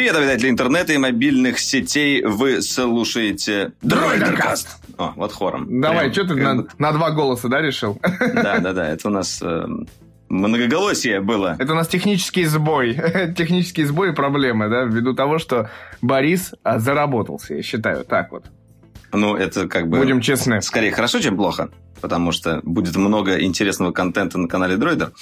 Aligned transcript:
Привет, 0.00 0.16
обитатели 0.16 0.48
интернета 0.48 0.94
и 0.94 0.96
мобильных 0.96 1.58
сетей. 1.58 2.22
Вы 2.24 2.62
слушаете 2.62 3.72
Дройдеркаст. 3.82 4.78
О, 4.96 5.12
вот 5.14 5.30
хором. 5.30 5.78
Давай, 5.82 6.10
Прям, 6.10 6.12
что 6.14 6.22
ты 6.24 6.40
как 6.40 6.56
на, 6.56 6.66
на 6.78 6.92
два 6.92 7.10
голоса, 7.10 7.48
да, 7.48 7.60
решил? 7.60 8.00
Да, 8.02 8.60
да, 8.60 8.72
да, 8.72 8.88
это 8.88 9.08
у 9.08 9.10
нас 9.10 9.42
э, 9.42 9.66
многоголосие 10.30 11.20
было. 11.20 11.54
Это 11.58 11.72
у 11.72 11.74
нас 11.74 11.86
технический 11.86 12.46
сбой. 12.46 12.94
технический 13.36 13.84
сбой 13.84 14.12
и 14.12 14.14
проблемы, 14.14 14.70
да, 14.70 14.84
ввиду 14.84 15.12
того, 15.12 15.38
что 15.38 15.68
Борис 16.00 16.54
а, 16.62 16.78
заработался, 16.78 17.56
я 17.56 17.62
считаю, 17.62 18.06
так 18.06 18.32
вот. 18.32 18.46
Ну, 19.12 19.36
это 19.36 19.68
как 19.68 19.86
бы... 19.86 19.98
Будем 19.98 20.22
честны. 20.22 20.62
Скорее 20.62 20.92
хорошо, 20.92 21.18
чем 21.18 21.36
плохо, 21.36 21.68
потому 22.00 22.32
что 22.32 22.60
будет 22.62 22.96
много 22.96 23.40
интересного 23.40 23.92
контента 23.92 24.38
на 24.38 24.48
канале 24.48 24.76
Дроидер. 24.76 25.12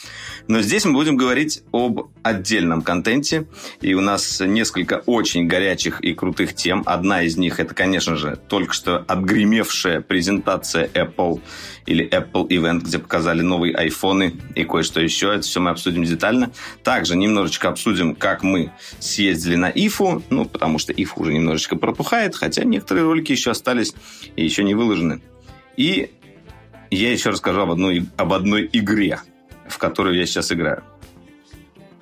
Но 0.47 0.61
здесь 0.61 0.85
мы 0.85 0.93
будем 0.93 1.17
говорить 1.17 1.63
об 1.73 2.09
отдельном 2.23 2.83
контенте, 2.83 3.47
и 3.81 3.95
у 3.95 4.01
нас 4.01 4.41
несколько 4.41 5.03
очень 5.07 5.47
горячих 5.47 6.01
и 6.01 6.15
крутых 6.15 6.55
тем. 6.55 6.83
Одна 6.87 7.23
из 7.23 7.37
них 7.37 7.61
это, 7.61 7.75
конечно 7.75 8.17
же, 8.17 8.39
только 8.49 8.73
что 8.73 9.05
отгремевшая 9.07 10.01
презентация 10.01 10.89
Apple 10.89 11.41
или 11.87 12.07
Apple 12.09 12.47
Event, 12.49 12.81
где 12.81 12.99
показали 12.99 13.43
новые 13.43 13.75
айфоны 13.75 14.35
и 14.55 14.65
кое-что 14.65 15.01
еще. 15.01 15.33
Это 15.33 15.43
все 15.43 15.61
мы 15.61 15.71
обсудим 15.71 16.05
детально. 16.05 16.51
Также 16.85 17.17
немножечко 17.17 17.69
обсудим, 17.69 18.15
как 18.15 18.43
мы 18.43 18.73
съездили 18.99 19.57
на 19.57 19.71
ИФУ, 19.71 20.23
ну, 20.31 20.45
потому 20.45 20.79
что 20.79 20.93
ИФУ 20.93 21.23
уже 21.23 21.33
немножечко 21.33 21.77
протухает, 21.77 22.37
хотя 22.37 22.65
некоторые 22.65 23.05
ролики 23.05 23.33
еще 23.33 23.51
остались 23.51 23.95
и 24.37 24.45
еще 24.45 24.65
не 24.65 24.75
выложены. 24.75 25.21
И 25.77 26.11
я 26.91 27.13
еще 27.13 27.31
расскажу 27.31 27.61
об 27.63 27.71
одной, 27.71 28.07
об 28.17 28.33
одной 28.33 28.69
игре, 28.73 29.21
в 29.69 29.79
которую 29.79 30.17
я 30.17 30.27
сейчас 30.27 30.53
играю. 30.53 30.83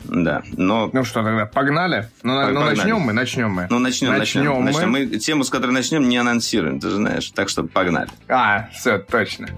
Да, 0.05 0.43
но... 0.57 0.89
Ну 0.93 1.05
что, 1.05 1.23
тогда 1.25 1.47
погнали? 1.47 2.09
Ну, 2.23 2.35
ну, 2.35 2.47
Погнали. 2.47 2.77
начнем 2.77 3.01
мы, 3.01 3.13
начнем 3.13 3.51
мы. 3.51 3.67
Ну, 3.69 3.79
начнем, 3.79 4.17
начнем. 4.17 4.43
Начнем 4.43 4.55
мы. 4.55 4.65
начнем. 4.65 4.91
Мы 4.91 5.07
тему, 5.19 5.45
с 5.45 5.51
которой 5.51 5.73
начнем, 5.73 6.09
не 6.09 6.17
анонсируем, 6.17 6.79
ты 6.79 6.91
же 6.91 6.97
знаешь. 6.97 7.31
Так 7.31 7.49
что 7.49 7.65
погнали. 7.65 8.09
А, 8.29 8.69
все, 8.73 8.99
точно. 8.99 9.49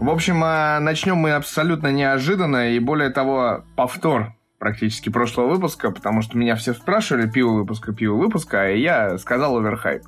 В 0.00 0.08
общем, 0.08 0.40
а, 0.42 0.80
начнем 0.80 1.16
мы 1.16 1.32
абсолютно 1.32 1.92
неожиданно, 1.92 2.70
и 2.70 2.78
более 2.78 3.10
того, 3.10 3.64
повтор 3.76 4.32
практически 4.58 5.10
прошлого 5.10 5.48
выпуска, 5.48 5.90
потому 5.90 6.22
что 6.22 6.38
меня 6.38 6.56
все 6.56 6.72
спрашивали, 6.72 7.28
пиво 7.28 7.50
выпуска, 7.50 7.92
пиво 7.92 8.14
выпуска, 8.14 8.72
и 8.72 8.80
я 8.80 9.18
сказал 9.18 9.58
оверхайп. 9.58 10.02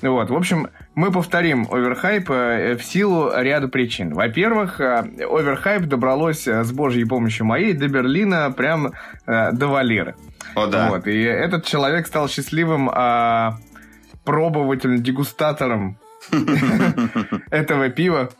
Вот, 0.00 0.30
в 0.30 0.34
общем, 0.36 0.68
мы 0.94 1.10
повторим 1.10 1.66
оверхайп 1.68 2.30
э, 2.30 2.76
в 2.76 2.84
силу 2.84 3.32
ряда 3.34 3.66
причин. 3.66 4.14
Во-первых, 4.14 4.80
э, 4.80 5.00
оверхайп 5.18 5.86
добралось 5.86 6.46
э, 6.46 6.62
с 6.62 6.70
божьей 6.70 7.04
помощью 7.04 7.44
моей 7.44 7.72
до 7.72 7.88
Берлина, 7.88 8.52
прям 8.52 8.92
э, 9.26 9.50
до 9.50 9.66
Валеры. 9.66 10.14
О, 10.54 10.68
да. 10.68 10.88
Вот, 10.88 11.08
и 11.08 11.20
этот 11.20 11.64
человек 11.64 12.06
стал 12.06 12.28
счастливым 12.28 12.88
а, 12.92 13.58
пробователем, 14.24 15.02
дегустатором 15.02 15.98
этого 17.50 17.88
пива. 17.88 18.30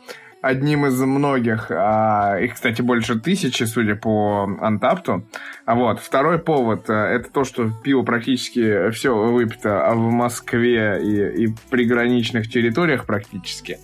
Одним 0.43 0.87
из 0.87 1.01
многих. 1.01 1.71
а, 1.71 2.37
их, 2.41 2.55
кстати, 2.55 2.83
больше 2.83 3.19
тысячи, 3.19 3.63
судя 3.63 3.95
по 3.95 4.51
антапту. 4.61 5.25
А 5.65 5.77
вот. 5.77 6.01
Второй 6.01 6.41
повод 6.41 6.91
а, 6.91 7.07
это 7.07 7.31
то, 7.31 7.45
что 7.45 7.71
пиво 7.85 8.03
практически 8.03 8.91
все 8.91 9.17
выпито 9.17 9.93
в 9.95 10.11
Москве 10.11 10.99
и, 11.01 11.45
и 11.45 11.55
приграничных 11.71 12.51
территориях 12.51 13.07
практически. 13.07 13.79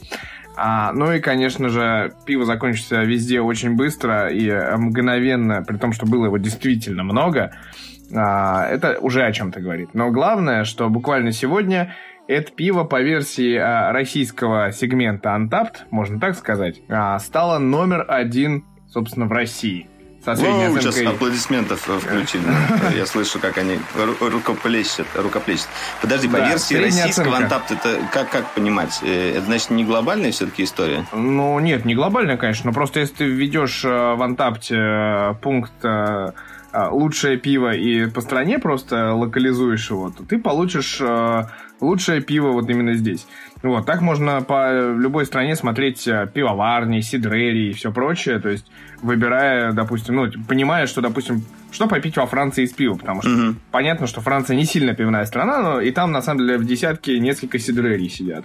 А, 0.56 0.92
ну 0.92 1.12
и, 1.12 1.20
конечно 1.20 1.68
же, 1.68 2.12
пиво 2.26 2.44
закончится 2.44 3.04
везде 3.04 3.40
очень 3.40 3.76
быстро 3.76 4.28
и 4.28 4.48
э, 4.48 4.76
мгновенно, 4.76 5.62
при 5.62 5.76
том, 5.76 5.92
что 5.92 6.04
было 6.04 6.24
его 6.24 6.38
действительно 6.38 7.04
много. 7.04 7.52
А, 8.12 8.66
это 8.66 8.98
уже 9.00 9.24
о 9.24 9.32
чем-то 9.32 9.60
говорит. 9.60 9.90
Но 9.92 10.10
главное, 10.10 10.64
что 10.64 10.88
буквально 10.88 11.30
сегодня 11.30 11.94
это 12.28 12.52
пиво 12.52 12.84
по 12.84 13.00
версии 13.02 13.56
а, 13.56 13.90
российского 13.92 14.70
сегмента 14.72 15.30
Untapped, 15.30 15.86
можно 15.90 16.20
так 16.20 16.36
сказать, 16.36 16.76
а, 16.88 17.18
стало 17.18 17.58
номер 17.58 18.04
один, 18.06 18.64
собственно, 18.92 19.26
в 19.26 19.32
России. 19.32 19.88
Со 20.24 20.34
Воу, 20.34 20.72
сейчас 20.74 20.86
оценкой... 20.96 21.12
аплодисментов 21.14 21.88
э, 21.88 21.98
включили. 22.00 22.42
Я 22.96 23.06
слышу, 23.06 23.38
как 23.38 23.56
они 23.56 23.78
ру- 23.96 24.28
рукоплещут. 24.30 25.06
рукоплещут. 25.14 25.68
Подожди, 26.02 26.26
по 26.28 26.38
Да, 26.38 26.48
версии 26.50 26.74
российского 26.74 27.36
оценка. 27.36 27.36
антапт, 27.44 27.70
это 27.70 27.98
как, 28.12 28.28
как 28.28 28.52
понимать? 28.52 28.98
Э, 29.02 29.36
Это 29.36 29.42
значит 29.46 29.70
не 29.70 29.84
глобальная 29.84 30.32
все-таки 30.32 30.64
история? 30.64 31.06
Ну, 31.12 31.58
нет, 31.60 31.84
не 31.84 31.94
глобально, 31.94 32.36
конечно, 32.36 32.68
но 32.70 32.74
просто 32.74 32.98
если 33.00 33.14
ты 33.14 33.24
введешь 33.26 33.84
э, 33.84 33.88
в 33.88 34.20
Антапте 34.22 34.74
э, 34.76 35.34
пункт 35.40 35.72
э, 35.84 36.32
лучшее 36.90 37.38
пиво 37.38 37.72
и 37.72 38.06
по 38.10 38.20
стране 38.20 38.58
просто 38.58 39.14
локализуешь 39.14 39.88
его, 39.88 40.10
то 40.10 40.24
ты 40.24 40.38
получишь 40.38 41.00
лучшее 41.80 42.20
пиво 42.20 42.52
вот 42.52 42.68
именно 42.70 42.94
здесь. 42.94 43.26
Вот, 43.62 43.86
так 43.86 44.00
можно 44.00 44.40
по 44.42 44.92
любой 44.92 45.26
стране 45.26 45.56
смотреть 45.56 46.06
э, 46.06 46.28
пивоварни, 46.32 47.00
сидрери 47.00 47.70
и 47.70 47.72
все 47.72 47.92
прочее, 47.92 48.38
то 48.38 48.48
есть 48.48 48.66
выбирая, 49.02 49.72
допустим, 49.72 50.14
ну, 50.14 50.30
понимая, 50.46 50.86
что, 50.86 51.00
допустим, 51.00 51.42
что 51.70 51.86
попить 51.86 52.16
во 52.16 52.26
Франции 52.26 52.64
из 52.64 52.72
пива, 52.72 52.96
потому 52.96 53.20
что 53.22 53.30
Мгм. 53.30 53.60
понятно, 53.70 54.06
что 54.06 54.20
Франция 54.20 54.56
не 54.56 54.64
сильно 54.64 54.94
пивная 54.94 55.24
страна, 55.26 55.60
но 55.62 55.80
и 55.80 55.90
там, 55.90 56.12
на 56.12 56.22
самом 56.22 56.40
деле, 56.46 56.58
в 56.58 56.64
десятке 56.64 57.18
несколько 57.18 57.58
сидрерий 57.58 58.08
сидят. 58.08 58.44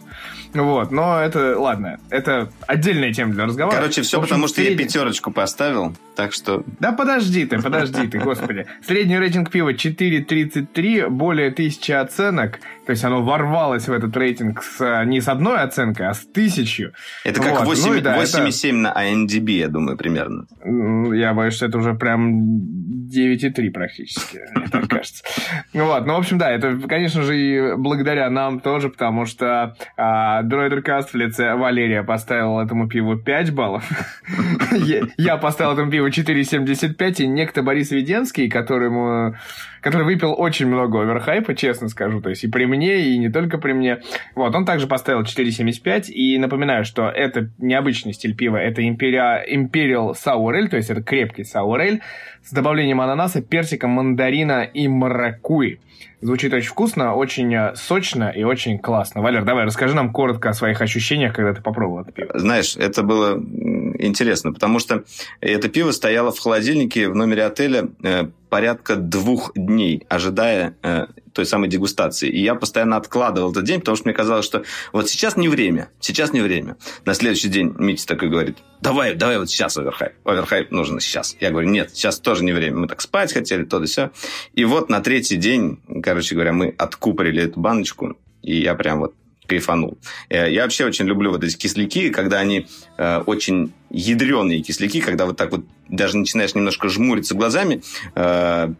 Вот, 0.54 0.92
но 0.92 1.20
это, 1.20 1.58
ладно, 1.60 2.00
это 2.10 2.50
отдельная 2.68 3.14
тема 3.14 3.34
для 3.34 3.46
разговора. 3.46 3.76
Короче, 3.76 4.02
все 4.02 4.18
общем, 4.18 4.30
потому, 4.30 4.48
что 4.48 4.62
я 4.62 4.68
средний- 4.68 4.86
пятерочку 4.86 5.32
поставил, 5.32 5.96
так 6.16 6.34
что... 6.34 6.64
Да 6.80 6.92
подожди 6.92 7.46
ты, 7.46 7.62
подожди 7.62 8.08
ты, 8.08 8.20
господи. 8.20 8.68
Средний 8.86 9.18
рейтинг 9.18 9.50
пива 9.50 9.74
4.33, 9.74 11.10
более 11.10 11.52
тысячи 11.52 11.92
оценок. 11.92 12.60
То 12.86 12.92
есть 12.92 13.04
оно 13.04 13.24
ворвалось 13.24 13.88
в 13.88 13.92
этот 13.94 14.16
рейтинг 14.18 14.62
с, 14.62 15.04
не 15.06 15.22
с 15.22 15.28
одной 15.28 15.62
оценкой, 15.62 16.08
а 16.10 16.14
с 16.14 16.20
тысячью. 16.26 16.94
Это 17.24 17.42
как 17.42 17.60
Вот, 17.62 17.66
8 17.78 17.94
ну 17.96 18.02
да, 18.02 18.22
8,7 18.22 18.74
на 18.74 18.94
IMDb, 18.94 19.52
я 19.52 19.68
думаю, 19.70 19.98
примерно. 19.98 20.46
Я 21.16 21.34
боюсь, 21.34 21.54
что 21.56 21.66
это 21.66 21.78
уже 21.78 21.94
прям 21.94 23.10
9,3 23.16 23.72
практически, 23.72 24.40
мне 24.56 24.68
так 24.68 24.88
кажется. 24.88 25.24
Ну 25.74 25.86
вот, 25.86 26.06
ну, 26.06 26.14
в 26.14 26.18
общем, 26.18 26.38
да, 26.38 26.52
это, 26.52 26.78
конечно 26.88 27.24
же, 27.24 27.38
и 27.38 27.76
благодаря 27.76 28.30
нам 28.30 28.60
тоже, 28.60 28.90
потому 28.90 29.26
что 29.26 29.76
а, 29.98 30.42
Дроидеркаст 30.44 31.14
в 31.14 31.18
лице 31.18 31.56
Валерия 31.56 32.04
поставил 32.04 32.60
этому 32.60 32.88
пиву 32.88 33.18
5 33.18 33.54
баллов. 33.54 33.90
Я- 35.18 35.38
поставил 35.38 35.74
этому 35.74 35.92
пиву 35.92 36.08
4,75, 36.08 37.22
и 37.22 37.28
некто 37.28 37.64
Борис 37.64 37.92
Веденский, 37.92 38.50
которому 38.50 39.36
который 39.84 40.06
выпил 40.06 40.34
очень 40.36 40.68
много 40.68 41.02
оверхайпа, 41.02 41.54
честно 41.56 41.90
скажу, 41.90 42.22
то 42.22 42.30
есть 42.30 42.46
и 42.46 42.48
при 42.48 42.66
мне, 42.66 43.02
и 43.02 43.18
не 43.18 43.30
только 43.30 43.58
при 43.58 43.74
мне. 43.74 44.00
Вот, 44.34 44.56
он 44.56 44.66
также 44.66 44.88
поставил 44.88 45.24
4,75, 45.24 46.10
и 46.10 46.38
напоминаю, 46.40 46.86
что 46.86 47.10
это 47.10 47.50
необычный 47.58 48.14
стиль 48.14 48.34
пива, 48.34 48.58
это 48.58 48.82
Imperial 48.82 50.14
Sour 50.14 50.54
Ale, 50.54 50.70
то 50.70 50.78
есть 50.78 50.90
это 50.90 51.04
крепкий 51.04 51.44
Sour 51.44 51.80
Ale, 51.82 52.00
с 52.46 52.52
добавлением 52.52 53.02
ананаса, 53.02 53.42
персика, 53.42 53.88
мандарина 53.88 54.64
и 54.64 54.88
маракуи. 54.88 55.80
Звучит 56.22 56.54
очень 56.54 56.70
вкусно, 56.70 57.16
очень 57.16 57.54
э, 57.54 57.76
сочно 57.76 58.30
и 58.30 58.44
очень 58.44 58.80
классно. 58.80 59.22
Валер, 59.22 59.44
давай, 59.44 59.66
расскажи 59.66 59.94
нам 59.94 60.12
коротко 60.14 60.50
о 60.50 60.54
своих 60.54 60.82
ощущениях, 60.82 61.34
когда 61.34 61.54
ты 61.54 61.62
попробовал 61.62 62.04
это 62.04 62.12
пиво. 62.12 62.32
Знаешь, 62.34 62.78
это 62.78 63.04
было 63.04 63.36
интересно, 64.00 64.54
потому 64.54 64.80
что 64.80 65.04
это 65.42 65.68
пиво 65.68 65.92
стояло 65.92 66.32
в 66.32 66.40
холодильнике 66.40 67.10
в 67.10 67.16
номере 67.16 67.44
отеля 67.44 67.90
э, 68.04 68.28
порядка 68.50 68.96
двух 68.96 69.52
дней, 69.56 70.06
ожидая 70.08 70.76
э, 70.82 71.08
той 71.34 71.46
самой 71.46 71.70
дегустации. 71.70 72.30
И 72.30 72.42
я 72.42 72.56
постоянно 72.56 72.98
откладывал 72.98 73.52
этот 73.52 73.64
день, 73.66 73.80
потому 73.80 73.98
что 73.98 74.08
мне 74.08 74.14
казалось, 74.14 74.46
что 74.46 74.64
вот 74.92 75.10
сейчас 75.10 75.36
не 75.36 75.50
время, 75.50 75.90
сейчас 76.00 76.32
не 76.34 76.42
время. 76.42 76.78
На 77.06 77.14
следующий 77.14 77.50
день 77.50 77.74
Митя 77.78 78.08
такой 78.08 78.30
говорит, 78.30 78.58
давай, 78.82 79.16
давай 79.16 79.40
вот 79.40 79.50
сейчас 79.50 79.78
оверхайп. 79.78 80.14
Оверхайп 80.24 80.72
нужен 80.72 81.00
сейчас. 81.00 81.36
Я 81.40 81.52
говорю, 81.52 81.70
нет, 81.70 81.92
сейчас 81.94 82.20
тоже 82.20 82.44
не 82.44 82.54
время. 82.54 82.78
Мы 82.78 82.88
так 82.88 83.02
спать 83.02 83.34
хотели, 83.34 83.64
то 83.64 83.80
да 83.80 83.86
все. 83.86 84.12
И 84.54 84.66
вот 84.66 84.90
на 84.90 85.02
третий 85.02 85.36
день, 85.36 85.80
короче 86.02 86.36
говоря, 86.36 86.54
мы 86.54 86.74
откупорили 86.78 87.44
эту 87.44 87.60
баночку, 87.60 88.18
и 88.42 88.62
я 88.62 88.76
прям 88.76 89.00
вот 89.00 89.16
кайфанул. 89.48 89.98
Э, 90.30 90.52
Я 90.52 90.64
вообще 90.64 90.86
очень 90.86 91.06
люблю 91.06 91.32
вот 91.32 91.44
эти 91.44 91.56
кисляки, 91.56 92.10
когда 92.10 92.40
они 92.40 92.68
э, 92.98 93.18
очень 93.26 93.74
ядреные 93.90 94.62
кисляки, 94.62 95.02
когда 95.02 95.26
вот 95.26 95.38
так 95.38 95.52
вот 95.52 95.66
даже 95.90 96.18
начинаешь 96.18 96.56
немножко 96.56 96.90
жмуриться 96.90 97.36
глазами. 97.36 97.84
Э, 98.16 98.74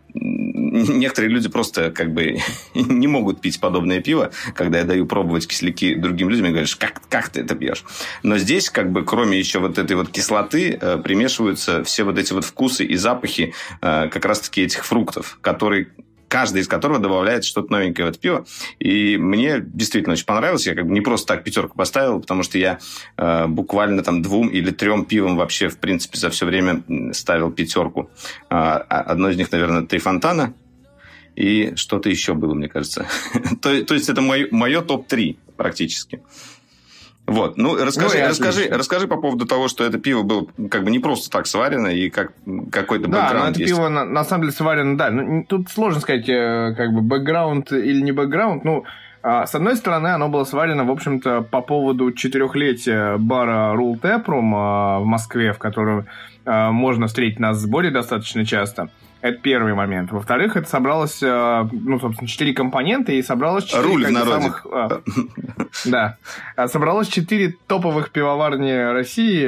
некоторые 0.74 1.32
люди 1.32 1.50
просто 1.50 1.92
как 1.92 2.14
бы 2.14 2.38
не 2.74 3.08
могут 3.08 3.42
пить 3.42 3.60
подобное 3.60 4.02
пиво, 4.02 4.32
когда 4.56 4.80
я 4.80 4.84
даю 4.84 5.06
пробовать 5.06 5.48
кисляки 5.48 5.96
другим 5.96 6.30
людям, 6.30 6.48
и 6.48 6.50
говоришь, 6.50 6.76
как, 6.76 7.02
как 7.10 7.30
ты 7.30 7.42
это 7.42 7.56
пьешь? 7.56 7.84
Но 8.24 8.38
здесь, 8.38 8.70
как 8.70 8.92
бы, 8.92 9.04
кроме 9.04 9.38
еще 9.38 9.60
вот 9.60 9.78
этой 9.78 9.96
вот 9.96 10.10
кислоты, 10.10 10.78
э, 10.80 10.98
примешиваются 10.98 11.84
все 11.84 12.04
вот 12.04 12.18
эти 12.18 12.34
вот 12.34 12.44
вкусы 12.44 12.86
и 12.86 12.96
запахи 12.96 13.54
э, 13.82 14.10
как 14.10 14.26
раз-таки 14.26 14.64
этих 14.64 14.86
фруктов, 14.86 15.38
которые 15.42 15.90
каждый 16.34 16.64
из 16.64 16.68
которого 16.68 16.98
добавляет 16.98 17.46
что-то 17.46 17.72
новенькое 17.72 18.08
в 18.08 18.10
это 18.10 18.20
пиво. 18.20 18.46
И 18.80 19.18
мне 19.18 19.62
действительно 19.62 20.14
очень 20.14 20.26
понравилось. 20.26 20.66
Я 20.66 20.74
как 20.74 20.88
бы 20.88 20.92
не 20.92 21.02
просто 21.02 21.28
так 21.28 21.44
пятерку 21.44 21.78
поставил, 21.78 22.20
потому 22.22 22.42
что 22.42 22.58
я 22.58 22.80
э, 23.18 23.46
буквально 23.46 24.02
там 24.02 24.24
двум 24.24 24.48
или 24.48 24.72
трем 24.72 25.06
пивом 25.06 25.38
вообще, 25.38 25.70
в 25.70 25.78
принципе, 25.78 26.18
за 26.18 26.32
все 26.32 26.48
время 26.48 26.82
ставил 27.14 27.52
пятерку. 27.52 28.10
Э, 28.50 28.56
одно 28.88 29.30
из 29.30 29.38
них, 29.38 29.52
наверное, 29.52 29.84
Три 29.84 30.00
Фонтана. 30.00 30.56
И 31.36 31.76
что-то 31.76 32.10
еще 32.10 32.34
было, 32.34 32.54
мне 32.54 32.68
кажется. 32.68 33.08
то, 33.62 33.84
то 33.84 33.94
есть 33.94 34.10
это 34.10 34.22
мое, 34.22 34.48
мое 34.52 34.82
топ-3 34.82 35.38
практически. 35.58 36.22
Вот, 37.26 37.56
ну 37.58 37.76
расскажи, 37.76 38.20
ну, 38.20 38.28
расскажи, 38.28 38.68
расскажи 38.70 39.08
по 39.08 39.16
поводу 39.16 39.46
того, 39.46 39.70
что 39.70 39.86
это 39.86 39.98
пиво 39.98 40.24
было 40.24 40.46
как 40.70 40.84
бы 40.84 40.92
не 40.92 41.00
просто 41.00 41.30
так 41.30 41.48
сварено 41.48 41.88
и 41.88 42.10
как 42.10 42.34
какой-то 42.70 43.08
да, 43.08 43.24
бэкграунд 43.24 43.46
ну, 43.46 43.52
это 43.52 43.60
есть. 43.62 43.74
пиво 43.74 43.88
на, 43.88 44.04
на 44.04 44.26
самом 44.26 44.44
деле 44.44 44.54
сварено, 44.54 44.98
да. 44.98 45.10
Ну, 45.10 45.46
тут 45.48 45.70
сложно 45.70 46.02
сказать, 46.02 46.28
э, 46.28 46.74
как 46.76 46.92
бы 46.92 47.02
бэкграунд 47.02 47.72
или 47.72 48.02
не 48.02 48.12
бэкграунд. 48.12 48.66
Ну, 48.66 48.84
а, 49.22 49.46
с 49.46 49.56
одной 49.56 49.78
стороны, 49.78 50.08
оно 50.08 50.28
было 50.28 50.44
сварено, 50.44 50.84
в 50.84 50.92
общем-то, 50.92 51.44
по 51.44 51.62
поводу 51.62 52.12
четырехлетия 52.12 53.18
бара 53.18 53.74
Rule 53.74 53.98
Taproom 54.00 54.52
а, 54.54 55.00
в 55.00 55.06
Москве, 55.06 55.54
в 55.54 55.60
котором 55.60 56.08
а, 56.46 56.74
можно 56.74 57.08
встретить 57.08 57.40
нас 57.40 57.58
в 57.58 57.62
сборе 57.62 57.90
достаточно 57.90 58.46
часто. 58.46 58.90
Это 59.24 59.38
первый 59.38 59.74
момент. 59.74 60.12
Во-вторых, 60.12 60.58
это 60.58 60.70
собралось, 60.70 61.22
ну, 61.22 61.98
собственно, 61.98 62.28
четыре 62.28 62.54
компонента, 62.54 63.14
и 63.14 63.22
собралось 63.22 63.64
четыре... 63.64 63.88
Руль 63.88 64.06
в. 64.06 64.12
Самых, 64.14 64.68
да. 65.86 66.18
Собралось 66.68 67.08
четыре 67.08 67.56
топовых 67.68 68.12
пивоварни 68.12 68.92
России 68.92 69.46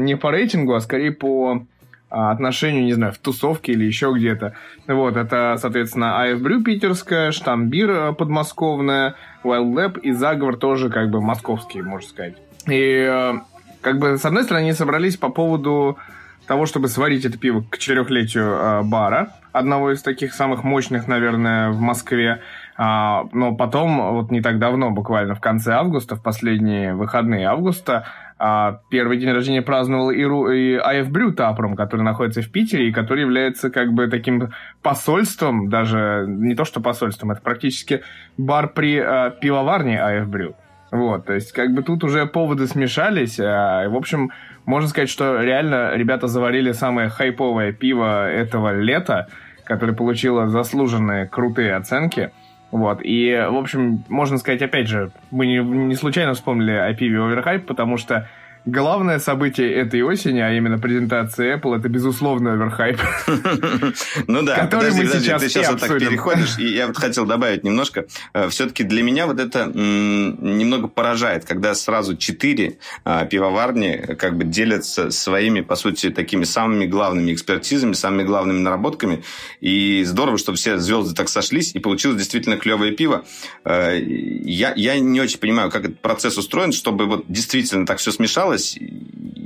не 0.00 0.16
по 0.16 0.30
рейтингу, 0.30 0.74
а 0.74 0.80
скорее 0.80 1.12
по 1.12 1.66
отношению, 2.08 2.84
не 2.84 2.94
знаю, 2.94 3.12
в 3.12 3.18
тусовке 3.18 3.72
или 3.72 3.84
еще 3.84 4.14
где-то. 4.16 4.54
Вот, 4.86 5.16
это, 5.16 5.56
соответственно, 5.60 6.24
AF 6.24 6.40
Brew 6.40 6.62
питерская, 6.62 7.32
Штамбир 7.32 7.90
э, 7.90 8.12
подмосковная, 8.14 9.16
Wild 9.44 9.74
Lab 9.74 10.00
и 10.00 10.12
Заговор 10.12 10.56
тоже 10.56 10.88
как 10.88 11.10
бы 11.10 11.20
московский, 11.20 11.82
можно 11.82 12.08
сказать. 12.08 12.36
И 12.68 13.06
э, 13.10 13.34
как 13.80 13.98
бы, 13.98 14.16
с 14.16 14.24
одной 14.24 14.44
стороны, 14.44 14.64
они 14.64 14.72
собрались 14.72 15.16
по 15.16 15.28
поводу 15.28 15.98
того, 16.46 16.66
чтобы 16.66 16.88
сварить 16.88 17.24
это 17.24 17.38
пиво 17.38 17.64
к 17.68 17.78
четырехлетию 17.78 18.44
э, 18.44 18.82
бара, 18.82 19.30
одного 19.52 19.92
из 19.92 20.02
таких 20.02 20.34
самых 20.34 20.64
мощных, 20.64 21.08
наверное, 21.08 21.70
в 21.70 21.80
Москве. 21.80 22.40
А, 22.76 23.24
но 23.32 23.54
потом, 23.54 24.14
вот 24.14 24.30
не 24.30 24.42
так 24.42 24.58
давно, 24.58 24.90
буквально 24.90 25.34
в 25.34 25.40
конце 25.40 25.72
августа, 25.72 26.14
в 26.16 26.22
последние 26.22 26.94
выходные 26.94 27.46
августа, 27.46 28.06
а, 28.38 28.80
первый 28.90 29.16
день 29.16 29.30
рождения 29.30 29.62
праздновал 29.62 30.10
и, 30.10 30.22
Ру, 30.22 30.50
и 30.50 30.76
AF 30.76 31.08
Brew 31.08 31.34
Taproom, 31.34 31.74
который 31.74 32.02
находится 32.02 32.42
в 32.42 32.50
Питере 32.50 32.88
и 32.88 32.92
который 32.92 33.22
является 33.22 33.70
как 33.70 33.92
бы 33.92 34.08
таким 34.08 34.50
посольством, 34.82 35.70
даже 35.70 36.26
не 36.28 36.54
то 36.54 36.64
что 36.64 36.80
посольством, 36.80 37.30
это 37.30 37.40
практически 37.40 38.02
бар 38.36 38.68
при 38.68 38.98
а, 38.98 39.30
пивоварне 39.30 39.96
AF 39.96 40.26
Brew. 40.28 40.54
Вот, 40.90 41.26
то 41.26 41.32
есть 41.32 41.52
как 41.52 41.72
бы 41.74 41.82
тут 41.82 42.04
уже 42.04 42.26
поводы 42.26 42.66
смешались. 42.66 43.40
А, 43.40 43.88
в 43.88 43.96
общем, 43.96 44.30
можно 44.66 44.88
сказать, 44.88 45.08
что 45.08 45.40
реально 45.42 45.92
ребята 45.94 46.26
заварили 46.26 46.72
самое 46.72 47.08
хайповое 47.08 47.72
пиво 47.72 48.28
этого 48.30 48.78
лета, 48.78 49.28
которое 49.64 49.94
получило 49.94 50.48
заслуженные 50.48 51.26
крутые 51.26 51.74
оценки– 51.74 52.30
вот, 52.70 53.00
и, 53.02 53.32
в 53.32 53.56
общем, 53.56 54.04
можно 54.08 54.38
сказать, 54.38 54.60
опять 54.60 54.88
же, 54.88 55.10
мы 55.30 55.46
не, 55.46 55.58
не 55.58 55.94
случайно 55.94 56.34
вспомнили 56.34 56.72
о 56.72 56.92
пиве 56.94 57.18
Overhype, 57.18 57.60
потому 57.60 57.96
что 57.96 58.28
главное 58.66 59.18
событие 59.18 59.72
этой 59.72 60.02
осени, 60.02 60.40
а 60.40 60.52
именно 60.52 60.78
презентация 60.78 61.56
Apple, 61.56 61.78
это 61.78 61.88
безусловно 61.88 62.52
оверхайп. 62.52 63.00
Ну 64.26 64.42
да, 64.42 64.56
который 64.56 64.92
мы 64.92 65.06
сейчас 65.06 65.42
ты 65.42 65.48
сейчас 65.48 65.70
вот 65.70 65.80
так 65.80 65.98
переходишь, 65.98 66.58
и 66.58 66.66
я 66.66 66.86
вот 66.86 66.96
хотел 66.96 67.26
добавить 67.26 67.64
немножко. 67.64 68.06
Э, 68.34 68.48
Все-таки 68.48 68.82
для 68.82 69.02
меня 69.02 69.26
вот 69.26 69.38
это 69.38 69.66
немного 69.66 70.88
поражает, 70.88 71.44
когда 71.44 71.74
сразу 71.74 72.16
четыре 72.16 72.78
а, 73.04 73.24
пивоварни 73.24 74.14
как 74.18 74.36
бы 74.36 74.44
делятся 74.44 75.10
своими, 75.10 75.60
по 75.60 75.76
сути, 75.76 76.10
такими 76.10 76.44
самыми 76.44 76.86
главными 76.86 77.32
экспертизами, 77.32 77.92
самыми 77.92 78.24
главными 78.24 78.58
наработками. 78.58 79.22
И 79.60 80.02
здорово, 80.04 80.38
что 80.38 80.54
все 80.54 80.78
звезды 80.78 81.14
так 81.14 81.28
сошлись, 81.28 81.74
и 81.74 81.78
получилось 81.78 82.18
действительно 82.18 82.56
клевое 82.56 82.92
пиво. 82.92 83.24
Э, 83.64 83.98
я, 84.00 84.72
я 84.74 84.98
не 84.98 85.20
очень 85.20 85.38
понимаю, 85.38 85.70
как 85.70 85.84
этот 85.84 86.00
процесс 86.00 86.36
устроен, 86.36 86.72
чтобы 86.72 87.06
вот 87.06 87.24
действительно 87.28 87.86
так 87.86 87.98
все 87.98 88.10
смешалось, 88.10 88.55
получалось, 88.56 88.78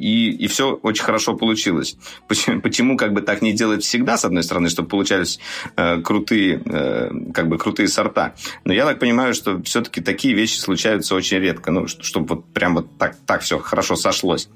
и, 0.01 0.31
и 0.31 0.47
все 0.47 0.73
очень 0.83 1.05
хорошо 1.05 1.35
получилось. 1.35 1.97
Почему, 2.27 2.61
почему 2.61 2.97
как 2.97 3.13
бы 3.13 3.21
так 3.21 3.43
не 3.43 3.53
делать 3.53 3.83
всегда, 3.83 4.17
с 4.17 4.25
одной 4.25 4.43
стороны, 4.43 4.71
чтобы 4.71 4.89
получались 4.89 5.39
э, 5.77 6.01
крутые, 6.01 6.63
э, 6.65 7.11
как 7.35 7.49
бы 7.49 7.59
крутые 7.59 7.89
сорта. 7.89 8.35
Но 8.65 8.73
я 8.73 8.87
так 8.87 8.99
понимаю, 8.99 9.35
что 9.35 9.63
все-таки 9.63 10.01
такие 10.01 10.35
вещи 10.35 10.59
случаются 10.59 11.15
очень 11.15 11.39
редко, 11.39 11.71
ну, 11.71 11.87
чтобы 11.87 12.27
вот 12.27 12.53
прям 12.53 12.75
вот 12.75 12.99
так, 12.99 13.17
так 13.27 13.43
все 13.43 13.59
хорошо 13.59 13.97
сошлось. 13.97 14.49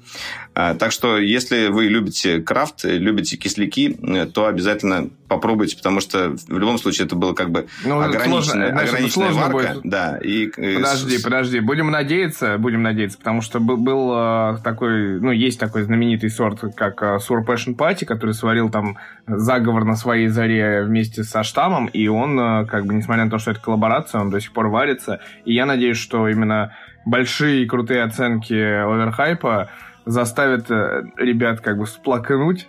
Э, 0.55 0.75
так 0.77 0.91
что, 0.91 1.17
если 1.17 1.67
вы 1.67 1.85
любите 1.85 2.39
крафт, 2.41 2.83
любите 2.83 3.37
кисляки, 3.37 3.97
э, 4.01 4.25
то 4.25 4.47
обязательно 4.47 5.09
попробуйте, 5.27 5.77
потому 5.77 6.01
что 6.01 6.35
в 6.47 6.57
любом 6.57 6.77
случае 6.77 7.05
это 7.05 7.15
было 7.15 7.33
как 7.33 7.49
бы 7.49 7.67
ну, 7.83 7.99
ограниченная, 7.99 8.41
сложно, 8.41 8.81
ограниченная 8.81 9.31
варка. 9.31 9.55
Будет. 9.55 9.81
Да, 9.83 10.17
и, 10.17 10.47
подожди, 10.47 11.21
подожди, 11.21 11.59
будем 11.59 11.91
надеяться, 11.91 12.57
будем 12.57 12.83
надеяться, 12.83 13.17
потому 13.17 13.41
что 13.41 13.59
был, 13.59 13.77
был 13.77 14.13
э, 14.53 14.57
такой, 14.63 15.19
ну, 15.19 15.31
есть 15.31 15.59
такой 15.59 15.83
знаменитый 15.83 16.29
сорт, 16.29 16.61
как 16.75 17.01
э, 17.01 17.17
Sour 17.17 17.45
Passion 17.45 17.75
Party, 17.75 18.05
который 18.05 18.33
сварил 18.33 18.69
там 18.69 18.97
заговор 19.27 19.85
на 19.85 19.95
своей 19.95 20.27
заре 20.27 20.83
вместе 20.83 21.23
со 21.23 21.43
штаммом, 21.43 21.87
и 21.87 22.07
он, 22.07 22.39
э, 22.39 22.65
как 22.65 22.85
бы, 22.85 22.93
несмотря 22.93 23.25
на 23.25 23.31
то, 23.31 23.37
что 23.37 23.51
это 23.51 23.61
коллаборация, 23.61 24.21
он 24.21 24.29
до 24.29 24.39
сих 24.39 24.53
пор 24.53 24.67
варится, 24.67 25.19
и 25.45 25.53
я 25.53 25.65
надеюсь, 25.65 25.97
что 25.97 26.27
именно 26.27 26.75
большие 27.05 27.67
крутые 27.67 28.03
оценки 28.03 28.53
оверхайпа 28.53 29.69
заставят 30.05 30.69
ребят 30.69 31.61
как 31.61 31.77
бы 31.77 31.87
сплакнуть 31.87 32.67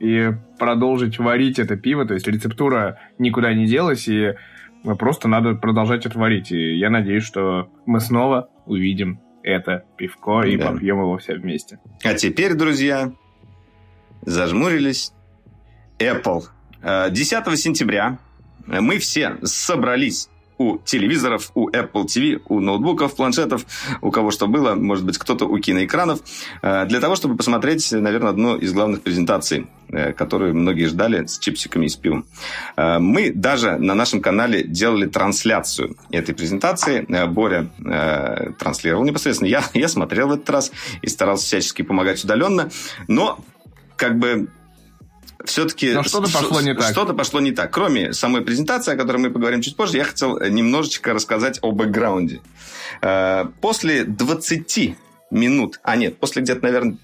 и 0.00 0.32
продолжить 0.58 1.18
варить 1.20 1.60
это 1.60 1.76
пиво. 1.76 2.04
То 2.04 2.14
есть 2.14 2.26
рецептура 2.26 2.98
никуда 3.18 3.54
не 3.54 3.66
делась, 3.66 4.08
и 4.08 4.34
просто 4.98 5.28
надо 5.28 5.54
продолжать 5.54 6.06
это 6.06 6.18
варить. 6.18 6.50
И 6.50 6.76
я 6.76 6.90
надеюсь, 6.90 7.24
что 7.24 7.70
мы 7.86 8.00
снова 8.00 8.48
увидим 8.66 9.20
это 9.42 9.84
пивко 9.96 10.42
и 10.42 10.56
да. 10.56 10.70
попьем 10.72 10.98
его 10.98 11.18
все 11.18 11.34
вместе. 11.34 11.78
А 12.02 12.14
теперь, 12.14 12.54
друзья, 12.54 13.12
зажмурились. 14.22 15.12
Apple. 15.98 16.44
10 17.10 17.46
э, 17.46 17.56
сентября 17.56 18.18
мы 18.66 18.98
все 18.98 19.36
собрались 19.42 20.28
у 20.62 20.78
телевизоров, 20.78 21.50
у 21.54 21.68
Apple 21.70 22.04
TV, 22.04 22.40
у 22.46 22.60
ноутбуков, 22.60 23.16
планшетов, 23.16 23.66
у 24.00 24.10
кого 24.10 24.30
что 24.30 24.46
было, 24.46 24.74
может 24.74 25.04
быть, 25.04 25.18
кто-то 25.18 25.46
у 25.46 25.58
киноэкранов, 25.58 26.20
э, 26.62 26.86
для 26.86 27.00
того, 27.00 27.16
чтобы 27.16 27.36
посмотреть, 27.36 27.90
наверное, 27.92 28.30
одну 28.30 28.56
из 28.56 28.72
главных 28.72 29.02
презентаций, 29.02 29.66
э, 29.88 30.12
которую 30.12 30.54
многие 30.54 30.86
ждали 30.86 31.26
с 31.26 31.38
чипсиками 31.38 31.86
и 31.86 31.88
с 31.88 31.96
пивом. 31.96 32.24
Э, 32.76 32.98
мы 32.98 33.32
даже 33.32 33.76
на 33.78 33.94
нашем 33.94 34.20
канале 34.20 34.62
делали 34.62 35.06
трансляцию 35.06 35.96
этой 36.10 36.34
презентации. 36.34 37.06
Боря 37.26 37.70
транслировал 38.58 39.04
непосредственно. 39.04 39.48
Я, 39.48 39.64
я 39.74 39.88
смотрел 39.88 40.28
в 40.28 40.32
этот 40.32 40.48
раз 40.50 40.72
и 41.02 41.08
старался 41.08 41.44
всячески 41.44 41.82
помогать 41.82 42.22
удаленно. 42.24 42.70
Но 43.08 43.38
как 43.96 44.18
бы 44.18 44.48
все-таки... 45.44 45.92
Но 45.92 46.02
что-то 46.02 46.30
пошло 46.32 46.60
не 46.60 46.74
так. 46.74 46.92
Что-то 46.92 47.14
пошло 47.14 47.40
не 47.40 47.52
так. 47.52 47.72
Кроме 47.72 48.12
самой 48.12 48.42
презентации, 48.42 48.94
о 48.94 48.96
которой 48.96 49.18
мы 49.18 49.30
поговорим 49.30 49.62
чуть 49.62 49.76
позже, 49.76 49.96
я 49.96 50.04
хотел 50.04 50.38
немножечко 50.40 51.12
рассказать 51.12 51.58
о 51.62 51.72
бэкграунде. 51.72 52.40
Э, 53.00 53.46
после 53.60 54.04
20 54.04 54.96
минут, 55.30 55.80
а 55.82 55.96
нет, 55.96 56.18
после 56.18 56.42
где-то, 56.42 56.62
наверное, 56.62 56.96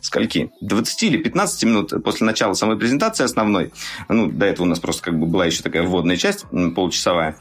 скольки? 0.00 0.50
20 0.60 1.02
или 1.04 1.16
15 1.16 1.64
минут 1.64 1.92
после 2.04 2.26
начала 2.26 2.54
самой 2.54 2.78
презентации 2.78 3.24
основной, 3.24 3.72
ну, 4.08 4.30
до 4.30 4.46
этого 4.46 4.66
у 4.66 4.68
нас 4.68 4.78
просто 4.78 5.02
как 5.02 5.18
бы 5.18 5.26
была 5.26 5.46
еще 5.46 5.62
такая 5.62 5.82
вводная 5.82 6.16
часть, 6.16 6.44
получасовая, 6.74 7.30
Э, 7.30 7.36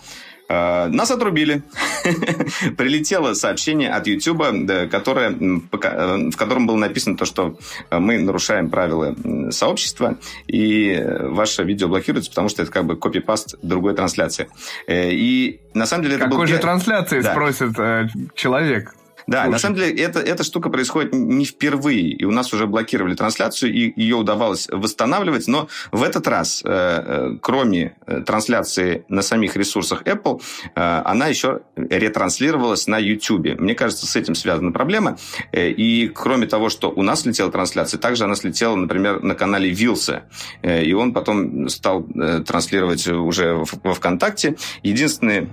нас 0.49 1.11
отрубили. 1.11 1.61
Прилетело 2.77 3.33
сообщение 3.33 3.91
от 3.91 4.07
YouTube, 4.07 4.43
которое, 4.89 5.29
в 5.29 6.35
котором 6.35 6.65
было 6.65 6.77
написано 6.77 7.17
то, 7.17 7.25
что 7.25 7.57
мы 7.91 8.17
нарушаем 8.17 8.69
правила 8.69 9.15
сообщества, 9.51 10.17
и 10.47 10.99
ваше 11.21 11.63
видео 11.63 11.87
блокируется, 11.87 12.31
потому 12.31 12.49
что 12.49 12.63
это 12.63 12.71
как 12.71 12.85
бы 12.85 12.95
копипаст 12.95 13.55
другой 13.61 13.95
трансляции. 13.95 14.49
Э, 14.87 15.11
и 15.11 15.61
на 15.73 15.85
самом 15.85 16.03
деле 16.03 16.15
это 16.15 16.25
Какой 16.25 16.39
был... 16.39 16.47
же 16.47 16.57
трансляции, 16.57 17.21
да. 17.21 17.31
спросит 17.31 17.77
э, 17.77 18.07
человек? 18.35 18.95
Да, 19.29 19.43
Слушай. 19.43 19.51
на 19.51 19.59
самом 19.59 19.75
деле 19.75 20.03
это, 20.03 20.19
эта 20.19 20.43
штука 20.43 20.69
происходит 20.69 21.13
не 21.13 21.45
впервые, 21.45 22.09
и 22.09 22.25
у 22.25 22.31
нас 22.31 22.51
уже 22.51 22.65
блокировали 22.65 23.13
трансляцию, 23.13 23.71
и 23.71 23.93
ее 23.95 24.15
удавалось 24.15 24.67
восстанавливать, 24.71 25.47
но 25.47 25.67
в 25.91 26.01
этот 26.01 26.27
раз, 26.27 26.63
э, 26.65 26.67
э, 26.67 27.37
кроме 27.39 27.95
э, 28.07 28.21
трансляции 28.21 29.05
на 29.07 29.21
самих 29.21 29.55
ресурсах 29.55 30.01
Apple, 30.03 30.41
она 30.73 31.27
еще 31.27 31.61
ретранслировалась 31.75 32.87
на 32.87 32.97
YouTube. 32.97 33.59
Мне 33.59 33.75
кажется, 33.75 34.07
с 34.07 34.15
этим 34.15 34.33
связана 34.33 34.71
проблема. 34.71 35.17
И 35.53 36.11
кроме 36.13 36.47
того, 36.47 36.69
что 36.69 36.89
у 36.89 37.03
нас 37.03 37.25
летела 37.25 37.51
трансляция, 37.51 37.99
также 37.99 38.23
она 38.23 38.35
слетела, 38.35 38.75
например, 38.75 39.21
на 39.21 39.35
канале 39.35 39.69
Вилса, 39.69 40.23
и 40.63 40.93
он 40.93 41.13
потом 41.13 41.69
стал 41.69 42.03
транслировать 42.45 43.07
уже 43.07 43.63
во 43.83 43.93
ВКонтакте. 43.93 44.55
Единственное 44.83 45.49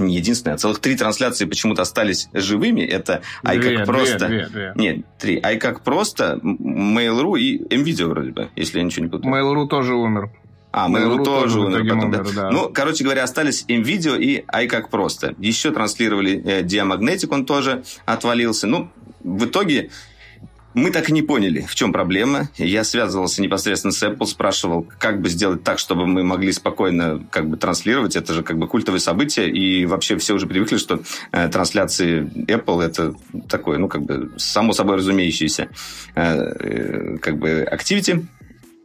не 0.00 0.16
единственное, 0.16 0.54
а 0.54 0.58
целых 0.58 0.78
три 0.80 0.96
трансляции 0.96 1.44
почему-то 1.44 1.82
остались 1.82 2.28
живыми. 2.32 2.82
Это 2.82 3.22
ай 3.44 3.58
как 3.58 3.86
просто... 3.86 4.26
Две, 4.26 4.46
две, 4.46 4.48
две. 4.48 4.72
Нет, 4.74 5.06
три. 5.18 5.40
Ай 5.42 5.58
как 5.58 5.82
просто, 5.82 6.38
Mail.ru 6.42 7.38
и 7.38 7.58
MVideo 7.58 8.06
вроде 8.06 8.30
бы, 8.30 8.50
если 8.56 8.78
я 8.78 8.84
ничего 8.84 9.04
не 9.04 9.10
путаю. 9.10 9.32
Mail.ru 9.32 9.66
тоже 9.66 9.94
умер. 9.94 10.30
А, 10.72 10.90
Mail.ru 10.90 11.24
тоже 11.24 11.60
умер 11.60 11.84
потом, 11.84 12.04
умер, 12.04 12.24
да. 12.34 12.42
да. 12.42 12.50
Ну, 12.50 12.70
короче 12.72 13.02
говоря, 13.02 13.24
остались 13.24 13.64
MVideo 13.66 14.20
и 14.20 14.44
Ай 14.52 14.66
как 14.68 14.90
просто. 14.90 15.34
Еще 15.38 15.70
транслировали 15.70 16.42
э, 16.44 16.62
Diamagnetic, 16.62 17.28
он 17.30 17.46
тоже 17.46 17.82
отвалился. 18.04 18.66
Ну, 18.66 18.90
в 19.24 19.46
итоге 19.46 19.90
мы 20.76 20.90
так 20.90 21.08
и 21.08 21.12
не 21.12 21.22
поняли, 21.22 21.62
в 21.66 21.74
чем 21.74 21.90
проблема. 21.90 22.50
Я 22.58 22.84
связывался 22.84 23.40
непосредственно 23.40 23.92
с 23.92 24.02
Apple, 24.02 24.26
спрашивал, 24.26 24.86
как 24.98 25.22
бы 25.22 25.30
сделать 25.30 25.64
так, 25.64 25.78
чтобы 25.78 26.06
мы 26.06 26.22
могли 26.22 26.52
спокойно 26.52 27.26
как 27.30 27.48
бы 27.48 27.56
транслировать. 27.56 28.14
Это 28.14 28.34
же 28.34 28.42
как 28.42 28.58
бы 28.58 28.68
культовое 28.68 29.00
событие, 29.00 29.50
и 29.50 29.86
вообще 29.86 30.18
все 30.18 30.34
уже 30.34 30.46
привыкли, 30.46 30.76
что 30.76 31.00
э, 31.32 31.48
трансляции 31.48 32.24
Apple 32.46 32.82
это 32.82 33.14
такое, 33.48 33.78
ну 33.78 33.88
как 33.88 34.02
бы 34.02 34.32
само 34.36 34.74
собой 34.74 34.96
разумеющееся 34.96 35.70
э, 36.14 36.22
э, 36.22 37.16
как 37.22 37.38
бы 37.38 37.66
activity. 37.72 38.26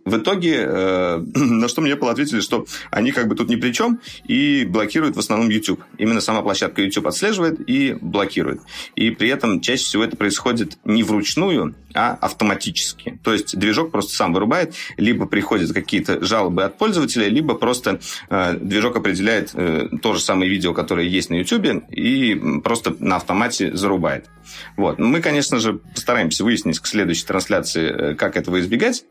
В 0.05 0.17
итоге, 0.17 0.65
э, 0.67 1.23
на 1.35 1.67
что 1.67 1.81
мне 1.81 1.93
Apple 1.93 2.09
ответили, 2.09 2.39
что 2.39 2.65
они 2.89 3.11
как 3.11 3.27
бы 3.27 3.35
тут 3.35 3.49
ни 3.49 3.55
при 3.55 3.71
чем 3.71 3.99
и 4.25 4.65
блокируют 4.65 5.15
в 5.15 5.19
основном 5.19 5.49
YouTube. 5.49 5.83
Именно 5.97 6.21
сама 6.21 6.41
площадка 6.41 6.81
YouTube 6.81 7.07
отслеживает 7.07 7.59
и 7.69 7.97
блокирует. 7.99 8.61
И 8.95 9.11
при 9.11 9.29
этом 9.29 9.61
чаще 9.61 9.83
всего 9.83 10.03
это 10.03 10.17
происходит 10.17 10.77
не 10.85 11.03
вручную, 11.03 11.75
а 11.93 12.13
автоматически. 12.13 13.19
То 13.23 13.33
есть 13.33 13.57
движок 13.57 13.91
просто 13.91 14.15
сам 14.15 14.33
вырубает, 14.33 14.73
либо 14.97 15.25
приходят 15.25 15.73
какие-то 15.73 16.23
жалобы 16.23 16.63
от 16.63 16.77
пользователя, 16.77 17.27
либо 17.27 17.55
просто 17.55 17.99
э, 18.29 18.57
движок 18.57 18.95
определяет 18.95 19.51
э, 19.53 19.89
то 20.01 20.13
же 20.13 20.19
самое 20.19 20.49
видео, 20.49 20.73
которое 20.73 21.07
есть 21.07 21.29
на 21.29 21.35
YouTube, 21.35 21.83
и 21.91 22.41
просто 22.63 22.95
на 22.99 23.17
автомате 23.17 23.75
зарубает. 23.75 24.29
Вот. 24.77 24.99
Мы, 24.99 25.21
конечно 25.21 25.59
же, 25.59 25.73
постараемся 25.73 26.43
выяснить 26.43 26.79
к 26.79 26.87
следующей 26.87 27.25
трансляции, 27.25 28.11
э, 28.11 28.15
как 28.15 28.37
этого 28.37 28.59
избегать, 28.59 29.03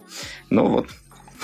но 0.49 0.80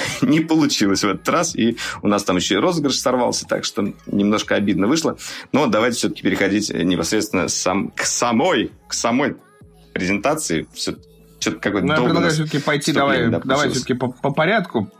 не 0.22 0.40
получилось 0.40 1.02
в 1.02 1.08
этот 1.08 1.28
раз, 1.28 1.54
и 1.56 1.76
у 2.02 2.08
нас 2.08 2.24
там 2.24 2.36
еще 2.36 2.54
и 2.54 2.58
розыгрыш 2.58 2.98
сорвался, 2.98 3.46
так 3.46 3.64
что 3.64 3.92
немножко 4.06 4.54
обидно 4.54 4.86
вышло. 4.86 5.16
Но 5.52 5.66
давайте 5.66 5.98
все-таки 5.98 6.22
переходить 6.22 6.72
непосредственно 6.72 7.48
сам, 7.48 7.90
к 7.90 8.02
самой, 8.02 8.72
к 8.88 8.94
самой 8.94 9.36
презентации. 9.92 10.66
Все, 10.74 10.96
что-то 11.38 11.60
какое-то 11.60 11.86
Ну, 11.86 11.92
я 11.92 12.02
предлагаю 12.02 12.32
все-таки 12.32 12.58
пойти, 12.58 12.92
давай, 12.92 13.28
да, 13.28 13.40
давай 13.44 13.70
все-таки 13.70 13.94
по, 13.94 14.08
по 14.08 14.32
порядку 14.32 14.90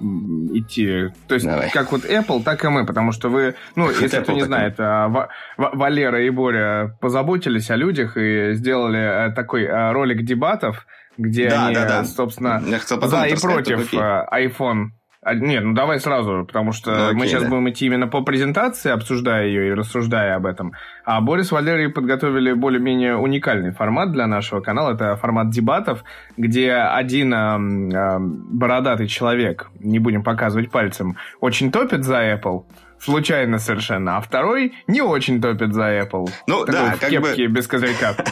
идти. 0.52 1.12
То 1.28 1.34
есть, 1.34 1.46
давай. 1.46 1.70
как 1.70 1.92
вот 1.92 2.04
Apple, 2.04 2.42
так 2.42 2.64
и 2.64 2.68
мы, 2.68 2.86
потому 2.86 3.12
что 3.12 3.28
вы, 3.28 3.54
ну, 3.74 3.90
если 3.90 4.20
кто 4.20 4.32
не 4.32 4.44
знает, 4.44 4.74
а, 4.78 5.28
Валера 5.56 6.24
и 6.24 6.30
Боря 6.30 6.96
позаботились 7.00 7.70
о 7.70 7.76
людях 7.76 8.16
и 8.16 8.52
сделали 8.54 9.30
э, 9.30 9.34
такой 9.34 9.64
э, 9.64 9.92
ролик 9.92 10.24
дебатов, 10.24 10.86
где 11.18 11.48
да, 11.50 11.66
они, 11.66 11.74
да, 11.74 11.86
да. 11.86 12.04
собственно, 12.04 12.60
за 12.60 13.24
и 13.24 13.36
против 13.36 13.92
э, 13.94 14.26
iPhone 14.32 14.90
а, 15.26 15.34
нет, 15.34 15.64
ну 15.64 15.74
давай 15.74 15.98
сразу, 15.98 16.44
потому 16.46 16.70
что 16.70 16.92
ну, 16.92 17.04
окей, 17.06 17.14
мы 17.18 17.26
сейчас 17.26 17.42
да. 17.42 17.48
будем 17.48 17.68
идти 17.68 17.86
именно 17.86 18.06
по 18.06 18.22
презентации, 18.22 18.92
обсуждая 18.92 19.46
ее 19.46 19.70
и 19.70 19.72
рассуждая 19.72 20.36
об 20.36 20.46
этом. 20.46 20.72
А 21.04 21.20
Борис 21.20 21.50
Валерий 21.50 21.88
подготовили 21.88 22.52
более-менее 22.52 23.16
уникальный 23.16 23.72
формат 23.72 24.12
для 24.12 24.28
нашего 24.28 24.60
канала. 24.60 24.94
Это 24.94 25.16
формат 25.16 25.50
дебатов, 25.50 26.04
где 26.36 26.74
один 26.74 27.34
э, 27.34 27.96
э, 27.96 28.18
бородатый 28.20 29.08
человек, 29.08 29.68
не 29.80 29.98
будем 29.98 30.22
показывать 30.22 30.70
пальцем, 30.70 31.16
очень 31.40 31.72
топит 31.72 32.04
за 32.04 32.32
Apple, 32.32 32.62
случайно 33.06 33.58
совершенно, 33.58 34.16
а 34.16 34.20
второй 34.20 34.74
не 34.88 35.00
очень 35.00 35.40
топит 35.40 35.72
за 35.72 36.00
Apple. 36.00 36.28
Ну 36.46 36.64
Такой 36.64 36.72
да, 36.72 36.96
в 36.96 37.00
как 37.00 37.10
кепке 37.10 37.48
бы... 37.48 37.54
без 37.54 37.66
козырька. 37.66 38.16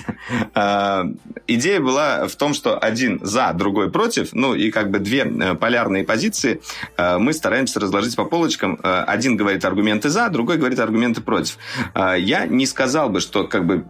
А, 0.55 1.05
идея 1.47 1.81
была 1.81 2.27
в 2.27 2.37
том, 2.37 2.55
что 2.55 2.79
один 2.79 3.21
за, 3.23 3.53
другой 3.53 3.91
против, 3.91 4.31
ну 4.33 4.55
и 4.55 4.71
как 4.71 4.91
бы 4.91 4.99
две 4.99 5.21
э, 5.21 5.55
полярные 5.55 6.05
позиции 6.05 6.63
э, 6.97 7.19
мы 7.19 7.33
стараемся 7.33 7.79
разложить 7.79 8.17
по 8.17 8.25
полочкам. 8.25 8.79
Э, 8.83 9.05
один 9.07 9.37
говорит 9.37 9.65
аргументы 9.65 10.09
за, 10.09 10.29
другой 10.31 10.57
говорит 10.57 10.79
аргументы 10.79 11.21
против. 11.21 11.59
Я 11.95 12.47
не 12.47 12.67
сказал 12.67 13.11
бы, 13.11 13.21
что 13.21 13.45
как 13.45 13.67
бы 13.67 13.85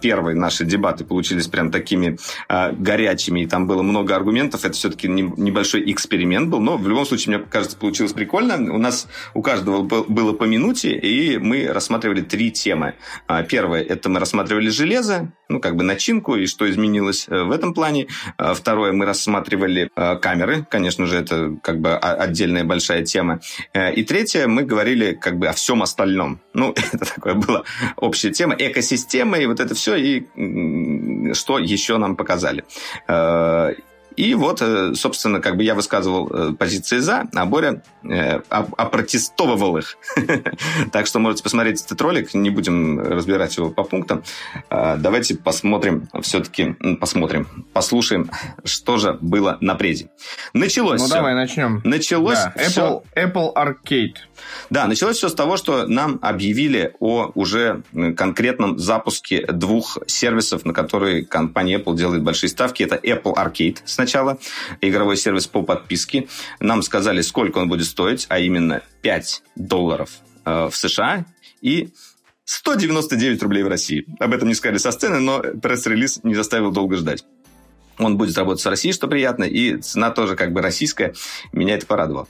первые 0.00 0.36
наши 0.36 0.64
дебаты 0.64 1.04
получились 1.04 1.46
прям 1.46 1.70
такими 1.70 2.18
горячими, 2.48 3.40
и 3.40 3.46
там 3.46 3.66
было 3.66 3.82
много 3.82 4.16
аргументов. 4.16 4.64
Это 4.64 4.74
все-таки 4.74 5.08
небольшой 5.08 5.90
эксперимент 5.92 6.48
был, 6.48 6.60
но 6.60 6.76
в 6.76 6.88
любом 6.88 7.06
случае, 7.06 7.38
мне 7.38 7.46
кажется, 7.46 7.76
получилось 7.76 8.12
прикольно. 8.12 8.54
У 8.74 8.78
нас 8.78 9.06
у 9.34 9.42
каждого 9.42 9.69
каждого 9.70 10.04
было 10.04 10.32
по 10.32 10.44
минуте, 10.44 10.92
и 10.92 11.38
мы 11.38 11.68
рассматривали 11.68 12.22
три 12.22 12.50
темы. 12.50 12.94
А, 13.26 13.42
первое– 13.42 13.82
это 13.88 14.08
мы 14.08 14.20
рассматривали 14.20 14.68
железо, 14.68 15.32
ну, 15.48 15.60
как 15.60 15.76
бы 15.76 15.84
начинку 15.84 16.36
и 16.36 16.46
что 16.46 16.70
изменилось 16.70 17.26
э, 17.28 17.42
в 17.42 17.50
этом 17.50 17.74
плане. 17.74 18.06
А, 18.36 18.54
второе– 18.54 18.92
мы 19.00 19.06
рассматривали 19.06 19.90
а, 19.94 20.16
камеры, 20.16 20.66
конечно 20.70 21.06
же, 21.06 21.16
это 21.16 21.56
как 21.62 21.80
бы 21.80 21.96
отдельная 21.96 22.64
большая 22.64 23.04
тема. 23.04 23.40
Э, 23.72 23.92
и 23.92 24.02
третье– 24.04 24.46
мы 24.48 24.62
говорили 24.62 25.12
как 25.12 25.38
бы 25.38 25.48
о 25.48 25.52
всем 25.52 25.82
остальном. 25.82 26.40
Ну, 26.54 26.74
это 26.92 27.14
такое 27.14 27.34
была 27.34 27.62
общая 27.96 28.30
тема, 28.30 28.54
экосистема 28.58 29.38
и 29.38 29.46
вот 29.46 29.60
это 29.60 29.74
все, 29.74 29.96
и 29.96 31.32
что 31.34 31.58
еще 31.58 31.98
нам 31.98 32.16
показали. 32.16 32.64
И 34.20 34.34
вот, 34.34 34.60
э, 34.60 34.92
собственно, 34.96 35.40
как 35.40 35.56
бы 35.56 35.62
я 35.64 35.74
высказывал 35.74 36.28
э, 36.28 36.52
позиции 36.52 36.98
за, 36.98 37.26
а 37.34 37.46
Боря 37.46 37.82
э, 38.04 38.40
опротестовывал 38.50 39.78
их. 39.78 39.96
Так 40.92 41.06
что 41.06 41.18
можете 41.18 41.42
посмотреть 41.42 41.82
этот 41.82 42.00
ролик, 42.02 42.34
не 42.34 42.50
будем 42.50 43.00
разбирать 43.00 43.56
его 43.56 43.70
по 43.70 43.82
пунктам. 43.82 44.22
А, 44.68 44.96
давайте 44.96 45.36
посмотрим, 45.36 46.08
все-таки 46.22 46.76
посмотрим, 47.00 47.66
послушаем, 47.72 48.30
что 48.64 48.98
же 48.98 49.16
было 49.20 49.56
на 49.60 49.74
презе. 49.74 50.10
Началось 50.52 51.00
Ну, 51.00 51.06
все. 51.06 51.14
давай 51.14 51.34
начнем. 51.34 51.80
Началось 51.84 52.38
да. 52.38 52.54
Apple, 52.56 53.02
Apple 53.14 53.54
Arcade. 53.54 54.16
Да, 54.68 54.86
началось 54.86 55.16
все 55.16 55.28
с 55.28 55.34
того, 55.34 55.56
что 55.56 55.86
нам 55.86 56.18
объявили 56.22 56.94
о 57.00 57.30
уже 57.34 57.82
конкретном 58.16 58.78
запуске 58.78 59.46
двух 59.46 59.98
сервисов, 60.06 60.64
на 60.64 60.72
которые 60.72 61.24
компания 61.24 61.78
Apple 61.78 61.96
делает 61.96 62.22
большие 62.22 62.50
ставки. 62.50 62.82
Это 62.82 62.96
Apple 62.96 63.34
Arcade 63.34 63.78
сначала, 63.84 64.09
игровой 64.80 65.16
сервис 65.16 65.46
по 65.46 65.62
подписке. 65.62 66.28
Нам 66.60 66.82
сказали, 66.82 67.20
сколько 67.20 67.58
он 67.58 67.68
будет 67.68 67.86
стоить, 67.86 68.26
а 68.28 68.38
именно 68.38 68.82
5 69.02 69.42
долларов 69.56 70.10
э, 70.44 70.68
в 70.70 70.76
США 70.76 71.24
и 71.60 71.90
199 72.44 73.42
рублей 73.42 73.62
в 73.62 73.68
России. 73.68 74.04
Об 74.18 74.34
этом 74.34 74.48
не 74.48 74.54
сказали 74.54 74.78
со 74.78 74.90
сцены, 74.90 75.20
но 75.20 75.40
пресс-релиз 75.40 76.20
не 76.24 76.34
заставил 76.34 76.72
долго 76.72 76.96
ждать. 76.96 77.24
Он 77.98 78.16
будет 78.16 78.36
работать 78.36 78.62
с 78.62 78.66
Россией, 78.66 78.92
что 78.92 79.06
приятно, 79.08 79.44
и 79.44 79.76
цена 79.76 80.10
тоже 80.10 80.34
как 80.34 80.52
бы 80.52 80.62
российская. 80.62 81.14
Меня 81.52 81.74
это 81.74 81.86
порадовало. 81.86 82.28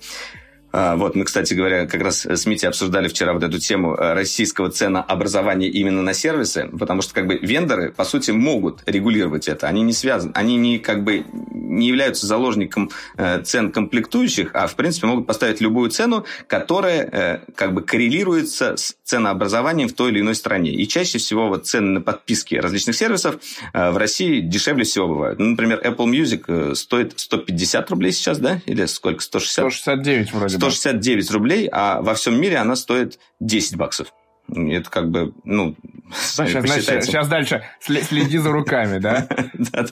А, 0.72 0.96
вот, 0.96 1.16
мы, 1.16 1.24
кстати 1.24 1.54
говоря, 1.54 1.86
как 1.86 2.00
раз 2.02 2.24
с 2.24 2.46
Мити 2.46 2.66
обсуждали 2.66 3.08
вчера 3.08 3.32
вот 3.32 3.42
эту 3.42 3.58
тему 3.58 3.94
э, 3.94 4.12
российского 4.14 4.70
ценообразования 4.70 5.68
именно 5.68 6.02
на 6.02 6.14
сервисы, 6.14 6.68
потому 6.78 7.02
что 7.02 7.12
как 7.12 7.26
бы 7.26 7.38
вендоры, 7.38 7.90
по 7.90 8.04
сути, 8.04 8.30
могут 8.30 8.82
регулировать 8.86 9.48
это. 9.48 9.66
Они 9.66 9.82
не 9.82 9.92
связаны, 9.92 10.32
они 10.34 10.56
не 10.56 10.78
как 10.78 11.02
бы 11.02 11.24
не 11.52 11.88
являются 11.88 12.26
заложником 12.26 12.90
э, 13.16 13.42
цен 13.42 13.72
комплектующих, 13.72 14.50
а 14.54 14.66
в 14.68 14.76
принципе 14.76 15.08
могут 15.08 15.26
поставить 15.26 15.60
любую 15.60 15.90
цену, 15.90 16.24
которая 16.46 17.08
э, 17.10 17.38
как 17.56 17.74
бы 17.74 17.82
коррелируется 17.82 18.76
с 18.76 18.94
ценообразованием 19.04 19.88
в 19.88 19.92
той 19.94 20.12
или 20.12 20.20
иной 20.20 20.36
стране. 20.36 20.72
И 20.72 20.86
чаще 20.86 21.18
всего 21.18 21.48
вот 21.48 21.66
цены 21.66 21.90
на 21.90 22.00
подписки 22.00 22.54
различных 22.54 22.94
сервисов 22.94 23.36
в 23.72 23.96
России 23.96 24.40
дешевле 24.40 24.84
всего 24.84 25.08
бывают. 25.08 25.38
Ну, 25.38 25.46
например, 25.46 25.80
Apple 25.84 26.06
Music 26.06 26.74
стоит 26.74 27.18
150 27.18 27.90
рублей 27.90 28.12
сейчас, 28.12 28.38
да? 28.38 28.60
Или 28.66 28.84
сколько? 28.86 29.20
160? 29.22 29.72
169 29.72 30.32
вроде 30.32 30.59
169 30.60 31.30
рублей, 31.30 31.68
а 31.72 32.02
во 32.02 32.14
всем 32.14 32.40
мире 32.40 32.58
она 32.58 32.76
стоит 32.76 33.18
10 33.40 33.76
баксов. 33.76 34.12
Это 34.54 34.90
как 34.90 35.10
бы, 35.10 35.32
ну, 35.44 35.76
сейчас, 36.12 36.64
значит, 36.64 37.04
сейчас 37.04 37.28
дальше 37.28 37.62
следи 37.80 38.38
за 38.38 38.50
руками, 38.50 38.98
да? 38.98 39.28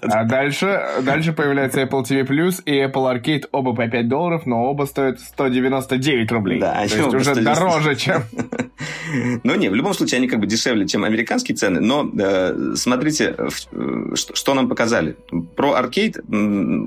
А 0.03 0.25
дальше, 0.25 0.81
дальше 1.03 1.33
появляется 1.33 1.83
Apple 1.83 2.03
TV 2.03 2.27
Plus 2.27 2.63
и 2.65 2.73
Apple 2.73 3.15
Arcade, 3.15 3.45
оба 3.53 3.75
по 3.75 3.87
5 3.87 4.09
долларов, 4.09 4.47
но 4.47 4.65
оба 4.65 4.85
стоят 4.85 5.21
199 5.21 6.33
рублей. 6.33 6.61
Да, 6.61 6.75
То 6.75 6.83
есть 6.83 7.15
уже 7.15 7.35
дороже, 7.37 7.97
чем... 7.97 8.23
Ну, 9.43 9.55
не, 9.55 9.71
в 9.71 9.75
любом 9.75 9.95
случае, 9.95 10.19
они 10.19 10.29
как 10.29 10.39
бы 10.39 10.47
дешевле, 10.47 10.87
чем 10.87 11.05
американские 11.05 11.57
цены, 11.57 11.81
но 11.81 12.09
э, 12.19 12.75
смотрите, 12.75 13.35
э, 13.37 13.49
что, 14.15 14.37
что 14.37 14.55
нам 14.55 14.69
показали. 14.69 15.17
Про 15.57 15.75
аркейд, 15.75 16.17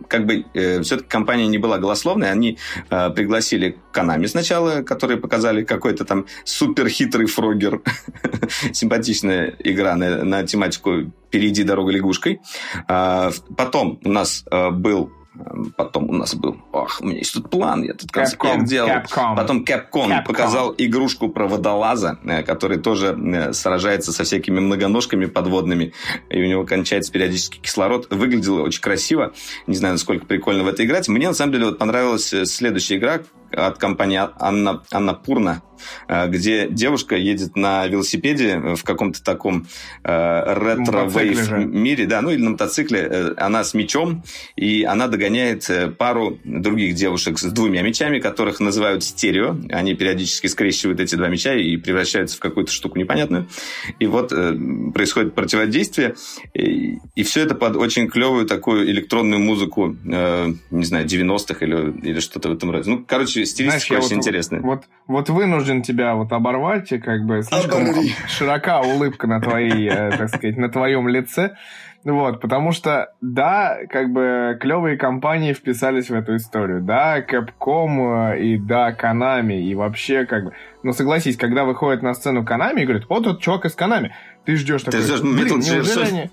как 0.08 0.26
бы, 0.26 0.46
э, 0.54 0.82
все-таки 0.82 1.10
компания 1.10 1.48
не 1.48 1.58
была 1.58 1.80
голословной, 1.80 2.32
они 2.32 2.60
э, 2.90 3.10
пригласили 3.10 3.78
Канами 3.92 4.26
сначала, 4.28 4.84
которые 4.84 5.18
показали 5.18 5.64
какой-то 5.64 6.06
там 6.06 6.26
супер 6.44 6.88
хитрый 6.88 7.28
фрогер, 7.62 7.82
симпатичная 8.74 9.56
игра 9.60 9.96
на, 9.96 10.24
на 10.24 10.44
тематику 10.44 11.12
«Перейди 11.30 11.64
дорогой 11.64 11.94
лягушкой». 11.94 12.42
А, 12.88 13.32
потом 13.56 14.00
у 14.04 14.10
нас 14.10 14.44
э, 14.52 14.70
был 14.72 15.12
Потом 15.78 16.10
у 16.10 16.14
нас 16.14 16.36
был, 16.36 16.58
ах, 16.74 17.00
у 17.02 17.06
меня 17.06 17.20
есть 17.20 17.34
тут 17.34 17.50
план, 17.50 17.84
я 17.84 17.94
тут 17.94 18.12
конспект 18.12 18.66
делал. 18.66 18.90
Capcom. 18.90 19.36
Потом 19.38 19.64
Capcom, 19.64 20.10
Capcom 20.10 20.26
показал 20.26 20.76
игрушку 20.78 21.30
про 21.30 21.48
водолаза, 21.48 22.20
э, 22.26 22.44
который 22.44 22.80
тоже 22.80 23.18
э, 23.18 23.54
сражается 23.54 24.12
со 24.12 24.26
всякими 24.26 24.60
многоножками 24.60 25.28
подводными, 25.28 25.94
и 26.30 26.42
у 26.42 26.46
него 26.46 26.66
кончается 26.66 27.14
периодически 27.14 27.60
кислород. 27.60 28.08
Выглядело 28.10 28.62
очень 28.62 28.82
красиво. 28.82 29.32
Не 29.68 29.78
знаю, 29.78 29.94
насколько 29.94 30.26
прикольно 30.26 30.66
в 30.66 30.68
это 30.68 30.84
играть. 30.84 31.08
Мне, 31.08 31.30
на 31.30 31.34
самом 31.34 31.54
деле, 31.54 31.68
вот 31.68 31.78
понравилась 31.78 32.34
э, 32.34 32.46
следующая 32.46 32.98
игра, 32.98 33.22
от 33.52 33.78
компании 33.78 34.20
Анна, 34.40 34.84
Анна 34.92 35.14
Пурна, 35.14 35.62
э, 36.08 36.28
где 36.28 36.68
девушка 36.70 37.16
едет 37.16 37.56
на 37.56 37.88
велосипеде 37.88 38.76
в 38.76 38.84
каком-то 38.84 39.24
таком 39.24 39.68
э, 40.04 40.54
retrowave 40.54 41.52
мире, 41.52 42.06
да, 42.06 42.22
ну 42.22 42.32
или 42.32 42.42
на 42.42 42.52
мотоцикле. 42.52 43.00
Э, 43.00 43.34
она 43.38 43.64
с 43.64 43.74
мечом, 43.74 44.24
и 44.56 44.84
она 44.84 45.08
догоняет 45.08 45.70
пару 45.98 46.40
других 46.44 46.96
девушек 46.96 47.40
с 47.40 47.44
двумя 47.52 47.82
мечами, 47.82 48.20
которых 48.20 48.60
называют 48.60 49.04
стерео. 49.04 49.58
Они 49.72 49.94
периодически 49.94 50.48
скрещивают 50.48 51.00
эти 51.00 51.16
два 51.16 51.28
меча 51.28 51.54
и 51.54 51.78
превращаются 51.78 52.38
в 52.38 52.40
какую-то 52.40 52.72
штуку 52.72 52.98
непонятную. 52.98 53.48
И 54.00 54.06
вот 54.06 54.30
происходит 54.94 55.36
противодействие, 55.36 56.16
и, 56.54 56.98
и 57.16 57.24
все 57.24 57.42
это 57.42 57.56
под 57.56 57.76
очень 57.76 58.08
клевую 58.08 58.46
такую 58.46 58.90
электронную 58.90 59.40
музыку, 59.40 59.96
не 60.04 60.86
знаю, 60.86 61.06
90-х 61.06 61.66
или, 61.66 62.10
или 62.10 62.20
что-то 62.20 62.50
в 62.50 62.54
этом 62.54 62.72
роде. 62.72 62.90
Ну, 62.90 63.04
короче, 63.06 63.41
стилистика 63.46 63.96
Знаешь, 63.96 64.06
очень 64.06 64.16
вот, 64.16 64.26
интересная. 64.26 64.62
Вот, 64.62 64.84
вот 65.08 65.30
вынужден 65.30 65.82
тебя 65.82 66.16
вот 66.16 66.32
оборвать, 66.32 66.92
и 66.92 67.00
как 67.00 67.26
бы 67.26 67.42
слишком 67.42 67.84
Оборви. 67.84 68.14
широка 68.28 68.82
улыбка 68.82 69.28
на 69.28 69.40
твоей, 69.40 69.90
э, 69.90 70.12
так 70.18 70.30
сказать, 70.30 70.58
на 70.58 70.70
твоем 70.70 71.08
лице. 71.08 71.56
Вот, 72.04 72.42
потому 72.42 72.72
что, 72.72 73.14
да, 73.22 73.78
как 73.88 74.12
бы 74.12 74.58
клевые 74.60 74.98
компании 74.98 75.54
вписались 75.54 76.10
в 76.10 76.14
эту 76.16 76.36
историю. 76.36 76.82
Да, 76.82 77.20
Capcom 77.20 78.34
э, 78.34 78.42
и 78.42 78.58
да, 78.58 78.92
Konami, 78.92 79.62
и 79.62 79.76
вообще 79.76 80.26
как 80.26 80.46
бы... 80.46 80.54
Ну, 80.82 80.94
согласись, 80.94 81.38
когда 81.38 81.64
выходит 81.64 82.02
на 82.02 82.16
сцену 82.16 82.44
Konami 82.44 82.82
и 82.82 82.86
говорит, 82.86 83.06
вот 83.08 83.24
тот 83.24 83.40
чувак 83.40 83.66
из 83.66 83.78
Konami, 83.78 84.10
ты 84.46 84.56
ждешь 84.56 84.82
такой, 84.82 85.02
ты 85.02 85.22
блин, 85.22 85.60
неужели 85.60 86.04
они... 86.04 86.30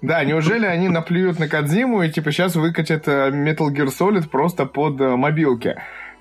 Да, 0.00 0.24
неужели 0.24 0.66
они 0.66 0.88
наплюют 0.88 1.40
на 1.40 1.48
Кадзиму 1.48 2.02
и 2.02 2.10
типа 2.10 2.30
сейчас 2.30 2.54
выкатят 2.54 3.08
э, 3.08 3.30
Metal 3.30 3.68
Gear 3.68 3.88
Solid 3.88 4.28
просто 4.28 4.64
под 4.64 5.00
мобилки? 5.00 5.76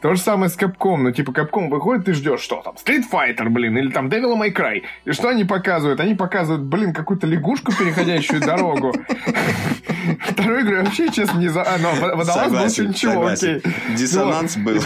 То 0.06 0.14
же 0.14 0.22
самое 0.22 0.52
с 0.52 0.56
Capcom. 0.56 0.98
Ну, 0.98 1.12
типа, 1.12 1.32
Capcom 1.32 1.68
выходит, 1.68 2.06
ты 2.06 2.14
ждешь, 2.14 2.42
что 2.42 2.62
там, 2.62 2.76
Street 2.76 3.06
Fighter, 3.12 3.50
блин, 3.50 3.76
или 3.76 3.90
там 3.90 4.08
Devil 4.08 4.40
May 4.40 4.54
Cry. 4.54 4.84
И 5.04 5.14
что 5.14 5.30
они 5.30 5.46
показывают? 5.46 6.00
Они 6.00 6.14
показывают, 6.14 6.62
блин, 6.62 6.94
какую-то 6.94 7.26
лягушку, 7.26 7.72
переходящую 7.72 8.40
дорогу. 8.40 8.94
Второй 10.20 10.62
игры 10.62 10.84
вообще, 10.84 11.10
честно, 11.10 11.40
не 11.40 11.48
за... 11.48 11.64
А, 11.64 11.78
но 11.80 11.92
водолаз 12.16 12.52
был 12.52 12.70
что 12.70 12.86
ничего, 12.86 13.26
окей. 13.26 13.64
Диссонанс 13.96 14.58
был. 14.58 14.80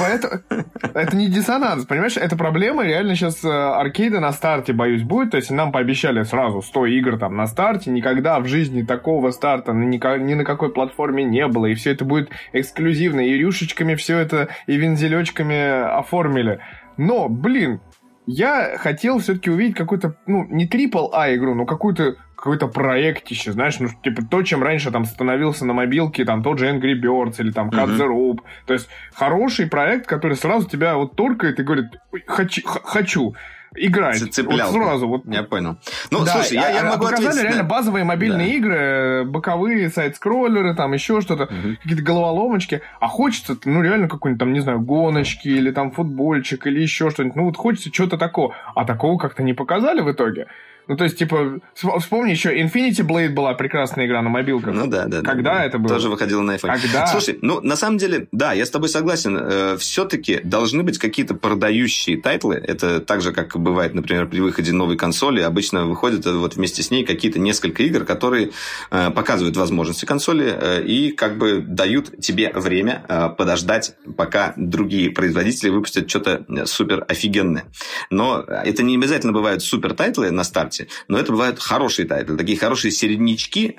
Это 0.93 1.15
не 1.15 1.27
диссонанс, 1.27 1.85
понимаешь? 1.85 2.17
Это 2.17 2.37
проблема 2.37 2.83
реально 2.83 3.15
сейчас 3.15 3.43
э, 3.43 3.49
аркейда 3.49 4.19
на 4.19 4.31
старте, 4.31 4.73
боюсь, 4.73 5.03
будет. 5.03 5.31
То 5.31 5.37
есть 5.37 5.51
нам 5.51 5.71
пообещали 5.71 6.23
сразу 6.23 6.61
100 6.61 6.85
игр 6.85 7.17
там 7.17 7.35
на 7.35 7.47
старте. 7.47 7.91
Никогда 7.91 8.39
в 8.39 8.47
жизни 8.47 8.83
такого 8.83 9.31
старта 9.31 9.73
ни 9.73 10.33
на 10.33 10.45
какой 10.45 10.71
платформе 10.71 11.23
не 11.23 11.47
было. 11.47 11.65
И 11.65 11.75
все 11.75 11.91
это 11.91 12.05
будет 12.05 12.29
эксклюзивно. 12.53 13.21
И 13.21 13.33
рюшечками 13.33 13.95
все 13.95 14.17
это, 14.17 14.47
и 14.67 14.77
вензелечками 15.09 15.97
оформили. 15.97 16.59
Но, 16.97 17.29
блин, 17.29 17.81
я 18.25 18.77
хотел 18.77 19.19
все-таки 19.19 19.49
увидеть 19.49 19.75
какую-то, 19.75 20.15
ну, 20.27 20.45
не 20.49 20.67
трипл 20.67 21.09
А 21.13 21.33
игру, 21.33 21.55
но 21.55 21.65
какую-то 21.65 22.15
какой-то 22.35 22.67
проектище, 22.67 23.51
знаешь, 23.51 23.79
ну, 23.79 23.89
типа 24.01 24.21
то, 24.23 24.43
чем 24.43 24.63
раньше 24.63 24.91
там 24.91 25.03
становился 25.03 25.65
на 25.65 25.73
мобилке, 25.73 26.23
там 26.23 26.41
тот 26.41 26.57
же 26.57 26.69
Angry 26.69 26.93
Birds 26.93 27.35
или 27.39 27.51
там 27.51 27.69
Cut 27.69 27.97
the 27.97 28.07
Rope. 28.07 28.39
То 28.65 28.73
есть 28.73 28.87
хороший 29.13 29.67
проект, 29.67 30.07
который 30.07 30.37
сразу 30.37 30.69
тебя 30.69 30.95
вот 30.95 31.17
торкает 31.17 31.59
и 31.59 31.63
говорит, 31.63 31.87
хочу, 32.27 32.61
хочу 32.65 33.35
играть. 33.75 34.33
Цеплял. 34.33 34.71
Вот 34.71 34.83
сразу. 34.83 35.07
Вот. 35.07 35.25
Я 35.25 35.43
понял. 35.43 35.77
Ну, 36.11 36.23
да, 36.25 36.33
слушай, 36.33 36.53
я, 36.53 36.69
я 36.69 36.81
а, 36.81 36.91
могу 36.91 37.05
показали 37.05 37.27
ответить, 37.27 37.43
реально 37.43 37.63
базовые 37.63 38.03
мобильные 38.03 38.47
да. 38.47 38.53
игры, 38.53 39.23
боковые 39.25 39.89
сайт-скроллеры, 39.89 40.75
там 40.75 40.93
еще 40.93 41.21
что-то, 41.21 41.43
угу. 41.43 41.75
какие-то 41.81 42.03
головоломочки. 42.03 42.81
А 42.99 43.07
хочется, 43.07 43.57
ну, 43.65 43.81
реально 43.81 44.07
какой-нибудь 44.07 44.39
там, 44.39 44.53
не 44.53 44.59
знаю, 44.59 44.81
гоночки 44.81 45.47
или 45.47 45.71
там 45.71 45.91
футбольчик 45.91 46.67
или 46.67 46.79
еще 46.81 47.09
что-нибудь. 47.09 47.35
Ну, 47.35 47.45
вот 47.45 47.57
хочется 47.57 47.91
чего-то 47.91 48.17
такого. 48.17 48.55
А 48.75 48.85
такого 48.85 49.17
как-то 49.17 49.43
не 49.43 49.53
показали 49.53 50.01
в 50.01 50.11
итоге. 50.11 50.47
Ну, 50.89 50.97
то 50.97 51.03
есть, 51.03 51.19
типа, 51.19 51.59
вспомни 51.75 52.31
еще, 52.31 52.49
Infinity 52.59 53.05
Blade 53.05 53.29
была 53.29 53.53
прекрасная 53.53 54.07
игра 54.07 54.23
на 54.23 54.29
мобилках. 54.29 54.73
Ну 54.73 54.87
да, 54.87 55.05
да. 55.05 55.21
Когда 55.21 55.53
да, 55.53 55.65
это 55.65 55.77
было? 55.77 55.93
Тоже 55.93 56.09
выходила 56.09 56.41
на 56.41 56.55
iPhone. 56.55 56.81
Когда? 56.81 57.05
Слушай, 57.05 57.37
ну, 57.43 57.61
на 57.61 57.75
самом 57.75 57.99
деле, 57.99 58.27
да, 58.31 58.53
я 58.53 58.65
с 58.65 58.71
тобой 58.71 58.89
согласен. 58.89 59.37
Э, 59.39 59.77
все-таки 59.77 60.39
должны 60.43 60.81
быть 60.81 60.97
какие-то 60.97 61.35
продающие 61.35 62.19
тайтлы. 62.19 62.55
Это 62.55 63.01
так 63.01 63.21
же, 63.21 63.31
как 63.33 63.55
бывает, 63.55 63.93
например, 63.93 64.27
при 64.27 64.39
выходе 64.39 64.71
новой 64.71 64.97
консоли. 64.97 65.41
Обычно 65.41 65.85
выходят 65.85 66.25
э, 66.25 66.33
вот 66.33 66.55
вместе 66.55 66.81
с 66.81 66.89
ней 66.89 67.05
какие-то 67.05 67.37
несколько 67.37 67.83
игр, 67.83 68.03
которые 68.03 68.49
э, 68.89 69.11
показывают 69.11 69.57
возможности 69.57 70.05
консоли 70.05 70.83
и 70.87 71.11
как 71.11 71.37
бы 71.37 71.61
дают 71.61 72.19
тебе 72.19 72.51
время 72.51 73.03
подождать, 73.37 73.93
пока 74.17 74.53
другие 74.57 75.11
производители 75.11 75.69
выпустят 75.69 76.09
что-то 76.09 76.45
супер 76.65 77.05
офигенное. 77.07 77.65
Но 78.09 78.39
это 78.39 78.81
не 78.81 78.95
обязательно 78.95 79.33
бывают 79.33 79.61
супер 79.61 79.93
тайтлы 79.93 80.31
на 80.31 80.43
старте, 80.43 80.78
но 81.07 81.17
это 81.17 81.31
бывают 81.31 81.59
хорошие 81.59 82.07
тайтлы, 82.07 82.37
такие 82.37 82.57
хорошие 82.57 82.91
середнячки, 82.91 83.75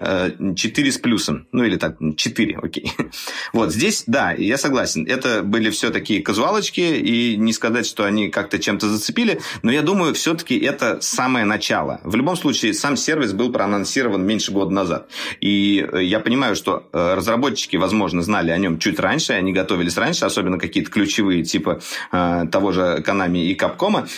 4 0.56 0.88
э, 0.88 0.92
с 0.92 0.98
плюсом, 0.98 1.46
ну 1.52 1.64
или 1.64 1.76
так, 1.76 1.96
4, 2.16 2.58
окей. 2.62 2.92
Вот 3.52 3.72
здесь, 3.72 4.04
да, 4.06 4.32
я 4.32 4.58
согласен, 4.58 5.06
это 5.06 5.42
были 5.42 5.70
все 5.70 5.90
такие 5.90 6.22
казуалочки, 6.22 6.80
и 6.80 7.36
не 7.36 7.52
сказать, 7.52 7.86
что 7.86 8.04
они 8.04 8.28
как-то 8.28 8.58
чем-то 8.58 8.88
зацепили, 8.88 9.40
но 9.62 9.72
я 9.72 9.82
думаю, 9.82 10.14
все-таки 10.14 10.58
это 10.58 10.98
самое 11.00 11.44
начало. 11.44 12.00
В 12.04 12.14
любом 12.14 12.36
случае, 12.36 12.74
сам 12.74 12.96
сервис 12.96 13.32
был 13.32 13.52
проанонсирован 13.52 14.24
меньше 14.24 14.52
года 14.52 14.70
назад. 14.70 15.08
И 15.40 15.86
э, 15.92 16.04
я 16.04 16.20
понимаю, 16.20 16.56
что 16.56 16.88
э, 16.92 17.14
разработчики, 17.14 17.76
возможно, 17.76 18.22
знали 18.22 18.50
о 18.50 18.58
нем 18.58 18.78
чуть 18.78 18.98
раньше, 18.98 19.32
они 19.32 19.52
готовились 19.52 19.96
раньше, 19.96 20.24
особенно 20.24 20.58
какие-то 20.58 20.90
ключевые, 20.90 21.44
типа 21.44 21.80
того 22.10 22.72
же 22.72 23.02
Konami 23.06 23.44
и 23.44 23.56
Capcom, 23.56 24.08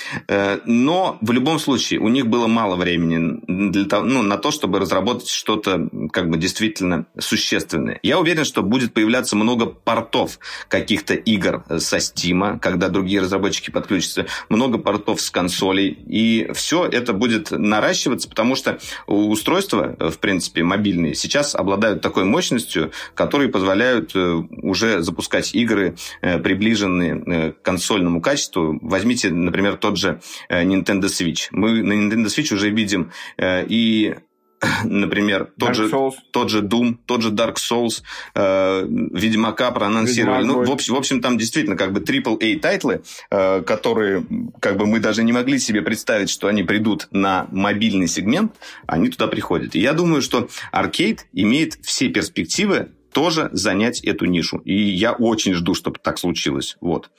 но 0.67 1.19
в 1.21 1.33
любом 1.33 1.59
случае 1.59 2.01
у 2.01 2.09
них 2.09 2.27
было 2.27 2.47
мало 2.47 2.62
времени 2.77 3.41
для 3.47 3.85
того, 3.85 4.05
ну, 4.05 4.23
на 4.23 4.39
то, 4.39 4.51
чтобы 4.51 4.79
разработать 4.79 5.29
что-то 5.29 5.89
как 6.13 6.31
бы 6.31 6.39
действительно 6.39 7.07
существенное. 7.19 7.99
Я 8.03 8.19
уверен, 8.19 8.45
что 8.45 8.63
будет 8.63 8.95
появляться 8.95 9.37
много 9.37 9.67
портов 9.67 10.39
каких-то 10.69 11.15
игр 11.15 11.65
со 11.79 11.99
Steam, 11.99 12.59
когда 12.59 12.89
другие 12.89 13.21
разработчики 13.21 13.71
подключатся, 13.71 14.27
много 14.49 14.79
портов 14.79 15.21
с 15.21 15.31
консолей, 15.31 15.89
и 15.89 16.51
все 16.55 16.87
это 16.87 17.13
будет 17.13 17.51
наращиваться, 17.51 18.29
потому 18.29 18.57
что 18.57 18.79
устройства, 19.07 19.97
в 19.99 20.19
принципе, 20.19 20.63
мобильные, 20.63 21.15
сейчас 21.15 21.55
обладают 21.55 22.01
такой 22.01 22.25
мощностью, 22.25 22.93
которые 23.15 23.49
позволяют 23.49 24.13
э, 24.15 24.43
уже 24.63 25.03
запускать 25.03 25.55
игры, 25.55 25.97
э, 26.21 26.39
приближенные 26.39 27.23
э, 27.25 27.53
к 27.53 27.63
консольному 27.63 28.21
качеству. 28.21 28.79
Возьмите, 28.83 29.31
например, 29.31 29.77
тот 29.77 29.97
же 29.97 30.21
Nintendo 30.51 31.05
Switch. 31.05 31.49
Мы 31.51 31.83
на 31.83 31.93
Nintendo 31.93 32.27
Switch 32.27 32.52
уже 32.53 32.71
видим 32.71 33.11
Э, 33.39 33.65
и 33.67 34.15
например, 34.85 35.53
тот 35.59 35.75
же, 35.75 35.91
тот 36.31 36.51
же 36.51 36.61
Doom, 36.63 36.97
тот 37.07 37.23
же 37.23 37.31
Dark 37.31 37.57
Souls, 37.57 38.03
э, 38.35 38.87
Ведьмака 38.87 39.73
проанонсировали. 39.73 40.43
Ведьмак, 40.43 40.57
ну, 40.57 40.65
в 40.65 40.71
общем, 40.71 40.95
в 40.95 40.97
общем, 40.99 41.21
там 41.21 41.37
действительно 41.37 41.77
как 41.77 41.93
бы 41.93 42.01
AAA 42.01 42.61
тайтлы, 42.61 43.03
э, 43.31 43.63
которые 43.63 44.25
как 44.61 44.77
бы 44.77 44.87
мы 44.87 45.01
даже 45.01 45.25
не 45.25 45.33
могли 45.33 45.59
себе 45.59 45.83
представить, 45.83 46.31
что 46.31 46.47
они 46.47 46.63
придут 46.63 47.09
на 47.11 47.49
мобильный 47.51 48.07
сегмент, 48.07 48.55
они 48.87 49.09
туда 49.09 49.27
приходят. 49.27 49.75
И 49.75 49.81
я 49.81 49.93
думаю, 49.95 50.23
что 50.23 50.49
аркейд 50.71 51.27
имеет 51.33 51.75
все 51.83 52.09
перспективы 52.09 52.91
тоже 53.13 53.51
занять 53.53 54.01
эту 54.01 54.27
нишу. 54.27 54.59
И 54.59 54.75
я 54.75 55.13
очень 55.13 55.55
жду, 55.55 55.75
чтобы 55.75 55.99
так 56.03 56.19
случилось. 56.19 56.77
Вот. 56.81 57.11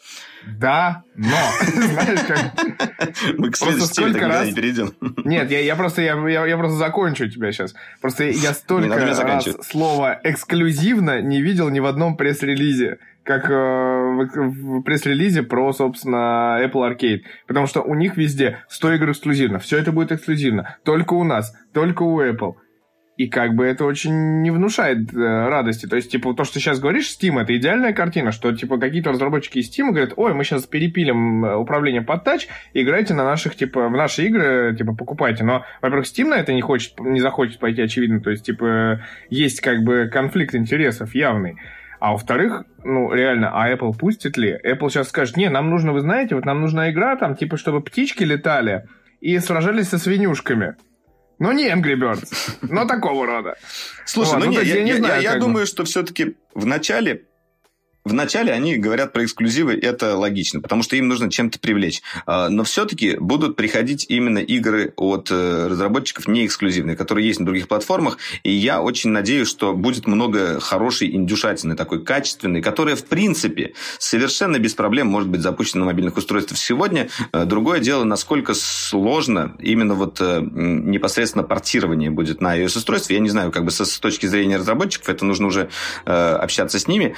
Да, 0.47 1.03
но, 1.15 1.27
знаешь, 1.61 2.19
как... 2.27 3.37
Мы 3.37 3.51
к 3.51 3.57
следующей 3.57 3.93
теме 3.93 4.19
раз... 4.19 4.47
не 4.47 4.53
перейдем. 4.53 4.93
Нет, 5.23 5.51
я, 5.51 5.59
я, 5.59 5.75
просто, 5.75 6.01
я, 6.01 6.15
я, 6.29 6.45
я 6.45 6.57
просто 6.57 6.77
закончу 6.77 7.29
тебя 7.29 7.51
сейчас. 7.51 7.73
Просто 8.01 8.25
я 8.25 8.53
столько 8.53 8.95
раз 8.95 9.47
слово 9.61 10.19
«эксклюзивно» 10.23 11.21
не 11.21 11.41
видел 11.41 11.69
ни 11.69 11.79
в 11.79 11.85
одном 11.85 12.17
пресс-релизе 12.17 12.99
как 13.23 13.49
э, 13.49 13.53
в, 13.53 14.25
в 14.35 14.81
пресс-релизе 14.81 15.43
про, 15.43 15.71
собственно, 15.71 16.59
Apple 16.61 16.91
Arcade. 16.91 17.21
Потому 17.47 17.67
что 17.67 17.81
у 17.81 17.95
них 17.95 18.17
везде 18.17 18.59
100 18.67 18.93
игр 18.93 19.11
эксклюзивно. 19.11 19.59
Все 19.59 19.77
это 19.77 19.91
будет 19.91 20.11
эксклюзивно. 20.11 20.77
Только 20.83 21.13
у 21.13 21.23
нас, 21.23 21.55
только 21.73 22.03
у 22.03 22.21
Apple. 22.21 22.55
И 23.15 23.27
как 23.27 23.53
бы 23.53 23.65
это 23.65 23.85
очень 23.85 24.41
не 24.41 24.49
внушает 24.49 25.13
э, 25.13 25.17
радости. 25.17 25.85
То 25.85 25.95
есть, 25.95 26.11
типа, 26.11 26.33
то, 26.33 26.43
что 26.43 26.55
ты 26.55 26.59
сейчас 26.59 26.79
говоришь, 26.79 27.15
Steam, 27.15 27.39
это 27.39 27.55
идеальная 27.55 27.93
картина, 27.93 28.31
что, 28.31 28.51
типа, 28.51 28.79
какие-то 28.79 29.11
разработчики 29.11 29.59
из 29.59 29.69
Steam 29.69 29.89
говорят, 29.89 30.13
ой, 30.15 30.33
мы 30.33 30.43
сейчас 30.43 30.65
перепилим 30.65 31.45
э, 31.45 31.55
управление 31.55 32.01
под 32.01 32.23
тач, 32.23 32.47
играйте 32.73 33.13
на 33.13 33.23
наших, 33.23 33.55
типа, 33.55 33.87
в 33.87 33.91
наши 33.91 34.25
игры, 34.25 34.75
типа, 34.75 34.95
покупайте. 34.95 35.43
Но, 35.43 35.63
во-первых, 35.81 36.07
Steam 36.07 36.29
на 36.29 36.39
это 36.39 36.53
не 36.53 36.61
хочет, 36.61 36.99
не 36.99 37.19
захочет 37.19 37.59
пойти, 37.59 37.83
очевидно. 37.83 38.19
То 38.19 38.31
есть, 38.31 38.45
типа, 38.45 39.03
есть, 39.29 39.61
как 39.61 39.83
бы, 39.83 40.09
конфликт 40.11 40.55
интересов 40.55 41.13
явный. 41.13 41.57
А 41.99 42.13
во-вторых, 42.13 42.65
ну, 42.83 43.13
реально, 43.13 43.51
а 43.53 43.71
Apple 43.71 43.97
пустит 43.97 44.37
ли? 44.37 44.59
Apple 44.65 44.89
сейчас 44.89 45.09
скажет, 45.09 45.37
не, 45.37 45.49
нам 45.49 45.69
нужно, 45.69 45.93
вы 45.93 46.01
знаете, 46.01 46.33
вот 46.33 46.45
нам 46.45 46.61
нужна 46.61 46.89
игра, 46.89 47.15
там, 47.15 47.35
типа, 47.35 47.57
чтобы 47.57 47.81
птички 47.81 48.23
летали 48.23 48.87
и 49.21 49.37
сражались 49.39 49.89
со 49.89 49.99
свинюшками. 49.99 50.75
Ну, 51.43 51.51
не 51.51 51.69
Angry 51.69 51.95
Birds, 51.95 52.31
но 52.61 52.85
такого 52.85 53.25
рода. 53.25 53.57
Слушай, 54.05 54.35
вот, 54.35 54.39
ну, 54.39 54.45
ну 54.45 54.51
нет, 54.51 54.63
я, 54.63 54.81
я, 54.81 54.95
знаю, 54.95 55.21
я, 55.21 55.33
я 55.33 55.39
думаю, 55.39 55.65
что 55.65 55.83
все-таки 55.83 56.37
в 56.55 56.65
начале 56.65 57.25
Вначале 58.05 58.51
они 58.51 58.75
говорят 58.75 59.13
про 59.13 59.23
эксклюзивы, 59.23 59.75
это 59.75 60.17
логично, 60.17 60.59
потому 60.59 60.83
что 60.83 60.97
им 60.97 61.07
нужно 61.07 61.31
чем-то 61.31 61.57
привлечь. 61.59 62.01
А, 62.25 62.49
но 62.49 62.65
все-таки 62.65 63.15
будут 63.17 63.55
приходить 63.55 64.05
именно 64.09 64.39
игры 64.39 64.93
от 64.97 65.29
э, 65.31 65.67
разработчиков 65.69 66.27
не 66.27 66.45
эксклюзивные, 66.45 66.97
которые 66.97 67.25
есть 67.25 67.39
на 67.39 67.45
других 67.45 67.69
платформах. 67.69 68.17
И 68.43 68.51
я 68.51 68.81
очень 68.81 69.11
надеюсь, 69.11 69.47
что 69.47 69.73
будет 69.73 70.05
много 70.05 70.59
хорошей 70.59 71.15
индюшатины, 71.15 71.77
такой 71.77 72.03
качественной, 72.03 72.61
которая, 72.61 72.97
в 72.97 73.05
принципе, 73.05 73.73
совершенно 73.99 74.59
без 74.59 74.73
проблем 74.73 75.07
может 75.07 75.29
быть 75.29 75.41
запущена 75.41 75.81
на 75.81 75.85
мобильных 75.85 76.17
устройствах 76.17 76.59
сегодня. 76.59 77.07
Э, 77.31 77.45
другое 77.45 77.79
дело, 77.79 78.03
насколько 78.03 78.53
сложно 78.53 79.55
именно 79.59 79.93
вот 79.93 80.19
э, 80.19 80.41
непосредственно 80.41 81.45
портирование 81.45 82.09
будет 82.09 82.41
на 82.41 82.57
iOS-устройстве. 82.57 83.15
Я 83.15 83.21
не 83.21 83.29
знаю, 83.29 83.53
как 83.53 83.63
бы 83.63 83.71
с 83.71 83.99
точки 83.99 84.25
зрения 84.25 84.57
разработчиков, 84.57 85.07
это 85.07 85.23
нужно 85.23 85.47
уже 85.47 85.69
общаться 86.05 86.79
с 86.79 86.87
ними 86.87 87.15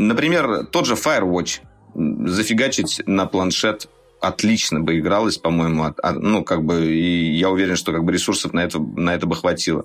Например, 0.00 0.64
тот 0.64 0.86
же 0.86 0.94
Firewatch 0.94 1.60
зафигачить 1.94 3.02
на 3.04 3.26
планшет 3.26 3.88
отлично 4.20 4.80
бы 4.80 4.98
игралось, 4.98 5.38
по-моему, 5.38 5.94
ну, 6.14 6.44
как 6.44 6.62
бы, 6.62 6.86
и 6.86 7.36
я 7.36 7.50
уверен, 7.50 7.76
что 7.76 7.92
как 7.92 8.04
бы 8.04 8.12
ресурсов 8.12 8.52
на 8.52 8.60
это, 8.60 8.78
на 8.78 9.14
это 9.14 9.26
бы 9.26 9.34
хватило. 9.34 9.84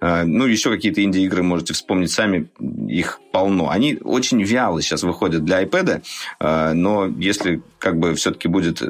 А, 0.00 0.24
ну, 0.24 0.46
еще 0.46 0.70
какие-то 0.70 1.02
инди-игры 1.02 1.42
можете 1.42 1.74
вспомнить 1.74 2.10
сами, 2.10 2.48
их 2.88 3.20
полно. 3.32 3.70
Они 3.70 3.98
очень 4.02 4.42
вяло 4.42 4.82
сейчас 4.82 5.02
выходят 5.04 5.44
для 5.44 5.62
iPad, 5.62 6.02
а, 6.40 6.72
но 6.74 7.06
если 7.06 7.62
как 7.78 7.98
бы 7.98 8.14
все-таки 8.14 8.48
будет 8.48 8.82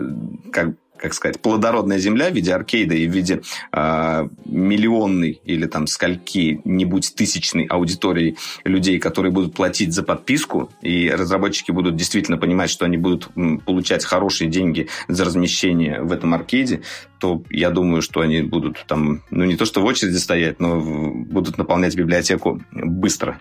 как 0.53 0.75
как 0.99 1.15
сказать, 1.15 1.41
плодородная 1.41 1.99
земля 1.99 2.31
в 2.31 2.35
виде 2.35 2.53
аркейда 2.53 2.95
и 2.95 3.07
в 3.07 3.13
виде 3.13 3.43
э, 3.73 4.29
миллионной 4.45 5.41
или 5.45 5.67
там 5.67 5.87
скольки-нибудь 5.87 7.15
тысячной 7.15 7.65
аудитории 7.65 8.37
людей, 8.65 8.99
которые 8.99 9.33
будут 9.33 9.55
платить 9.55 9.93
за 9.93 10.03
подписку, 10.03 10.71
и 10.83 11.11
разработчики 11.11 11.71
будут 11.71 11.97
действительно 11.97 12.39
понимать, 12.39 12.71
что 12.71 12.85
они 12.85 12.97
будут 12.97 13.31
получать 13.65 14.05
хорошие 14.05 14.51
деньги 14.51 14.89
за 15.09 15.25
размещение 15.25 16.03
в 16.03 16.13
этом 16.13 16.35
аркейде, 16.35 16.83
то 17.19 17.43
я 17.51 17.71
думаю, 17.71 18.03
что 18.03 18.21
они 18.21 18.43
будут 18.43 18.85
там, 18.87 19.23
ну 19.31 19.45
не 19.45 19.57
то 19.57 19.65
что 19.65 19.81
в 19.81 19.85
очереди 19.85 20.17
стоять, 20.17 20.61
но 20.61 20.81
будут 20.81 21.59
наполнять 21.59 21.97
библиотеку 21.97 22.63
быстро 22.73 23.41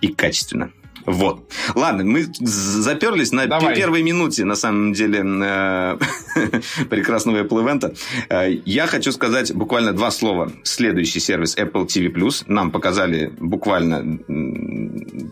и 0.00 0.08
качественно. 0.08 0.70
Вот. 1.08 1.50
Ладно, 1.74 2.04
мы 2.04 2.26
заперлись 2.40 3.32
на 3.32 3.46
Давай. 3.46 3.74
первой 3.74 4.02
минуте, 4.02 4.44
на 4.44 4.56
самом 4.56 4.92
деле, 4.92 5.24
э, 5.24 5.98
прекрасного 6.90 7.38
Apple 7.38 7.64
Event. 7.64 7.96
Э, 8.28 8.52
я 8.66 8.86
хочу 8.86 9.10
сказать 9.12 9.54
буквально 9.54 9.94
два 9.94 10.10
слова. 10.10 10.52
Следующий 10.64 11.18
сервис 11.20 11.56
Apple 11.56 11.86
TV+. 11.86 12.44
Нам 12.46 12.70
показали 12.70 13.32
буквально 13.40 14.18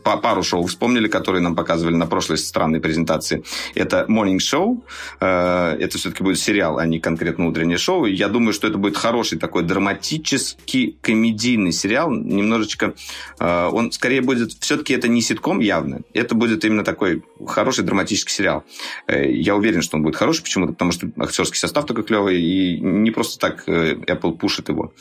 пару 0.02 0.42
шоу, 0.42 0.64
вспомнили, 0.64 1.08
которые 1.08 1.42
нам 1.42 1.54
показывали 1.54 1.94
на 1.94 2.06
прошлой 2.06 2.38
странной 2.38 2.80
презентации. 2.80 3.44
Это 3.74 4.06
Morning 4.08 4.38
Show. 4.38 4.80
Э, 5.20 5.76
это 5.78 5.98
все-таки 5.98 6.22
будет 6.22 6.38
сериал, 6.38 6.78
а 6.78 6.86
не 6.86 7.00
конкретно 7.00 7.48
утреннее 7.48 7.78
шоу. 7.78 8.06
Я 8.06 8.28
думаю, 8.28 8.54
что 8.54 8.66
это 8.66 8.78
будет 8.78 8.96
хороший 8.96 9.38
такой 9.38 9.62
драматический 9.62 10.96
комедийный 11.02 11.72
сериал. 11.72 12.10
Немножечко... 12.10 12.94
Он 13.38 13.92
скорее 13.92 14.22
будет... 14.22 14.52
Все-таки 14.60 14.94
это 14.94 15.08
не 15.08 15.20
ситком, 15.20 15.60
явно. 15.66 16.00
Это 16.14 16.34
будет 16.34 16.64
именно 16.64 16.84
такой 16.84 17.22
хороший 17.46 17.84
драматический 17.84 18.32
сериал. 18.32 18.64
Э, 19.06 19.30
я 19.30 19.54
уверен, 19.56 19.82
что 19.82 19.96
он 19.96 20.02
будет 20.02 20.16
хороший 20.16 20.42
почему-то, 20.42 20.72
потому 20.72 20.92
что 20.92 21.08
актерский 21.18 21.58
состав 21.58 21.86
такой 21.86 22.04
клевый, 22.04 22.40
и 22.40 22.80
не 22.80 23.10
просто 23.10 23.38
так 23.38 23.64
э, 23.66 23.94
Apple 23.94 24.36
пушит 24.36 24.68
его. 24.68 24.92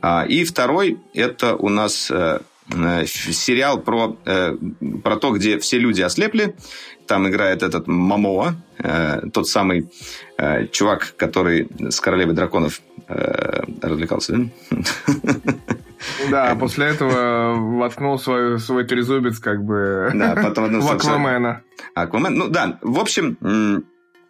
А, 0.00 0.24
и 0.26 0.44
второй, 0.44 0.98
это 1.14 1.56
у 1.56 1.68
нас 1.68 2.10
э, 2.10 2.40
сериал 3.06 3.80
про, 3.80 4.16
про 5.02 5.16
то, 5.16 5.32
где 5.32 5.58
все 5.58 5.78
люди 5.78 6.00
ослепли. 6.00 6.54
Там 7.06 7.28
играет 7.28 7.62
этот 7.64 7.88
Мамоа, 7.88 8.54
тот 9.32 9.48
самый 9.48 9.90
чувак, 10.70 11.14
который 11.16 11.68
с 11.90 12.00
королевой 12.00 12.34
драконов 12.34 12.80
развлекался? 13.08 14.48
Да, 16.30 16.50
а 16.50 16.56
после 16.56 16.86
этого 16.86 17.54
воткнул 17.54 18.18
свой, 18.18 18.58
свой 18.58 18.84
трезубец 18.84 19.38
как 19.38 19.64
бы 19.64 20.10
да, 20.14 20.34
потом 20.34 20.80
в 20.80 20.90
Аквамена. 20.90 21.62
Аквамен, 21.94 22.34
ну 22.34 22.48
да, 22.48 22.78
в 22.82 22.98
общем, 22.98 23.84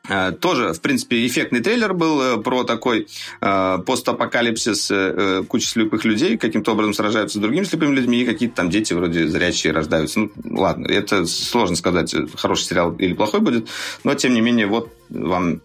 э, 0.08 0.32
тоже, 0.32 0.72
в 0.72 0.80
принципе, 0.80 1.26
эффектный 1.26 1.60
трейлер 1.60 1.94
был 1.94 2.20
э, 2.20 2.42
про 2.42 2.64
такой 2.64 3.06
э, 3.40 3.78
постапокалипсис, 3.86 4.90
э, 4.90 5.44
куча 5.46 5.66
слепых 5.66 6.04
людей 6.04 6.38
каким-то 6.38 6.72
образом 6.72 6.94
сражаются 6.94 7.38
с 7.38 7.40
другими 7.40 7.64
слепыми 7.64 7.94
людьми, 7.94 8.22
и 8.22 8.26
какие-то 8.26 8.56
там 8.56 8.70
дети 8.70 8.92
вроде 8.94 9.28
зрячие 9.28 9.72
рождаются. 9.72 10.20
Ну, 10.20 10.30
ладно, 10.60 10.86
это 10.86 11.26
сложно 11.26 11.76
сказать, 11.76 12.14
хороший 12.36 12.64
сериал 12.64 12.94
или 12.96 13.14
плохой 13.14 13.40
будет, 13.40 13.68
но, 14.04 14.14
тем 14.14 14.34
не 14.34 14.40
менее, 14.40 14.66
вот 14.66 14.92
вам 15.08 15.60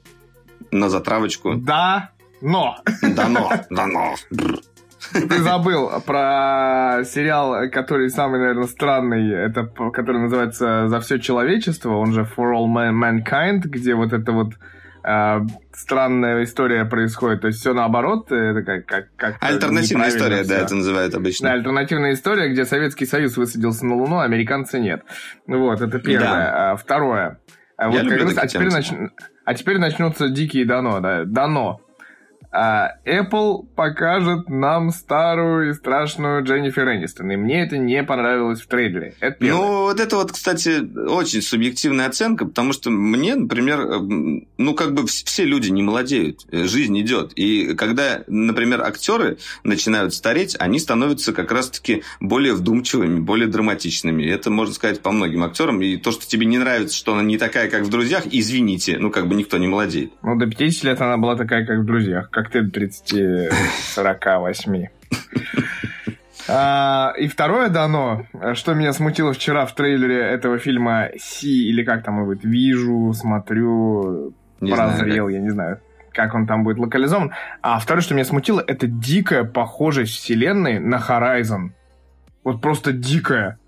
на 0.72 0.89
затравочку. 0.89 1.56
Да, 1.56 2.12
но. 2.41 2.78
Да, 3.02 3.28
но. 3.28 3.52
Да, 3.70 3.88
но. 3.88 4.15
Ты 5.13 5.41
забыл 5.41 5.89
про 6.06 7.04
сериал, 7.06 7.70
который 7.72 8.10
самый, 8.10 8.39
наверное, 8.39 8.67
странный, 8.67 9.32
это 9.32 9.65
который 9.65 10.22
называется 10.22 10.88
«За 10.88 11.00
все 11.00 11.20
человечество», 11.20 11.93
он 11.93 12.13
же 12.13 12.22
«For 12.22 12.54
All 12.54 12.67
Mankind», 12.67 13.62
где 13.63 13.96
вот 13.96 14.13
это 14.13 14.32
вот 14.32 14.54
э, 15.04 15.39
странная 15.74 16.43
история 16.43 16.86
происходит. 16.86 17.41
То 17.41 17.48
есть 17.48 17.60
все 17.60 17.74
наоборот. 17.74 18.32
Это 18.32 18.62
как, 18.63 18.86
как, 18.86 19.08
как 19.15 19.38
Альтернативная 19.41 20.10
история, 20.10 20.43
все. 20.43 20.50
да, 20.50 20.60
это 20.60 20.76
называют 20.76 21.15
обычно. 21.15 21.50
Да, 21.50 21.54
альтернативная 21.54 22.13
история, 22.13 22.50
где 22.50 22.65
Советский 22.65 23.06
Союз 23.06 23.38
высадился 23.38 23.86
на 23.86 23.96
Луну, 23.96 24.17
а 24.17 24.24
американцы 24.24 24.80
нет. 24.80 25.04
Вот, 25.48 25.82
это 25.82 26.00
первое. 26.00 26.30
Да. 26.30 26.72
А, 26.72 26.76
второе. 26.76 27.39
А, 27.78 27.89
вот 27.89 28.04
люблю 28.04 28.26
раз, 28.26 28.38
а, 28.38 28.48
теперь 28.48 28.72
нач... 28.72 28.91
а 29.46 29.54
теперь 29.54 29.78
начнутся 29.78 30.30
дикие 30.30 30.65
дано, 30.65 31.00
да. 31.00 31.24
Дано 31.26 31.82
а 32.52 32.94
Apple 33.06 33.66
покажет 33.76 34.50
нам 34.50 34.92
старую 34.92 35.70
и 35.70 35.74
страшную 35.74 36.44
Дженнифер 36.44 36.88
Энистон. 36.96 37.32
И 37.32 37.36
мне 37.36 37.64
это 37.64 37.78
не 37.78 38.04
понравилось 38.04 38.62
в 38.62 38.68
трейлере. 38.68 39.16
Это 39.20 39.38
ну, 39.40 39.82
вот 39.84 40.00
это 40.00 40.16
вот, 40.16 40.32
кстати, 40.32 40.80
очень 41.08 41.42
субъективная 41.42 42.08
оценка, 42.08 42.46
потому 42.46 42.74
что 42.74 42.90
мне, 42.90 43.36
например, 43.36 43.80
э, 43.82 44.00
ну, 44.58 44.74
как 44.76 44.94
бы 44.94 45.06
все 45.06 45.44
люди 45.44 45.70
не 45.70 45.84
молодеют, 45.84 46.46
э, 46.52 46.64
жизнь 46.64 47.00
идет. 47.00 47.34
И 47.36 47.76
когда, 47.76 48.24
например, 48.28 48.82
актеры 48.82 49.38
начинают 49.64 50.14
стареть, 50.14 50.56
они 50.60 50.80
становятся 50.80 51.34
как 51.34 51.52
раз-таки 51.52 52.04
более 52.20 52.54
вдумчивыми, 52.54 53.20
более 53.20 53.48
драматичными. 53.48 54.24
Это 54.24 54.50
можно 54.50 54.74
сказать 54.74 55.02
по 55.02 55.12
многим 55.12 55.44
актерам. 55.44 55.82
И 55.82 55.98
то, 55.98 56.12
что 56.12 56.26
тебе 56.26 56.46
не 56.46 56.58
нравится, 56.58 56.96
что 56.96 57.14
она 57.14 57.24
не 57.24 57.38
такая, 57.38 57.70
как 57.70 57.84
в 57.84 57.90
«Друзьях», 57.90 58.24
извините, 58.32 58.98
ну, 59.00 59.12
как 59.12 59.28
бы 59.28 59.36
никто 59.36 59.58
не 59.58 59.68
молодеет. 59.68 60.14
Ну, 60.24 60.38
до 60.38 60.48
50 60.48 60.84
лет 60.86 61.02
она 61.02 61.18
была 61.18 61.36
такая, 61.36 61.66
как 61.66 61.80
в 61.80 61.86
«Друзьях» 61.86 62.30
ты 62.50 62.60
30-48. 63.95 64.86
А, 66.50 67.13
и 67.17 67.28
второе 67.28 67.67
дано, 67.67 68.26
что 68.54 68.73
меня 68.73 68.93
смутило 68.93 69.34
вчера 69.34 69.65
в 69.65 69.76
трейлере 69.76 70.21
этого 70.21 70.60
фильма 70.60 71.10
«Си», 71.17 71.67
или 71.67 71.84
как 71.84 72.04
там 72.06 72.23
будет, 72.23 72.45
«Вижу», 72.45 73.12
«Смотрю», 73.13 74.34
не 74.62 74.71
«Прозрел», 74.71 75.26
знаю, 75.26 75.28
я 75.28 75.39
не 75.41 75.50
знаю, 75.50 75.82
как 76.13 76.34
он 76.36 76.47
там 76.47 76.63
будет 76.63 76.78
локализован. 76.78 77.34
А 77.62 77.80
второе, 77.80 78.02
что 78.02 78.13
меня 78.13 78.23
смутило, 78.23 78.63
это 78.65 78.88
дикая 78.88 79.43
похожесть 79.43 80.13
вселенной 80.13 80.80
на 80.80 80.97
Horizon. 81.06 81.71
Вот 82.45 82.62
просто 82.62 82.93
дикая. 82.93 83.60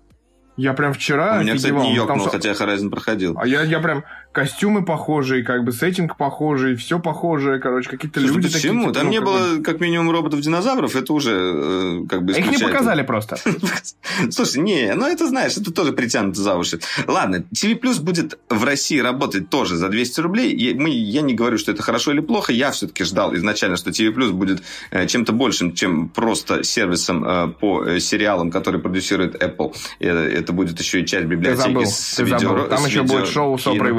Я 0.56 0.72
прям 0.72 0.94
вчера 0.94 1.36
У 1.38 1.42
меня, 1.42 1.56
кстати, 1.56 1.72
офигевал, 1.72 1.84
не 1.90 1.98
потому 1.98 2.20
ёкнул, 2.22 2.28
что- 2.28 2.38
хотя 2.38 2.52
Horizon 2.52 2.88
проходил. 2.88 3.36
А 3.38 3.46
я, 3.46 3.62
я 3.62 3.80
прям 3.80 4.04
костюмы 4.32 4.84
похожие, 4.84 5.42
как 5.42 5.64
бы 5.64 5.72
сеттинг 5.72 6.16
похожий, 6.16 6.76
все 6.76 6.98
похожее, 7.00 7.58
короче, 7.58 7.90
какие-то 7.90 8.20
люди 8.20 8.48
почему? 8.48 8.92
такие. 8.92 8.94
Там 8.94 9.04
ну, 9.06 9.10
не 9.10 9.16
как 9.18 9.26
бы- 9.26 9.32
было 9.32 9.62
как 9.62 9.80
минимум 9.80 10.10
роботов-динозавров, 10.10 10.94
это 10.94 11.12
уже 11.12 11.32
э, 11.32 12.06
как 12.08 12.24
бы 12.24 12.32
Их 12.32 12.50
не 12.50 12.58
показали 12.58 13.02
просто. 13.02 13.38
Слушай, 14.30 14.62
не, 14.62 14.94
ну 14.94 15.06
это 15.06 15.26
знаешь, 15.28 15.56
это 15.56 15.72
тоже 15.72 15.92
притянуто 15.92 16.40
за 16.40 16.56
уши. 16.56 16.80
Ладно, 17.06 17.44
TV 17.54 17.78
Plus 17.80 18.00
будет 18.00 18.38
в 18.48 18.64
России 18.64 18.98
работать 18.98 19.50
тоже 19.50 19.76
за 19.76 19.88
200 19.88 20.20
рублей. 20.20 20.54
Я, 20.56 20.74
мы, 20.74 20.90
я 20.90 21.22
не 21.22 21.34
говорю, 21.34 21.58
что 21.58 21.72
это 21.72 21.82
хорошо 21.82 22.12
или 22.12 22.20
плохо. 22.20 22.52
Я 22.52 22.70
все-таки 22.70 23.04
ждал 23.04 23.34
изначально, 23.34 23.76
что 23.76 23.90
TV 23.90 24.14
Plus 24.14 24.30
будет 24.30 24.62
э, 24.90 25.06
чем-то 25.06 25.32
большим, 25.32 25.74
чем 25.74 26.08
просто 26.08 26.62
сервисом 26.62 27.24
э, 27.24 27.48
по 27.48 27.84
э, 27.84 27.98
сериалам, 28.00 28.50
который 28.50 28.80
продюсирует 28.80 29.42
Apple. 29.42 29.74
И 29.98 30.06
Это, 30.06 30.20
это 30.20 30.52
будет 30.52 30.78
еще 30.78 31.00
и 31.00 31.06
часть 31.06 31.24
Ты 31.24 31.28
библиотеки 31.30 31.62
забыл, 31.66 31.86
с 31.86 32.14
ты 32.16 32.22
видео. 32.24 32.38
забыл. 32.38 32.64
Там 32.66 32.84
еще 32.86 33.02
будет 33.02 33.12
видео- 33.12 33.26
шоу 33.26 33.58
с 33.58 33.66
Опрой 33.66 33.90
кино. 33.90 33.94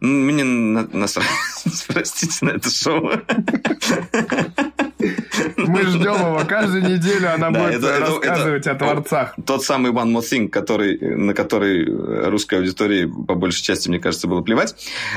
Ну, 0.00 0.08
Мне 0.08 0.44
на- 0.44 0.88
насрать. 0.92 1.26
Простите 1.88 2.44
на 2.44 2.50
это 2.50 2.70
шоу. 2.70 3.10
Мы 5.56 5.82
ждем 5.82 6.14
его 6.14 6.42
каждую 6.46 6.82
неделю, 6.84 7.34
она 7.34 7.50
Да, 7.50 7.60
будет 7.64 7.78
это- 7.84 8.00
рассказывать 8.00 8.66
это- 8.66 8.70
о 8.72 8.74
творцах. 8.78 9.34
Тот 9.46 9.62
самый 9.64 9.92
One 9.92 10.12
More 10.12 10.22
Thing, 10.22 10.48
который, 10.48 10.98
на 11.16 11.34
который 11.34 11.84
русской 12.30 12.56
аудитории, 12.56 13.06
по 13.06 13.34
большей 13.34 13.62
части, 13.62 13.88
мне 13.88 13.98
кажется, 13.98 14.28
было 14.28 14.40
плевать. 14.42 14.74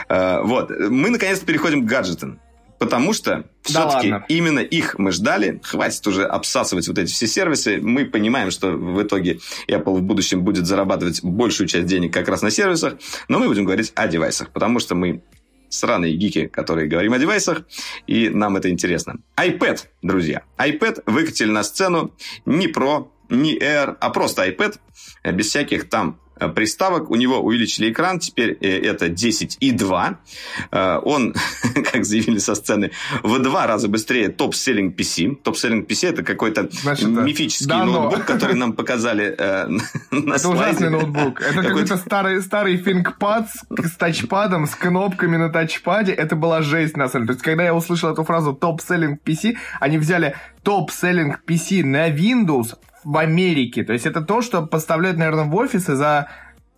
Э, 0.09 0.41
Вот. 0.43 0.69
Мы, 0.69 1.09
наконец-то, 1.09 1.45
переходим 1.45 1.85
к 1.85 1.89
гаджетам. 1.89 2.39
Потому 2.79 3.13
что 3.13 3.49
все-таки 3.63 4.11
ладно. 4.11 4.25
именно 4.29 4.59
их 4.59 4.99
мы 4.99 5.11
ждали. 5.11 5.59
Хватит 5.63 6.05
уже 6.07 6.25
обсасывать 6.25 6.87
вот 6.87 6.97
эти 6.97 7.11
все 7.11 7.27
сервисы. 7.27 7.79
Мы 7.81 8.05
понимаем, 8.05 8.51
что 8.51 8.71
в 8.71 9.01
итоге 9.01 9.39
Apple 9.67 9.95
в 9.95 10.01
будущем 10.01 10.43
будет 10.43 10.65
зарабатывать 10.65 11.23
большую 11.23 11.67
часть 11.67 11.87
денег 11.87 12.13
как 12.13 12.27
раз 12.27 12.41
на 12.41 12.51
сервисах. 12.51 12.95
Но 13.27 13.39
мы 13.39 13.47
будем 13.47 13.65
говорить 13.65 13.91
о 13.95 14.07
девайсах. 14.07 14.51
Потому 14.51 14.79
что 14.79 14.95
мы 14.95 15.23
сраные 15.69 16.15
гики, 16.15 16.47
которые 16.47 16.87
говорим 16.87 17.13
о 17.13 17.19
девайсах, 17.19 17.63
и 18.05 18.29
нам 18.29 18.55
это 18.55 18.69
интересно. 18.69 19.17
iPad, 19.35 19.81
друзья. 20.01 20.43
iPad 20.57 21.03
выкатили 21.05 21.49
на 21.49 21.63
сцену 21.63 22.15
не 22.45 22.67
Pro, 22.67 23.09
не 23.29 23.57
Air, 23.57 23.97
а 23.99 24.09
просто 24.09 24.47
iPad, 24.47 24.77
без 25.33 25.47
всяких 25.47 25.89
там 25.89 26.19
приставок. 26.55 27.09
У 27.11 27.15
него 27.15 27.39
увеличили 27.39 27.91
экран, 27.91 28.19
теперь 28.19 28.57
э, 28.61 28.79
это 28.79 29.07
10,2. 29.07 30.15
Э, 30.71 30.99
Он, 31.03 31.33
как 31.91 32.05
заявили 32.05 32.37
со 32.39 32.55
сцены, 32.55 32.91
в 33.23 33.39
два 33.39 33.67
раза 33.67 33.87
быстрее 33.87 34.29
топ-селлинг 34.29 34.95
PC. 34.99 35.35
Топ-селлинг 35.43 35.89
PC 35.89 36.09
это 36.09 36.23
какой-то 36.23 36.69
Значит, 36.71 37.07
мифический 37.07 37.67
да, 37.67 37.85
но. 37.85 38.01
ноутбук, 38.03 38.25
который 38.25 38.55
нам 38.55 38.73
показали 38.73 39.35
э, 39.37 39.67
на 40.11 40.33
Это 40.35 40.49
ужасный 40.49 40.75
слайде. 40.77 40.89
ноутбук. 40.89 41.41
Это 41.41 41.61
какой-то 41.63 41.97
старый, 41.97 42.41
старый 42.41 42.77
ThinkPad 42.77 43.47
с, 43.47 43.87
с 43.91 43.95
тачпадом, 43.95 44.67
с 44.67 44.75
кнопками 44.75 45.37
на 45.37 45.49
тачпаде. 45.49 46.11
Это 46.13 46.35
была 46.35 46.61
жесть, 46.61 46.97
на 46.97 47.07
самом 47.07 47.25
деле. 47.25 47.27
То 47.27 47.37
есть, 47.37 47.43
когда 47.43 47.63
я 47.63 47.73
услышал 47.75 48.11
эту 48.11 48.23
фразу 48.23 48.53
топ-селлинг 48.53 49.21
PC, 49.25 49.57
они 49.79 49.97
взяли 49.97 50.35
топ-селлинг 50.63 51.39
PC 51.47 51.83
на 51.83 52.09
Windows 52.09 52.75
в 53.07 53.17
Америке. 53.17 53.85
То 53.85 53.93
есть, 53.93 54.05
это 54.05 54.19
то, 54.19 54.41
что 54.41 54.67
поставляют, 54.67 55.17
наверное, 55.17 55.45
в 55.45 55.55
офисы 55.55 55.95
за 55.95 56.27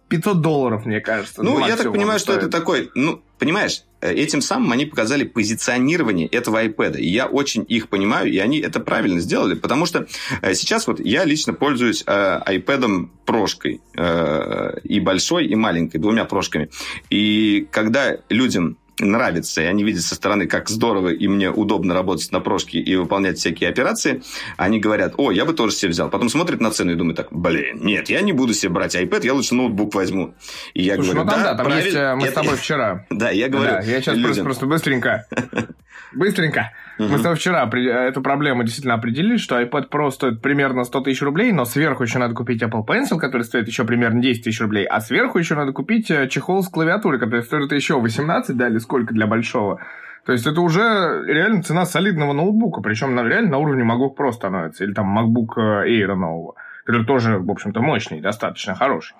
500 0.09 0.41
долларов, 0.41 0.85
мне 0.85 1.01
кажется. 1.01 1.41
Ну, 1.41 1.65
я 1.65 1.75
так 1.75 1.91
понимаю, 1.91 2.19
что 2.19 2.33
это 2.33 2.49
такой, 2.49 2.91
ну, 2.93 3.23
понимаешь, 3.39 3.83
э, 4.01 4.13
этим 4.13 4.41
самым 4.41 4.71
они 4.71 4.85
показали 4.85 5.23
позиционирование 5.23 6.27
этого 6.27 6.63
iPad. 6.63 6.99
И 6.99 7.07
я 7.07 7.25
очень 7.25 7.65
их 7.67 7.89
понимаю, 7.89 8.31
и 8.31 8.37
они 8.37 8.59
это 8.59 8.79
правильно 8.79 9.19
сделали, 9.21 9.55
потому 9.55 9.87
что 9.87 10.05
э, 10.43 10.53
сейчас 10.53 10.85
вот 10.85 10.99
я 10.99 11.25
лично 11.25 11.53
пользуюсь 11.53 12.03
э, 12.05 12.39
iPad 12.45 13.09
прошкой, 13.25 13.81
э, 13.95 14.79
и 14.83 14.99
большой, 14.99 15.47
и 15.47 15.55
маленькой, 15.55 15.97
двумя 15.97 16.25
прошками. 16.25 16.69
И 17.09 17.67
когда 17.71 18.17
людям 18.29 18.77
нравится, 18.99 19.61
и 19.61 19.65
они 19.65 19.83
видят 19.83 20.01
со 20.03 20.15
стороны, 20.15 20.47
как 20.47 20.69
здорово 20.69 21.09
и 21.09 21.27
мне 21.27 21.49
удобно 21.49 21.93
работать 21.93 22.31
на 22.31 22.39
прошке 22.39 22.79
и 22.79 22.95
выполнять 22.95 23.37
всякие 23.37 23.69
операции, 23.69 24.21
они 24.57 24.79
говорят, 24.79 25.13
о, 25.17 25.31
я 25.31 25.45
бы 25.45 25.53
тоже 25.53 25.73
себе 25.75 25.91
взял. 25.91 26.09
Потом 26.09 26.29
смотрят 26.29 26.59
на 26.61 26.71
цену 26.71 26.91
и 26.91 26.95
думают 26.95 27.17
так, 27.17 27.27
блин, 27.31 27.79
нет, 27.83 28.09
я 28.09 28.21
не 28.21 28.33
буду 28.33 28.53
себе 28.53 28.71
брать 28.73 28.95
iPad, 28.95 29.25
я 29.25 29.33
лучше 29.33 29.55
ноутбук 29.55 29.95
возьму. 29.95 30.33
И 30.73 30.83
я 30.83 30.95
Слушай, 30.95 31.13
говорю, 31.13 31.25
ну 31.25 31.31
там, 31.31 31.43
да, 31.43 31.55
там 31.55 31.67
есть, 31.77 31.91
правильно. 31.93 31.99
э, 31.99 32.15
мы 32.15 32.21
с 32.21 32.25
Это- 32.25 32.41
тобой 32.41 32.55
вчера. 32.57 33.05
Да, 33.09 33.29
я 33.31 33.49
говорю 33.49 33.71
Да, 33.71 33.79
я 33.79 34.01
сейчас 34.01 34.05
просто, 34.15 34.27
людям, 34.27 34.45
просто 34.45 34.65
быстренько. 34.65 35.25
Быстренько. 36.13 36.71
Мы 36.97 37.17
с 37.17 37.21
тобой 37.21 37.37
вчера 37.37 37.65
опре- 37.65 37.87
эту 37.89 38.21
проблему 38.21 38.63
действительно 38.63 38.95
определили, 38.95 39.37
что 39.37 39.59
iPad 39.61 39.89
Pro 39.89 40.09
стоит 40.11 40.41
примерно 40.41 40.83
100 40.83 41.01
тысяч 41.01 41.21
рублей, 41.21 41.51
но 41.51 41.65
сверху 41.65 42.03
еще 42.03 42.17
надо 42.17 42.33
купить 42.33 42.61
Apple 42.63 42.83
Pencil, 42.85 43.17
который 43.19 43.43
стоит 43.43 43.67
еще 43.67 43.85
примерно 43.85 44.19
10 44.21 44.43
тысяч 44.43 44.59
рублей, 44.59 44.85
а 44.85 44.99
сверху 45.01 45.37
еще 45.37 45.55
надо 45.55 45.71
купить 45.71 46.09
э, 46.11 46.27
чехол 46.27 46.63
с 46.63 46.67
клавиатурой, 46.67 47.19
который 47.19 47.43
стоит 47.43 47.71
еще 47.71 47.99
18, 47.99 48.57
да, 48.57 48.67
или 48.69 48.79
сколько 48.89 49.13
для 49.13 49.27
большого. 49.27 49.79
То 50.25 50.33
есть 50.33 50.45
это 50.47 50.61
уже 50.61 51.23
реально 51.27 51.61
цена 51.63 51.85
солидного 51.85 52.33
ноутбука, 52.33 52.81
причем 52.81 53.15
на, 53.15 53.23
реально 53.23 53.51
на 53.51 53.57
уровне 53.59 53.83
MacBook 53.83 54.15
Pro 54.17 54.31
становится, 54.31 54.83
или 54.83 54.93
там 54.93 55.17
MacBook 55.17 55.55
Air 55.57 56.13
нового, 56.15 56.55
который 56.85 57.05
тоже, 57.05 57.37
в 57.37 57.49
общем-то, 57.49 57.81
мощный, 57.81 58.19
достаточно 58.19 58.75
хороший. 58.75 59.15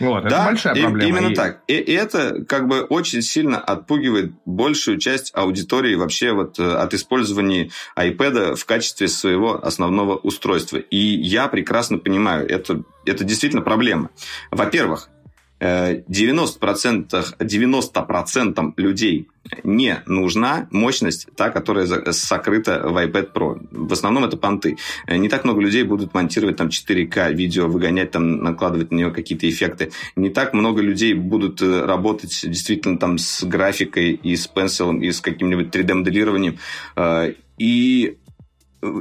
Вот, 0.00 0.20
это 0.24 0.30
да, 0.30 0.44
большая 0.46 0.74
и- 0.74 0.82
проблема. 0.82 1.08
именно 1.18 1.32
И- 1.32 1.34
так. 1.34 1.58
И, 1.66 1.74
и 1.74 1.92
это 1.92 2.44
как 2.44 2.66
бы 2.68 2.80
очень 2.82 3.22
сильно 3.22 3.58
отпугивает 3.58 4.32
большую 4.46 4.98
часть 4.98 5.32
аудитории 5.36 5.94
вообще 5.96 6.32
вот 6.32 6.58
э, 6.58 6.62
от 6.76 6.94
использования 6.94 7.70
iPad 7.96 8.54
в 8.56 8.64
качестве 8.64 9.08
своего 9.08 9.64
основного 9.64 10.16
устройства. 10.16 10.78
И 10.78 10.96
я 10.96 11.48
прекрасно 11.48 11.98
понимаю, 11.98 12.48
это, 12.48 12.82
это 13.04 13.24
действительно 13.24 13.62
проблема. 13.62 14.10
Во-первых, 14.50 15.08
э, 15.08 15.17
90%, 15.60 17.36
90% 17.38 18.72
людей 18.76 19.28
не 19.64 20.02
нужна 20.06 20.68
мощность, 20.70 21.28
та, 21.36 21.50
которая 21.50 21.86
сокрыта 22.12 22.82
в 22.84 22.96
iPad 22.96 23.32
Pro. 23.32 23.66
В 23.70 23.92
основном 23.92 24.24
это 24.24 24.36
понты. 24.36 24.76
Не 25.08 25.28
так 25.28 25.44
много 25.44 25.60
людей 25.60 25.82
будут 25.82 26.14
монтировать 26.14 26.56
там 26.56 26.68
4К 26.68 27.32
видео, 27.32 27.66
выгонять 27.66 28.10
там, 28.10 28.42
накладывать 28.42 28.90
на 28.90 28.96
нее 28.96 29.10
какие-то 29.10 29.48
эффекты. 29.48 29.90
Не 30.16 30.30
так 30.30 30.54
много 30.54 30.82
людей 30.82 31.14
будут 31.14 31.62
э, 31.62 31.84
работать 31.84 32.40
действительно 32.44 32.98
там 32.98 33.18
с 33.18 33.42
графикой 33.44 34.12
и 34.12 34.36
с 34.36 34.46
пенсилом, 34.46 35.02
и 35.02 35.10
с 35.10 35.20
каким-нибудь 35.20 35.74
3D-моделированием. 35.74 36.58
Э, 36.96 37.32
И 37.58 38.16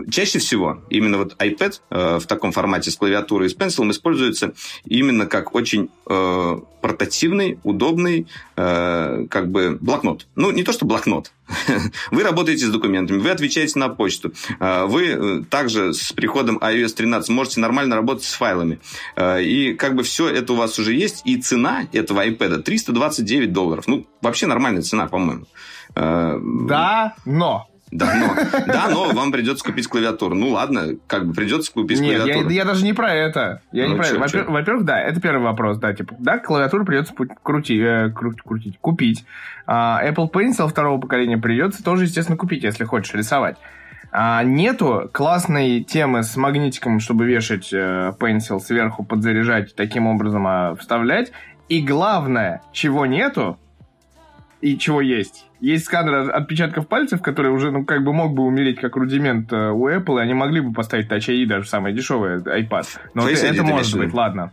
чаще 0.10 0.40
всего 0.40 0.82
именно 0.90 1.18
вот 1.20 1.36
iPad 1.42 1.82
э, 1.90 2.20
в 2.20 2.26
таком 2.26 2.52
формате 2.52 2.92
с 2.92 2.96
клавиатурой 2.96 3.48
и 3.48 3.50
с 3.50 3.54
пенсилом 3.54 3.92
используется 3.92 4.54
именно 4.86 5.28
как 5.28 5.54
очень 5.54 5.90
э, 6.10 6.60
портативный, 6.82 7.60
удобный 7.63 8.28
э, 8.56 9.26
как 9.30 9.52
бы 9.52 9.78
блокнот. 9.80 10.28
Ну, 10.36 10.52
не 10.52 10.63
то, 10.63 10.72
что 10.72 10.86
блокнот. 10.86 11.32
Вы 12.12 12.24
работаете 12.24 12.66
с 12.66 12.70
документами, 12.70 13.20
вы 13.20 13.30
отвечаете 13.30 13.80
на 13.80 13.90
почту. 13.90 14.34
Э, 14.60 14.86
Вы 14.86 15.06
э, 15.06 15.44
также 15.50 15.94
с 15.94 16.12
приходом 16.13 16.58
iOS 16.58 16.94
13 16.94 17.30
можете 17.30 17.60
нормально 17.60 17.96
работать 17.96 18.24
с 18.24 18.34
файлами. 18.34 18.80
Э, 19.16 19.42
И 19.44 19.74
как 19.76 19.96
бы 19.96 20.04
все 20.04 20.28
это 20.28 20.54
у 20.54 20.56
вас 20.56 20.80
уже 20.80 20.94
есть. 20.94 21.22
И 21.26 21.38
цена 21.38 21.88
этого 21.94 22.26
iPad 22.26 22.63
329 22.63 23.54
долларов. 23.54 23.88
Ну, 23.88 24.08
вообще 24.22 24.48
нормальная 24.48 24.82
цена, 24.82 25.08
по-моему. 25.08 25.46
Да, 25.96 27.16
но. 27.26 27.68
Да, 27.91 28.13
но, 28.15 28.63
да, 28.67 28.89
но 28.89 29.12
вам 29.13 29.32
придется 29.32 29.63
купить 29.63 29.88
клавиатуру. 29.88 30.36
Ну 30.36 30.50
ладно, 30.50 30.95
как 31.08 31.26
бы 31.26 31.34
придется 31.34 31.71
купить 31.71 32.00
Нет, 32.02 32.12
я, 32.13 32.17
клавиатуру. 32.19 32.50
я 32.50 32.65
даже 32.65 32.84
не 32.84 32.93
про 32.93 33.13
это. 33.13 33.62
Я 33.71 33.86
Ну, 33.86 33.91
не 33.91 33.95
про 33.95 34.04
чё, 34.06 34.12
это. 34.12 34.19
Во-пер- 34.19 34.45
чё? 34.45 34.52
Во-первых, 34.52 34.86
да, 34.86 35.00
это 35.02 35.21
первый 35.21 35.43
вопрос, 35.43 35.78
да, 35.78 35.93
типа, 35.93 36.15
да, 36.19 36.38
клавиатуру 36.38 36.86
придется 36.86 37.13
пу- 37.13 37.30
крути- 37.41 37.80
э, 37.80 38.10
кру- 38.10 38.36
крутить, 38.43 38.78
купить. 38.80 39.26
А, 39.65 40.02
Apple 40.06 40.30
Pencil 40.32 40.67
второго 40.67 41.00
поколения 41.00 41.38
придется 41.38 41.84
тоже, 41.84 42.04
естественно, 42.04 42.38
купить, 42.38 42.63
если 42.63 42.84
хочешь 42.84 43.13
рисовать. 43.13 43.58
А, 44.12 44.41
нету 44.43 45.10
классной 45.13 45.84
темы 45.84 46.23
с 46.23 46.36
магнитиком, 46.38 47.00
чтобы 47.00 47.26
вешать 47.26 47.69
э, 47.73 48.13
Pencil 48.19 48.60
сверху, 48.60 49.04
подзаряжать, 49.04 49.76
таким 49.76 50.08
образом 50.08 50.45
а, 50.47 50.76
вставлять. 50.76 51.32
И 51.67 51.82
главное, 51.82 52.62
чего 52.71 53.06
нету, 53.06 53.58
и 54.62 54.78
чего 54.78 55.02
есть. 55.02 55.47
Есть 55.60 55.86
сканер 55.86 56.30
отпечатков 56.36 56.88
пальцев, 56.88 57.22
который 57.22 57.52
уже, 57.52 57.72
ну, 57.72 57.84
как 57.84 58.04
бы 58.04 58.13
мог 58.13 58.34
бы 58.34 58.43
умереть 58.43 58.80
как 58.80 58.96
рудимент 58.96 59.52
э, 59.52 59.72
у 59.72 59.89
Apple, 59.89 60.20
и 60.20 60.22
они 60.22 60.34
могли 60.34 60.62
бы 60.62 60.72
поставить 60.72 61.08
Touch 61.08 61.28
ID, 61.28 61.48
даже 61.48 61.67
самый 61.67 61.93
дешевый 61.93 62.38
iPad. 62.38 62.86
Но 63.13 63.28
Face 63.28 63.43
это, 63.43 63.63
может 63.63 63.98
быть, 63.98 64.13
ладно. 64.13 64.52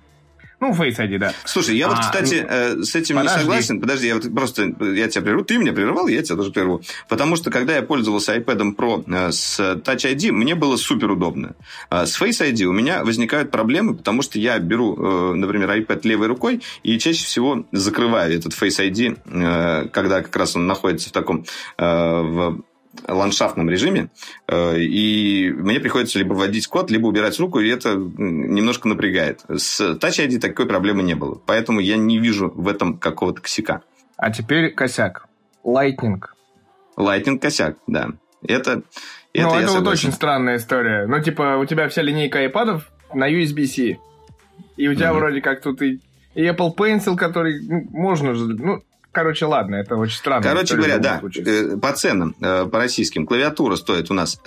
Ну, 0.64 0.72
Face 0.72 0.96
ID, 0.96 1.18
да. 1.18 1.34
Слушай, 1.44 1.76
я 1.76 1.88
вот, 1.88 1.98
А, 1.98 2.00
кстати, 2.00 2.46
э, 2.48 2.82
с 2.82 2.94
этим 2.94 3.16
не 3.16 3.22
подожди. 3.22 3.40
согласен. 3.40 3.80
Подожди, 3.82 4.06
я 4.06 4.14
вот 4.14 4.34
просто 4.34 4.62
я 4.94 5.08
тебя 5.08 5.20
прерву. 5.22 5.44
Ты 5.44 5.58
меня 5.58 5.74
прервал, 5.74 6.06
я 6.06 6.22
тебя 6.22 6.36
тоже 6.36 6.52
прерву. 6.52 6.80
Потому 7.06 7.36
что, 7.36 7.50
когда 7.50 7.76
я 7.76 7.82
пользовался 7.82 8.34
iPad 8.34 8.74
Pro 8.74 9.04
э, 9.06 9.30
с 9.30 9.60
Touch 9.60 10.10
ID, 10.10 10.32
мне 10.32 10.54
было 10.54 10.76
супер 10.76 11.10
удобно. 11.10 11.54
А 11.90 12.06
с 12.06 12.18
Face 12.18 12.40
ID 12.40 12.64
у 12.64 12.72
меня 12.72 13.04
возникают 13.04 13.50
проблемы, 13.50 13.94
потому 13.94 14.22
что 14.22 14.38
я 14.38 14.58
беру, 14.58 14.96
э, 14.96 15.34
например, 15.34 15.70
iPad 15.70 16.00
левой 16.04 16.28
рукой 16.28 16.62
и 16.82 16.98
чаще 16.98 17.26
всего 17.26 17.66
закрываю 17.72 18.34
этот 18.34 18.54
Face 18.54 18.80
ID, 18.80 19.18
э, 19.26 19.88
когда 19.88 20.22
как 20.22 20.34
раз 20.34 20.56
он 20.56 20.66
находится 20.66 21.10
в 21.10 21.12
таком... 21.12 21.44
в 21.76 22.60
ландшафтном 23.06 23.68
режиме, 23.68 24.10
э, 24.48 24.78
и 24.78 25.50
мне 25.52 25.80
приходится 25.80 26.18
либо 26.18 26.34
вводить 26.34 26.66
код, 26.66 26.90
либо 26.90 27.06
убирать 27.06 27.38
руку, 27.38 27.60
и 27.60 27.68
это 27.68 27.94
немножко 27.94 28.88
напрягает. 28.88 29.40
С 29.48 29.80
Touch 29.80 30.26
ID 30.26 30.38
такой 30.38 30.66
проблемы 30.66 31.02
не 31.02 31.14
было, 31.14 31.40
поэтому 31.46 31.80
я 31.80 31.96
не 31.96 32.18
вижу 32.18 32.50
в 32.54 32.68
этом 32.68 32.98
какого-то 32.98 33.40
косяка. 33.40 33.82
А 34.16 34.30
теперь 34.30 34.72
косяк. 34.72 35.26
Lightning. 35.64 36.22
Lightning 36.96 37.38
косяк, 37.38 37.76
да. 37.86 38.10
Это, 38.46 38.82
это, 39.32 39.48
ну, 39.48 39.54
это 39.54 39.72
вот 39.72 39.86
очень 39.88 40.12
странная 40.12 40.56
история. 40.56 41.06
Ну, 41.06 41.20
типа, 41.20 41.56
у 41.56 41.64
тебя 41.64 41.88
вся 41.88 42.02
линейка 42.02 42.40
айпадов 42.40 42.90
на 43.12 43.30
USB-C. 43.30 43.98
И 44.76 44.88
у 44.88 44.94
тебя 44.94 45.10
mm-hmm. 45.10 45.14
вроде 45.14 45.40
как 45.40 45.62
тут 45.62 45.82
и, 45.82 46.00
и 46.34 46.46
Apple 46.46 46.74
Pencil, 46.76 47.16
который 47.16 47.66
ну, 47.66 47.86
можно 47.90 48.34
же... 48.34 48.46
Ну, 48.46 48.82
короче, 49.14 49.46
ладно, 49.46 49.76
это 49.76 49.96
очень 49.96 50.18
странно. 50.18 50.42
Короче 50.42 50.76
говоря, 50.76 50.98
да, 50.98 51.22
э, 51.22 51.76
по 51.76 51.92
ценам, 51.92 52.34
э, 52.40 52.66
по 52.66 52.78
российским, 52.78 53.26
клавиатура 53.26 53.76
стоит 53.76 54.10
у 54.10 54.14
нас 54.14 54.38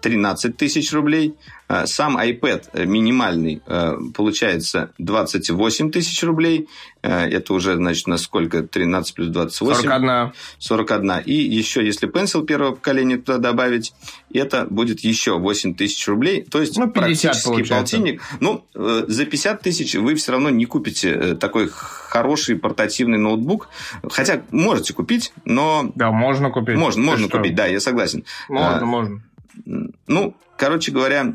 13 0.00 0.56
тысяч 0.56 0.92
рублей. 0.92 1.34
А, 1.70 1.86
сам 1.86 2.16
iPad 2.16 2.86
минимальный 2.86 3.60
э, 3.66 3.98
получается 4.14 4.90
28 4.98 5.90
тысяч 5.90 6.22
рублей. 6.22 6.66
Э, 7.02 7.26
это 7.26 7.52
уже, 7.52 7.74
значит, 7.74 8.06
на 8.06 8.16
сколько? 8.16 8.62
13 8.62 9.14
плюс 9.14 9.28
28? 9.28 9.82
41. 9.82 10.32
41. 10.58 11.12
И 11.26 11.34
еще, 11.34 11.84
если 11.84 12.08
Pencil 12.08 12.46
первого 12.46 12.74
поколения 12.74 13.18
туда 13.18 13.36
добавить, 13.36 13.92
это 14.32 14.66
будет 14.70 15.00
еще 15.00 15.38
8 15.38 15.74
тысяч 15.74 16.08
рублей. 16.08 16.42
То 16.42 16.60
есть, 16.60 16.78
ну, 16.78 16.90
практически 16.90 17.44
получается. 17.44 17.74
полтинник. 17.74 18.22
Ну, 18.40 18.64
э, 18.74 19.04
за 19.06 19.26
50 19.26 19.60
тысяч 19.60 19.94
вы 19.94 20.14
все 20.14 20.32
равно 20.32 20.48
не 20.48 20.64
купите 20.64 21.34
такой 21.34 21.68
хороший 21.68 22.56
портативный 22.56 23.18
ноутбук. 23.18 23.68
Хотя 24.10 24.40
можете 24.50 24.94
купить, 24.94 25.34
но... 25.44 25.92
Да, 25.94 26.10
можно 26.12 26.50
купить. 26.50 26.76
Можно, 26.76 27.02
можно 27.02 27.28
купить, 27.28 27.54
да, 27.54 27.66
я 27.66 27.78
согласен. 27.78 28.24
Можно, 28.48 28.78
а, 28.78 28.84
можно. 28.86 29.22
Ну, 29.64 30.34
короче 30.56 30.92
говоря... 30.92 31.34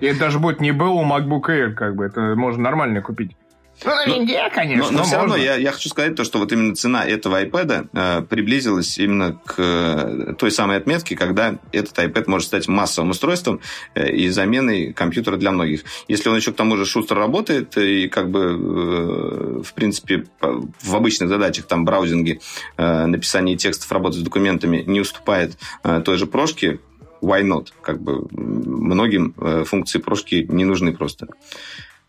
И 0.00 0.06
это 0.06 0.18
даже 0.18 0.38
будет 0.38 0.60
не 0.60 0.72
был 0.72 1.02
MacBook 1.02 1.42
Air, 1.48 1.72
как 1.72 1.94
бы, 1.94 2.04
это 2.04 2.34
можно 2.36 2.62
нормально 2.62 3.02
купить. 3.02 3.36
Ну, 3.84 3.94
на 3.94 4.04
винде, 4.06 4.50
конечно. 4.54 4.84
Но, 4.86 4.90
но, 4.90 4.98
но 4.98 5.04
все 5.04 5.16
равно 5.16 5.36
я, 5.36 5.56
я 5.56 5.72
хочу 5.72 5.88
сказать 5.88 6.14
то, 6.14 6.24
что 6.24 6.38
вот 6.38 6.52
именно 6.52 6.74
цена 6.74 7.04
этого 7.04 7.42
iPad 7.42 7.88
э, 7.92 8.22
приблизилась 8.22 8.98
именно 8.98 9.40
к 9.44 9.54
э, 9.56 10.34
той 10.38 10.50
самой 10.50 10.76
отметке, 10.76 11.16
когда 11.16 11.58
этот 11.72 11.98
iPad 11.98 12.24
может 12.26 12.48
стать 12.48 12.68
массовым 12.68 13.10
устройством 13.10 13.60
э, 13.94 14.10
и 14.10 14.28
заменой 14.28 14.92
компьютера 14.92 15.36
для 15.36 15.50
многих. 15.50 15.84
Если 16.08 16.28
он 16.28 16.36
еще 16.36 16.52
к 16.52 16.56
тому 16.56 16.76
же 16.76 16.84
шустро 16.84 17.18
работает 17.18 17.76
и 17.78 18.08
как 18.08 18.30
бы 18.30 18.40
э, 18.40 19.62
в 19.62 19.72
принципе 19.74 20.26
в 20.40 20.94
обычных 20.94 21.30
задачах 21.30 21.66
там 21.66 21.84
браузинге, 21.86 22.40
э, 22.76 23.06
написание 23.06 23.56
текстов, 23.56 23.90
работы 23.92 24.18
с 24.18 24.22
документами 24.22 24.84
не 24.86 25.00
уступает 25.00 25.56
э, 25.84 26.02
той 26.04 26.18
же 26.18 26.26
прошке, 26.26 26.80
why 27.20 27.42
not? 27.42 27.68
Как 27.82 28.00
бы 28.00 28.26
многим 28.32 29.34
э, 29.38 29.64
функции 29.64 29.98
прошки 29.98 30.46
не 30.48 30.64
нужны 30.64 30.92
просто. 30.92 31.28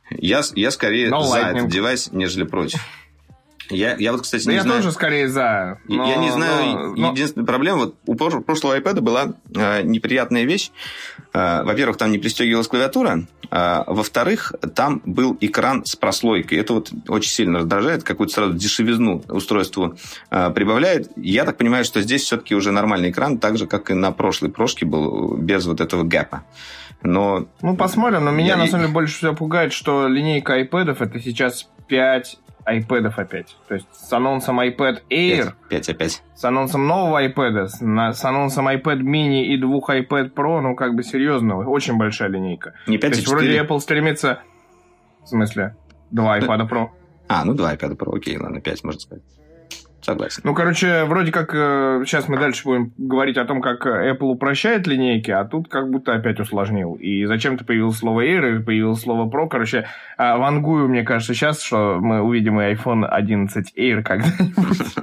Я, 0.10 0.42
я 0.56 0.72
скорее 0.72 1.10
no 1.10 1.24
за 1.24 1.38
lightning. 1.38 1.58
этот 1.58 1.70
девайс, 1.70 2.12
нежели 2.12 2.44
против. 2.44 2.82
Я, 3.72 3.96
я 3.98 4.12
вот, 4.12 4.22
кстати, 4.22 4.48
не 4.48 4.56
я 4.56 4.62
знаю... 4.62 4.82
тоже 4.82 4.92
скорее 4.94 5.28
за. 5.28 5.80
Но, 5.88 6.08
я 6.08 6.18
не 6.18 6.32
знаю, 6.32 6.94
но, 6.96 7.12
единственная 7.12 7.44
но... 7.44 7.48
проблема, 7.48 7.78
вот 7.78 7.96
у 8.06 8.16
прошлого 8.16 8.78
iPad 8.80 9.02
была 9.02 9.34
э, 9.56 9.82
неприятная 9.84 10.44
вещь. 10.44 10.72
Э, 11.34 11.64
во-первых, 11.64 11.98
там 11.98 12.12
не 12.12 12.18
пристегивалась 12.18 12.68
клавиатура, 12.68 13.26
э, 13.50 13.84
во-вторых, 13.88 14.54
там 14.76 15.02
был 15.06 15.38
экран 15.40 15.86
с 15.86 15.96
прослойкой. 15.96 16.60
Это 16.60 16.74
вот 16.74 16.92
очень 17.08 17.32
сильно 17.32 17.60
раздражает, 17.60 18.04
какую-то 18.04 18.34
сразу 18.34 18.54
дешевизну 18.54 19.24
устройству 19.30 19.96
э, 20.30 20.50
прибавляет. 20.52 21.10
Я 21.16 21.46
так 21.46 21.58
понимаю, 21.58 21.86
что 21.86 22.02
здесь 22.02 22.24
все-таки 22.24 22.56
уже 22.56 22.72
нормальный 22.72 23.12
экран, 23.12 23.38
так 23.38 23.58
же, 23.58 23.68
как 23.68 23.92
и 23.92 23.94
на 23.94 24.12
прошлой 24.12 24.50
прошке 24.50 24.86
был, 24.86 25.38
без 25.38 25.66
вот 25.66 25.82
этого 25.82 26.04
гэпа. 26.04 26.44
Но... 27.04 27.48
Ну, 27.62 27.76
посмотрим. 27.76 28.26
Но 28.26 28.32
меня, 28.32 28.50
я... 28.50 28.58
на 28.58 28.68
самом 28.68 28.84
деле, 28.84 28.94
больше 28.94 29.18
всего 29.18 29.34
пугает, 29.34 29.74
что 29.74 30.08
линейка 30.08 30.62
iPad 30.62 30.98
это 31.00 31.20
сейчас 31.20 31.68
5 31.88 32.38
iPad 32.66 33.12
опять. 33.16 33.56
То 33.68 33.76
есть 33.76 33.88
с 33.92 34.12
анонсом 34.14 34.60
iPad 34.60 35.02
Air. 35.10 35.46
5, 35.46 35.56
5 35.70 35.90
опять. 35.90 36.24
С 36.36 36.44
анонсом 36.46 36.88
нового 36.88 37.26
iPad, 37.26 37.68
с, 37.68 37.82
на, 37.82 38.14
с 38.14 38.24
анонсом 38.24 38.68
iPad 38.68 39.02
mini 39.02 39.44
и 39.44 39.58
двух 39.58 39.90
iPad 39.90 40.34
Pro, 40.34 40.62
ну, 40.62 40.76
как 40.76 40.96
бы 40.96 41.04
серьезно, 41.04 41.58
очень 41.58 41.98
большая 41.98 42.30
линейка. 42.30 42.74
Не 42.88 42.98
5, 42.98 43.02
То 43.02 43.18
есть 43.18 43.28
4. 43.28 43.36
вроде 43.38 43.62
Apple 43.62 43.80
стремится... 43.80 44.42
В 45.24 45.28
смысле? 45.28 45.76
Два 46.10 46.40
iPad 46.40 46.70
Pro. 46.70 46.88
А, 47.28 47.46
ну 47.46 47.54
два 47.54 47.74
iPad 47.74 47.98
Pro, 47.98 48.16
окей, 48.16 48.38
ладно, 48.38 48.60
5, 48.60 48.84
можно 48.84 49.00
сказать. 49.00 49.24
Согласен. 50.02 50.42
Ну, 50.44 50.54
короче, 50.56 51.06
вроде 51.06 51.32
как 51.32 51.54
э, 51.54 52.04
сейчас 52.06 52.28
мы 52.28 52.38
дальше 52.38 52.64
будем 52.64 52.94
говорить 52.98 53.38
о 53.38 53.46
том, 53.46 53.62
как 53.62 53.86
Apple 53.86 54.32
упрощает 54.32 54.88
линейки, 54.88 55.32
а 55.32 55.46
тут 55.46 55.68
как 55.68 55.90
будто 55.90 56.14
опять 56.14 56.40
усложнил. 56.40 56.96
И 56.96 57.26
зачем-то 57.26 57.66
появилось 57.66 57.98
слово 57.98 58.26
Air, 58.26 58.58
и 58.58 58.64
появилось 58.64 59.02
слово 59.02 59.30
Pro. 59.30 59.48
Короче, 59.48 59.88
э, 60.18 60.38
вангую, 60.38 60.88
мне 60.90 61.04
кажется, 61.04 61.34
сейчас, 61.34 61.62
что 61.62 62.00
мы 62.02 62.22
увидим 62.22 62.60
и 62.60 62.74
iPhone 62.74 63.06
11 63.06 63.74
Air 63.78 64.04
когда-нибудь. 64.04 64.96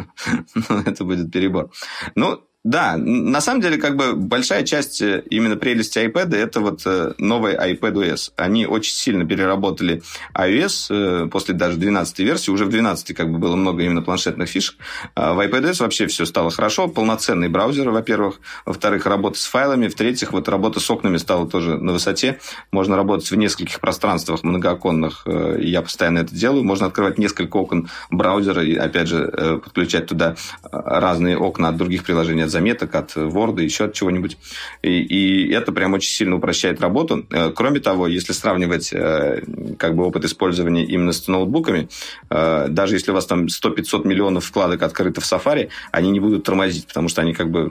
Ну, 0.69 0.81
это 0.85 1.05
будет 1.05 1.33
перебор. 1.33 1.71
Ну, 2.15 2.41
да, 2.65 2.97
на 2.97 3.41
самом 3.41 3.61
деле, 3.61 3.79
как 3.79 3.97
бы 3.97 4.15
большая 4.15 4.65
часть 4.65 5.01
э, 5.01 5.23
именно 5.31 5.57
прелести 5.57 6.01
iPad 6.01 6.35
это 6.35 6.61
вот 6.61 6.83
э, 6.87 7.15
новый 7.17 7.55
iPad 7.55 7.93
OS. 7.93 8.33
Они 8.37 8.67
очень 8.67 8.93
сильно 8.93 9.25
переработали 9.25 10.03
iOS 10.35 10.87
э, 10.91 11.29
после 11.29 11.55
даже 11.55 11.79
12 11.79 12.19
версии. 12.19 12.51
Уже 12.51 12.65
в 12.65 12.69
12 12.69 13.17
как 13.17 13.31
бы 13.31 13.39
было 13.39 13.55
много 13.55 13.85
именно 13.85 14.03
планшетных 14.03 14.49
фишек. 14.49 14.75
А 15.15 15.35
в 15.35 15.41
iPadOS 15.41 15.81
вообще 15.83 16.09
все 16.09 16.27
стало 16.27 16.51
хорошо. 16.51 16.89
Полноценный 16.89 17.49
браузер, 17.49 17.91
во-первых. 17.91 18.41
Во-вторых, 18.67 19.07
работа 19.07 19.39
с 19.39 19.47
файлами. 19.47 19.87
В-третьих, 19.87 20.33
вот 20.33 20.49
работа 20.49 20.81
с 20.81 20.91
окнами 20.91 21.17
стала 21.17 21.49
тоже 21.49 21.79
на 21.79 21.93
высоте. 21.93 22.41
Можно 22.73 22.97
работать 22.97 23.31
в 23.31 23.37
нескольких 23.37 23.79
пространствах 23.79 24.43
многооконных. 24.43 25.27
Я 25.59 25.81
постоянно 25.81 26.19
это 26.19 26.35
делаю. 26.35 26.65
Можно 26.65 26.89
открывать 26.89 27.19
несколько 27.19 27.57
окон 27.57 27.89
браузера 28.11 28.65
и, 28.65 28.75
опять 28.75 29.07
же, 29.07 29.61
подключать 29.63 30.07
туда 30.07 30.35
разные 30.73 31.39
окна 31.39 31.69
от 31.69 31.77
других 31.77 32.03
приложений, 32.03 32.48
заметок, 32.49 32.95
от 32.95 33.17
Word, 33.17 33.63
еще 33.63 33.85
от 33.85 33.95
чего-нибудь. 33.95 34.39
И, 34.83 35.01
и 35.01 35.53
это 35.53 35.73
прям 35.73 35.95
очень 35.95 36.11
сильно 36.11 36.37
упрощает 36.37 36.81
работу. 36.81 37.27
Э, 37.31 37.51
кроме 37.55 37.81
того, 37.81 38.07
если 38.07 38.33
сравнивать 38.33 38.93
э, 38.93 39.43
как 39.79 39.95
бы 39.95 40.05
опыт 40.05 40.25
использования 40.25 40.85
именно 40.85 41.13
с 41.13 41.27
ноутбуками, 41.29 41.89
э, 42.31 42.67
даже 42.69 42.97
если 42.97 43.11
у 43.11 43.15
вас 43.15 43.27
там 43.27 43.47
100-500 43.47 44.07
миллионов 44.07 44.45
вкладок 44.45 44.83
открыто 44.83 45.21
в 45.21 45.25
Safari, 45.25 45.69
они 45.93 46.11
не 46.11 46.21
будут 46.21 46.45
тормозить, 46.45 46.87
потому 46.87 47.09
что 47.09 47.23
они 47.23 47.35
как 47.35 47.51
бы 47.51 47.71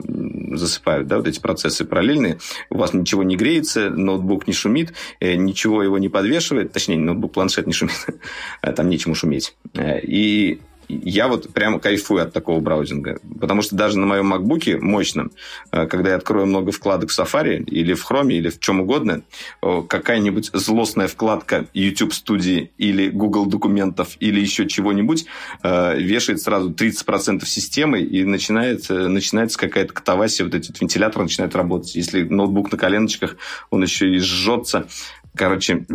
засыпают, 0.56 1.06
да, 1.06 1.16
вот 1.16 1.26
эти 1.26 1.40
процессы 1.40 1.84
параллельные. 1.84 2.38
У 2.70 2.78
вас 2.78 2.92
ничего 2.92 3.22
не 3.22 3.36
греется, 3.36 3.90
ноутбук 3.90 4.46
не 4.46 4.52
шумит, 4.52 4.92
ничего 5.20 5.82
его 5.82 5.98
не 5.98 6.08
подвешивает, 6.08 6.72
точнее, 6.72 6.98
ноутбук, 6.98 7.32
планшет 7.32 7.66
не 7.66 7.72
шумит, 7.72 8.06
там 8.76 8.88
нечему 8.88 9.14
шуметь. 9.14 9.54
И 9.74 10.60
я 10.88 11.28
вот 11.28 11.52
прямо 11.52 11.78
кайфую 11.78 12.22
от 12.22 12.32
такого 12.32 12.60
браузинга. 12.60 13.18
Потому 13.40 13.62
что 13.62 13.76
даже 13.76 13.98
на 13.98 14.06
моем 14.06 14.32
MacBook 14.32 14.78
мощном, 14.80 15.32
э, 15.72 15.86
когда 15.86 16.10
я 16.10 16.16
открою 16.16 16.46
много 16.46 16.72
вкладок 16.72 17.10
в 17.10 17.18
Safari 17.18 17.62
или 17.64 17.94
в 17.94 18.10
Chrome, 18.10 18.32
или 18.32 18.48
в 18.48 18.60
чем 18.60 18.80
угодно, 18.80 19.22
какая-нибудь 19.60 20.50
злостная 20.52 21.08
вкладка 21.08 21.66
YouTube 21.74 22.12
студии 22.12 22.70
или 22.78 23.08
Google 23.08 23.46
документов 23.46 24.16
или 24.20 24.40
еще 24.40 24.66
чего-нибудь 24.66 25.26
э, 25.62 25.98
вешает 25.98 26.40
сразу 26.40 26.70
30% 26.70 27.44
системы 27.44 28.00
и 28.00 28.24
начинает, 28.24 28.90
э, 28.90 29.08
начинается 29.08 29.58
какая-то 29.58 29.92
катавасия, 29.92 30.44
вот 30.44 30.54
этот 30.54 30.80
вентилятор 30.80 31.22
начинает 31.22 31.54
работать. 31.54 31.94
Если 31.94 32.22
ноутбук 32.22 32.72
на 32.72 32.78
коленочках, 32.78 33.36
он 33.70 33.82
еще 33.82 34.14
и 34.14 34.18
сжется. 34.18 34.86
Короче, 35.34 35.86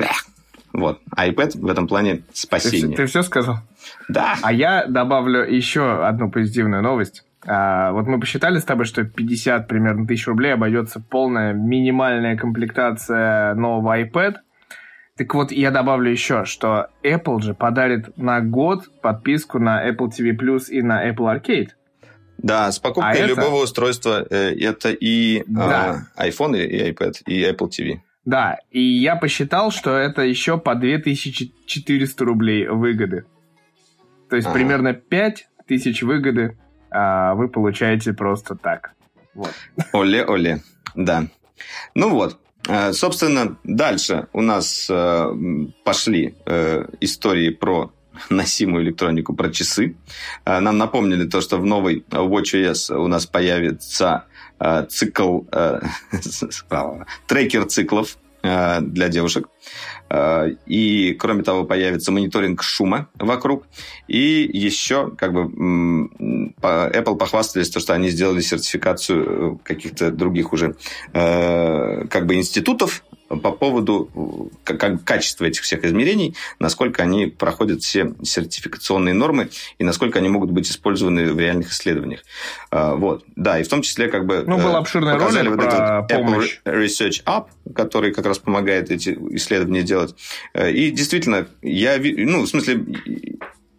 вот. 0.74 1.00
А 1.12 1.28
iPad 1.28 1.60
в 1.60 1.68
этом 1.68 1.88
плане 1.88 2.24
спасение. 2.34 2.96
Ты, 2.96 3.04
ты 3.04 3.06
все 3.08 3.24
сказал? 3.24 3.60
Да. 4.10 4.36
А 4.42 4.52
я 4.52 4.86
добавлю 4.88 5.42
еще 5.44 6.06
одну 6.06 6.30
позитивную 6.30 6.82
новость. 6.82 7.24
А, 7.46 7.92
вот 7.92 8.08
мы 8.08 8.20
посчитали 8.20 8.60
с 8.60 8.64
тобой, 8.64 8.86
что 8.86 9.04
50 9.04 9.68
примерно 9.68 10.08
тысяч 10.08 10.28
рублей 10.28 10.54
обойдется 10.54 11.00
полная 11.02 11.54
минимальная 11.54 12.38
комплектация 12.38 13.54
нового 13.56 14.02
iPad. 14.02 14.36
Так 15.18 15.34
вот, 15.36 15.52
я 15.52 15.70
добавлю 15.70 16.10
еще, 16.10 16.46
что 16.46 16.88
Apple 17.04 17.42
же 17.42 17.54
подарит 17.54 18.18
на 18.18 18.42
год 18.42 18.90
подписку 19.02 19.60
на 19.60 19.88
Apple 19.88 20.10
TV 20.10 20.36
Plus 20.36 20.70
и 20.70 20.82
на 20.82 21.08
Apple 21.08 21.36
Arcade. 21.36 21.70
Да, 22.40 22.72
с 22.72 22.80
покупкой 22.80 23.24
а 23.24 23.28
любого 23.28 23.58
это... 23.58 23.64
устройства 23.64 24.26
э, 24.30 24.56
это 24.60 24.92
и 24.92 25.44
да. 25.48 26.08
э, 26.18 26.30
iPhone, 26.30 26.58
и 26.58 26.92
iPad, 26.92 27.14
и 27.28 27.44
Apple 27.44 27.70
TV. 27.70 28.00
Да, 28.26 28.58
и 28.72 28.82
я 28.82 29.16
посчитал, 29.16 29.72
что 29.72 29.96
это 29.96 30.22
еще 30.24 30.58
по 30.58 30.76
2400 30.76 32.26
рублей 32.26 32.68
выгоды. 32.68 33.26
То 34.34 34.38
есть 34.38 34.48
ага. 34.48 34.56
примерно 34.56 34.94
5000 34.94 36.02
выгоды 36.02 36.58
а, 36.90 37.36
вы 37.36 37.50
получаете 37.50 38.14
просто 38.14 38.56
так. 38.56 38.94
Вот. 39.36 39.54
Оле-оле, 39.94 40.64
да. 40.96 41.28
Ну 41.94 42.10
вот, 42.10 42.40
а, 42.68 42.94
Собственно, 42.94 43.58
дальше 43.64 44.30
у 44.34 44.42
нас 44.42 44.88
а, 44.90 45.32
пошли 45.84 46.34
э, 46.48 46.86
истории 47.00 47.52
про 47.52 47.94
носимую 48.32 48.86
электронику, 48.86 49.36
про 49.36 49.52
часы. 49.52 49.96
Нам 50.44 50.80
напомнили 50.80 51.28
то, 51.28 51.40
что 51.40 51.60
в 51.60 51.66
новой 51.68 52.04
WatchOS 52.10 52.92
у 52.96 53.06
нас 53.06 53.28
появится 53.28 54.26
цикл, 54.90 55.42
трекер 57.28 57.66
циклов 57.66 58.18
для 58.42 59.10
девушек. 59.10 59.48
Э, 60.14 60.52
и, 60.68 61.16
кроме 61.20 61.44
того, 61.44 61.64
появится 61.64 62.12
мониторинг 62.12 62.62
шума 62.62 63.10
вокруг. 63.16 63.66
И 64.08 64.50
еще, 64.54 65.10
как 65.18 65.34
бы, 65.34 66.10
Apple 66.62 67.18
похвастались, 67.18 67.70
то, 67.70 67.80
что 67.80 67.94
они 67.94 68.10
сделали 68.10 68.42
сертификацию 68.42 69.26
э, 69.26 69.58
каких-то 69.64 70.12
других 70.12 70.54
уже 70.54 70.76
э, 71.14 72.06
как 72.08 72.28
бы 72.28 72.36
институтов 72.36 73.04
по 73.30 73.52
поводу 73.52 74.52
как, 74.64 75.04
качества 75.04 75.46
этих 75.46 75.64
всех 75.64 75.84
измерений, 75.84 76.36
насколько 76.60 77.02
они 77.02 77.28
проходят 77.28 77.82
все 77.82 78.14
сертификационные 78.22 79.14
нормы 79.14 79.50
и 79.80 79.84
насколько 79.84 80.20
они 80.20 80.30
могут 80.30 80.52
быть 80.52 80.70
использованы 80.70 81.34
в 81.34 81.40
реальных 81.40 81.72
исследованиях. 81.72 82.22
Вот. 82.72 83.24
Да, 83.36 83.60
и 83.60 83.64
в 83.64 83.68
том 83.68 83.82
числе 83.82 84.08
как 84.08 84.26
бы... 84.26 84.44
Ну, 84.46 84.58
был 84.58 84.76
обширный 84.76 85.16
ролик 85.18 85.50
вот 85.50 85.58
про 85.58 86.06
этот 86.06 86.08
помощь. 86.10 86.60
Apple 86.66 86.86
Research 86.86 87.24
App, 87.26 87.48
который 87.74 88.14
как 88.14 88.26
раз 88.26 88.38
помогает 88.38 88.92
эти 88.92 89.18
исследования 89.32 89.84
делать 89.84 89.94
делать. 89.94 90.16
Э, 90.54 90.72
и 90.72 90.92
действительно, 90.92 91.48
я, 91.62 91.98
ну, 92.00 92.44
в 92.44 92.48
смысле, 92.48 92.86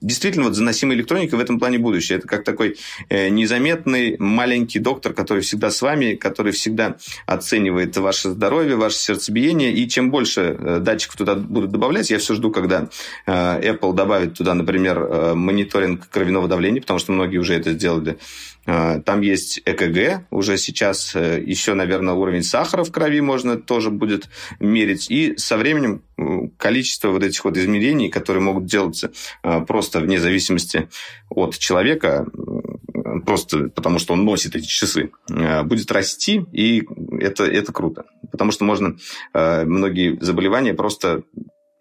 действительно, 0.05 0.45
вот 0.45 0.55
заносимая 0.55 0.97
электроника 0.97 1.37
в 1.37 1.41
этом 1.41 1.59
плане 1.59 1.79
будущее. 1.79 2.19
Это 2.19 2.29
как 2.29 2.45
такой 2.45 2.77
э, 3.09 3.29
незаметный 3.29 4.17
маленький 4.19 4.79
доктор, 4.79 5.13
который 5.13 5.43
всегда 5.43 5.71
с 5.71 5.81
вами, 5.83 6.15
который 6.15 6.53
всегда 6.53 6.97
оценивает 7.27 7.97
ваше 7.97 8.31
здоровье, 8.31 8.77
ваше 8.77 8.97
сердцебиение. 8.97 9.73
И 9.73 9.89
чем 9.89 10.11
больше 10.11 10.57
э, 10.59 10.79
датчиков 10.81 11.17
туда 11.17 11.35
будут 11.35 11.71
добавлять, 11.71 12.11
я 12.11 12.19
все 12.19 12.35
жду, 12.35 12.51
когда 12.51 12.89
Apple 13.27 13.95
добавит 13.95 14.35
туда, 14.35 14.55
например, 14.55 15.35
мониторинг 15.35 16.09
кровяного 16.09 16.49
давления, 16.49 16.81
потому 16.81 16.99
что 16.99 17.13
многие 17.13 17.39
уже 17.39 17.55
это 17.55 17.73
сделали 17.73 18.19
там 18.67 19.21
есть 19.21 19.61
ЭКГ, 19.67 20.27
уже 20.31 20.57
сейчас 20.57 21.15
э, 21.15 21.43
еще, 21.45 21.75
наверное, 21.75 22.15
уровень 22.15 22.43
сахара 22.43 22.83
в 22.85 22.91
крови 22.91 23.21
можно 23.21 23.57
тоже 23.57 23.91
будет 23.91 24.29
мерить. 24.59 25.11
И 25.11 25.37
со 25.37 25.57
временем 25.57 26.03
количество 26.57 27.09
вот 27.09 27.23
этих 27.23 27.45
вот 27.45 27.57
измерений, 27.57 28.09
которые 28.09 28.43
могут 28.43 28.67
делаться 28.67 29.11
а, 29.43 29.61
просто 29.61 30.01
вне 30.01 30.21
зависимости 30.21 30.89
от 31.29 31.59
человека, 31.59 32.27
просто 33.27 33.69
потому 33.69 33.99
что 33.99 34.15
он 34.15 34.25
носит 34.25 34.55
эти 34.55 34.67
часы, 34.67 35.11
а, 35.29 35.65
будет 35.65 35.91
расти, 35.91 36.45
и 36.53 36.85
это, 37.19 37.45
это 37.45 37.73
круто. 37.73 38.05
Потому 38.31 38.53
что 38.53 38.65
можно 38.65 38.97
многие 39.33 40.19
заболевания 40.21 40.75
просто 40.75 41.23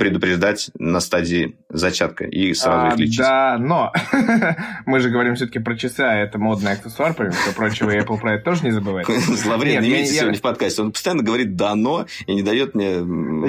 предупреждать 0.03 0.69
на 0.77 0.99
стадии 0.99 1.55
зачатка 1.69 2.25
и 2.25 2.53
сразу 2.53 2.87
а, 2.87 2.89
их 2.89 2.97
лечить. 2.97 3.19
Да, 3.19 3.57
но 3.57 3.93
мы 4.85 4.99
же 4.99 5.09
говорим 5.09 5.35
все-таки 5.35 5.59
про 5.59 5.77
часы, 5.77 6.01
а 6.01 6.13
это 6.13 6.37
модный 6.37 6.73
аксессуар, 6.73 7.13
помимо 7.13 7.33
всего 7.33 7.53
прочего, 7.53 7.89
и 7.89 7.99
Apple 7.99 8.19
про 8.19 8.33
это 8.33 8.43
тоже 8.43 8.65
не 8.65 8.71
забывает. 8.71 9.07
Зловредный 9.27 9.87
видите 9.87 10.15
сегодня 10.15 10.37
в 10.37 10.41
подкасте. 10.41 10.81
Он 10.81 10.91
постоянно 10.91 11.23
говорит 11.23 11.55
«да, 11.55 11.75
но» 11.75 12.05
и 12.27 12.35
не 12.35 12.43
дает 12.43 12.75
мне 12.75 12.95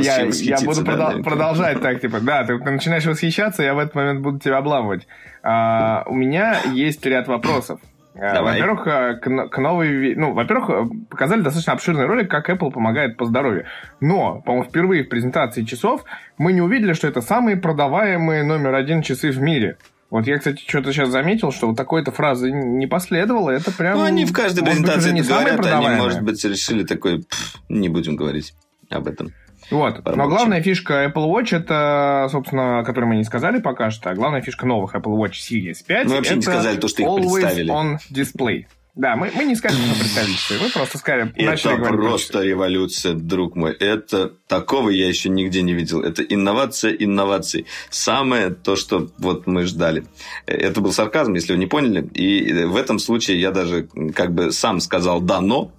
я, 0.00 0.26
я 0.26 0.60
буду 0.60 0.84
продолжать 0.84 1.80
так, 1.80 2.00
типа, 2.00 2.20
да, 2.20 2.44
ты, 2.44 2.56
ты 2.56 2.70
начинаешь 2.70 3.04
восхищаться, 3.04 3.64
я 3.64 3.74
в 3.74 3.78
этот 3.80 3.96
момент 3.96 4.20
буду 4.20 4.38
тебя 4.38 4.58
обламывать. 4.58 5.08
А, 5.42 6.04
у 6.06 6.14
меня 6.14 6.60
есть 6.72 7.04
ряд 7.04 7.26
вопросов. 7.26 7.80
Давай. 8.14 8.60
Во-первых, 8.60 8.86
э, 8.86 9.14
к, 9.16 9.48
к 9.48 9.58
новой... 9.58 10.14
Ну, 10.14 10.32
во-первых, 10.32 10.70
э, 10.70 10.84
показали 11.10 11.42
достаточно 11.42 11.72
обширный 11.72 12.06
ролик, 12.06 12.30
как 12.30 12.48
Apple 12.48 12.70
помогает 12.70 13.16
по 13.16 13.24
здоровью. 13.24 13.66
Но, 14.00 14.40
по-моему, 14.42 14.68
впервые 14.68 15.02
в 15.02 15.08
презентации 15.08 15.64
часов 15.64 16.04
мы 16.38 16.52
не 16.52 16.60
увидели, 16.60 16.92
что 16.92 17.08
это 17.08 17.20
самые 17.20 17.56
продаваемые 17.56 18.44
номер 18.44 18.74
один 18.74 19.02
часы 19.02 19.30
в 19.30 19.40
мире. 19.40 19.78
Вот 20.10 20.28
я, 20.28 20.38
кстати, 20.38 20.62
что-то 20.64 20.92
сейчас 20.92 21.08
заметил, 21.08 21.50
что 21.50 21.66
вот 21.66 21.76
такой-то 21.76 22.12
фразы 22.12 22.52
не 22.52 22.86
последовало. 22.86 23.50
Это 23.50 23.72
прям... 23.72 23.98
Ну, 23.98 24.04
они 24.04 24.24
в 24.24 24.32
каждой 24.32 24.64
презентации 24.64 25.10
быть, 25.10 25.22
это 25.22 25.34
говорят, 25.34 25.66
они, 25.66 25.88
может 25.96 26.22
быть, 26.22 26.44
решили 26.44 26.84
такой, 26.84 27.26
не 27.68 27.88
будем 27.88 28.14
говорить 28.14 28.54
об 28.90 29.08
этом. 29.08 29.32
Вот. 29.70 30.04
Но 30.16 30.28
главная 30.28 30.62
фишка 30.62 31.04
Apple 31.04 31.26
Watch 31.28 31.56
это, 31.56 32.28
собственно, 32.30 32.82
которую 32.84 33.10
мы 33.10 33.16
не 33.16 33.24
сказали 33.24 33.60
пока 33.60 33.90
что, 33.90 34.10
а 34.10 34.14
главная 34.14 34.40
фишка 34.42 34.66
новых 34.66 34.94
Apple 34.94 35.16
Watch 35.16 35.32
Series 35.32 35.84
5 35.86 36.06
Мы 36.06 36.16
вообще 36.16 36.36
не 36.36 36.42
сказали 36.42 36.76
то, 36.76 36.88
что 36.88 37.02
их 37.02 37.22
представили. 37.22 37.70
on 37.72 37.98
display. 38.12 38.66
Да, 38.96 39.16
мы, 39.16 39.32
мы 39.34 39.44
не 39.44 39.56
скажем, 39.56 39.80
что 39.80 39.98
представительство, 39.98 40.54
мы 40.62 40.70
просто 40.70 40.98
скажем, 40.98 41.32
Это 41.34 41.76
просто 41.76 42.42
революция, 42.42 43.14
друг 43.14 43.56
мой. 43.56 43.72
Это 43.72 44.32
такого 44.46 44.90
я 44.90 45.08
еще 45.08 45.30
нигде 45.30 45.62
не 45.62 45.74
видел. 45.74 46.00
Это 46.00 46.22
инновация 46.22 46.92
инноваций. 46.92 47.66
Самое 47.90 48.50
то, 48.50 48.76
что 48.76 49.08
вот 49.18 49.48
мы 49.48 49.64
ждали. 49.64 50.04
Это 50.46 50.80
был 50.80 50.92
сарказм, 50.92 51.34
если 51.34 51.54
вы 51.54 51.58
не 51.58 51.66
поняли. 51.66 52.06
И 52.14 52.52
в 52.64 52.76
этом 52.76 53.00
случае 53.00 53.40
я 53.40 53.50
даже 53.50 53.88
как 54.14 54.32
бы 54.32 54.52
сам 54.52 54.78
сказал 54.78 55.20
«да, 55.20 55.40
но». 55.40 55.72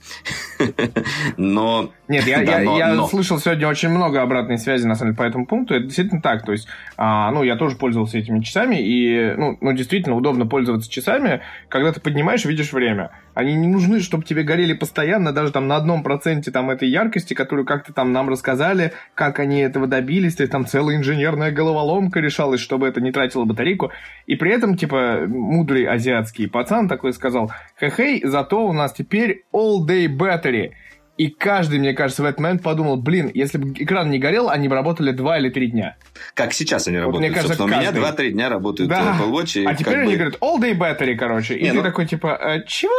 Но 1.37 1.91
нет, 2.07 2.27
я, 2.27 2.43
да, 2.43 2.59
я, 2.59 2.63
но, 2.63 2.77
я 2.77 2.93
но. 2.93 3.07
слышал 3.07 3.39
сегодня 3.39 3.67
очень 3.67 3.89
много 3.89 4.21
обратной 4.21 4.59
связи, 4.59 4.85
на 4.85 4.95
самом 4.95 5.13
деле, 5.13 5.17
по 5.17 5.27
этому 5.27 5.45
пункту. 5.47 5.73
Это 5.73 5.85
действительно 5.85 6.21
так. 6.21 6.45
То 6.45 6.51
есть, 6.51 6.67
а, 6.97 7.31
ну, 7.31 7.43
я 7.43 7.55
тоже 7.55 7.77
пользовался 7.77 8.19
этими 8.19 8.41
часами, 8.41 8.75
и, 8.75 9.33
ну, 9.35 9.57
ну, 9.59 9.73
действительно 9.73 10.15
удобно 10.15 10.45
пользоваться 10.45 10.89
часами, 10.89 11.41
когда 11.67 11.91
ты 11.91 11.99
поднимаешь, 11.99 12.45
видишь 12.45 12.73
время. 12.73 13.04
Они 13.33 13.53
не 13.53 13.67
нужны, 13.67 13.99
чтобы 13.99 14.23
тебе 14.23 14.43
горели 14.43 14.73
постоянно, 14.73 15.33
даже 15.33 15.51
там 15.51 15.67
на 15.67 15.75
одном 15.75 16.03
проценте 16.03 16.51
там 16.51 16.69
этой 16.69 16.89
яркости, 16.89 17.33
которую 17.33 17.65
как-то 17.65 17.93
там 17.93 18.13
нам 18.13 18.29
рассказали, 18.29 18.93
как 19.13 19.39
они 19.39 19.59
этого 19.59 19.87
добились. 19.87 20.35
То 20.35 20.47
там 20.47 20.65
целая 20.65 20.95
инженерная 20.95 21.51
головоломка 21.51 22.19
решалась, 22.19 22.61
чтобы 22.61 22.87
это 22.87 23.01
не 23.01 23.11
тратило 23.11 23.45
батарейку. 23.45 23.91
И 24.25 24.35
при 24.35 24.51
этом, 24.51 24.77
типа, 24.77 25.25
мудрый 25.27 25.85
азиатский 25.85 26.47
пацан 26.47 26.87
такой 26.87 27.13
сказал, 27.13 27.51
хе-хей, 27.79 28.21
зато 28.23 28.65
у 28.65 28.73
нас 28.73 28.93
теперь 28.93 29.43
all-day 29.53 30.07
battery. 30.07 30.71
И 31.17 31.29
каждый, 31.29 31.79
мне 31.79 31.93
кажется, 31.93 32.23
в 32.23 32.25
этот 32.25 32.39
момент 32.39 32.61
подумал, 32.61 32.97
блин, 32.97 33.31
если 33.33 33.57
бы 33.57 33.71
экран 33.71 34.11
не 34.11 34.19
горел, 34.19 34.49
они 34.49 34.67
бы 34.67 34.75
работали 34.75 35.11
два 35.11 35.37
или 35.37 35.49
три 35.49 35.67
дня. 35.67 35.95
Как 36.33 36.53
сейчас 36.53 36.87
они 36.87 36.97
вот, 36.97 37.03
работают. 37.03 37.21
Мне 37.21 37.35
кажется, 37.35 37.57
Собственно, 37.57 37.81
каждый... 37.81 37.87
у 37.87 37.91
меня 37.93 38.01
два-три 38.01 38.31
дня 38.31 38.49
работают 38.49 38.89
да. 38.89 39.17
Apple 39.17 39.31
Watch. 39.31 39.65
А 39.65 39.75
теперь 39.75 39.99
они 39.99 40.11
бы... 40.11 40.17
говорят, 40.17 40.41
all 40.41 40.59
day 40.59 40.77
battery, 40.77 41.15
короче. 41.15 41.55
И 41.55 41.63
не, 41.63 41.69
ты 41.69 41.75
ну... 41.77 41.83
такой, 41.83 42.05
типа, 42.05 42.37
э, 42.41 42.63
чего? 42.67 42.91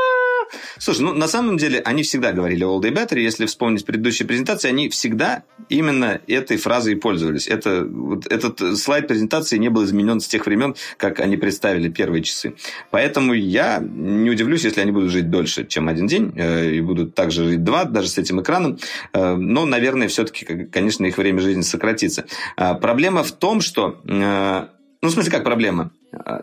Слушай, 0.78 1.02
ну 1.02 1.14
на 1.14 1.28
самом 1.28 1.56
деле 1.56 1.80
они 1.80 2.02
всегда 2.02 2.32
говорили 2.32 2.66
all 2.66 2.80
day 2.80 2.92
battery. 2.92 3.20
Если 3.20 3.46
вспомнить 3.46 3.84
предыдущие 3.84 4.26
презентации, 4.26 4.68
они 4.68 4.88
всегда 4.88 5.44
именно 5.68 6.20
этой 6.26 6.56
фразой 6.56 6.94
и 6.94 6.96
пользовались. 6.96 7.48
Это, 7.48 7.84
вот, 7.84 8.26
этот 8.26 8.78
слайд 8.78 9.08
презентации 9.08 9.58
не 9.58 9.68
был 9.68 9.84
изменен 9.84 10.20
с 10.20 10.28
тех 10.28 10.46
времен, 10.46 10.74
как 10.96 11.20
они 11.20 11.36
представили 11.36 11.88
первые 11.88 12.22
часы. 12.22 12.54
Поэтому 12.90 13.32
я 13.32 13.78
не 13.80 14.30
удивлюсь, 14.30 14.64
если 14.64 14.80
они 14.80 14.92
будут 14.92 15.10
жить 15.10 15.30
дольше, 15.30 15.66
чем 15.66 15.88
один 15.88 16.06
день, 16.06 16.32
э, 16.36 16.72
и 16.72 16.80
будут 16.80 17.14
также 17.14 17.44
жить 17.44 17.64
два, 17.64 17.84
даже 17.84 18.08
с 18.08 18.18
этим 18.18 18.40
экраном. 18.40 18.78
Э, 19.12 19.34
но, 19.34 19.66
наверное, 19.66 20.08
все-таки, 20.08 20.44
конечно, 20.66 21.06
их 21.06 21.18
время 21.18 21.40
жизни 21.40 21.62
сократится. 21.62 22.26
А 22.56 22.74
проблема 22.74 23.22
в 23.22 23.32
том, 23.32 23.60
что 23.60 24.00
э, 24.04 24.66
ну, 25.02 25.08
в 25.08 25.12
смысле, 25.12 25.30
как 25.30 25.44
проблема? 25.44 25.92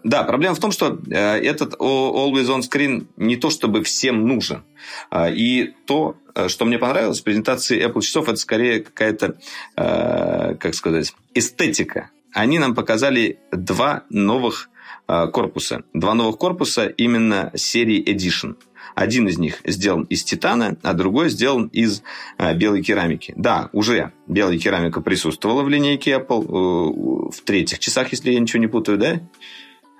Да, 0.04 0.24
проблема 0.24 0.56
в 0.56 0.60
том, 0.60 0.72
что 0.72 1.00
э, 1.10 1.40
этот 1.40 1.76
Always 1.76 2.48
On 2.48 2.62
Screen 2.62 3.08
не 3.18 3.36
то 3.36 3.50
чтобы 3.50 3.84
всем 3.84 4.28
нужен. 4.28 4.64
А, 5.10 5.30
и 5.30 5.74
то, 5.86 6.16
э, 6.36 6.48
что 6.48 6.66
мне 6.66 6.78
понравилось 6.78 7.22
в 7.22 7.24
презентации 7.24 7.86
Apple 7.86 8.02
часов, 8.02 8.30
это 8.30 8.38
скорее 8.38 8.82
какая-то, 8.82 9.38
э, 9.76 10.56
как 10.56 10.74
сказать, 10.76 11.14
эстетика. 11.34 12.10
Они 12.34 12.60
нам 12.60 12.76
показали 12.76 13.40
два 13.52 14.04
новых 14.10 14.70
корпуса. 15.06 15.84
Два 15.94 16.14
новых 16.14 16.38
корпуса 16.38 16.86
именно 16.86 17.52
серии 17.56 18.02
Edition– 18.02 18.56
один 18.96 19.28
из 19.28 19.38
них 19.38 19.62
сделан 19.66 20.04
из 20.04 20.24
титана, 20.24 20.78
а 20.84 20.94
другой 20.94 21.30
сделан 21.30 21.68
из 21.68 22.04
э, 22.38 22.54
белой 22.56 22.84
керамики. 22.84 23.34
Да, 23.36 23.70
уже 23.74 24.12
белая 24.28 24.58
керамика 24.58 25.02
присутствовала 25.02 25.64
в 25.64 25.70
линейке 25.70 26.12
Apple 26.12 26.44
э, 26.44 27.32
в 27.32 27.42
третьих 27.44 27.80
часах, 27.80 28.12
если 28.12 28.32
я 28.32 28.40
ничего 28.40 28.60
не 28.60 28.68
путаю, 28.68 28.98
да? 28.98 29.20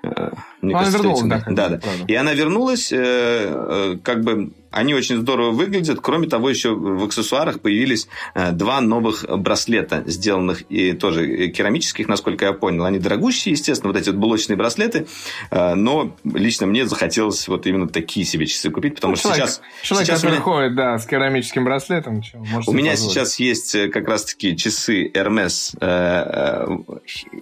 Э, 0.04 0.30
мне 0.60 0.74
она 0.74 0.84
кажется, 0.84 1.02
вернулась, 1.02 1.22
да. 1.22 1.44
Да, 1.48 1.68
да. 1.68 1.80
И 2.06 2.14
она 2.14 2.34
вернулась, 2.34 2.92
э, 2.92 2.98
э, 3.00 3.96
как 4.02 4.22
бы 4.22 4.52
они 4.70 4.94
очень 4.94 5.18
здорово 5.18 5.50
выглядят. 5.52 6.00
Кроме 6.00 6.28
того, 6.28 6.50
еще 6.50 6.74
в 6.74 7.04
аксессуарах 7.04 7.60
появились 7.60 8.08
два 8.34 8.80
новых 8.80 9.24
браслета, 9.28 10.02
сделанных 10.06 10.62
и 10.68 10.92
тоже 10.94 11.48
керамических, 11.48 12.08
насколько 12.08 12.44
я 12.44 12.52
понял. 12.52 12.84
Они 12.84 12.98
дорогущие, 12.98 13.52
естественно, 13.52 13.92
вот 13.92 14.00
эти 14.00 14.08
вот 14.08 14.18
блочные 14.18 14.56
браслеты. 14.56 15.06
Но 15.52 16.16
лично 16.24 16.66
мне 16.66 16.86
захотелось 16.86 17.46
вот 17.46 17.68
именно 17.68 17.88
такие 17.88 18.26
себе 18.26 18.46
часы 18.46 18.68
купить, 18.70 18.96
потому 18.96 19.12
ну, 19.12 19.16
что 19.16 19.28
человек, 19.28 19.46
сейчас... 19.46 19.60
Человек, 19.82 20.08
сейчас 20.08 20.20
который 20.22 20.32
меня... 20.32 20.42
ходит, 20.42 20.74
да, 20.74 20.98
с 20.98 21.06
керамическим 21.06 21.64
браслетом. 21.64 22.24
Что, 22.24 22.38
у 22.38 22.72
меня 22.72 22.90
позволить. 22.90 22.98
сейчас 22.98 23.38
есть 23.38 23.90
как 23.92 24.08
раз-таки 24.08 24.56
часы 24.56 25.08
Hermes... 25.14 25.72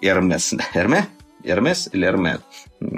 Hermes... 0.02 0.60
Hermes? 0.74 1.06
Hermes 1.44 1.88
или 1.92 2.06
Hermes? 2.06 2.40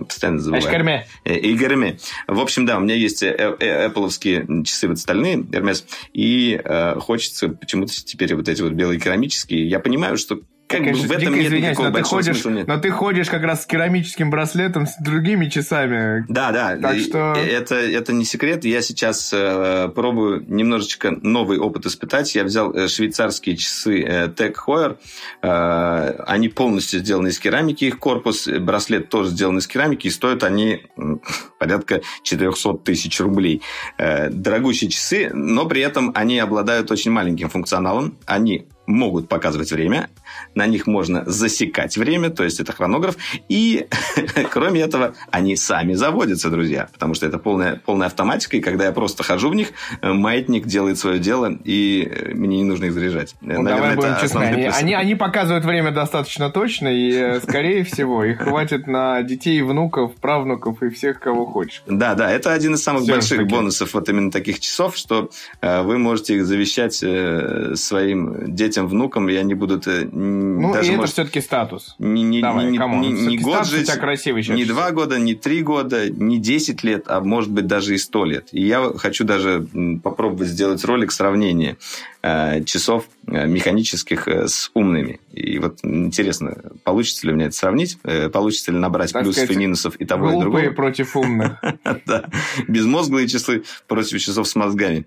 Постоянно 0.07 0.41
забываю. 0.41 0.65
Эшкерме. 0.65 1.07
И 1.25 1.55
Герме. 1.55 1.99
В 2.27 2.41
общем, 2.41 2.67
да, 2.67 2.79
у 2.79 2.81
меня 2.81 2.95
есть 2.95 3.23
Apple 3.23 4.63
часы 4.65 4.89
вот 4.89 4.99
стальные, 4.99 5.39
Hermes, 5.39 5.85
и 6.13 6.61
э, 6.63 6.95
хочется 7.01 7.49
почему-то 7.49 7.93
теперь 7.93 8.35
вот 8.35 8.49
эти 8.49 8.63
вот 8.63 8.73
белые 8.73 8.99
керамические. 8.99 9.69
Я 9.69 9.81
понимаю, 9.81 10.17
что 10.17 10.41
как 10.67 10.83
бы 10.83 10.93
в 10.93 11.11
этом 11.11 11.35
нет 11.35 11.53
никакого 11.53 11.89
но 11.89 11.97
ты 11.97 12.03
ходишь, 12.03 12.37
смысла 12.37 12.51
нет. 12.51 12.67
Но 12.67 12.79
ты 12.79 12.91
ходишь 12.91 13.29
как 13.29 13.43
раз 13.43 13.63
с 13.63 13.67
керамическим 13.67 14.31
браслетом, 14.31 14.87
с 14.87 14.97
другими 14.99 15.49
часами. 15.49 16.25
Да, 16.29 16.53
да. 16.53 16.77
Так 16.77 16.99
что... 16.99 17.35
это, 17.35 17.75
это 17.75 18.13
не 18.13 18.25
секрет. 18.25 18.65
Я 18.65 18.81
сейчас 18.81 19.31
э, 19.33 19.91
пробую 19.95 20.45
немножечко 20.49 21.11
новый 21.11 21.59
опыт 21.59 21.87
испытать. 21.87 22.35
Я 22.35 22.45
взял 22.45 22.73
э, 22.73 22.89
швейцарские 22.89 23.57
часы 23.57 24.03
э, 24.03 24.27
Tech 24.29 24.55
Heuer. 24.67 24.97
Э, 25.43 26.23
они 26.27 26.49
полностью 26.49 27.01
сделаны 27.01 27.29
из 27.29 27.39
керамики, 27.39 27.85
их 27.85 27.99
корпус. 27.99 28.49
Браслет 28.49 29.11
тоже 29.11 29.31
сделан 29.31 29.59
из 29.59 29.67
керамики, 29.67 30.07
и 30.07 30.11
стоят 30.11 30.45
они 30.45 30.83
порядка 31.59 32.01
400 32.23 32.79
тысяч 32.79 33.21
рублей. 33.21 33.63
Э, 33.99 34.31
дорогущие 34.31 34.91
часы, 34.91 35.31
но 35.33 35.67
при 35.67 35.83
этом 35.83 36.11
они 36.15 36.39
обладают 36.39 36.91
очень 36.91 37.11
маленьким 37.11 37.51
функционалом. 37.51 38.17
Они 38.27 38.67
могут 38.87 39.29
показывать 39.29 39.73
время, 39.73 40.09
на 40.55 40.67
них 40.67 40.87
можно 40.87 41.25
засекать 41.27 41.97
время, 41.97 42.31
то 42.31 42.45
есть 42.45 42.61
это 42.61 42.73
хронограф, 42.73 43.17
и 43.49 43.87
кроме 44.51 44.83
этого 44.83 45.15
они 45.31 45.57
сами 45.57 45.95
заводятся, 45.95 46.51
друзья, 46.51 46.89
потому 46.93 47.15
что 47.15 47.27
это 47.27 47.39
полная, 47.39 47.81
полная 47.85 48.07
автоматика, 48.07 48.57
и 48.57 48.61
когда 48.61 48.87
я 48.87 48.93
просто 48.93 49.23
хожу 49.23 49.51
в 49.51 49.55
них, 49.55 49.69
э, 50.01 50.13
маятник 50.13 50.67
делает 50.67 50.99
свое 50.99 51.19
дело, 51.19 51.57
и 51.65 52.09
э, 52.11 52.35
мне 52.35 52.59
не 52.59 52.65
нужно 52.65 52.87
их 52.87 52.93
заряжать. 52.93 53.35
Ну, 53.41 53.63
Наверное, 53.63 53.95
давай 53.95 53.97
будем 53.97 54.17
честны, 54.21 54.41
они, 54.41 54.65
они, 54.65 54.95
они 54.95 55.15
показывают 55.15 55.65
время 55.65 55.91
достаточно 55.91 56.51
точно, 56.51 56.89
и, 56.89 57.13
э, 57.13 57.41
скорее 57.41 57.85
всего, 57.85 58.25
их 58.25 58.41
хватит 58.41 58.87
на 58.87 59.23
детей, 59.23 59.63
внуков, 59.63 60.15
правнуков 60.17 60.83
и 60.83 60.91
всех, 60.91 61.21
кого 61.21 61.47
хочешь. 61.47 61.83
Да, 61.87 62.15
да, 62.15 62.31
это 62.31 62.53
один 62.53 62.75
из 62.75 62.83
самых 62.83 63.07
больших 63.07 63.47
бонусов 63.47 63.95
вот 63.95 64.09
именно 64.09 64.31
таких 64.31 64.61
часов, 64.61 64.97
что 64.97 65.31
вы 65.61 65.99
можете 65.99 66.37
их 66.37 66.45
завещать 66.45 66.95
своим 66.95 68.55
детям 68.55 68.74
детям, 68.75 68.89
внукам, 68.89 69.29
и 69.29 69.35
они 69.37 69.55
будут... 69.55 69.87
Э, 69.87 70.05
ну, 70.11 70.73
даже, 70.73 70.93
и 70.93 70.95
это 70.97 71.07
все-таки 71.07 71.41
статус. 71.41 71.95
Не, 71.99 72.23
не, 72.23 72.41
Давай, 72.41 72.71
не, 72.71 72.79
не, 72.79 73.27
не 73.27 73.39
год 73.39 73.67
жить, 73.67 73.91
красивый 73.91 74.43
сейчас. 74.43 74.57
не 74.57 74.65
два 74.65 74.91
года, 74.91 75.19
не 75.19 75.35
три 75.35 75.63
года, 75.63 76.11
не 76.11 76.39
десять 76.39 76.83
лет, 76.83 77.05
а 77.07 77.21
может 77.21 77.51
быть 77.51 77.67
даже 77.67 77.95
и 77.95 77.99
сто 77.99 78.25
лет. 78.25 78.49
И 78.53 78.63
я 78.63 78.93
хочу 78.97 79.25
даже 79.25 79.67
попробовать 80.03 80.49
сделать 80.49 80.85
ролик 80.85 81.13
сравнения 81.13 81.77
э, 82.23 82.65
часов 82.65 83.05
э, 83.27 83.47
механических 83.47 84.27
с 84.29 84.71
умными. 84.75 85.21
И 85.33 85.59
вот 85.59 85.79
интересно, 85.83 86.57
получится 86.83 87.27
ли 87.27 87.33
меня 87.33 87.47
это 87.47 87.57
сравнить? 87.57 87.99
Получится 88.33 88.73
ли 88.73 88.79
набрать 88.79 89.13
так 89.13 89.23
плюсов 89.23 89.45
сказать, 89.45 89.57
и 89.57 89.61
минусов 89.61 89.97
и 89.97 90.05
того, 90.05 90.33
и 90.33 90.41
другого? 90.41 90.71
против 90.71 91.17
умных. 91.17 91.61
Да, 92.07 92.25
безмозглые 92.69 93.29
часы 93.29 93.63
против 93.87 94.21
часов 94.21 94.49
с 94.49 94.57
мозгами. 94.57 95.07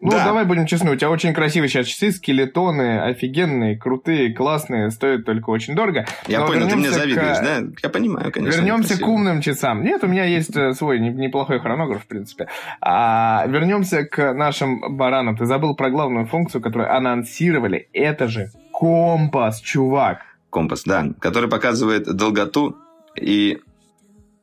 Ну, 0.00 0.10
давай 0.10 0.44
будем 0.44 0.66
честны, 0.66 0.92
у 0.92 0.96
тебя 0.96 1.10
очень 1.10 1.32
красивые 1.32 1.68
сейчас 1.68 1.86
часы, 1.86 2.12
скелетоны, 2.12 2.91
офигенные, 3.00 3.76
крутые, 3.76 4.34
классные, 4.34 4.90
стоят 4.90 5.24
только 5.24 5.50
очень 5.50 5.74
дорого. 5.74 6.06
Я 6.26 6.46
понял, 6.46 6.68
ты 6.68 6.76
мне 6.76 6.90
завидуешь, 6.90 7.38
да? 7.38 7.62
Я 7.82 7.88
понимаю, 7.88 8.32
конечно. 8.32 8.58
Вернемся 8.58 9.00
к 9.00 9.06
умным 9.06 9.40
часам. 9.40 9.82
Нет, 9.82 10.04
у 10.04 10.06
меня 10.06 10.24
есть 10.24 10.56
э, 10.56 10.72
свой 10.72 10.98
неплохой 10.98 11.60
хронограф, 11.60 12.02
в 12.02 12.06
принципе. 12.06 12.48
А, 12.80 13.44
вернемся 13.46 14.04
к 14.04 14.32
нашим 14.34 14.96
баранам. 14.96 15.36
Ты 15.36 15.46
забыл 15.46 15.74
про 15.74 15.90
главную 15.90 16.26
функцию, 16.26 16.62
которую 16.62 16.94
анонсировали. 16.94 17.88
Это 17.92 18.28
же 18.28 18.50
компас, 18.72 19.60
чувак. 19.60 20.22
Компас, 20.50 20.82
да, 20.84 21.06
который 21.18 21.48
показывает 21.48 22.04
долготу 22.04 22.76
и 23.16 23.60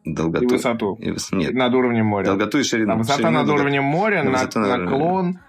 долготу. 0.06 0.46
И 0.46 0.48
высоту. 0.48 0.96
И, 0.96 1.16
нет. 1.36 1.54
Над 1.54 1.74
уровнем 1.74 2.06
моря. 2.06 2.26
Долготу 2.26 2.60
и 2.60 2.64
ширину. 2.64 2.88
Там 2.88 2.98
высота 3.00 3.18
ширину, 3.18 3.40
над 3.40 3.50
уровнем 3.50 3.84
моря, 3.84 4.24
на, 4.24 4.50
наклон. 4.56 5.40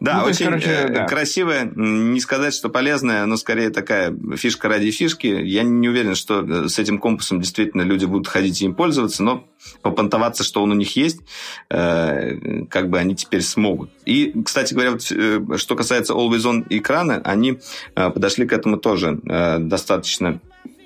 Да, 0.00 0.18
ну, 0.18 0.24
очень 0.24 0.28
есть, 0.28 0.44
короче, 0.44 0.70
э, 0.70 0.88
да. 0.88 1.04
красивая, 1.06 1.70
не 1.74 2.20
сказать, 2.20 2.54
что 2.54 2.68
полезная, 2.68 3.26
но 3.26 3.36
скорее 3.36 3.70
такая 3.70 4.14
фишка 4.36 4.68
ради 4.68 4.90
фишки. 4.90 5.26
Я 5.26 5.62
не 5.62 5.88
уверен, 5.88 6.14
что 6.14 6.40
э, 6.40 6.68
с 6.68 6.78
этим 6.78 6.98
компасом 6.98 7.40
действительно 7.40 7.82
люди 7.82 8.04
будут 8.04 8.28
ходить 8.28 8.62
и 8.62 8.64
им 8.64 8.74
пользоваться, 8.74 9.22
но 9.22 9.46
попонтоваться, 9.82 10.42
что 10.42 10.62
он 10.62 10.72
у 10.72 10.74
них 10.74 10.96
есть, 10.96 11.20
э, 11.68 12.64
как 12.70 12.88
бы 12.88 12.98
они 12.98 13.14
теперь 13.14 13.42
смогут. 13.42 13.90
И, 14.04 14.32
кстати 14.44 14.74
говоря, 14.74 14.92
вот, 14.92 15.60
что 15.60 15.76
касается 15.76 16.14
Always 16.14 16.44
On 16.44 16.66
экрана, 16.70 17.20
они 17.24 17.60
подошли 17.94 18.46
к 18.46 18.52
этому 18.52 18.76
тоже 18.78 19.18
достаточно 19.22 20.40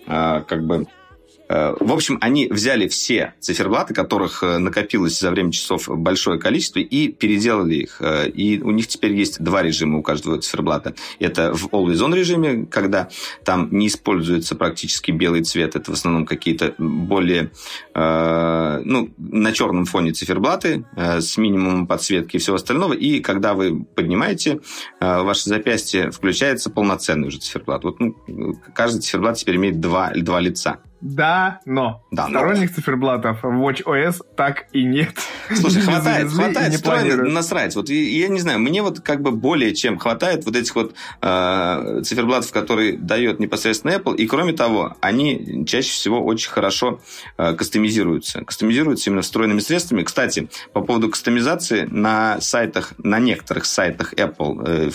как 0.07 0.67
бы 0.67 0.87
в 1.49 1.93
общем, 1.93 2.19
они 2.23 2.49
взяли 2.49 2.89
все 2.89 3.35
циферблаты, 3.39 3.93
которых 3.93 4.43
э, 4.43 4.59
накопилось 4.59 5.21
за 5.21 5.31
время 5.31 5.53
часов 5.53 5.89
большое 5.89 6.39
количество, 6.41 6.79
и 6.79 7.09
переделали 7.09 7.75
их. 7.75 7.99
Э, 8.01 8.29
и 8.29 8.61
у 8.63 8.71
них 8.71 8.89
теперь 8.89 9.13
есть 9.13 9.43
два 9.43 9.63
режима 9.63 9.99
у 9.99 10.03
каждого 10.03 10.41
циферблата. 10.41 10.95
Это 11.19 11.53
в 11.53 11.69
Always 11.69 11.97
On 11.97 12.15
режиме, 12.17 12.67
когда 12.67 13.09
там 13.45 13.69
не 13.73 13.89
используется 13.89 14.55
практически 14.55 15.11
белый 15.11 15.43
цвет. 15.43 15.77
Это 15.77 15.91
в 15.91 15.95
основном 15.95 16.25
какие-то 16.25 16.75
более 16.79 17.51
ну, 17.95 19.11
на 19.19 19.53
черном 19.53 19.85
фоне 19.85 20.13
циферблаты 20.13 20.85
с 20.97 21.37
минимумом 21.37 21.87
подсветки 21.87 22.37
и 22.37 22.39
всего 22.39 22.57
остального. 22.57 22.93
И 22.93 23.21
когда 23.21 23.55
вы 23.55 23.85
поднимаете 23.85 24.61
ваше 25.01 25.49
запястье, 25.49 26.11
включается 26.11 26.71
полноценный 26.71 27.29
уже 27.29 27.39
циферблат. 27.39 27.85
Вот 27.85 28.01
ну, 28.01 28.17
каждый 28.75 29.01
циферблат 29.01 29.37
теперь 29.37 29.57
имеет 29.57 29.81
два, 29.81 30.13
два 30.15 30.41
лица. 30.41 30.81
Да, 31.05 31.61
но. 31.67 32.03
Да, 32.11 32.29
Сторонних 32.29 32.71
но... 32.71 32.77
циферблатов 32.77 33.45
Watch 33.45 33.85
OS 33.85 34.23
так 34.37 34.65
и 34.73 34.85
нет. 34.85 35.13
Слушай, 35.55 35.83
хватает, 35.83 36.31
хватает 36.31 36.73
не 36.73 36.79
строить, 36.79 37.15
насрать. 37.31 37.77
Вот 37.77 37.91
я 37.91 38.29
не 38.29 38.41
знаю, 38.41 38.59
мне 38.59 38.81
вот 38.81 39.01
как 39.01 39.21
бы 39.21 39.31
более 39.31 39.75
чем 39.75 39.99
хватает 39.99 40.47
вот 40.47 40.57
этих 40.57 40.75
вот 40.75 40.95
э, 41.21 42.01
циферблатов, 42.05 42.51
которые 42.53 42.97
дает 42.97 43.39
непосредственно 43.39 43.93
Apple. 43.93 44.17
И 44.17 44.27
кроме 44.27 44.55
того, 44.55 44.97
они 45.03 45.67
чаще 45.67 45.91
всего 45.91 46.25
очень 46.25 46.49
хорошо 46.49 47.01
э, 47.37 47.53
кастомизируются. 47.53 48.43
Кастомизируются 48.43 49.11
именно 49.11 49.21
встроенными 49.21 49.61
средствами. 49.61 50.05
Кстати, 50.05 50.49
по 50.73 50.81
поводу 50.81 51.11
кастомизации 51.11 51.87
на 51.91 52.41
сайтах, 52.41 52.95
на 52.97 53.19
некоторых 53.19 53.67
сайтах 53.67 54.15
Apple, 54.15 54.65
э, 54.67 54.91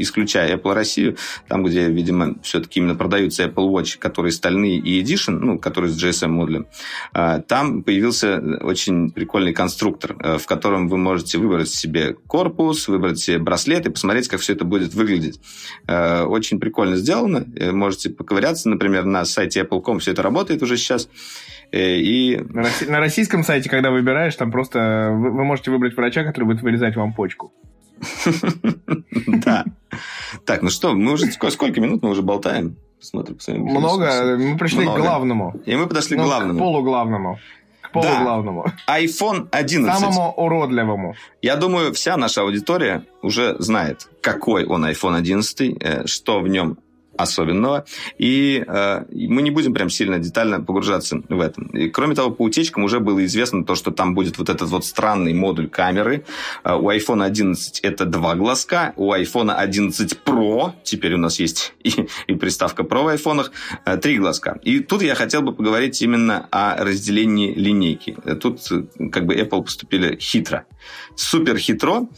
исключая 0.00 0.56
Apple 0.56 0.72
Россию, 0.72 1.18
там, 1.46 1.62
где, 1.62 1.90
видимо, 1.90 2.36
все-таки 2.42 2.80
именно 2.80 2.94
продаются 2.94 3.44
Apple 3.44 3.70
Watch, 3.70 3.98
которые 3.98 4.32
стальные 4.32 4.78
и 4.78 5.02
Edition, 5.02 5.41
ну, 5.42 5.58
который 5.58 5.90
с 5.90 6.02
GSM-модулем, 6.02 6.66
а, 7.12 7.40
там 7.40 7.82
появился 7.82 8.38
очень 8.62 9.10
прикольный 9.10 9.52
конструктор, 9.52 10.16
э, 10.18 10.38
в 10.38 10.46
котором 10.46 10.88
вы 10.88 10.98
можете 10.98 11.38
выбрать 11.38 11.68
себе 11.68 12.14
корпус, 12.26 12.88
выбрать 12.88 13.18
себе 13.18 13.38
браслет 13.38 13.86
и 13.86 13.90
посмотреть, 13.90 14.28
как 14.28 14.40
все 14.40 14.54
это 14.54 14.64
будет 14.64 14.94
выглядеть. 14.94 15.40
Э, 15.86 16.22
очень 16.22 16.60
прикольно 16.60 16.96
сделано. 16.96 17.46
Э, 17.56 17.72
можете 17.72 18.10
поковыряться, 18.10 18.68
например, 18.68 19.04
на 19.04 19.24
сайте 19.24 19.62
Apple.com 19.62 19.98
все 19.98 20.12
это 20.12 20.22
работает 20.22 20.62
уже 20.62 20.76
сейчас. 20.76 21.08
И... 21.72 22.38
На 22.86 23.00
российском 23.00 23.42
сайте, 23.44 23.70
когда 23.70 23.90
выбираешь, 23.90 24.36
там 24.36 24.50
просто 24.50 25.08
вы 25.10 25.44
можете 25.44 25.70
выбрать 25.70 25.96
врача, 25.96 26.22
который 26.22 26.44
будет 26.44 26.62
вырезать 26.62 26.96
вам 26.96 27.14
почку. 27.14 27.52
Да. 29.26 29.64
Так, 30.44 30.62
ну 30.62 30.70
что, 30.70 30.94
мы 30.94 31.12
уже 31.12 31.26
сколько 31.30 31.80
минут 31.80 32.02
мы 32.02 32.10
уже 32.10 32.22
болтаем? 32.22 32.76
Смотрю, 33.02 33.36
Много. 33.48 34.36
Мы 34.38 34.56
пришли 34.56 34.82
Много. 34.84 34.98
к 34.98 35.02
главному. 35.02 35.54
И 35.66 35.74
мы 35.74 35.86
подошли 35.86 36.16
ну, 36.16 36.22
к 36.22 36.26
главному. 36.26 36.58
К 36.58 36.62
полуглавному. 36.62 37.38
К 37.80 37.90
полуглавному. 37.92 38.64
Да. 38.86 39.00
iPhone 39.00 39.48
11. 39.50 39.98
Самому 39.98 40.32
уродливому. 40.36 41.14
Я 41.42 41.56
думаю, 41.56 41.92
вся 41.92 42.16
наша 42.16 42.42
аудитория 42.42 43.02
уже 43.22 43.56
знает, 43.58 44.08
какой 44.20 44.64
он 44.64 44.84
iPhone 44.86 45.16
11, 45.16 45.76
э, 45.80 46.06
что 46.06 46.40
в 46.40 46.48
нем 46.48 46.78
особенного. 47.22 47.84
И 48.18 48.64
э, 48.66 49.04
мы 49.10 49.42
не 49.42 49.50
будем 49.50 49.74
прям 49.74 49.90
сильно 49.90 50.18
детально 50.18 50.60
погружаться 50.60 51.22
в 51.28 51.40
это. 51.40 51.62
И, 51.72 51.88
кроме 51.88 52.14
того, 52.14 52.30
по 52.30 52.42
утечкам 52.42 52.84
уже 52.84 53.00
было 53.00 53.24
известно 53.24 53.64
то, 53.64 53.74
что 53.74 53.90
там 53.90 54.14
будет 54.14 54.38
вот 54.38 54.48
этот 54.48 54.68
вот 54.68 54.84
странный 54.84 55.34
модуль 55.34 55.68
камеры. 55.68 56.24
Э, 56.64 56.74
у 56.74 56.90
iPhone 56.90 57.24
11 57.24 57.80
это 57.80 58.04
два 58.04 58.34
глазка, 58.34 58.92
у 58.96 59.12
iPhone 59.12 59.52
11 59.52 60.18
Pro, 60.24 60.72
теперь 60.82 61.14
у 61.14 61.18
нас 61.18 61.38
есть 61.40 61.74
и, 61.82 62.08
и 62.26 62.34
приставка 62.34 62.82
Pro 62.82 63.04
в 63.04 63.08
айфонах, 63.08 63.52
э, 63.84 63.96
три 63.96 64.18
глазка. 64.18 64.58
И 64.62 64.80
тут 64.80 65.02
я 65.02 65.14
хотел 65.14 65.42
бы 65.42 65.52
поговорить 65.52 66.00
именно 66.02 66.48
о 66.50 66.84
разделении 66.84 67.52
линейки. 67.54 68.16
Тут 68.40 68.60
э, 68.70 69.08
как 69.10 69.26
бы 69.26 69.34
Apple 69.34 69.62
поступили 69.62 70.16
хитро. 70.16 70.64
Супер 71.16 71.58
хитро. 71.58 72.08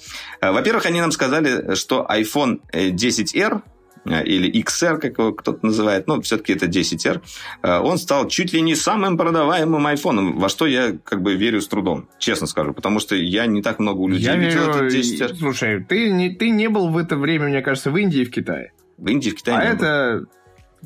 Э, 0.41 0.53
во-первых, 0.53 0.87
они 0.87 1.01
нам 1.01 1.13
сказали, 1.13 1.75
что 1.75 2.07
iPhone 2.11 2.61
10R 2.73 3.35
Э, 3.35 3.74
или 4.05 4.63
XR, 4.63 4.99
как 4.99 5.19
его 5.19 5.33
кто-то 5.33 5.65
называет, 5.65 6.07
но 6.07 6.21
все-таки 6.21 6.53
это 6.53 6.67
10R, 6.67 7.23
э, 7.63 7.79
он 7.79 7.99
стал 7.99 8.29
чуть 8.29 8.53
ли 8.53 8.61
не 8.61 8.75
самым 8.75 9.17
продаваемым 9.17 9.87
айфоном, 9.87 10.39
во 10.39 10.49
что 10.49 10.67
я 10.67 10.97
как 11.05 11.23
бы 11.23 11.35
верю 11.35 11.61
с 11.61 11.69
трудом, 11.69 12.09
честно 12.19 12.47
скажу, 12.47 12.73
потому 12.73 13.01
что 13.01 13.17
я 13.17 13.47
не 13.47 13.63
так 13.63 13.79
много 13.79 14.01
у 14.01 14.09
людей 14.09 14.27
я 14.27 14.37
видел 14.37 14.61
верю... 14.61 14.87
этот 14.87 14.93
10R. 14.93 15.37
Слушай, 15.37 15.85
ты 15.85 16.11
не, 16.11 16.31
ты 16.31 16.51
не 16.51 16.69
был 16.69 16.89
в 16.89 16.99
это 16.99 17.17
время, 17.17 17.49
мне 17.49 17.63
кажется, 17.63 17.91
в 17.91 17.97
Индии 17.97 18.21
и 18.21 18.25
в 18.25 18.31
Китае. 18.31 18.73
В 18.99 19.09
Индии 19.09 19.29
и 19.29 19.33
в 19.33 19.37
Китае 19.37 19.59
А 19.59 19.63
это... 19.63 20.21
Был. 20.21 20.29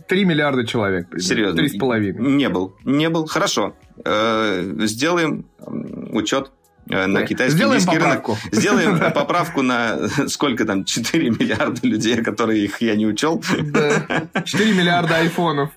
3 0.06 0.24
миллиарда 0.24 0.64
человек. 0.64 1.08
Примерно. 1.08 1.28
Серьезно? 1.28 1.60
3,5. 1.60 2.20
Не 2.20 2.48
был. 2.48 2.76
Не 2.84 3.08
был. 3.08 3.26
Хорошо. 3.26 3.74
Э, 4.04 4.62
сделаем 4.86 5.46
учет 6.12 6.52
на 6.88 7.22
китайский 7.22 7.56
Сделаем 7.56 7.84
поправку. 7.84 8.38
рынок. 8.42 8.52
Сделаем 8.54 9.12
поправку 9.12 9.62
на 9.62 10.08
сколько 10.28 10.64
там, 10.64 10.84
4 10.84 11.30
миллиарда 11.30 11.86
людей, 11.86 12.22
которые 12.22 12.64
их 12.64 12.80
я 12.80 12.94
не 12.96 13.06
учел. 13.06 13.42
Да. 13.62 14.28
4 14.44 14.72
миллиарда 14.72 15.16
айфонов. 15.16 15.70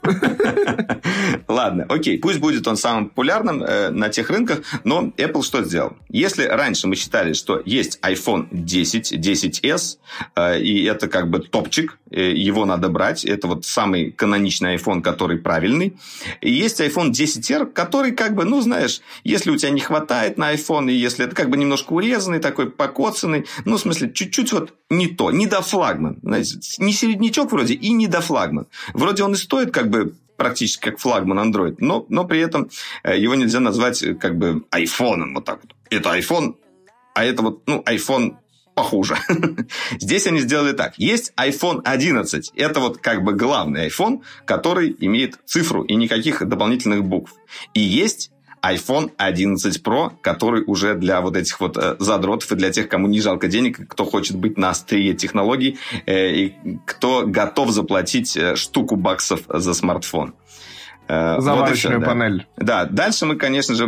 Ладно, 1.48 1.86
окей, 1.90 2.18
пусть 2.20 2.40
будет 2.40 2.68
он 2.68 2.78
самым 2.78 3.10
популярным 3.10 3.64
э, 3.64 3.90
на 3.90 4.10
тех 4.10 4.30
рынках, 4.30 4.62
но 4.84 5.12
Apple 5.18 5.44
что 5.44 5.64
сделал? 5.64 5.98
Если 6.10 6.44
раньше 6.44 6.88
мы 6.88 6.96
считали, 6.96 7.34
что 7.34 7.62
есть 7.66 8.00
iPhone 8.02 8.48
10, 8.52 9.14
10s, 9.14 9.98
э, 10.36 10.62
и 10.62 10.84
это 10.84 11.08
как 11.08 11.30
бы 11.30 11.40
топчик, 11.40 11.98
э, 12.10 12.32
его 12.32 12.66
надо 12.66 12.90
брать, 12.90 13.26
это 13.26 13.48
вот 13.48 13.66
самый 13.66 14.12
каноничный 14.12 14.76
iPhone, 14.76 15.02
который 15.02 15.38
правильный, 15.38 15.98
и 16.42 16.52
есть 16.52 16.80
iPhone 16.82 17.12
10R, 17.12 17.66
который 17.68 18.12
как 18.12 18.36
бы, 18.36 18.46
ну, 18.46 18.62
знаешь, 18.62 19.02
если 19.24 19.52
у 19.52 19.58
тебя 19.58 19.72
не 19.72 19.82
хватает 19.82 20.38
на 20.38 20.54
iPhone, 20.54 20.92
и 20.92 21.01
если 21.02 21.26
это 21.26 21.36
как 21.36 21.50
бы 21.50 21.58
немножко 21.58 21.94
урезанный, 21.94 22.40
такой 22.40 22.70
покоцанный, 22.70 23.46
ну, 23.66 23.78
в 23.78 23.82
смысле, 23.82 24.12
чуть-чуть 24.12 24.54
вот 24.54 24.74
не 24.90 25.08
то, 25.08 25.32
не 25.32 25.48
до 25.48 25.62
флагман, 25.62 26.20
знаете, 26.22 26.60
не 26.80 26.94
середнячок 26.94 27.52
вроде 27.52 27.74
и 27.74 27.92
не 27.92 28.08
до 28.08 28.22
флагман. 28.22 28.68
Вроде 28.94 29.24
он 29.24 29.34
и 29.34 29.38
стоит 29.38 29.72
как 29.72 29.90
бы 29.90 30.16
практически 30.38 30.90
как 30.90 31.00
флагман 31.00 31.40
Android, 31.40 31.76
но, 31.80 32.06
но 32.10 32.26
при 32.26 32.40
этом 32.40 32.70
э, 33.04 33.18
его 33.18 33.36
нельзя 33.36 33.60
назвать 33.60 34.02
э, 34.02 34.16
как 34.16 34.38
бы 34.38 34.64
айфоном 34.72 35.36
вот 35.36 35.46
так 35.46 35.60
вот. 35.62 35.76
Это 35.90 36.18
iPhone, 36.18 36.56
а 37.14 37.24
это 37.24 37.44
вот, 37.44 37.62
ну, 37.68 37.84
iPhone 37.86 38.38
похуже. 38.74 39.18
Здесь 40.00 40.28
они 40.28 40.40
сделали 40.40 40.72
так. 40.72 40.98
Есть 40.98 41.34
iPhone 41.38 41.82
11. 41.84 42.54
Это 42.56 42.80
вот 42.80 42.98
как 42.98 43.24
бы 43.24 43.34
главный 43.34 43.88
iPhone, 43.88 44.22
который 44.46 44.96
имеет 45.00 45.38
цифру 45.46 45.84
и 45.84 45.96
никаких 45.96 46.48
дополнительных 46.48 47.04
букв. 47.04 47.34
И 47.74 47.82
есть 47.82 48.32
iPhone 48.64 49.12
11 49.18 49.82
Pro, 49.84 50.12
который 50.22 50.64
уже 50.66 50.96
для 50.96 51.22
вот 51.22 51.36
этих 51.36 51.60
вот 51.60 51.78
э, 51.78 51.96
задротов 52.00 52.52
и 52.52 52.56
для 52.56 52.72
тех, 52.72 52.88
кому 52.88 53.08
не 53.08 53.20
жалко 53.20 53.48
денег, 53.48 53.88
кто 53.88 54.06
хочет 54.06 54.38
быть 54.38 54.58
на 54.58 54.70
острие 54.70 55.14
технологий 55.14 55.80
э, 56.06 56.32
и 56.32 56.56
кто 56.86 57.26
готов 57.26 57.72
заплатить 57.72 58.38
э, 58.38 58.56
штуку 58.56 58.96
баксов 58.96 59.42
за 59.48 59.74
смартфон. 59.74 60.34
Заварочную 61.08 62.00
вот 62.00 62.04
все, 62.04 62.14
панель. 62.14 62.48
Да. 62.58 62.86
да, 62.86 62.90
дальше 62.90 63.26
мы, 63.26 63.36
конечно 63.36 63.76
же, 63.76 63.86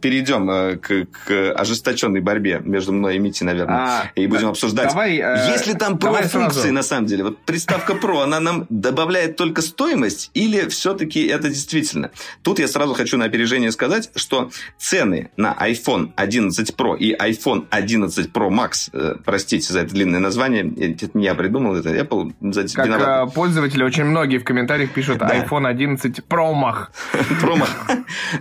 перейдем 0.00 0.78
к, 0.78 1.06
к 1.06 1.52
ожесточенной 1.52 2.20
борьбе 2.20 2.60
между 2.64 2.92
мной 2.92 3.16
и 3.16 3.18
Мити, 3.18 3.42
наверное, 3.44 3.76
а, 3.76 4.02
и 4.14 4.26
будем 4.26 4.44
да, 4.44 4.48
обсуждать. 4.50 4.90
Давай, 4.90 5.16
Есть 5.50 5.66
ли 5.66 5.74
там 5.74 5.98
про-функции, 5.98 6.70
на 6.70 6.82
самом 6.82 7.06
деле? 7.06 7.24
Вот 7.24 7.38
приставка 7.38 7.94
Pro, 7.94 8.22
она 8.22 8.40
нам 8.40 8.66
добавляет 8.68 9.36
только 9.36 9.62
стоимость 9.62 10.30
или 10.34 10.68
все-таки 10.68 11.26
это 11.26 11.48
действительно? 11.48 12.10
Тут 12.42 12.58
я 12.58 12.68
сразу 12.68 12.94
хочу 12.94 13.16
на 13.16 13.24
опережение 13.24 13.72
сказать, 13.72 14.10
что 14.14 14.50
цены 14.78 15.30
на 15.36 15.56
iPhone 15.60 16.12
11 16.16 16.74
Pro 16.76 16.96
и 16.96 17.14
iPhone 17.14 17.66
11 17.70 18.30
Pro 18.30 18.50
Max, 18.50 18.90
э, 18.92 19.16
простите 19.24 19.72
за 19.72 19.80
это 19.80 19.94
длинное 19.94 20.20
название, 20.20 20.62
это 20.78 21.10
не 21.14 21.24
я 21.24 21.34
придумал, 21.34 21.76
это 21.76 21.90
Apple. 21.90 22.32
За 22.40 22.62
как 22.74 22.86
виноват. 22.86 23.34
пользователи 23.34 23.82
очень 23.82 24.04
многие 24.04 24.38
в 24.38 24.44
комментариях 24.44 24.90
пишут 24.90 25.18
да. 25.18 25.44
iPhone 25.44 25.66
11 25.66 26.20
Pro 26.28 26.49
Промах. 26.50 26.90
Промах. 27.40 27.70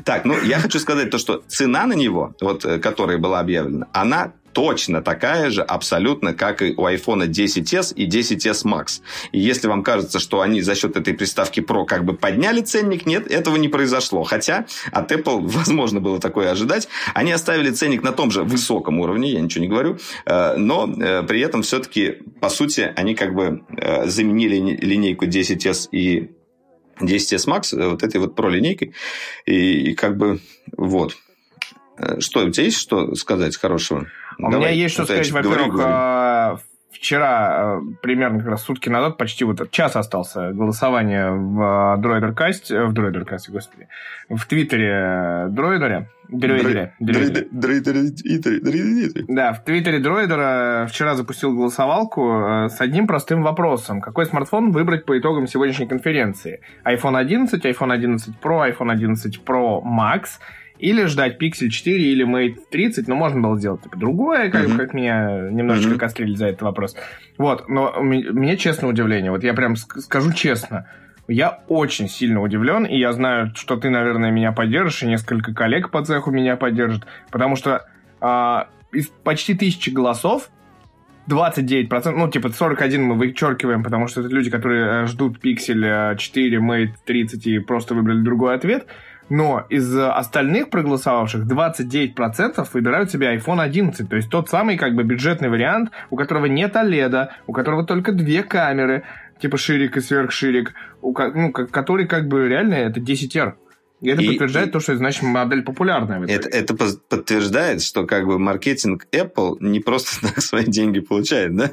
Так, 0.04 0.26
ну, 0.26 0.36
я 0.42 0.60
хочу 0.60 0.80
сказать 0.80 1.12
то, 1.12 1.20
что 1.20 1.44
цена 1.48 1.86
на 1.86 1.94
него, 1.94 2.34
вот, 2.42 2.66
э, 2.66 2.80
которая 2.80 3.20
была 3.20 3.40
объявлена, 3.40 3.88
она 3.94 4.34
точно 4.52 5.04
такая 5.04 5.52
же 5.52 5.62
абсолютно, 5.62 6.34
как 6.34 6.64
и 6.64 6.74
у 6.76 6.88
iPhone 6.88 7.28
10s 7.28 7.94
и 7.94 8.08
10s 8.08 8.66
Max. 8.66 9.02
И 9.32 9.40
если 9.40 9.68
вам 9.68 9.84
кажется, 9.84 10.18
что 10.18 10.42
они 10.42 10.62
за 10.62 10.74
счет 10.74 10.98
этой 10.98 11.14
приставки 11.14 11.60
Pro 11.60 11.86
как 11.86 12.04
бы 12.04 12.14
подняли 12.14 12.62
ценник, 12.62 13.06
нет, 13.06 13.32
этого 13.32 13.58
не 13.58 13.68
произошло. 13.68 14.24
Хотя 14.24 14.66
от 14.92 15.12
Apple 15.12 15.42
возможно 15.48 16.00
было 16.00 16.20
такое 16.20 16.50
ожидать. 16.50 16.88
Они 17.14 17.32
оставили 17.32 17.70
ценник 17.70 18.02
на 18.02 18.12
том 18.12 18.32
же 18.32 18.42
высоком 18.42 19.00
уровне, 19.00 19.32
я 19.32 19.40
ничего 19.40 19.62
не 19.62 19.70
говорю, 19.70 20.00
э, 20.26 20.56
но 20.58 20.90
э, 20.92 21.22
при 21.24 21.42
этом 21.42 21.62
все-таки, 21.62 22.18
по 22.42 22.50
сути, 22.50 22.92
они 22.96 23.14
как 23.14 23.36
бы 23.36 23.62
заменили 24.06 24.56
линейку 24.82 25.26
10s 25.26 25.90
и 25.92 26.32
10s 27.02 27.48
Max 27.48 27.78
э, 27.78 27.88
вот 27.88 28.04
этой 28.04 28.20
вот 28.20 28.36
про 28.36 28.50
линейкой. 28.50 28.94
И, 29.46 29.92
и 29.92 29.96
как 29.96 30.18
бы 30.18 30.40
вот. 30.76 31.18
Э, 31.98 32.20
что, 32.20 32.46
у 32.46 32.50
тебя 32.50 32.66
есть 32.66 32.78
что 32.78 33.16
сказать 33.16 33.58
хорошего? 33.58 34.08
У 34.38 34.44
Давай, 34.44 34.60
меня 34.60 34.84
есть 34.84 34.94
что 34.94 35.06
сказать. 35.06 35.32
Во-первых, 35.32 36.62
вчера, 36.92 37.78
э, 37.78 37.82
примерно 38.02 38.40
как 38.40 38.48
раз 38.50 38.64
сутки 38.64 38.90
назад, 38.90 39.18
почти 39.18 39.46
вот 39.46 39.70
час 39.72 39.96
остался 39.96 40.52
голосование 40.52 41.32
в 41.32 41.98
Дроидеркасте, 41.98 42.84
в 42.84 42.94
Дроидеркасте, 42.94 43.52
господи, 43.52 43.88
в 44.30 44.46
Твиттере 44.46 45.48
Дроидере, 45.50 46.08
Дроидере. 46.30 46.94
Да, 49.28 49.54
в 49.54 49.64
Твиттере 49.64 50.00
Дроидера 50.00 50.88
вчера 50.88 51.16
запустил 51.16 51.56
голосовалку 51.56 52.68
с 52.70 52.80
одним 52.80 53.08
простым 53.08 53.42
вопросом. 53.42 54.00
Какой 54.00 54.26
смартфон 54.28 54.72
выбрать 54.72 55.06
по 55.06 55.18
итогам 55.18 55.48
сегодняшней 55.48 55.88
конференции? 55.88 56.62
iPhone 56.86 57.18
11, 57.18 57.66
iPhone 57.66 57.92
11 57.92 58.36
Pro, 58.42 58.72
iPhone 58.72 58.92
11 58.92 59.42
Pro 59.44 59.82
Max 59.84 60.40
или 60.80 61.06
ждать 61.06 61.42
Pixel 61.42 61.70
4 61.70 62.12
или 62.12 62.26
Mate 62.26 62.58
30, 62.72 63.08
но 63.08 63.16
можно 63.16 63.42
было 63.42 63.58
сделать 63.58 63.84
типа 63.84 63.98
другое, 63.98 64.50
как, 64.50 64.66
mm-hmm. 64.66 64.78
как 64.78 64.94
меня 64.94 65.50
немножечко 65.52 65.94
mm-hmm. 65.94 66.00
кострили 66.00 66.36
за 66.36 66.48
этот 66.48 66.62
вопрос. 66.64 66.96
Вот, 67.38 67.68
но 67.70 67.94
мне 68.02 68.58
честно 68.58 68.88
удивление, 68.88 69.32
вот 69.32 69.44
я 69.44 69.54
прям 69.54 69.76
скажу 69.76 70.32
честно, 70.34 70.88
я 71.28 71.60
очень 71.68 72.10
сильно 72.10 72.42
удивлен, 72.42 72.86
и 72.86 72.98
я 72.98 73.14
знаю, 73.14 73.52
что 73.56 73.76
ты, 73.78 73.90
наверное, 73.90 74.32
меня 74.32 74.52
поддержишь, 74.52 75.04
и 75.04 75.08
несколько 75.08 75.54
коллег 75.54 75.92
по 75.92 76.04
цеху 76.04 76.32
меня 76.32 76.56
поддержат, 76.56 77.06
потому 77.30 77.56
что 77.56 77.86
э, 78.22 78.64
из 78.92 79.08
почти 79.24 79.54
тысячи 79.54 79.92
голосов 79.92 80.50
29%, 81.30 82.12
ну, 82.12 82.30
типа 82.30 82.50
41 82.50 83.04
мы 83.04 83.16
вычеркиваем, 83.16 83.84
потому 83.84 84.08
что 84.08 84.22
это 84.22 84.30
люди, 84.30 84.50
которые 84.50 85.04
э, 85.04 85.06
ждут 85.06 85.38
Pixel 85.44 86.18
4, 86.18 86.58
Mate 86.58 86.94
30 87.06 87.46
и 87.48 87.60
просто 87.60 87.94
выбрали 87.94 88.22
другой 88.22 88.56
ответ. 88.56 88.88
Но 89.30 89.66
из 89.70 89.96
остальных 89.96 90.70
проголосовавших 90.70 91.46
29% 91.46 92.68
выбирают 92.74 93.12
себе 93.12 93.36
iPhone 93.36 93.62
11. 93.62 94.10
То 94.10 94.16
есть 94.16 94.30
тот 94.30 94.50
самый 94.50 94.78
как 94.78 94.96
бы 94.96 95.04
бюджетный 95.04 95.50
вариант, 95.50 95.92
у 96.10 96.16
которого 96.16 96.46
нет 96.46 96.76
OLED, 96.76 97.30
у 97.48 97.54
которого 97.54 97.86
только 97.86 98.12
две 98.12 98.44
камеры, 98.44 99.04
типа 99.40 99.58
ширик 99.58 99.98
и 99.98 100.02
сверхширик, 100.02 100.74
у, 101.02 101.14
ну, 101.14 101.52
который 101.52 102.08
как 102.08 102.28
бы 102.28 102.48
реально 102.48 102.74
это 102.76 103.00
10R. 103.00 103.54
И 104.02 104.10
это 104.10 104.22
и, 104.22 104.28
подтверждает 104.28 104.70
и, 104.70 104.72
то, 104.72 104.80
что 104.80 104.96
значит 104.96 105.24
модель 105.24 105.62
популярная. 105.62 106.26
Это, 106.26 106.48
это 106.48 106.74
подтверждает, 106.74 107.82
что 107.82 108.06
как 108.06 108.26
бы 108.26 108.40
маркетинг 108.40 109.08
Apple 109.12 109.58
не 109.60 109.82
просто 109.82 110.22
так 110.28 110.42
свои 110.42 110.66
деньги 110.66 111.00
получает, 111.00 111.56
да? 111.56 111.70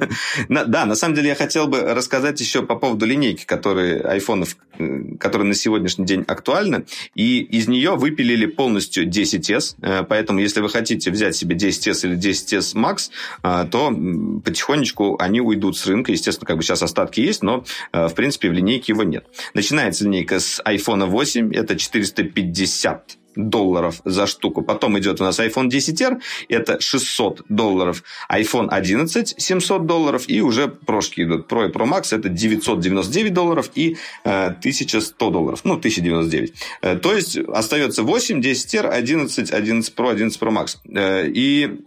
На, 0.49 0.65
да, 0.65 0.85
на 0.85 0.95
самом 0.95 1.15
деле 1.15 1.29
я 1.29 1.35
хотел 1.35 1.67
бы 1.67 1.81
рассказать 1.81 2.39
еще 2.41 2.63
по 2.63 2.75
поводу 2.75 3.05
линейки, 3.05 3.45
которые 3.45 4.01
айфонов, 4.01 4.57
э, 4.77 5.15
которые 5.19 5.47
на 5.47 5.53
сегодняшний 5.53 6.05
день 6.05 6.25
актуальны, 6.27 6.85
и 7.15 7.39
из 7.39 7.67
нее 7.67 7.95
выпилили 7.95 8.45
полностью 8.45 9.07
10s, 9.07 9.75
э, 9.81 10.03
поэтому 10.03 10.39
если 10.39 10.59
вы 10.59 10.69
хотите 10.69 11.11
взять 11.11 11.35
себе 11.35 11.55
10s 11.55 12.05
или 12.05 12.17
10s 12.17 12.75
Max, 12.75 13.09
э, 13.43 13.67
то 13.71 13.89
потихонечку 14.43 15.17
они 15.19 15.39
уйдут 15.39 15.77
с 15.77 15.87
рынка, 15.87 16.11
естественно, 16.11 16.45
как 16.45 16.57
бы 16.57 16.63
сейчас 16.63 16.83
остатки 16.83 17.21
есть, 17.21 17.41
но 17.41 17.63
в 17.91 18.13
принципе 18.13 18.49
в 18.49 18.53
линейке 18.53 18.93
его 18.93 19.03
нет. 19.03 19.25
Начинается 19.53 20.03
линейка 20.03 20.39
с 20.39 20.61
iPhone 20.65 21.05
8, 21.05 21.53
это 21.53 21.77
400 21.77 22.16
450 22.17 23.17
долларов 23.35 24.01
за 24.03 24.25
штуку. 24.25 24.63
Потом 24.63 24.97
идет 24.97 25.21
у 25.21 25.23
нас 25.23 25.39
iPhone 25.39 25.69
10R, 25.69 26.19
это 26.49 26.81
600 26.81 27.43
долларов. 27.49 28.03
iPhone 28.31 28.67
11 28.69 29.35
700 29.37 29.85
долларов. 29.85 30.23
И 30.27 30.41
уже 30.41 30.67
прошки 30.67 31.21
идут. 31.21 31.51
Pro 31.51 31.69
и 31.69 31.71
Pro 31.71 31.87
Max 31.87 32.15
это 32.15 32.29
999 32.29 33.33
долларов 33.33 33.69
и 33.75 33.97
э, 34.23 34.47
1100 34.47 35.29
долларов. 35.29 35.61
Ну, 35.63 35.73
1099. 35.73 36.53
Э, 36.81 36.95
то 36.95 37.13
есть 37.13 37.37
остается 37.37 38.01
8, 38.01 38.41
10R, 38.41 38.87
11, 38.87 39.51
11 39.51 39.95
Pro, 39.95 40.09
11 40.09 40.41
Pro 40.41 40.51
Max. 40.51 40.77
Э, 40.89 41.27
и 41.27 41.85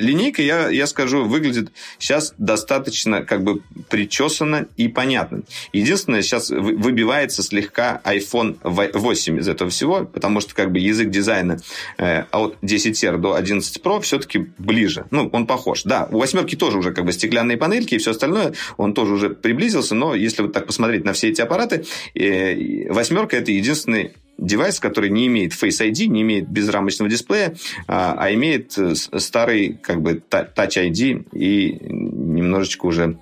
линейка, 0.00 0.42
я, 0.42 0.68
я 0.68 0.86
скажу, 0.86 1.24
выглядит 1.24 1.72
сейчас 1.98 2.34
достаточно 2.38 3.24
как 3.24 3.42
бы 3.42 3.62
причесанно 3.88 4.66
и 4.76 4.88
понятно. 4.88 5.42
Единственное, 5.72 6.22
сейчас 6.22 6.50
выбивается 6.50 7.42
слегка 7.42 8.00
iPhone 8.04 8.58
8 8.62 9.38
из 9.38 9.48
этого 9.48 9.70
всего, 9.70 10.04
потому 10.04 10.40
что 10.40 10.54
как 10.54 10.72
бы 10.72 10.78
язык 10.78 11.10
дизайна 11.10 11.58
э, 11.98 12.24
от 12.30 12.56
10R 12.62 13.18
до 13.18 13.34
11 13.34 13.82
Pro 13.82 14.00
все-таки 14.00 14.46
ближе. 14.58 15.06
Ну, 15.10 15.28
он 15.32 15.46
похож. 15.46 15.82
Да, 15.84 16.08
у 16.10 16.18
восьмерки 16.18 16.56
тоже 16.56 16.78
уже 16.78 16.92
как 16.92 17.04
бы 17.04 17.12
стеклянные 17.12 17.56
панельки 17.56 17.94
и 17.94 17.98
все 17.98 18.12
остальное, 18.12 18.54
он 18.76 18.94
тоже 18.94 19.14
уже 19.14 19.30
приблизился, 19.30 19.94
но 19.94 20.14
если 20.14 20.42
вот 20.42 20.52
так 20.52 20.66
посмотреть 20.66 21.04
на 21.04 21.12
все 21.12 21.28
эти 21.28 21.40
аппараты, 21.40 21.84
э, 22.14 22.90
восьмерка 22.90 23.36
это 23.36 23.52
единственный 23.52 24.12
девайс, 24.40 24.80
который 24.80 25.10
не 25.10 25.26
имеет 25.26 25.52
Face 25.52 25.80
ID, 25.86 26.06
не 26.06 26.22
имеет 26.22 26.48
безрамочного 26.48 27.10
дисплея, 27.10 27.54
а, 27.86 28.16
а 28.18 28.32
имеет 28.32 28.76
э, 28.78 28.94
старый 28.94 29.78
как 29.82 30.00
бы 30.00 30.22
Touch 30.30 30.76
ID 30.76 31.28
и 31.32 31.78
немножечко 31.90 32.86
уже 32.86 33.18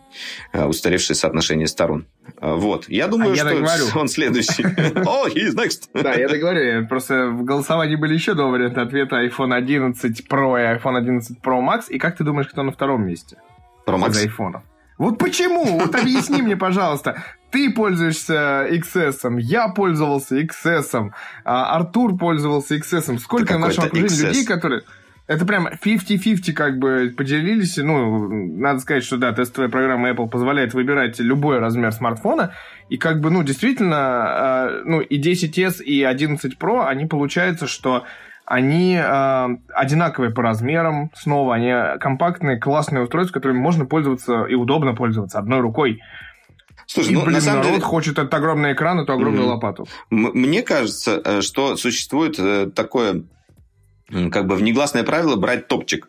э, 0.53 0.64
устаревшее 0.64 1.16
соотношение 1.16 1.66
сторон. 1.66 2.07
Вот. 2.41 2.89
Я 2.89 3.09
думаю, 3.09 3.33
А 3.33 3.37
я 3.37 3.43
что 3.43 3.51
так 3.51 3.59
говорю. 3.59 3.85
он 4.01 4.09
следующий. 4.09 4.64
О, 5.07 5.29
he's 5.29 5.55
next. 5.55 5.89
Да, 5.95 6.14
я 6.14 6.29
так 6.29 6.39
говорю, 6.39 6.87
просто 6.87 7.29
в 7.29 7.45
голосовании 7.45 7.97
были 7.97 8.14
еще 8.14 8.35
два 8.35 8.47
варианта 8.47 8.83
ответа 8.83 9.25
iPhone 9.25 9.55
11 9.55 10.27
Pro 10.29 10.57
и 10.57 10.79
iPhone 10.79 10.97
11 10.97 11.39
Pro 11.43 11.61
Max. 11.61 11.85
И 11.89 11.99
как 11.99 12.16
ты 12.16 12.25
думаешь, 12.25 12.49
кто 12.49 12.62
на 12.62 12.73
втором 12.73 13.07
месте? 13.07 13.37
Про 13.85 13.97
из 13.97 14.03
Макс. 14.03 14.23
айфонов. 14.23 14.62
Вот 14.99 15.18
почему? 15.18 15.78
Вот 15.78 15.94
объясни 15.94 16.42
мне, 16.42 16.57
пожалуйста. 16.57 17.22
Ты 17.51 17.72
пользуешься 17.72 18.66
XS, 18.70 19.40
я 19.40 19.68
пользовался 19.68 20.38
XS, 20.38 21.11
а 21.44 21.76
Артур 21.76 22.18
пользовался 22.18 22.76
XS. 22.76 23.18
Сколько 23.18 23.57
в 23.57 23.61
нашем 23.61 23.84
окружении 23.84 24.26
людей, 24.26 24.44
которые... 24.44 24.82
Это 25.28 25.44
прям 25.44 25.68
50-50 25.68 26.53
как 26.53 26.78
бы 26.78 27.12
поделились. 27.14 27.76
Ну, 27.76 28.28
надо 28.57 28.80
сказать, 28.80 29.05
что 29.05 29.18
да, 29.18 29.32
тестовая 29.32 29.68
программа 29.68 30.11
Apple 30.11 30.28
позволяет 30.28 30.72
выбирать 30.72 31.20
любой 31.20 31.59
размер 31.59 31.92
смартфона. 31.92 32.55
И 32.88 32.96
как 32.96 33.20
бы, 33.20 33.30
ну, 33.30 33.42
действительно, 33.42 34.70
э, 34.70 34.82
ну, 34.86 35.01
и 35.03 35.20
10s, 35.20 35.82
и 35.82 36.03
11 36.03 36.57
Pro, 36.59 36.86
они 36.86 37.05
получается, 37.05 37.66
что 37.66 38.07
они 38.49 38.94
э, 38.96 39.49
одинаковые 39.74 40.32
по 40.32 40.42
размерам, 40.42 41.11
снова, 41.14 41.55
они 41.55 41.99
компактные, 42.01 42.59
классные 42.59 43.03
устройства, 43.03 43.34
которыми 43.34 43.59
можно 43.59 43.84
пользоваться 43.84 44.44
и 44.44 44.55
удобно 44.55 44.94
пользоваться 44.94 45.38
одной 45.38 45.61
рукой. 45.61 46.01
Слушай, 46.86 47.12
и, 47.12 47.14
ну, 47.14 47.22
блин, 47.22 47.34
на 47.34 47.40
самом 47.42 47.59
народ 47.59 47.72
деле, 47.72 47.84
хочет 47.84 48.18
этот 48.18 48.32
огромный 48.32 48.72
экран, 48.72 48.99
эту 49.01 49.12
огромную 49.12 49.44
Мгм. 49.44 49.53
лопату. 49.53 49.86
мне 50.09 50.62
кажется, 50.62 51.20
э, 51.22 51.40
что 51.42 51.76
существует 51.76 52.38
э, 52.38 52.70
такое, 52.74 53.24
как 54.11 54.46
бы, 54.46 54.57
внегласное 54.57 55.05
правило 55.05 55.36
брать 55.36 55.68
топчик. 55.68 56.09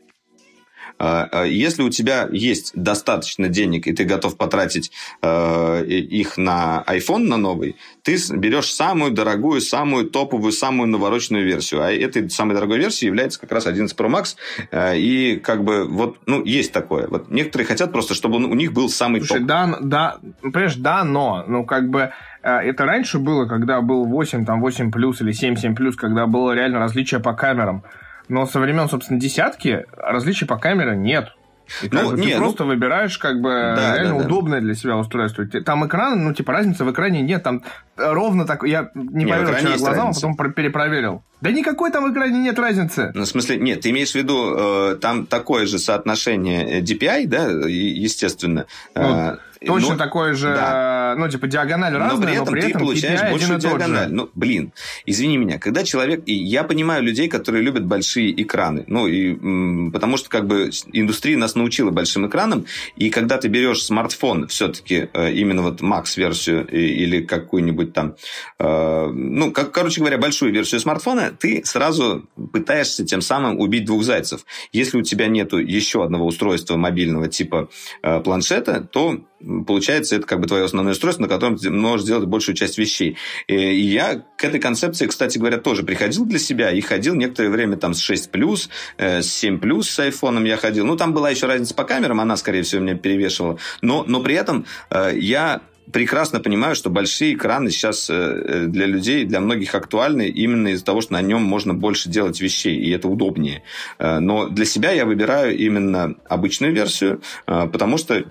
А, 0.99 1.27
а, 1.31 1.43
Если 1.45 1.81
у 1.81 1.89
тебя 1.89 2.27
есть 2.31 2.71
достаточно 2.75 3.47
денег, 3.47 3.87
и 3.87 3.93
ты 3.93 4.03
готов 4.03 4.37
потратить 4.37 4.91
э, 5.21 5.85
их 5.85 6.37
на 6.37 6.83
iPhone, 6.87 7.23
на 7.27 7.37
новый, 7.37 7.77
ты 8.03 8.17
берешь 8.35 8.71
самую 8.73 9.11
дорогую, 9.11 9.61
самую 9.61 10.09
топовую, 10.09 10.51
самую 10.51 10.89
навороченную 10.89 11.45
версию. 11.45 11.81
А 11.83 11.91
этой 11.91 12.29
самой 12.29 12.55
дорогой 12.55 12.79
версией 12.79 13.07
является 13.07 13.39
как 13.39 13.51
раз 13.51 13.65
11 13.65 13.97
Pro 13.97 14.09
Max. 14.09 14.35
Э, 14.71 14.97
И 14.97 15.37
как 15.37 15.63
бы 15.63 15.85
вот, 15.87 16.17
ну, 16.25 16.43
есть 16.43 16.73
такое. 16.73 17.07
Вот 17.07 17.31
некоторые 17.31 17.65
хотят 17.65 17.91
просто, 17.91 18.13
чтобы 18.13 18.35
он- 18.35 18.45
у 18.45 18.53
них 18.55 18.73
был 18.73 18.89
самый 18.89 19.21
Слушай, 19.21 19.39
топ. 19.39 19.47
да, 19.47 19.77
да, 19.81 20.17
понимаешь, 20.41 20.75
да, 20.75 21.03
но, 21.05 21.43
ну, 21.47 21.65
как 21.65 21.89
бы, 21.89 22.11
э, 22.43 22.51
это 22.51 22.85
раньше 22.85 23.19
было, 23.19 23.45
когда 23.45 23.79
был 23.81 24.05
8, 24.05 24.45
там, 24.45 24.59
8 24.61 24.91
плюс 24.91 25.21
или 25.21 25.31
7, 25.31 25.55
7 25.55 25.75
плюс, 25.75 25.95
когда 25.95 26.25
было 26.27 26.51
реально 26.53 26.79
различие 26.79 27.21
по 27.21 27.33
камерам. 27.33 27.83
Но 28.29 28.45
со 28.45 28.59
времен, 28.59 28.87
собственно, 28.87 29.19
десятки 29.19 29.85
различий 29.97 30.47
по 30.47 30.57
камере 30.57 30.95
нет. 30.95 31.35
И 31.83 31.87
как 31.87 32.01
Ну, 32.01 32.09
бы, 32.11 32.15
ты 32.17 32.25
не, 32.25 32.33
ну- 32.33 32.39
просто 32.39 32.63
выбираешь, 32.65 33.15
как 33.19 33.41
бы, 33.41 33.49
Да, 33.49 33.95
реально 33.95 34.13
да, 34.15 34.19
да. 34.21 34.25
удобное 34.25 34.59
для 34.59 34.73
себя 34.73 34.97
устройство. 34.97 35.45
Там 35.45 35.85
экран, 35.85 36.23
ну, 36.23 36.33
типа, 36.33 36.51
разницы 36.51 36.83
в 36.83 36.91
экране 36.91 37.21
нет. 37.21 37.43
Там 37.43 37.61
ровно 37.95 38.45
так... 38.47 38.63
Я 38.63 38.89
не, 38.95 39.25
Не, 39.25 39.31
поверил 39.31 39.53
вчера 39.53 39.77
глазам, 39.77 40.07
разница. 40.07 40.09
а 40.09 40.13
потом 40.13 40.35
про- 40.35 40.49
перепроверил. 40.49 41.23
Да 41.41 41.51
никакой 41.51 41.91
там 41.91 42.05
в 42.09 42.11
экране 42.11 42.39
нет 42.39 42.57
разницы. 42.57 43.11
Ну, 43.13 43.21
в 43.21 43.27
смысле, 43.27 43.57
нет, 43.57 43.81
ты 43.81 43.91
имеешь 43.91 44.11
в 44.13 44.15
виду, 44.15 44.55
э, 44.57 44.95
там 44.99 45.27
такое 45.27 45.67
же 45.67 45.77
соотношение 45.77 46.79
э, 46.79 46.81
DPI, 46.81 47.27
да, 47.27 47.45
естественно. 47.67 48.65
Ну, 48.95 49.01
Э, 49.03 49.37
Точно 49.65 49.91
ну, 49.91 49.97
такое 49.97 50.33
же, 50.35 50.47
да. 50.47 51.15
ну, 51.17 51.27
типа, 51.27 51.47
диагональ 51.47 51.93
разная, 51.93 52.39
но 52.39 52.45
при 52.45 52.61
этом 52.61 52.61
ты 52.61 52.79
получаешь 52.79 53.19
KPI 53.19 53.31
большую 53.31 53.59
диагональ. 53.59 54.11
Ну, 54.11 54.29
блин, 54.33 54.71
извини 55.05 55.37
меня, 55.37 55.59
когда 55.59 55.83
человек... 55.83 56.23
И 56.25 56.33
я 56.33 56.63
понимаю 56.63 57.03
людей, 57.03 57.27
которые 57.27 57.63
любят 57.63 57.85
большие 57.85 58.41
экраны. 58.41 58.85
Ну, 58.87 59.07
и, 59.07 59.33
м, 59.33 59.91
потому 59.91 60.17
что 60.17 60.29
как 60.29 60.47
бы 60.47 60.69
индустрия 60.93 61.37
нас 61.37 61.55
научила 61.55 61.91
большим 61.91 62.27
экранам. 62.27 62.65
И 62.95 63.09
когда 63.09 63.37
ты 63.37 63.49
берешь 63.49 63.83
смартфон, 63.83 64.47
все-таки 64.47 65.09
именно 65.13 65.61
вот 65.61 65.81
Max-версию 65.81 66.65
или 66.67 67.21
какую-нибудь 67.21 67.93
там... 67.93 68.15
э, 68.59 69.07
ну, 69.13 69.51
как, 69.51 69.71
короче 69.71 69.99
говоря, 69.99 70.17
большую 70.17 70.53
версию 70.53 70.79
смартфона, 70.79 71.31
ты 71.37 71.63
сразу 71.65 72.27
пытаешься 72.53 73.05
тем 73.05 73.21
самым 73.21 73.59
убить 73.59 73.85
двух 73.85 74.03
зайцев. 74.03 74.45
Если 74.71 74.97
у 74.97 75.01
тебя 75.01 75.27
нету 75.27 75.57
еще 75.57 76.03
одного 76.03 76.25
устройства 76.27 76.77
мобильного 76.77 77.27
типа 77.27 77.69
э, 78.03 78.19
планшета, 78.21 78.81
то 78.81 79.21
получается 79.65 80.15
это 80.15 80.25
как 80.25 80.39
бы 80.39 80.47
твое 80.47 80.65
основное 80.65 80.93
устройство, 80.93 81.23
на 81.23 81.29
котором 81.29 81.57
ты 81.57 81.69
можешь 81.69 82.05
сделать 82.05 82.25
большую 82.25 82.55
часть 82.55 82.77
вещей. 82.77 83.17
Э, 83.47 83.53
И 83.55 83.81
я 83.81 84.23
к 84.37 84.43
этой 84.43 84.59
концепции, 84.59 85.07
кстати 85.07 85.37
говоря, 85.37 85.57
тоже 85.57 85.83
приходил 85.83 86.25
для 86.25 86.39
себя 86.39 86.71
и 86.71 86.81
ходил 86.81 87.15
некоторое 87.15 87.49
время 87.49 87.77
там 87.77 87.93
с 87.93 87.99
6 87.99 88.31
плюс, 88.31 88.69
с 88.97 89.25
7 89.25 89.59
плюс 89.59 89.89
с 89.89 89.99
айфоном 89.99 90.43
я 90.45 90.57
ходил. 90.57 90.85
Ну, 90.85 90.95
там 90.95 91.13
была 91.13 91.29
еще 91.29 91.47
разница 91.47 91.73
по 91.73 91.83
камерам, 91.83 92.19
она, 92.19 92.37
скорее 92.37 92.63
всего, 92.63 92.81
меня 92.81 92.95
перевешивала. 92.95 93.57
Но, 93.81 94.03
но 94.07 94.21
при 94.21 94.35
этом 94.35 94.65
э, 94.89 95.11
я 95.15 95.61
прекрасно 95.91 96.39
понимаю, 96.39 96.75
что 96.75 96.89
большие 96.89 97.33
экраны 97.33 97.71
сейчас 97.71 98.09
э, 98.09 98.65
для 98.67 98.85
людей, 98.85 99.25
для 99.25 99.39
многих 99.39 99.73
актуальны 99.75 100.27
именно 100.27 100.69
из-за 100.69 100.85
того, 100.85 101.01
что 101.01 101.13
на 101.13 101.21
нем 101.21 101.41
можно 101.43 101.73
больше 101.73 102.09
делать 102.09 102.39
вещей, 102.41 102.77
и 102.77 102.91
это 102.91 103.07
удобнее. 103.07 103.63
Э, 103.97 104.19
Но 104.19 104.47
для 104.49 104.65
себя 104.65 104.91
я 104.91 105.05
выбираю 105.05 105.57
именно 105.57 106.15
обычную 106.27 106.73
версию, 106.73 107.21
э, 107.47 107.67
потому 107.71 107.97
что 107.97 108.23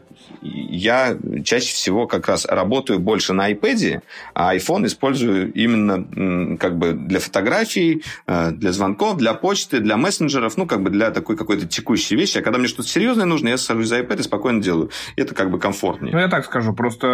я 0.42 1.16
чаще 1.44 1.72
всего 1.74 2.06
как 2.06 2.28
раз 2.28 2.46
работаю 2.46 2.98
больше 2.98 3.32
на 3.32 3.50
iPad, 3.50 4.02
а 4.34 4.54
iPhone 4.54 4.86
использую 4.86 5.52
именно 5.52 6.56
как 6.58 6.78
бы 6.78 6.92
для 6.92 7.20
фотографий, 7.20 8.02
э, 8.26 8.50
для 8.52 8.72
звонков, 8.72 9.16
для 9.18 9.34
почты, 9.34 9.80
для 9.80 9.96
мессенджеров, 9.96 10.56
ну, 10.56 10.66
как 10.66 10.82
бы 10.82 10.90
для 10.90 11.10
такой 11.10 11.36
какой-то 11.36 11.66
текущей 11.66 12.16
вещи. 12.16 12.38
А 12.38 12.42
когда 12.42 12.58
мне 12.58 12.68
что-то 12.68 12.88
серьезное 12.88 13.26
нужно, 13.26 13.48
я 13.48 13.58
сажусь 13.58 13.88
за 13.88 14.00
iPad 14.00 14.20
и 14.20 14.22
спокойно 14.22 14.62
делаю. 14.62 14.90
Это 15.16 15.34
как 15.34 15.50
бы 15.50 15.58
комфортнее. 15.58 16.12
Ну, 16.12 16.20
я 16.20 16.28
так 16.28 16.44
скажу, 16.44 16.74
просто 16.74 17.06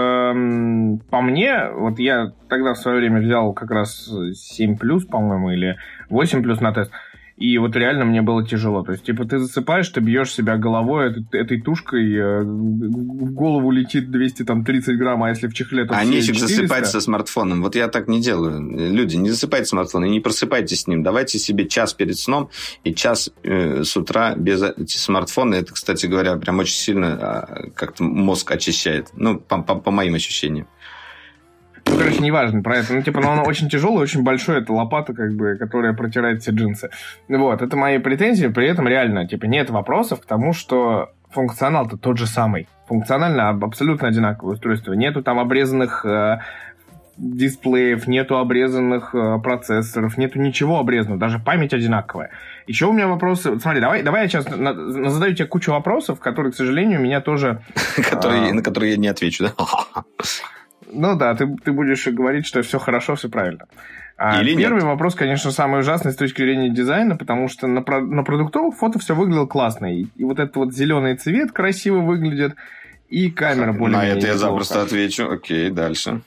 по 1.11 1.21
мне, 1.21 1.71
вот 1.75 1.99
я 1.99 2.33
тогда 2.49 2.75
в 2.75 2.79
свое 2.79 2.99
время 2.99 3.21
взял 3.21 3.53
как 3.53 3.71
раз 3.71 4.11
7 4.35 4.77
плюс, 4.77 5.05
по-моему, 5.05 5.51
или 5.51 5.77
8 6.11 6.43
плюс 6.43 6.61
на 6.61 6.73
тест. 6.73 6.91
И 7.37 7.59
вот 7.59 7.74
реально 7.74 8.05
мне 8.05 8.22
было 8.22 8.47
тяжело. 8.47 8.82
То 8.85 8.93
есть, 8.93 9.05
типа, 9.05 9.24
ты 9.24 9.39
засыпаешь, 9.41 9.89
ты 9.89 10.01
бьешь 10.01 10.32
себя 10.32 10.57
головой 10.57 11.11
этой, 11.11 11.41
этой 11.41 11.61
тушкой, 11.61 12.14
э, 12.14 12.43
в 12.43 13.32
голову 13.32 13.72
летит 13.72 14.11
230 14.11 14.97
грамм, 14.97 15.22
а 15.24 15.30
если 15.30 15.49
в 15.49 15.53
чехле, 15.55 15.85
то 15.85 15.95
А 15.97 16.05
нефиг 16.05 16.37
400. 16.37 16.47
засыпать 16.47 16.87
со 16.87 17.01
смартфоном. 17.01 17.62
Вот 17.62 17.74
я 17.74 17.89
так 17.89 18.07
не 18.07 18.20
делаю. 18.20 18.61
Люди, 18.93 19.16
не 19.16 19.30
засыпайте 19.30 19.66
смартфон 19.66 20.05
и 20.05 20.11
не 20.11 20.20
просыпайтесь 20.20 20.82
с 20.82 20.87
ним. 20.87 21.03
Давайте 21.03 21.39
себе 21.41 21.66
час 21.66 21.93
перед 21.93 22.16
сном 22.18 22.51
и 22.85 22.95
час 22.95 23.30
э, 23.43 23.82
с 23.82 23.97
утра 23.97 24.37
без 24.37 24.62
смартфона. 24.87 25.57
Это, 25.57 25.72
кстати 25.72 26.07
говоря, 26.07 26.37
прям 26.37 26.61
очень 26.61 26.76
сильно 26.76 27.14
а, 27.20 27.70
как-то 27.74 28.05
мозг 28.05 28.51
очищает. 28.53 29.09
Ну, 29.14 29.41
по, 29.41 29.61
по- 29.61 29.74
по 29.74 29.91
моим 29.91 30.14
ощущениям. 30.14 30.68
Ну, 31.87 31.97
короче, 31.99 32.18
неважно 32.20 32.62
про 32.62 32.78
это. 32.78 32.95
Ну, 32.95 33.03
типа, 33.03 33.20
но 33.20 33.32
он 33.32 33.39
очень 33.41 33.68
тяжелый, 33.68 33.99
очень 34.03 34.22
большой. 34.22 34.59
Это 34.61 34.72
лопата, 34.72 35.12
как 35.14 35.35
бы, 35.35 35.57
которая 35.57 35.93
протирает 35.93 36.43
все 36.43 36.51
джинсы. 36.53 36.91
Вот, 37.28 37.62
это 37.62 37.76
мои 37.76 37.99
претензии. 37.99 38.47
При 38.49 38.66
этом 38.68 38.89
реально, 38.89 39.26
типа, 39.28 39.45
нет 39.47 39.70
вопросов 39.70 40.20
к 40.20 40.24
тому, 40.26 40.53
что 40.53 41.11
функционал-то 41.30 41.97
тот 41.97 42.18
же 42.18 42.26
самый. 42.26 42.68
Функционально 42.89 43.49
аб- 43.51 43.64
абсолютно 43.64 44.09
одинаковое 44.09 44.55
устройство. 44.55 44.93
Нету 44.93 45.22
там 45.22 45.39
обрезанных 45.39 46.05
э, 46.07 46.39
дисплеев, 47.16 48.07
нету 48.07 48.39
обрезанных 48.39 49.14
э, 49.14 49.39
процессоров, 49.43 50.16
нету 50.16 50.39
ничего 50.41 50.78
обрезанного, 50.78 51.18
даже 51.20 51.39
память 51.39 51.72
одинаковая. 51.74 52.30
Еще 52.66 52.87
у 52.87 52.93
меня 52.93 53.09
вопросы... 53.09 53.59
Смотри, 53.61 53.80
давай, 53.80 54.03
давай 54.03 54.22
я 54.22 54.28
сейчас 54.28 54.49
на- 54.49 54.72
на- 54.72 55.11
задаю 55.11 55.35
тебе 55.35 55.47
кучу 55.47 55.70
вопросов, 55.72 56.18
которые, 56.20 56.53
к 56.53 56.57
сожалению, 56.57 57.01
меня 57.01 57.20
тоже 57.20 57.61
А. 58.12 58.53
На 58.53 58.62
которые 58.62 58.93
я 58.93 58.97
не 58.99 59.09
отвечу. 59.09 59.45
да? 59.45 59.53
Ну 60.95 61.16
да, 61.16 61.34
ты, 61.34 61.47
ты 61.64 61.72
будешь 61.72 62.07
говорить, 62.07 62.47
что 62.47 62.62
все 62.62 62.78
хорошо, 62.78 63.16
все 63.16 63.28
правильно. 63.28 63.66
А 64.16 64.40
Или 64.40 64.57
первый 64.57 64.76
нет. 64.76 64.84
вопрос, 64.84 65.14
конечно, 65.16 65.51
самый 65.51 65.80
ужасный 65.80 66.12
с 66.12 66.16
точки 66.16 66.40
зрения 66.40 66.70
дизайна, 66.70 67.16
потому 67.16 67.49
что 67.49 67.66
на, 67.66 67.82
про- 67.82 68.01
на 68.01 68.22
продуктовых 68.22 68.76
фото 68.76 68.99
все 69.01 69.14
выглядело 69.14 69.47
классно. 69.47 69.92
И, 69.92 70.07
и 70.16 70.24
вот 70.24 70.38
этот 70.38 70.55
вот 70.57 70.72
зеленый 70.72 71.16
цвет 71.16 71.51
красиво 71.51 71.99
выглядит, 71.99 72.55
и 73.09 73.30
камера 73.30 73.72
более 73.72 73.99
На 73.99 74.07
это 74.07 74.26
я 74.26 74.36
запросто 74.36 74.82
отвечу. 74.82 75.28
Окей, 75.30 75.70
дальше. 75.70 76.22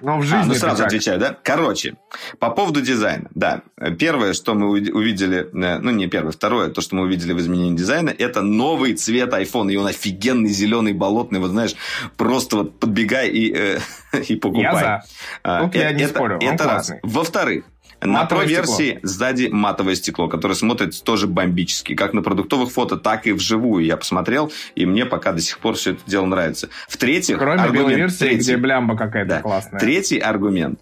Но 0.00 0.18
в 0.18 0.22
жизни 0.22 0.36
А, 0.42 0.46
ну 0.46 0.54
сразу 0.54 0.78
как? 0.78 0.86
отвечаю, 0.86 1.18
да? 1.18 1.36
Короче, 1.42 1.94
по 2.38 2.50
поводу 2.50 2.80
дизайна, 2.80 3.28
да. 3.34 3.62
Первое, 3.98 4.32
что 4.32 4.54
мы 4.54 4.78
уви- 4.78 4.90
увидели, 4.90 5.48
э, 5.52 5.78
ну 5.78 5.90
не 5.90 6.06
первое, 6.08 6.32
второе, 6.32 6.68
то, 6.70 6.80
что 6.80 6.96
мы 6.96 7.02
увидели 7.02 7.32
в 7.32 7.38
изменении 7.40 7.76
дизайна, 7.76 8.10
это 8.10 8.42
новый 8.42 8.94
цвет 8.94 9.32
iPhone. 9.32 9.72
И 9.72 9.76
он 9.76 9.86
офигенный, 9.86 10.50
зеленый, 10.50 10.92
болотный, 10.92 11.40
вот 11.40 11.50
знаешь, 11.50 11.74
просто 12.16 12.56
вот 12.56 12.78
подбегай 12.80 13.28
и, 13.30 13.52
э, 13.54 13.78
и 14.28 14.36
покупай. 14.36 14.62
Я 14.62 14.78
за. 14.78 15.02
А, 15.42 15.64
Тут 15.64 15.74
я 15.74 15.90
э- 15.90 15.94
не 15.94 16.02
это, 16.04 16.14
спорю, 16.14 16.38
он 16.42 16.48
Это 16.54 16.64
раз. 16.64 16.92
Во-вторых, 17.02 17.64
на 18.04 18.26
Pro-версии 18.26 19.00
сзади 19.02 19.48
матовое 19.50 19.94
стекло, 19.94 20.28
которое 20.28 20.54
смотрится 20.54 21.02
тоже 21.02 21.26
бомбически. 21.26 21.94
Как 21.94 22.12
на 22.12 22.22
продуктовых 22.22 22.70
фото, 22.70 22.96
так 22.96 23.26
и 23.26 23.32
вживую. 23.32 23.84
Я 23.84 23.96
посмотрел, 23.96 24.52
и 24.74 24.86
мне 24.86 25.06
пока 25.06 25.32
до 25.32 25.40
сих 25.40 25.58
пор 25.58 25.74
все 25.74 25.92
это 25.92 26.00
дело 26.06 26.26
нравится. 26.26 26.68
В-третьих, 26.88 27.38
Кроме 27.38 27.56
белой 27.56 27.68
аргумент 27.68 27.98
версии, 27.98 28.18
третий. 28.18 28.36
где 28.38 28.56
блямба 28.56 28.96
какая-то 28.96 29.28
Да. 29.36 29.40
классная. 29.42 29.80
Третий 29.80 30.18
аргумент. 30.18 30.78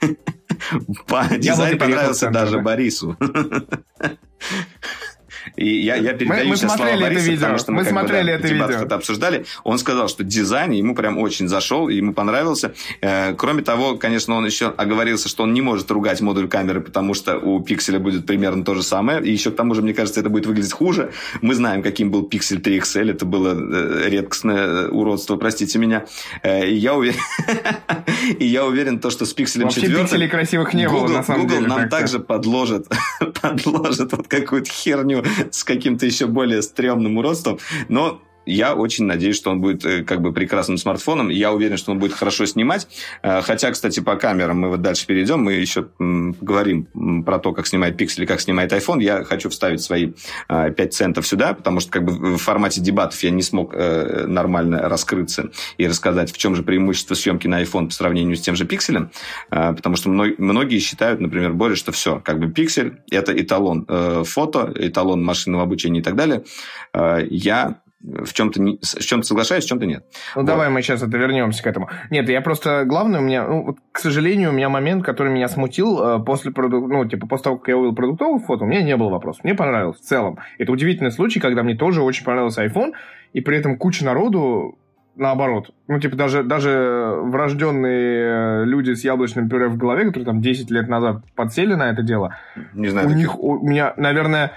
По 1.06 1.26
дизайн 1.36 1.78
понравился 1.78 2.30
даже 2.30 2.56
да. 2.56 2.62
Борису. 2.62 3.16
И 5.56 5.80
я, 5.80 5.96
я 5.96 6.12
передаю 6.12 6.44
мы, 6.44 6.50
мы 6.50 6.56
сейчас 6.56 6.76
слова 6.76 6.96
Бориса, 6.96 7.22
видео. 7.22 7.40
потому 7.40 7.58
что 7.58 7.72
мы, 7.72 7.78
мы 7.78 7.84
как 7.84 7.92
смотрели 7.92 8.22
бы, 8.22 8.26
да, 8.26 8.34
это 8.34 8.48
видео. 8.48 8.84
это 8.84 8.94
обсуждали. 8.94 9.44
Он 9.64 9.78
сказал, 9.78 10.08
что 10.08 10.24
дизайн 10.24 10.72
ему 10.72 10.94
прям 10.94 11.18
очень 11.18 11.48
зашел, 11.48 11.88
ему 11.88 12.12
понравился. 12.12 12.74
Э, 13.00 13.34
кроме 13.34 13.62
того, 13.62 13.96
конечно, 13.96 14.34
он 14.34 14.46
еще 14.46 14.66
оговорился, 14.68 15.28
что 15.28 15.44
он 15.44 15.52
не 15.52 15.62
может 15.62 15.90
ругать 15.90 16.20
модуль 16.20 16.48
камеры, 16.48 16.80
потому 16.80 17.14
что 17.14 17.38
у 17.38 17.60
пикселя 17.60 17.98
будет 17.98 18.26
примерно 18.26 18.64
то 18.64 18.74
же 18.74 18.82
самое. 18.82 19.22
И 19.22 19.30
еще 19.30 19.50
к 19.50 19.56
тому 19.56 19.74
же, 19.74 19.82
мне 19.82 19.94
кажется, 19.94 20.20
это 20.20 20.28
будет 20.28 20.46
выглядеть 20.46 20.72
хуже. 20.72 21.12
Мы 21.40 21.54
знаем, 21.54 21.82
каким 21.82 22.10
был 22.10 22.22
пиксель 22.24 22.60
3 22.60 22.78
XL. 22.78 23.10
Это 23.10 23.24
было 23.24 23.54
э, 23.54 24.08
редкостное 24.08 24.88
уродство, 24.88 25.36
простите 25.36 25.78
меня. 25.78 26.04
Э, 26.42 26.66
и 26.66 26.74
я 26.74 26.94
уверен, 26.94 27.20
и 28.38 28.46
я 28.46 28.64
уверен, 28.64 29.00
то, 29.00 29.10
что 29.10 29.24
с 29.24 29.32
пикселем 29.32 29.66
Вообще 29.66 29.82
4 29.82 30.02
пикселей 30.02 30.28
красивых 30.28 30.74
не 30.74 30.86
Google, 30.86 31.06
было, 31.06 31.16
на 31.18 31.22
самом 31.22 31.42
Google 31.42 31.56
деле. 31.56 31.68
нам 31.68 31.78
так-то. 31.80 31.96
также 31.96 32.18
подложит, 32.20 32.86
подложит 33.40 34.12
вот 34.12 34.28
какую-то 34.28 34.70
херню 34.70 35.24
с 35.50 35.64
каким-то 35.64 36.06
еще 36.06 36.26
более 36.26 36.62
стрёмным 36.62 37.18
уродством. 37.18 37.58
Но 37.88 38.22
я 38.50 38.74
очень 38.74 39.04
надеюсь, 39.04 39.36
что 39.36 39.50
он 39.50 39.60
будет 39.60 39.84
э, 39.84 40.02
как 40.04 40.20
бы 40.20 40.32
прекрасным 40.32 40.76
смартфоном. 40.78 41.28
Я 41.28 41.52
уверен, 41.52 41.76
что 41.76 41.92
он 41.92 41.98
будет 41.98 42.12
хорошо 42.12 42.46
снимать. 42.46 42.88
Э, 43.22 43.40
Хотя, 43.42 43.70
кстати, 43.70 44.00
по 44.00 44.16
камерам 44.16 44.60
мы 44.60 44.68
вот 44.68 44.82
дальше 44.82 45.06
перейдем. 45.06 45.40
Мы 45.42 45.54
еще 45.54 45.82
поговорим 45.82 47.22
про 47.24 47.38
то, 47.38 47.52
как 47.52 47.66
снимает 47.66 48.00
Pixel 48.00 48.22
и 48.22 48.26
как 48.26 48.40
снимает 48.40 48.72
iPhone. 48.72 49.02
Я 49.02 49.24
хочу 49.24 49.48
вставить 49.48 49.80
свои 49.82 50.12
э, 50.48 50.72
5 50.72 50.94
центов 50.94 51.26
сюда, 51.26 51.54
потому 51.54 51.80
что 51.80 51.90
как 51.90 52.04
бы 52.04 52.36
в 52.36 52.38
формате 52.38 52.80
дебатов 52.80 53.22
я 53.22 53.30
не 53.30 53.42
смог 53.42 53.72
э, 53.74 54.26
нормально 54.26 54.88
раскрыться 54.88 55.50
и 55.78 55.86
рассказать, 55.86 56.32
в 56.32 56.38
чем 56.38 56.54
же 56.56 56.62
преимущество 56.62 57.14
съемки 57.14 57.46
на 57.46 57.62
iPhone 57.62 57.86
по 57.86 57.92
сравнению 57.92 58.36
с 58.36 58.40
тем 58.40 58.56
же 58.56 58.64
Pixel. 58.64 59.08
Э, 59.50 59.72
Потому 59.74 59.96
что 59.96 60.08
мно- 60.10 60.34
многие 60.38 60.78
считают, 60.78 61.20
например, 61.20 61.52
Боря, 61.52 61.74
что 61.74 61.92
все, 61.92 62.20
как 62.20 62.38
бы 62.38 62.46
Pixel– 62.46 62.96
это 63.10 63.32
эталон 63.38 63.84
э, 63.88 64.24
фото, 64.26 64.72
эталон 64.74 65.22
машинного 65.24 65.62
обучения 65.62 66.00
и 66.00 66.02
так 66.02 66.16
далее. 66.16 66.44
Э, 66.92 67.18
Я 67.30 67.80
в 68.02 68.32
чем-то, 68.32 68.60
не, 68.62 68.78
в 68.78 69.04
чем-то 69.04 69.26
соглашаюсь, 69.26 69.64
в 69.64 69.68
чем-то 69.68 69.86
нет. 69.86 70.04
Ну, 70.34 70.40
Вот. 70.42 70.46
давай 70.46 70.70
мы 70.70 70.80
сейчас 70.82 71.02
это 71.02 71.16
вернемся 71.18 71.62
к 71.62 71.66
этому. 71.66 71.88
Нет, 72.10 72.28
я 72.28 72.40
просто... 72.40 72.84
Главное 72.86 73.20
у 73.20 73.22
меня... 73.22 73.46
Ну, 73.46 73.64
вот, 73.66 73.76
к 73.92 73.98
сожалению, 73.98 74.50
у 74.50 74.52
меня 74.52 74.68
момент, 74.68 75.04
который 75.04 75.32
меня 75.32 75.48
смутил 75.48 76.02
э, 76.02 76.24
после 76.24 76.50
продук... 76.50 76.88
Ну, 76.88 77.04
типа, 77.04 77.26
после 77.26 77.44
того, 77.44 77.58
как 77.58 77.68
я 77.68 77.76
увидел 77.76 77.94
продуктовых 77.94 78.44
фото, 78.46 78.64
у 78.64 78.66
меня 78.66 78.82
не 78.82 78.96
было 78.96 79.10
вопросов. 79.10 79.44
Мне 79.44 79.54
понравилось 79.54 79.98
в 79.98 80.04
целом. 80.04 80.38
Это 80.58 80.72
удивительный 80.72 81.10
случай, 81.12 81.40
когда 81.40 81.62
мне 81.62 81.74
тоже 81.76 82.02
очень 82.02 82.24
понравился 82.24 82.64
iPhone, 82.64 82.92
и 83.34 83.40
при 83.42 83.58
этом 83.58 83.76
куча 83.76 84.04
народу 84.04 84.78
наоборот. 85.16 85.70
Ну, 85.86 86.00
типа, 86.00 86.16
даже, 86.16 86.42
даже 86.42 87.14
врожденные 87.22 88.62
э, 88.62 88.64
люди 88.64 88.94
с 88.94 89.04
яблочным 89.04 89.48
пюре 89.48 89.68
в 89.68 89.76
голове, 89.76 90.06
которые 90.06 90.24
там 90.24 90.40
10 90.40 90.70
лет 90.70 90.88
назад 90.88 91.22
подсели 91.34 91.74
на 91.74 91.90
это 91.90 92.02
дело, 92.02 92.36
Не 92.72 92.88
знаю. 92.88 93.06
у 93.06 93.10
таких. 93.10 93.22
них, 93.26 93.38
у 93.38 93.58
меня, 93.66 93.92
наверное, 93.96 94.52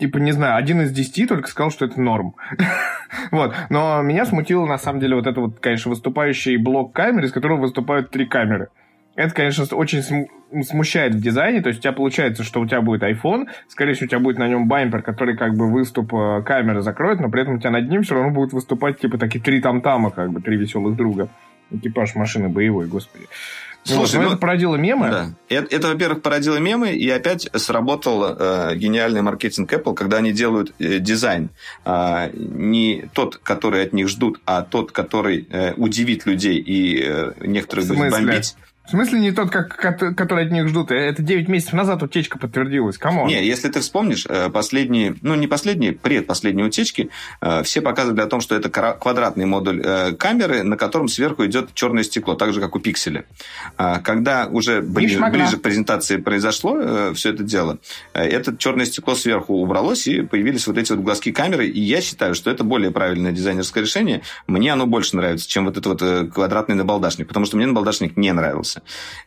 типа, 0.00 0.18
не 0.18 0.32
знаю, 0.32 0.56
один 0.56 0.80
из 0.80 0.90
десяти 0.90 1.26
только 1.26 1.48
сказал, 1.48 1.70
что 1.70 1.84
это 1.84 2.00
норм. 2.00 2.34
вот. 3.30 3.54
Но 3.68 4.02
меня 4.02 4.24
смутило, 4.24 4.66
на 4.66 4.78
самом 4.78 5.00
деле, 5.00 5.14
вот 5.14 5.26
это 5.26 5.40
вот, 5.40 5.60
конечно, 5.60 5.90
выступающий 5.90 6.56
блок 6.56 6.92
камер, 6.92 7.24
из 7.24 7.32
которого 7.32 7.60
выступают 7.60 8.10
три 8.10 8.26
камеры. 8.26 8.68
Это, 9.14 9.34
конечно, 9.34 9.64
очень 9.76 10.02
см- 10.02 10.30
смущает 10.64 11.14
в 11.14 11.20
дизайне. 11.20 11.60
То 11.60 11.68
есть 11.68 11.80
у 11.80 11.82
тебя 11.82 11.92
получается, 11.92 12.42
что 12.42 12.60
у 12.60 12.66
тебя 12.66 12.80
будет 12.80 13.02
iPhone, 13.02 13.48
скорее 13.68 13.92
всего, 13.92 14.06
у 14.06 14.08
тебя 14.08 14.18
будет 14.20 14.38
на 14.38 14.48
нем 14.48 14.66
бампер, 14.66 15.02
который 15.02 15.36
как 15.36 15.54
бы 15.54 15.70
выступ 15.70 16.14
э, 16.14 16.42
камеры 16.42 16.80
закроет, 16.80 17.20
но 17.20 17.28
при 17.28 17.42
этом 17.42 17.56
у 17.56 17.58
тебя 17.58 17.70
над 17.70 17.88
ним 17.88 18.02
все 18.02 18.14
равно 18.14 18.30
будут 18.30 18.52
выступать 18.52 18.98
типа 18.98 19.18
такие 19.18 19.42
три 19.42 19.60
там-тама, 19.60 20.10
как 20.10 20.32
бы 20.32 20.40
три 20.40 20.56
веселых 20.56 20.96
друга. 20.96 21.28
Экипаж 21.70 22.14
машины 22.14 22.48
боевой, 22.48 22.86
господи. 22.86 23.26
Слушай, 23.84 24.16
вот, 24.16 24.22
но 24.22 24.22
ну, 24.22 24.28
это 24.30 24.36
породило 24.36 24.76
мемы. 24.76 25.10
Да. 25.10 25.34
Это, 25.48 25.74
это, 25.74 25.88
во-первых, 25.88 26.22
породило 26.22 26.56
мемы, 26.56 26.92
и 26.92 27.08
опять 27.08 27.48
сработал 27.54 28.24
э, 28.24 28.76
гениальный 28.76 29.22
маркетинг 29.22 29.72
Apple, 29.72 29.94
когда 29.94 30.18
они 30.18 30.32
делают 30.32 30.74
э, 30.78 30.98
дизайн 30.98 31.50
э, 31.84 32.30
не 32.34 33.08
тот, 33.14 33.38
который 33.38 33.82
от 33.82 33.92
них 33.92 34.08
ждут, 34.08 34.40
а 34.44 34.62
тот, 34.62 34.92
который 34.92 35.46
э, 35.50 35.72
удивит 35.74 36.26
людей 36.26 36.58
и 36.58 37.02
э, 37.02 37.32
некоторых 37.40 37.86
будет 37.88 38.10
бомбить. 38.10 38.54
В 38.86 38.90
смысле 38.90 39.20
не 39.20 39.30
тот, 39.30 39.50
как, 39.50 39.76
кот- 39.76 40.16
который 40.16 40.46
от 40.46 40.50
них 40.50 40.66
ждут? 40.66 40.90
Это 40.90 41.22
9 41.22 41.48
месяцев 41.48 41.74
назад 41.74 42.02
утечка 42.02 42.38
подтвердилась. 42.38 42.98
Come 42.98 43.15
on. 43.15 43.28
Не, 43.28 43.46
если 43.46 43.68
ты 43.68 43.80
вспомнишь, 43.80 44.26
э, 44.28 44.50
последние, 44.50 45.14
ну 45.22 45.36
не 45.36 45.46
последние, 45.46 45.92
предпоследние 45.92 46.66
утечки, 46.66 47.08
э, 47.40 47.62
все 47.62 47.82
показывали 47.82 48.20
о 48.22 48.26
том, 48.26 48.40
что 48.40 48.56
это 48.56 48.68
квадратный 48.68 49.46
модуль 49.46 49.80
э, 49.84 50.12
камеры, 50.12 50.64
на 50.64 50.76
котором 50.76 51.06
сверху 51.06 51.46
идет 51.46 51.72
черное 51.74 52.02
стекло, 52.02 52.34
так 52.34 52.52
же, 52.52 52.60
как 52.60 52.74
у 52.74 52.80
пикселя. 52.80 53.26
А 53.76 54.00
Когда 54.00 54.48
уже 54.48 54.82
ближе, 54.82 55.20
ближе 55.30 55.58
к 55.58 55.62
презентации 55.62 56.16
произошло 56.16 57.12
все 57.14 57.32
это 57.32 57.44
дело, 57.44 57.78
э, 58.12 58.24
это 58.24 58.56
черное 58.56 58.86
стекло 58.86 59.14
сверху 59.14 59.54
убралось, 59.54 60.08
и 60.08 60.22
появились 60.22 60.66
вот 60.66 60.78
эти 60.78 60.90
вот 60.90 61.02
глазки 61.02 61.30
камеры, 61.30 61.68
и 61.68 61.80
я 61.80 62.00
считаю, 62.00 62.34
что 62.34 62.50
это 62.50 62.64
более 62.64 62.90
правильное 62.90 63.30
дизайнерское 63.30 63.84
решение. 63.84 64.22
Мне 64.48 64.72
оно 64.72 64.86
больше 64.86 65.14
нравится, 65.16 65.48
чем 65.48 65.66
вот 65.66 65.76
этот 65.76 65.86
вот 65.86 66.02
э, 66.02 66.26
квадратный 66.26 66.74
набалдашник, 66.74 67.28
потому 67.28 67.46
что 67.46 67.56
мне 67.56 67.66
набалдашник 67.66 68.16
не 68.16 68.32
нравился. 68.32 68.69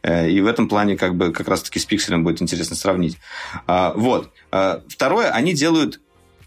Э, 0.01 0.29
И 0.29 0.41
в 0.41 0.47
этом 0.47 0.69
плане 0.69 0.97
как 0.97 1.15
бы 1.15 1.31
как 1.31 1.47
раз-таки 1.47 1.79
с 1.79 1.85
пикселем 1.85 2.23
будет 2.23 2.41
интересно 2.41 2.75
сравнить. 2.75 3.17
А, 3.67 3.93
Вот. 3.95 4.31
А, 4.51 4.81
Второе, 4.87 5.29
они 5.31 5.53
делают 5.53 5.99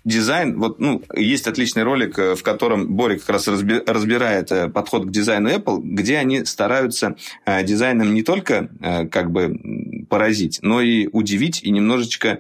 дизайн, 0.07 0.59
вот, 0.59 0.79
ну, 0.79 1.03
есть 1.15 1.47
отличный 1.49 1.83
ролик, 1.83 2.19
э, 2.19 2.35
в 2.37 2.43
котором 2.43 2.95
Боря 2.95 3.19
как 3.19 3.29
раз 3.29 3.49
разби- 3.49 3.83
разбирает 3.87 4.53
э, 4.53 4.69
подход 4.69 5.05
к 5.07 5.11
дизайну 5.11 5.51
Apple, 5.51 5.81
где 5.83 6.17
они 6.19 6.45
стараются 6.45 7.17
э, 7.45 7.63
дизайном 7.65 8.15
не 8.15 8.23
только 8.23 8.71
как 9.11 9.31
бы 9.33 9.59
поразить, 10.09 10.61
но 10.63 10.81
и 10.81 11.09
удивить 11.13 11.63
и 11.63 11.71
немножечко 11.71 12.39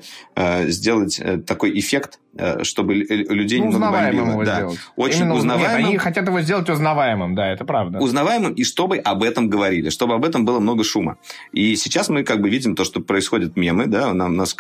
сделать 0.66 1.20
такой 1.46 1.78
эффект, 1.78 2.20
чтобы 2.62 2.94
лю- 2.94 3.06
людей 3.34 3.58
Ну, 3.60 3.66
немного 3.70 3.92
бомбило. 3.92 4.26
его 4.30 4.44
Да. 4.44 4.56
сделать. 4.56 4.78
Очень 4.96 5.18
Именно 5.20 5.32
уз- 5.34 5.38
узнаваемым. 5.40 5.78
Нет, 5.78 5.86
они 5.88 5.96
хотят 5.98 6.26
его 6.28 6.40
сделать 6.42 6.68
узнаваемым, 6.68 7.34
да, 7.34 7.50
это 7.50 7.64
правда. 7.64 7.98
узнаваемым, 7.98 8.52
и 8.52 8.62
чтобы 8.64 8.98
об 8.98 9.22
этом 9.22 9.48
говорили, 9.48 9.88
чтобы 9.90 10.14
об 10.14 10.24
этом 10.24 10.44
было 10.44 10.60
много 10.60 10.84
шума. 10.84 11.16
И 11.52 11.74
сейчас 11.76 12.08
мы 12.10 12.22
как 12.24 12.40
бы 12.40 12.50
видим 12.50 12.76
то, 12.76 12.84
что 12.84 13.00
происходят 13.00 13.56
мемы, 13.56 13.86
да, 13.86 14.10
у 14.10 14.14
нас 14.14 14.54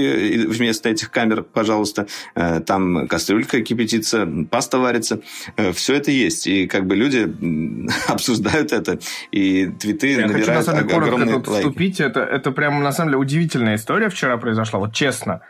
э, 0.00 0.46
вместо 0.46 0.88
этих 0.90 1.10
камер, 1.10 1.42
пожалуйста, 1.42 2.06
там 2.60 3.06
кастрюлька 3.08 3.62
кипятится, 3.62 4.28
паста 4.50 4.78
варится, 4.78 5.20
все 5.72 5.94
это 5.94 6.10
есть, 6.10 6.46
и 6.46 6.66
как 6.66 6.86
бы 6.86 6.96
люди 6.96 7.26
обсуждают 8.08 8.72
это, 8.72 8.98
и 9.30 9.66
твиты 9.66 10.10
Я 10.12 10.16
хочу, 10.16 10.28
на 10.28 10.32
набирают 10.38 10.64
самом 10.66 10.78
деле, 10.80 10.86
ог- 10.86 10.92
коротко 10.92 11.14
огромные 11.14 11.34
тут 11.36 11.48
лайки. 11.48 11.66
вступить. 11.66 12.00
Это, 12.00 12.20
это 12.20 12.50
прям, 12.52 12.82
на 12.82 12.92
самом 12.92 13.10
деле, 13.10 13.18
удивительная 13.20 13.76
история 13.76 14.08
вчера 14.08 14.36
произошла, 14.36 14.78
вот 14.80 14.92
честно. 14.94 15.40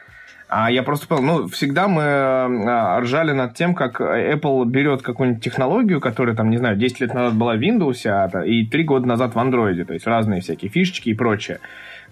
А 0.54 0.70
я 0.70 0.82
просто 0.82 1.06
понял, 1.06 1.22
ну, 1.22 1.48
всегда 1.48 1.88
мы 1.88 2.02
а, 2.04 3.00
ржали 3.00 3.32
над 3.32 3.54
тем, 3.54 3.74
как 3.74 4.02
Apple 4.02 4.66
берет 4.66 5.00
какую-нибудь 5.00 5.42
технологию, 5.42 5.98
которая, 5.98 6.36
там, 6.36 6.50
не 6.50 6.58
знаю, 6.58 6.76
10 6.76 7.00
лет 7.00 7.14
назад 7.14 7.34
была 7.34 7.54
в 7.54 7.58
Windows, 7.60 8.06
а, 8.06 8.44
и 8.44 8.66
3 8.66 8.84
года 8.84 9.08
назад 9.08 9.34
в 9.34 9.38
Android, 9.38 9.82
то 9.84 9.94
есть 9.94 10.06
разные 10.06 10.42
всякие 10.42 10.70
фишечки 10.70 11.08
и 11.08 11.14
прочее. 11.14 11.58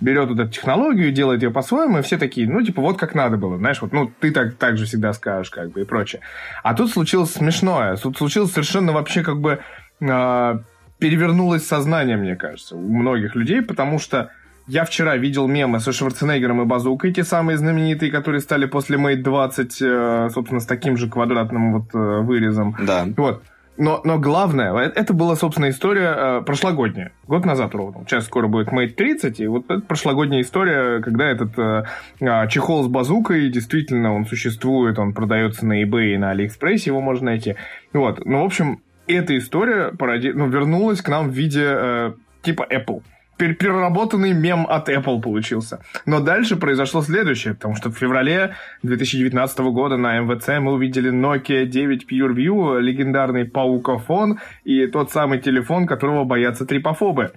Берет 0.01 0.29
вот 0.29 0.39
эту 0.39 0.51
технологию, 0.51 1.13
делает 1.13 1.43
ее 1.43 1.51
по-своему, 1.51 1.99
и 1.99 2.03
все 2.03 2.17
такие, 2.17 2.49
ну, 2.49 2.63
типа, 2.63 2.81
вот 2.81 2.99
как 2.99 3.15
надо 3.15 3.37
было, 3.37 3.59
знаешь, 3.59 3.83
вот, 3.83 3.93
ну, 3.93 4.11
ты 4.21 4.31
так, 4.31 4.55
так 4.55 4.79
же 4.79 4.87
всегда 4.87 5.13
скажешь, 5.13 5.51
как 5.51 5.73
бы, 5.73 5.83
и 5.83 5.85
прочее. 5.85 6.23
А 6.63 6.75
тут 6.75 6.91
случилось 6.91 7.33
смешное, 7.33 7.97
тут 7.97 8.17
случилось 8.17 8.53
совершенно 8.53 8.93
вообще, 8.93 9.23
как 9.23 9.41
бы, 9.41 9.61
а, 10.03 10.63
перевернулось 10.99 11.67
сознание, 11.67 12.17
мне 12.17 12.37
кажется, 12.37 12.77
у 12.77 12.81
многих 12.81 13.35
людей, 13.35 13.63
потому 13.63 13.99
что 13.99 14.31
я 14.67 14.85
вчера 14.85 15.17
видел 15.17 15.49
мемы 15.49 15.81
со 15.81 15.93
Шварценеггером 15.93 16.63
и 16.63 16.65
Базукой, 16.65 17.13
те 17.13 17.25
самые 17.25 17.59
знаменитые, 17.59 18.13
которые 18.13 18.41
стали 18.41 18.67
после 18.67 18.99
Mate 18.99 19.23
20, 19.23 19.83
э, 19.83 20.29
собственно, 20.33 20.61
с 20.61 20.67
таким 20.67 20.97
же 20.97 21.09
квадратным 21.09 21.73
вот 21.73 21.93
э, 21.93 22.21
вырезом. 22.21 22.77
Да. 22.81 23.05
Вот. 23.17 23.43
Но, 23.81 24.03
но 24.05 24.19
главное, 24.19 24.75
э, 24.75 24.93
это 24.95 25.15
была, 25.15 25.37
собственно, 25.37 25.71
история 25.71 26.15
э, 26.15 26.43
прошлогодняя. 26.43 27.13
Год 27.27 27.47
назад 27.47 27.75
ровно. 27.75 28.05
Сейчас 28.07 28.27
скоро 28.27 28.47
будет 28.47 28.69
Mate 28.69 28.91
30, 28.91 29.41
и 29.41 29.47
вот 29.47 29.71
это 29.71 29.81
прошлогодняя 29.81 30.43
история, 30.43 31.01
когда 31.01 31.31
этот 31.31 31.59
э, 31.59 31.85
а, 32.21 32.47
чехол 32.47 32.85
с 32.85 32.89
базукой, 32.89 33.49
действительно, 33.49 34.15
он 34.15 34.27
существует, 34.27 34.99
он 34.99 35.15
продается 35.15 35.65
на 35.65 35.83
eBay 35.83 36.13
и 36.13 36.19
на 36.19 36.35
AliExpress, 36.35 36.83
его 36.85 37.01
можно 37.01 37.27
найти. 37.27 37.57
Вот. 37.95 38.23
Ну, 38.27 38.43
в 38.43 38.45
общем, 38.45 38.83
эта 39.07 39.39
история 39.39 39.93
породи... 39.93 40.33
ну, 40.35 40.47
вернулась 40.49 41.01
к 41.01 41.09
нам 41.09 41.31
в 41.31 41.33
виде 41.33 41.65
э, 41.65 42.13
типа 42.43 42.67
Apple. 42.71 43.03
Пер- 43.41 43.55
Переработанный 43.55 44.35
мем 44.35 44.67
от 44.69 44.91
Apple 44.91 45.23
получился. 45.23 45.81
Но 46.05 46.21
дальше 46.21 46.57
произошло 46.57 47.01
следующее, 47.03 47.55
потому 47.55 47.75
что 47.75 47.91
в 47.91 47.97
феврале 47.97 48.55
2019 48.83 49.59
года 49.73 49.97
на 49.97 50.19
МВЦ 50.21 50.61
мы 50.61 50.73
увидели 50.73 51.11
Nokia 51.11 51.65
9 51.65 52.07
PureView, 52.11 52.81
легендарный 52.81 53.47
паукофон 53.47 54.39
и 54.65 54.87
тот 54.87 55.11
самый 55.11 55.39
телефон, 55.41 55.87
которого 55.87 56.25
боятся 56.25 56.67
трипофобы. 56.67 57.33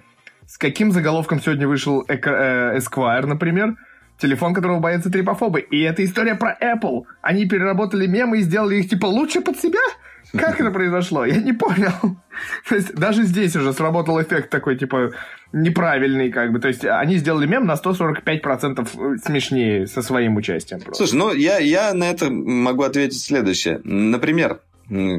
С 0.46 0.58
каким 0.58 0.92
заголовком 0.92 1.40
сегодня 1.40 1.66
вышел 1.66 2.04
э, 2.06 2.16
Esquire, 2.16 3.24
например? 3.24 3.76
Телефон, 4.18 4.52
которого 4.52 4.80
боятся 4.80 5.10
трипофобы. 5.10 5.60
И 5.60 5.80
это 5.80 6.04
история 6.04 6.34
про 6.34 6.56
Apple. 6.60 7.04
Они 7.22 7.46
переработали 7.46 8.06
мемы 8.06 8.38
и 8.38 8.42
сделали 8.42 8.76
их 8.76 8.90
типа 8.90 9.06
лучше 9.06 9.40
под 9.40 9.56
себя. 9.58 9.80
Как 10.38 10.60
это 10.60 10.70
произошло? 10.70 11.24
Я 11.24 11.36
не 11.36 11.52
понял. 11.52 11.92
То 12.68 12.74
есть 12.74 12.94
даже 12.94 13.24
здесь 13.24 13.54
уже 13.56 13.72
сработал 13.72 14.20
эффект 14.20 14.50
такой, 14.50 14.76
типа, 14.76 15.12
неправильный, 15.52 16.30
как 16.30 16.52
бы. 16.52 16.58
То 16.58 16.68
есть 16.68 16.84
они 16.84 17.16
сделали 17.16 17.46
мем 17.46 17.66
на 17.66 17.74
145% 17.74 19.18
смешнее 19.24 19.86
со 19.86 20.02
своим 20.02 20.36
участием. 20.36 20.80
Просто. 20.80 21.06
Слушай, 21.06 21.18
ну 21.18 21.32
я, 21.32 21.58
я 21.58 21.94
на 21.94 22.10
это 22.10 22.30
могу 22.30 22.82
ответить 22.82 23.22
следующее. 23.22 23.80
Например, 23.84 24.60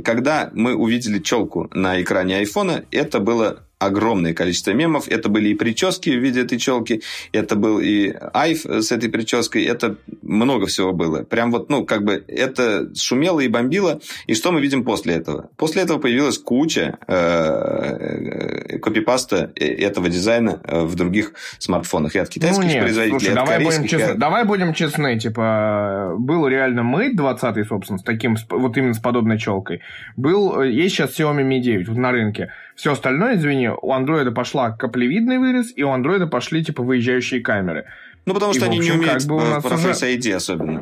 когда 0.04 0.50
мы 0.54 0.76
увидели 0.76 1.20
челку 1.20 1.70
на 1.74 2.02
экране 2.02 2.38
айфона, 2.38 2.84
это 2.92 3.20
было 3.20 3.65
огромное 3.86 4.34
количество 4.34 4.72
мемов. 4.72 5.08
Это 5.08 5.30
были 5.30 5.50
и 5.50 5.54
прически 5.56 6.10
в 6.10 6.22
виде 6.22 6.42
этой 6.42 6.58
челки, 6.58 7.02
это 7.32 7.56
был 7.56 7.80
и 7.80 8.14
айф 8.34 8.66
с 8.66 8.92
этой 8.92 9.10
прической, 9.10 9.64
это 9.66 9.98
много 10.22 10.66
всего 10.66 10.94
было. 10.94 11.24
Прям 11.24 11.52
вот, 11.52 11.70
ну, 11.70 11.86
как 11.86 12.04
бы 12.04 12.24
это 12.28 12.94
шумело 12.96 13.40
и 13.40 13.48
бомбило. 13.48 14.00
И 14.28 14.36
что 14.36 14.52
мы 14.52 14.62
видим 14.62 14.84
после 14.84 15.16
этого? 15.16 15.50
После 15.58 15.84
этого 15.84 16.00
появилась 16.00 16.38
куча 16.38 16.98
э, 17.08 17.14
э 17.14 18.80
копипаста 18.80 19.52
э, 19.56 19.66
этого 19.66 20.10
дизайна 20.10 20.62
в 20.66 20.96
других 20.96 21.34
смартфонах. 21.60 22.16
И 22.16 22.20
от 22.20 22.30
китайских 22.30 22.64
ну, 22.64 22.70
нет, 22.70 22.82
производителей, 22.82 23.20
слушай, 23.20 23.36
давай 23.36 23.64
будем, 23.64 23.88
честны, 23.88 24.14
и... 24.14 24.18
давай 24.18 24.46
будем 24.46 24.74
честны. 24.74 25.20
Типа, 25.20 26.16
был 26.18 26.48
реально 26.48 26.82
Mate 26.82 27.14
20 27.14 27.68
собственно, 27.68 28.00
с 28.00 28.04
таким, 28.04 28.36
вот 28.50 28.78
именно 28.78 28.94
с 28.94 29.00
подобной 29.00 29.38
челкой. 29.38 29.82
Был, 30.16 30.62
есть 30.62 30.96
сейчас 30.96 31.20
Xiaomi 31.20 31.44
Mi 31.44 31.60
9 31.60 31.88
вот 31.90 31.98
на 31.98 32.12
рынке. 32.12 32.52
Все 32.76 32.92
остальное, 32.92 33.38
извини, 33.38 33.70
у 33.70 33.92
андроида 33.92 34.32
пошла 34.32 34.72
каплевидный 34.72 35.40
вырез, 35.40 35.72
и 35.76 35.84
у 35.84 35.92
андроида 35.92 36.28
пошли, 36.28 36.64
типа, 36.64 36.84
выезжающие 36.84 37.42
камеры. 37.42 37.86
Ну, 38.26 38.34
потому 38.34 38.54
что 38.54 38.66
и, 38.66 38.68
они 38.68 38.80
общем, 38.80 38.94
не 38.94 39.00
умеют 39.00 39.20
как 39.20 39.30
бы 39.30 39.36
у 39.36 39.40
нас 39.40 39.64
про 39.64 39.76
уже... 39.76 39.90
Face 39.90 40.18
ID 40.18 40.34
особенно. 40.34 40.82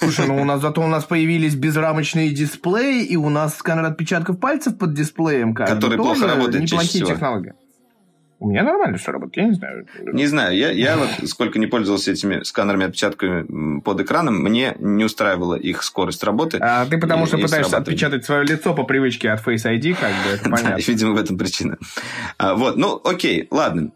Слушай, 0.00 0.26
ну 0.26 0.40
у 0.42 0.44
нас 0.44 0.60
зато 0.60 0.82
у 0.82 0.88
нас 0.88 1.04
появились 1.04 1.54
безрамочные 1.54 2.30
дисплеи, 2.30 3.04
и 3.04 3.16
у 3.16 3.28
нас 3.28 3.56
сканер 3.56 3.84
отпечатков 3.84 4.40
пальцев 4.40 4.76
под 4.76 4.92
дисплеем. 4.92 5.54
Который 5.54 5.96
плохо 5.96 6.26
работает 6.26 6.64
Неплохие 6.64 7.04
технологии. 7.04 7.54
У 8.40 8.48
меня 8.48 8.62
нормально 8.62 8.96
все 8.96 9.12
работает, 9.12 9.36
я 9.36 9.44
не 9.44 9.54
знаю. 9.54 9.86
Не 10.14 10.26
знаю, 10.26 10.56
я, 10.56 10.70
я 10.70 10.96
вот 10.96 11.28
сколько 11.28 11.58
не 11.58 11.66
пользовался 11.66 12.12
этими 12.12 12.42
сканерами 12.42 12.86
отпечатками 12.86 13.80
под 13.80 14.00
экраном, 14.00 14.42
мне 14.42 14.74
не 14.78 15.04
устраивала 15.04 15.56
их 15.56 15.82
скорость 15.82 16.24
работы. 16.24 16.58
А 16.58 16.86
ты 16.86 16.98
потому 16.98 17.26
что 17.26 17.36
пытаешься 17.36 17.76
отпечатать 17.76 18.24
свое 18.24 18.44
лицо 18.44 18.72
по 18.72 18.84
привычке 18.84 19.30
от 19.30 19.46
Face 19.46 19.66
ID, 19.66 19.94
как 19.94 20.10
бы, 20.10 20.30
это 20.32 20.44
понятно. 20.50 20.70
Да, 20.70 20.76
видимо, 20.78 21.12
в 21.12 21.18
этом 21.18 21.36
причина. 21.36 21.76
А, 22.38 22.54
вот, 22.54 22.78
ну, 22.78 22.98
окей, 23.04 23.46
ладно. 23.50 23.90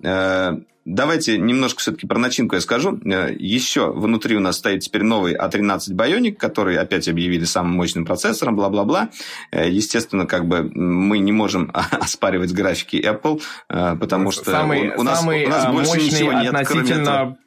Давайте 0.84 1.38
немножко 1.38 1.80
все-таки 1.80 2.06
про 2.06 2.18
начинку 2.18 2.56
я 2.56 2.60
скажу. 2.60 3.00
Э, 3.04 3.34
Еще 3.38 3.90
внутри 3.90 4.36
у 4.36 4.40
нас 4.40 4.58
стоит 4.58 4.80
теперь 4.80 5.02
новый 5.02 5.34
A13 5.34 5.92
Bionic, 5.92 6.34
который 6.34 6.76
опять 6.76 7.08
объявили 7.08 7.44
самым 7.44 7.72
мощным 7.72 8.04
процессором, 8.04 8.56
бла-бла-бла. 8.56 9.08
Э, 9.50 9.68
естественно, 9.68 10.26
как 10.26 10.46
бы 10.46 10.70
мы 10.74 11.18
не 11.18 11.32
можем 11.32 11.70
оспаривать 11.90 12.52
графики 12.52 12.96
Apple, 12.96 13.40
э, 13.70 13.96
потому 13.98 14.30
что 14.30 14.50
самый, 14.50 14.94
у, 14.94 15.02
нас, 15.02 15.20
самый 15.20 15.46
у 15.46 15.48
нас 15.48 15.72
больше 15.72 16.02
ничего 16.02 16.32
нет, 16.32 16.54
этого 16.54 17.38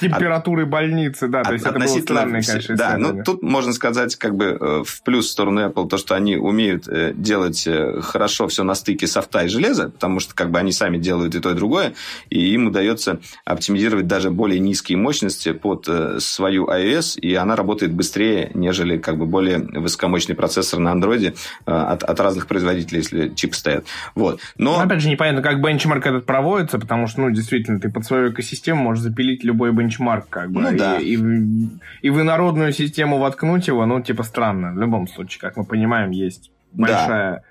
температуры 0.00 0.66
больницы, 0.66 1.28
да, 1.28 1.42
то 1.42 1.52
есть 1.52 1.64
это 1.64 1.78
было 1.78 1.86
странное, 1.86 2.42
конечно, 2.42 2.76
Да, 2.76 2.96
ну 2.96 3.22
тут 3.22 3.42
можно 3.42 3.72
сказать 3.72 4.16
как 4.16 4.34
бы 4.34 4.56
э, 4.60 4.82
в 4.84 5.02
плюс 5.02 5.26
в 5.26 5.30
сторону 5.30 5.66
Apple 5.66 5.88
то, 5.88 5.98
что 5.98 6.14
они 6.14 6.36
умеют 6.36 6.88
э, 6.88 7.12
делать 7.14 7.66
э, 7.66 8.00
хорошо 8.00 8.48
все 8.48 8.64
на 8.64 8.74
стыке 8.74 9.06
софта 9.06 9.44
и 9.44 9.48
железа, 9.48 9.90
потому 9.90 10.20
что 10.20 10.34
как 10.34 10.50
бы 10.50 10.58
они 10.58 10.72
сами 10.72 10.98
делают 10.98 11.34
и 11.34 11.40
то, 11.40 11.50
и 11.50 11.54
другое, 11.54 11.94
и 12.30 12.54
им 12.54 12.68
удается 12.68 13.20
оптимизировать 13.44 14.06
даже 14.06 14.30
более 14.30 14.58
низкие 14.58 14.98
мощности 14.98 15.52
под 15.52 15.88
свою 16.18 16.66
iOS, 16.66 17.18
и 17.20 17.34
она 17.34 17.56
работает 17.56 17.92
быстрее, 17.92 18.50
нежели 18.54 18.98
как 18.98 19.18
бы 19.18 19.26
более 19.26 19.58
высокомощный 19.58 20.34
процессор 20.34 20.80
на 20.80 20.92
Android 20.94 21.36
от, 21.66 22.02
от 22.02 22.20
разных 22.20 22.46
производителей, 22.46 22.98
если 22.98 23.28
чипы 23.34 23.54
стоят. 23.54 23.84
Вот. 24.14 24.40
Но... 24.56 24.76
Но 24.76 24.82
опять 24.82 25.00
же 25.00 25.08
непонятно, 25.08 25.42
как 25.42 25.60
бенчмарк 25.60 26.06
этот 26.06 26.26
проводится, 26.26 26.78
потому 26.78 27.06
что, 27.06 27.22
ну, 27.22 27.30
действительно, 27.30 27.80
ты 27.80 27.90
под 27.90 28.04
свою 28.04 28.30
экосистему 28.30 28.82
можешь 28.82 29.02
запилить 29.02 29.44
любой 29.44 29.72
бенчмарк 29.72 29.89
бенчмарк, 29.90 30.28
как 30.28 30.50
бы. 30.50 30.62
Ну, 30.62 30.76
да. 30.76 30.98
и, 30.98 31.16
и, 31.16 31.68
и 32.02 32.10
в 32.10 32.20
инородную 32.20 32.72
систему 32.72 33.18
воткнуть 33.18 33.66
его, 33.66 33.84
ну, 33.86 34.00
типа, 34.00 34.22
странно. 34.22 34.72
В 34.72 34.78
любом 34.78 35.08
случае, 35.08 35.40
как 35.40 35.56
мы 35.56 35.64
понимаем, 35.64 36.10
есть 36.10 36.50
большая 36.72 37.32
да. 37.32 37.42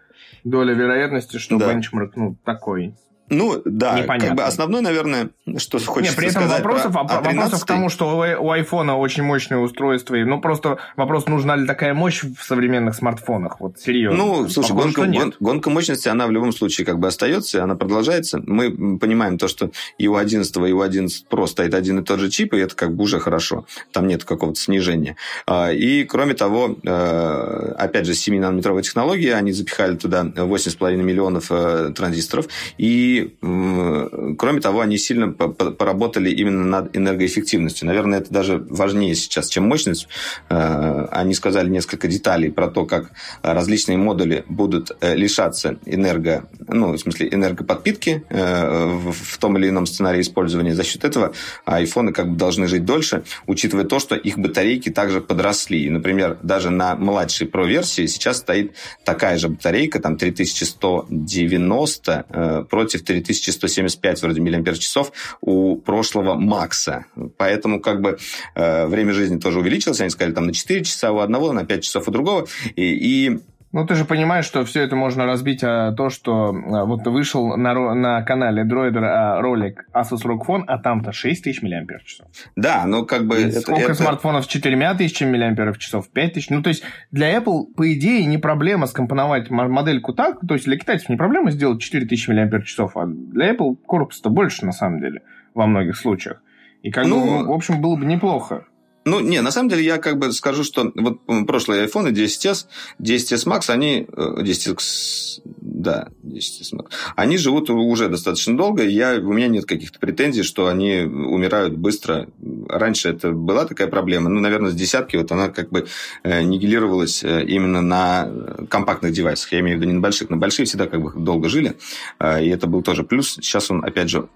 доля 0.44 0.74
вероятности, 0.74 1.38
что 1.38 1.58
да. 1.58 1.72
бенчмарк, 1.74 2.16
ну, 2.16 2.36
такой. 2.44 2.96
Ну, 3.30 3.62
да, 3.66 4.00
Непонятно. 4.00 4.28
как 4.28 4.38
бы 4.38 4.44
основной, 4.44 4.82
наверное, 4.82 5.30
что 5.58 5.80
хочется 5.80 6.12
Нет, 6.12 6.16
при 6.16 6.28
этом 6.28 6.44
сказать 6.44 6.64
вопросов, 6.64 6.94
про 6.94 7.02
А13... 7.02 7.24
вопросов 7.24 7.64
к 7.64 7.68
тому, 7.68 7.90
что 7.90 8.18
у, 8.18 8.48
у 8.48 8.52
айфона 8.52 8.98
очень 8.98 9.24
мощное 9.24 9.60
устройство, 9.60 10.16
и, 10.16 10.24
ну, 10.24 10.42
просто 10.42 10.78
вопрос, 10.96 11.28
нужна 11.28 11.56
ли 11.56 11.68
такая 11.68 11.94
мощь 11.94 12.24
в 12.24 12.44
современных 12.44 12.96
смартфонах, 12.96 13.60
вот 13.60 13.80
серьезно. 13.80 14.18
Ну, 14.18 14.50
слушай, 14.50 14.70
Похоже, 14.70 14.94
гонка, 14.94 15.20
гон, 15.20 15.34
гонка 15.40 15.70
мощности, 15.70 16.08
она 16.08 16.28
в 16.28 16.32
любом 16.32 16.52
случае 16.52 16.86
как 16.86 17.00
бы 17.00 17.08
остается, 17.08 17.64
она 17.64 17.76
продолжается. 17.76 18.42
Мы 18.46 18.98
понимаем 18.98 19.38
то, 19.38 19.48
что 19.48 19.72
и 19.98 20.08
у 20.08 20.16
11 20.16 20.56
и 20.58 20.74
у 20.74 20.82
11 20.82 21.26
Pro 21.30 21.48
стоит 21.48 21.74
один 21.74 22.00
и 22.00 22.04
тот 22.04 22.20
же 22.20 22.30
чип, 22.30 22.54
и 22.54 22.58
это 22.58 22.76
как 22.76 22.96
бы 22.96 23.04
уже 23.04 23.20
хорошо. 23.20 23.66
Там 23.92 24.08
нет 24.08 24.24
какого-то 24.24 24.60
снижения. 24.60 25.16
А, 25.46 25.72
и, 25.72 26.04
кроме 26.04 26.34
того, 26.34 26.78
э, 26.84 27.74
опять 27.78 28.06
же, 28.06 28.14
7-нанометровая 28.14 28.82
технология, 28.82 29.36
они 29.36 29.52
запихали 29.52 29.96
туда 29.96 30.24
8,5 30.24 30.96
миллионов 30.98 31.48
э, 31.52 31.92
транзисторов, 31.96 32.48
и 32.78 33.19
кроме 33.40 34.62
того, 34.62 34.82
они 34.82 34.98
сильно 34.98 35.32
поработали 35.32 36.30
именно 36.30 36.66
над 36.66 36.96
энергоэффективностью. 36.96 37.88
Наверное, 37.88 38.20
это 38.20 38.32
даже 38.32 38.58
важнее 38.70 39.16
сейчас, 39.16 39.48
чем 39.48 39.68
мощность. 39.68 40.08
Э, 40.50 41.08
они 41.12 41.34
сказали 41.34 41.70
несколько 41.70 42.08
деталей 42.08 42.52
про 42.52 42.68
то, 42.68 42.86
как 42.86 43.12
различные 43.42 43.98
модули 43.98 44.44
будут 44.48 44.92
э, 45.02 45.16
лишаться 45.16 45.78
энерго, 45.86 46.48
ну, 46.68 46.94
в 46.94 46.98
смысле, 46.98 47.30
энергоподпитки 47.32 48.24
э, 48.30 49.00
в 49.12 49.38
том 49.38 49.58
или 49.58 49.70
ином 49.70 49.86
сценарии 49.86 50.22
использования. 50.22 50.76
За 50.76 50.84
счет 50.84 51.04
этого 51.04 51.34
айфоны 51.66 52.14
как 52.14 52.30
бы 52.30 52.38
должны 52.38 52.68
жить 52.68 52.86
дольше, 52.86 53.24
учитывая 53.48 53.86
то, 53.86 54.00
что 54.00 54.16
их 54.16 54.38
батарейки 54.38 54.90
также 54.90 55.22
подросли. 55.22 55.90
Например, 55.90 56.38
даже 56.44 56.70
на 56.70 56.96
младшей 56.96 57.48
Pro-версии 57.48 58.08
сейчас 58.08 58.38
стоит 58.38 58.74
такая 59.04 59.38
же 59.38 59.50
батарейка, 59.50 60.00
там 60.00 60.18
3190 60.18 62.68
против 62.70 63.04
4175 63.10 64.22
вроде 64.22 64.42
миллиампер-часов 64.42 65.12
у 65.42 65.76
прошлого 65.78 66.36
Макса. 66.36 67.06
Поэтому 67.38 67.82
как 67.82 68.02
бы 68.02 68.18
э, 68.56 68.86
время 68.86 69.14
жизни 69.14 69.40
тоже 69.40 69.60
увеличилось. 69.60 70.00
Они 70.02 70.10
сказали 70.10 70.34
там 70.34 70.46
на 70.46 70.54
4 70.54 70.84
часа 70.84 71.12
у 71.12 71.20
одного, 71.20 71.52
на 71.54 71.66
5 71.66 71.84
часов 71.84 72.08
у 72.08 72.12
другого. 72.12 72.48
И, 72.76 72.84
и 72.84 73.40
ну, 73.72 73.86
ты 73.86 73.96
же 73.96 74.06
понимаешь, 74.06 74.46
что 74.46 74.66
все 74.66 74.82
это 74.82 74.96
можно 74.96 75.26
разбить 75.26 75.64
а 75.64 75.92
то, 75.92 76.10
что 76.10 76.50
а, 76.50 76.86
вот 76.86 77.06
вышел 77.06 77.56
на, 77.56 77.94
на 77.94 78.24
канале 78.24 78.64
Droider 78.64 79.04
а, 79.04 79.42
ролик 79.42 79.86
Asus 79.94 80.26
ROG 80.26 80.40
Phone, 80.48 80.64
а 80.68 80.80
там-то 80.80 81.12
6000 81.12 81.62
мАч. 81.62 82.20
Да, 82.56 82.86
ну 82.88 83.06
как 83.06 83.28
бы... 83.28 83.36
это, 83.36 83.62
сколько 83.62 83.82
это... 83.82 83.94
смартфонов 83.94 84.46
с 84.46 84.48
4000 84.48 85.24
мАч, 85.24 86.10
5000? 86.14 86.50
Ну, 86.50 86.64
то 86.64 86.70
есть 86.70 86.84
для 87.12 87.38
Apple, 87.38 87.66
по 87.76 87.94
идее, 87.94 88.26
не 88.26 88.40
проблема 88.40 88.88
скомпоновать 88.88 89.50
модельку 89.52 90.14
так, 90.14 90.40
то 90.48 90.56
есть 90.56 90.66
для 90.66 90.78
китайцев 90.78 91.10
не 91.10 91.18
проблема 91.18 91.52
сделать 91.52 91.80
4000 91.82 92.30
мАч, 92.32 92.76
а 92.96 93.06
для 93.06 93.54
Apple 93.54 93.76
корпус-то 93.86 94.30
больше, 94.30 94.66
на 94.66 94.72
самом 94.72 95.00
деле, 95.00 95.22
во 95.54 95.68
многих 95.68 95.96
случаях. 95.96 96.42
И 96.82 96.92
как 96.92 97.06
ну, 97.06 97.44
бы, 97.44 97.48
в 97.48 97.52
общем, 97.52 97.82
было 97.82 97.96
бы 97.96 98.06
неплохо. 98.06 98.66
Ну, 99.10 99.20
не, 99.20 99.42
на 99.42 99.52
самом 99.52 99.70
деле 99.70 99.84
я 99.84 99.98
как 99.98 100.20
бы 100.20 100.32
скажу, 100.32 100.64
что 100.64 100.92
вот 100.96 101.20
прошлые 101.48 101.88
iPhone 101.88 102.12
10s, 102.12 102.66
10s 103.02 103.48
Max, 103.48 103.70
они... 103.70 104.08
10s, 104.08 105.42
э, 105.46 105.50
да, 105.62 106.10
10s 106.24 106.74
Max. 106.74 106.92
Они 107.16 107.38
живут 107.38 107.70
уже 107.72 108.08
достаточно 108.08 108.56
долго, 108.56 108.84
и 108.84 108.92
я, 108.92 109.16
у 109.16 109.34
меня 109.34 109.48
нет 109.48 109.66
каких-то 109.66 110.00
претензий, 110.00 110.44
что 110.44 110.68
они 110.68 111.02
умирают 111.02 111.76
быстро. 111.76 112.28
Раньше 112.68 113.10
это 113.10 113.32
была 113.32 113.66
такая 113.66 113.88
проблема. 113.88 114.30
Ну, 114.30 114.40
наверное, 114.40 114.70
с 114.70 114.76
десятки 114.76 115.18
вот 115.18 115.32
она 115.32 115.50
как 115.50 115.70
бы 115.70 115.88
э, 116.24 116.44
нигилировалась 116.44 117.24
э, 117.24 117.44
именно 117.46 117.82
на 117.82 118.32
компактных 118.70 119.12
девайсах. 119.12 119.52
Я 119.54 119.62
имею 119.62 119.78
в 119.78 119.82
виду 119.82 119.90
не 119.90 119.96
на 119.96 120.02
больших. 120.02 120.30
На 120.30 120.38
большие 120.38 120.68
всегда 120.68 120.86
как 120.86 121.02
бы 121.02 121.12
долго 121.16 121.50
жили, 121.50 121.78
и 122.20 122.48
это 122.48 122.68
был 122.68 122.84
тоже 122.84 123.04
плюс. 123.04 123.36
Сейчас 123.36 123.72
он, 123.72 123.84
опять 123.84 124.10
же, 124.10 124.28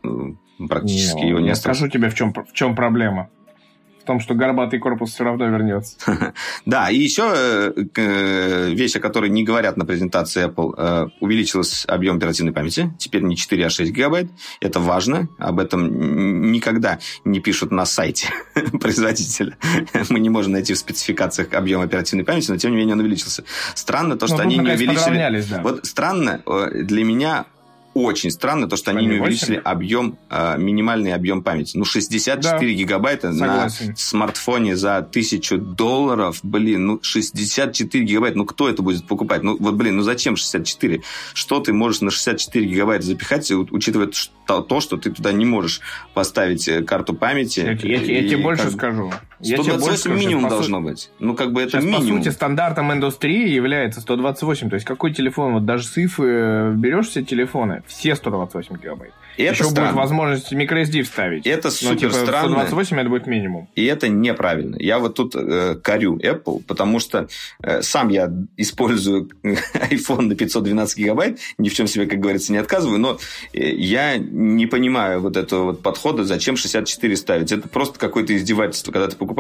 практически 0.68 1.20
не, 1.20 1.30
его 1.30 1.40
не 1.40 1.52
осталось. 1.52 1.78
Скажу 1.78 1.92
тебе, 1.92 2.10
в 2.10 2.16
чем, 2.16 2.34
в 2.34 2.54
чем 2.54 2.76
проблема 2.76 3.30
в 4.04 4.06
том, 4.06 4.20
что 4.20 4.34
горбатый 4.34 4.80
корпус 4.80 5.14
все 5.14 5.24
равно 5.24 5.46
вернется. 5.48 5.98
Да, 6.66 6.90
и 6.90 6.98
еще 6.98 7.32
э, 7.36 7.74
э, 7.96 8.70
вещь, 8.72 8.96
о 8.96 9.00
которой 9.00 9.30
не 9.30 9.44
говорят 9.44 9.78
на 9.78 9.86
презентации 9.86 10.48
Apple, 10.48 10.74
э, 10.78 11.08
увеличился 11.20 11.88
объем 11.88 12.18
оперативной 12.18 12.54
памяти. 12.54 12.94
Теперь 12.98 13.22
не 13.22 13.36
4, 13.36 13.66
а 13.66 13.70
6 13.70 13.92
гигабайт. 13.92 14.30
Это 14.60 14.80
важно. 14.80 15.30
Об 15.38 15.60
этом 15.60 16.52
никогда 16.52 17.00
не 17.24 17.40
пишут 17.40 17.72
на 17.72 17.86
сайте 17.86 18.28
производителя. 18.82 19.58
Мы 20.10 20.20
не 20.20 20.30
можем 20.30 20.54
найти 20.54 20.74
в 20.74 20.78
спецификациях 20.78 21.54
объем 21.54 21.82
оперативной 21.82 22.26
памяти, 22.26 22.52
но 22.52 22.58
тем 22.58 22.72
не 22.72 22.78
менее 22.78 22.94
он 22.94 23.00
увеличился. 23.00 23.44
Странно 23.74 24.18
то, 24.18 24.28
что 24.28 24.38
они 24.38 24.58
не 24.58 24.72
увеличили... 24.72 25.62
Вот 25.62 25.86
странно 25.86 26.42
для 26.74 27.04
меня 27.04 27.46
очень 27.94 28.32
странно, 28.32 28.68
то, 28.68 28.76
что 28.76 28.92
они 28.92 29.06
не 29.06 29.20
увеличили 29.20 29.62
объем, 29.64 30.18
э, 30.30 30.58
минимальный 30.58 31.14
объем 31.14 31.44
памяти. 31.44 31.78
Ну, 31.78 31.86
64 31.86 32.42
да. 32.42 32.66
гигабайта 32.66 33.34
Согласен. 33.34 33.90
на 33.90 33.96
смартфоне 33.96 34.76
за 34.76 34.98
1000 34.98 35.58
долларов, 35.58 36.40
блин, 36.44 36.86
ну, 36.86 37.00
64 37.02 38.04
гигабайта, 38.04 38.38
ну, 38.38 38.46
кто 38.46 38.70
это 38.70 38.82
будет 38.82 39.06
покупать? 39.06 39.44
Ну, 39.44 39.58
вот, 39.60 39.76
блин, 39.76 39.98
ну, 39.98 40.02
зачем 40.02 40.36
64? 40.36 41.02
Что 41.34 41.60
ты 41.60 41.74
можешь 41.74 42.02
на 42.02 42.12
64 42.12 42.66
гигабайта 42.66 43.06
запихать, 43.06 43.52
учитывая 43.52 44.10
то, 44.46 44.80
что 44.80 44.98
ты 44.98 45.12
туда 45.12 45.32
не 45.32 45.46
можешь 45.46 45.82
поставить 46.14 46.68
э, 46.68 46.84
карту 46.84 47.14
памяти? 47.14 47.60
Я, 47.60 47.72
я, 47.72 48.02
я, 48.02 48.22
я 48.22 48.28
тебе 48.28 48.38
больше 48.38 48.64
как... 48.64 48.74
скажу. 48.74 49.14
128 49.44 50.14
минимум 50.14 50.50
должно 50.50 50.80
сути, 50.80 50.90
быть. 50.90 51.10
Ну, 51.20 51.36
как 51.36 51.52
бы 51.52 51.62
это 51.62 51.72
сейчас, 51.72 51.84
минимум. 51.84 52.18
по 52.20 52.24
сути, 52.24 52.34
стандартом 52.34 52.92
индустрии 52.92 53.50
является 53.50 54.02
128. 54.02 54.70
То 54.70 54.76
есть, 54.76 54.86
какой 54.86 55.14
телефон, 55.14 55.54
вот 55.54 55.66
даже 55.66 55.86
с 55.86 55.98
ИФы 55.98 56.24
э, 56.24 56.74
берешь 56.76 57.10
все 57.10 57.24
телефоны, 57.24 57.84
все 57.88 58.16
128 58.16 58.78
гигабайт. 58.78 59.14
И 59.38 59.44
это 59.44 59.54
Еще 59.54 59.64
странно. 59.66 59.90
будет 59.90 59.98
возможность 59.98 60.54
microSD 60.54 61.02
вставить. 61.04 61.48
Это 61.48 61.72
супер 61.72 61.98
типа, 61.98 62.14
странно. 62.14 62.50
128 62.50 63.00
это 63.00 63.10
будет 63.10 63.28
минимум. 63.28 63.68
И 63.76 63.86
это 63.86 64.08
неправильно. 64.08 64.76
Я 64.80 65.00
вот 65.00 65.16
тут 65.16 65.36
э, 65.36 65.76
корю 65.82 66.18
Apple, 66.18 66.62
потому 66.68 67.00
что 67.00 67.28
э, 67.62 67.82
сам 67.82 68.10
я 68.10 68.32
использую 68.58 69.30
iPhone 69.44 70.24
на 70.24 70.36
512 70.36 70.98
гигабайт, 70.98 71.40
ни 71.58 71.70
в 71.70 71.74
чем 71.74 71.88
себе, 71.88 72.06
как 72.06 72.20
говорится, 72.20 72.52
не 72.52 72.60
отказываю, 72.60 73.00
но 73.00 73.18
э, 73.54 73.72
я 73.74 74.18
не 74.18 74.68
понимаю 74.68 75.22
вот 75.22 75.36
этого 75.36 75.64
вот 75.66 75.82
подхода, 75.82 76.24
зачем 76.24 76.56
64 76.56 77.18
ставить. 77.18 77.52
Это 77.52 77.68
просто 77.68 78.00
какое-то 78.00 78.36
издевательство, 78.36 78.92
когда 78.92 79.08
ты 79.08 79.16
покупаешь 79.16 79.33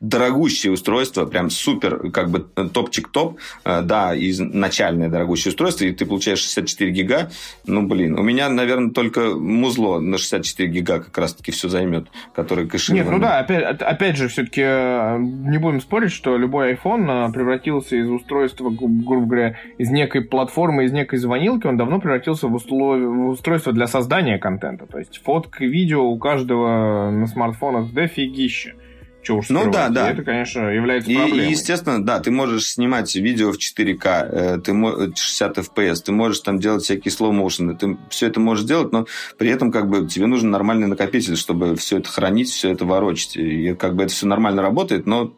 дорогущее 0.00 0.72
устройство, 0.72 1.26
прям 1.26 1.50
супер, 1.50 2.10
как 2.10 2.30
бы 2.30 2.40
топчик-топ, 2.40 3.38
э, 3.64 3.82
да, 3.82 4.14
и 4.14 4.32
начальное 4.38 5.08
дорогущее 5.08 5.50
устройство, 5.50 5.84
и 5.84 5.92
ты 5.92 6.06
получаешь 6.06 6.38
64 6.40 6.90
гига, 6.90 7.30
ну, 7.66 7.86
блин, 7.86 8.18
у 8.18 8.22
меня, 8.22 8.48
наверное, 8.48 8.90
только 8.90 9.34
музло 9.34 9.98
на 9.98 10.18
64 10.18 10.68
гига 10.68 11.00
как 11.00 11.16
раз-таки 11.18 11.52
все 11.52 11.68
займет, 11.68 12.08
который 12.34 12.66
кэширован. 12.66 13.04
Нет, 13.04 13.12
ну 13.12 13.18
да, 13.20 13.38
опять, 13.38 13.80
опять 13.82 14.16
же, 14.16 14.28
все-таки 14.28 14.62
э, 14.64 15.18
не 15.18 15.58
будем 15.58 15.80
спорить, 15.80 16.12
что 16.12 16.36
любой 16.36 16.74
iPhone 16.74 17.28
э, 17.28 17.32
превратился 17.32 17.96
из 17.96 18.08
устройства, 18.08 18.70
грубо 18.70 19.26
говоря, 19.26 19.56
из 19.78 19.90
некой 19.90 20.22
платформы, 20.22 20.84
из 20.84 20.92
некой 20.92 21.18
звонилки, 21.18 21.66
он 21.66 21.76
давно 21.76 22.00
превратился 22.00 22.48
в, 22.48 22.54
услов... 22.54 22.98
в 22.98 23.28
устройство 23.28 23.72
для 23.72 23.86
создания 23.86 24.38
контента. 24.38 24.86
То 24.86 24.98
есть 24.98 25.20
фотка, 25.22 25.64
видео 25.64 26.04
у 26.04 26.18
каждого 26.18 27.10
на 27.10 27.26
смартфонах 27.26 27.92
дофигища. 27.92 28.74
Че 29.22 29.34
уж 29.34 29.48
ну 29.50 29.70
да, 29.70 29.88
да. 29.90 30.10
И 30.10 30.12
это, 30.14 30.22
конечно, 30.22 30.60
является 30.68 31.10
проблемой. 31.10 31.46
И, 31.46 31.50
естественно, 31.50 32.04
да, 32.04 32.20
ты 32.20 32.30
можешь 32.30 32.66
снимать 32.66 33.14
видео 33.14 33.52
в 33.52 33.58
4К, 33.58 34.28
э, 34.30 34.58
ты 34.64 34.72
60 34.72 35.58
FPS, 35.58 35.96
ты 36.06 36.12
можешь 36.12 36.40
там 36.40 36.58
делать 36.58 36.82
всякие 36.84 37.12
motion, 37.12 37.76
ты 37.76 37.98
все 38.08 38.28
это 38.28 38.40
можешь 38.40 38.64
делать, 38.64 38.92
но 38.92 39.06
при 39.36 39.50
этом 39.50 39.70
как 39.70 39.88
бы 39.88 40.08
тебе 40.08 40.26
нужен 40.26 40.50
нормальный 40.50 40.86
накопитель, 40.86 41.36
чтобы 41.36 41.76
все 41.76 41.98
это 41.98 42.08
хранить, 42.08 42.48
все 42.48 42.70
это 42.70 42.86
ворочать. 42.86 43.36
И 43.36 43.74
как 43.74 43.94
бы 43.94 44.04
это 44.04 44.12
все 44.12 44.26
нормально 44.26 44.62
работает, 44.62 45.06
но 45.06 45.34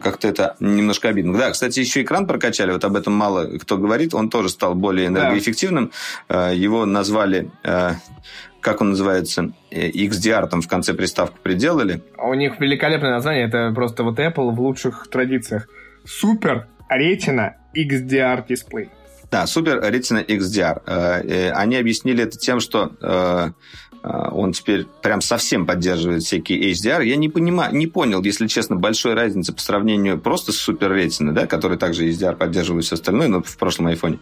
как-то 0.00 0.28
это 0.28 0.56
немножко 0.60 1.08
обидно. 1.08 1.36
Да, 1.36 1.50
кстати, 1.50 1.80
еще 1.80 2.02
экран 2.02 2.26
прокачали, 2.26 2.72
вот 2.72 2.84
об 2.84 2.96
этом 2.96 3.12
мало 3.12 3.58
кто 3.58 3.76
говорит, 3.76 4.14
он 4.14 4.30
тоже 4.30 4.48
стал 4.48 4.74
более 4.74 5.08
энергоэффективным. 5.08 5.90
Да. 6.28 6.52
Э, 6.52 6.56
его 6.56 6.86
назвали 6.86 7.50
э, 7.64 7.92
как 8.60 8.80
он 8.80 8.90
называется, 8.90 9.52
э, 9.70 9.90
XDR 9.90 10.48
там 10.48 10.60
в 10.60 10.68
конце 10.68 10.94
приставку 10.94 11.38
приделали. 11.42 12.02
У 12.18 12.34
них 12.34 12.60
великолепное 12.60 13.10
название, 13.10 13.46
это 13.46 13.72
просто 13.74 14.02
вот 14.02 14.18
Apple 14.18 14.50
в 14.50 14.60
лучших 14.60 15.08
традициях. 15.10 15.68
Супер 16.04 16.66
Retina 16.90 17.52
XDR 17.76 18.44
дисплей. 18.48 18.90
Да, 19.30 19.46
Супер 19.46 19.78
Retina 19.78 20.24
XDR. 20.24 20.82
Э, 20.86 21.22
э, 21.22 21.50
они 21.52 21.76
объяснили 21.76 22.24
это 22.24 22.38
тем, 22.38 22.60
что 22.60 22.92
он 24.00 24.52
теперь 24.52 24.86
прям 25.02 25.20
совсем 25.20 25.66
поддерживает 25.66 26.22
всякие 26.22 26.70
HDR. 26.70 27.04
Я 27.04 27.16
не 27.16 27.28
понимаю, 27.28 27.74
не 27.74 27.88
понял, 27.88 28.22
если 28.22 28.46
честно, 28.46 28.76
большой 28.76 29.14
разницы 29.14 29.52
по 29.52 29.60
сравнению 29.60 30.20
просто 30.20 30.52
с 30.52 30.68
Super 30.68 30.94
Retina, 30.94 31.32
да, 31.32 31.46
который 31.48 31.78
также 31.78 32.08
HDR 32.08 32.36
поддерживает 32.36 32.84
все 32.84 32.94
остальное, 32.94 33.26
но 33.26 33.42
в 33.42 33.56
прошлом 33.58 33.88
айфоне. 33.88 34.20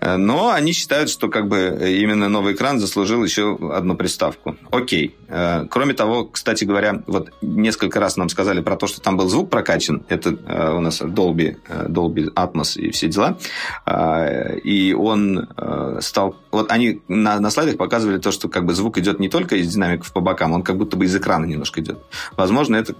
Э, 0.00 0.16
но 0.16 0.50
они 0.50 0.72
считают, 0.72 1.10
что 1.10 1.28
как 1.28 1.48
бы 1.48 1.78
именно 1.80 2.28
новый 2.28 2.54
экран 2.54 2.78
заслужил 2.80 3.22
еще 3.24 3.58
одну 3.72 3.96
приставку. 3.96 4.56
Окей. 4.70 5.14
Э, 5.28 5.66
кроме 5.68 5.94
того, 5.94 6.24
кстати 6.24 6.64
говоря, 6.64 7.02
вот 7.06 7.32
несколько 7.42 8.00
раз 8.00 8.16
нам 8.16 8.28
сказали 8.28 8.60
про 8.60 8.76
то, 8.76 8.86
что 8.86 9.00
там 9.00 9.16
был 9.16 9.28
звук 9.28 9.50
прокачан. 9.50 10.02
Это 10.08 10.30
э, 10.30 10.74
у 10.74 10.80
нас 10.80 11.00
Dolby, 11.02 11.56
Dolby 11.68 12.32
Atmos 12.34 12.78
и 12.78 12.90
все 12.90 13.08
дела. 13.08 13.38
И 14.64 14.94
он 14.98 15.48
стал... 16.00 16.36
Вот 16.50 16.70
они 16.70 17.00
на, 17.08 17.40
на 17.40 17.50
слайдах 17.50 17.76
показывали 17.76 18.18
то, 18.18 18.30
что 18.30 18.48
как 18.48 18.64
бы 18.64 18.74
звук 18.74 18.98
идет 18.98 19.20
не 19.20 19.28
только 19.28 19.56
из 19.56 19.72
динамиков 19.72 20.12
по 20.12 20.20
бокам, 20.20 20.52
он 20.52 20.62
как 20.62 20.76
будто 20.76 20.96
бы 20.96 21.04
из 21.04 21.14
экрана 21.14 21.44
немножко 21.44 21.80
идет. 21.80 21.98
Возможно, 22.36 22.76
это 22.76 22.94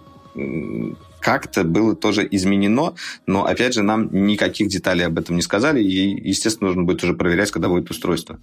как-то 1.21 1.65
было 1.65 1.95
тоже 1.95 2.27
изменено, 2.31 2.95
но, 3.27 3.47
опять 3.47 3.75
же, 3.75 3.83
нам 3.83 4.09
никаких 4.27 4.69
деталей 4.69 5.07
об 5.07 5.19
этом 5.19 5.37
не 5.37 5.43
сказали, 5.43 5.83
и, 5.83 6.29
естественно, 6.29 6.69
нужно 6.69 6.85
будет 6.85 7.03
уже 7.05 7.15
проверять, 7.15 7.51
когда 7.51 7.69
будет 7.69 7.91
устройство. 7.91 8.39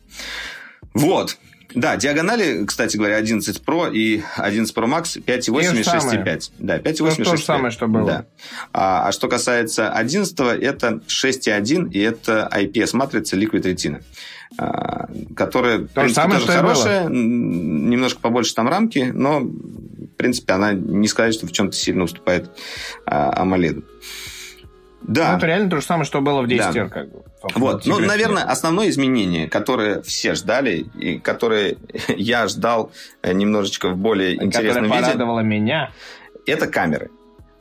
Вот. 0.93 1.37
Да, 1.75 1.97
диагонали, 1.97 2.65
кстати 2.65 2.95
говоря, 2.97 3.17
11 3.17 3.61
Pro 3.65 3.91
и 3.91 4.23
11 4.37 4.75
Pro 4.75 4.85
Max 4.85 5.21
5,8 5.21 5.79
и 5.79 5.83
6,5. 5.83 6.51
Да, 6.59 6.77
5,8 6.77 6.81
и 6.81 7.21
6,5. 7.21 7.23
То 7.23 7.37
же 7.37 7.43
самое, 7.43 7.71
что 7.71 7.87
было. 7.87 8.05
Да. 8.05 8.25
А, 8.73 9.07
а 9.07 9.11
что 9.11 9.27
касается 9.27 9.89
11 9.89 10.39
это 10.39 11.01
6,1 11.07 11.91
и 11.91 11.99
это 11.99 12.49
IPS-матрица 12.53 13.37
Liquid 13.37 13.63
Retina. 13.63 14.01
А, 14.57 15.09
которая, 15.35 15.79
То 15.79 15.85
в 15.85 15.89
принципе, 15.91 16.21
самое, 16.21 16.39
тоже 16.39 16.51
хорошая, 16.53 17.09
немножко 17.09 18.21
побольше 18.21 18.55
там 18.55 18.69
рамки, 18.69 19.11
но, 19.13 19.41
принципе, 20.17 20.53
она 20.53 20.73
не 20.73 21.07
сказать, 21.07 21.33
что 21.33 21.47
в 21.47 21.51
чем-то 21.51 21.75
сильно 21.75 22.03
уступает 22.03 22.49
а. 23.05 23.45
Да. 25.03 25.31
Ну, 25.31 25.37
это 25.37 25.45
реально 25.45 25.69
то 25.69 25.77
же 25.77 25.83
самое, 25.83 26.05
что 26.05 26.21
было 26.21 26.41
в 26.41 26.47
10 26.47 26.73
да. 26.73 26.87
как 26.89 27.09
бы. 27.09 27.23
Вот. 27.55 27.85
Ну, 27.85 27.99
наверное, 27.99 28.43
основное 28.43 28.89
изменение, 28.89 29.47
которое 29.47 30.01
все 30.01 30.33
ждали, 30.33 30.85
и 30.99 31.19
которое 31.19 31.77
я 32.09 32.47
ждал 32.47 32.91
э, 33.21 33.31
немножечко 33.31 33.89
в 33.89 33.97
более 33.97 34.43
интересном 34.43 34.85
виде. 34.85 34.95
Порадовало 34.95 35.41
меня. 35.41 35.91
Это 36.45 36.67
камеры 36.67 37.09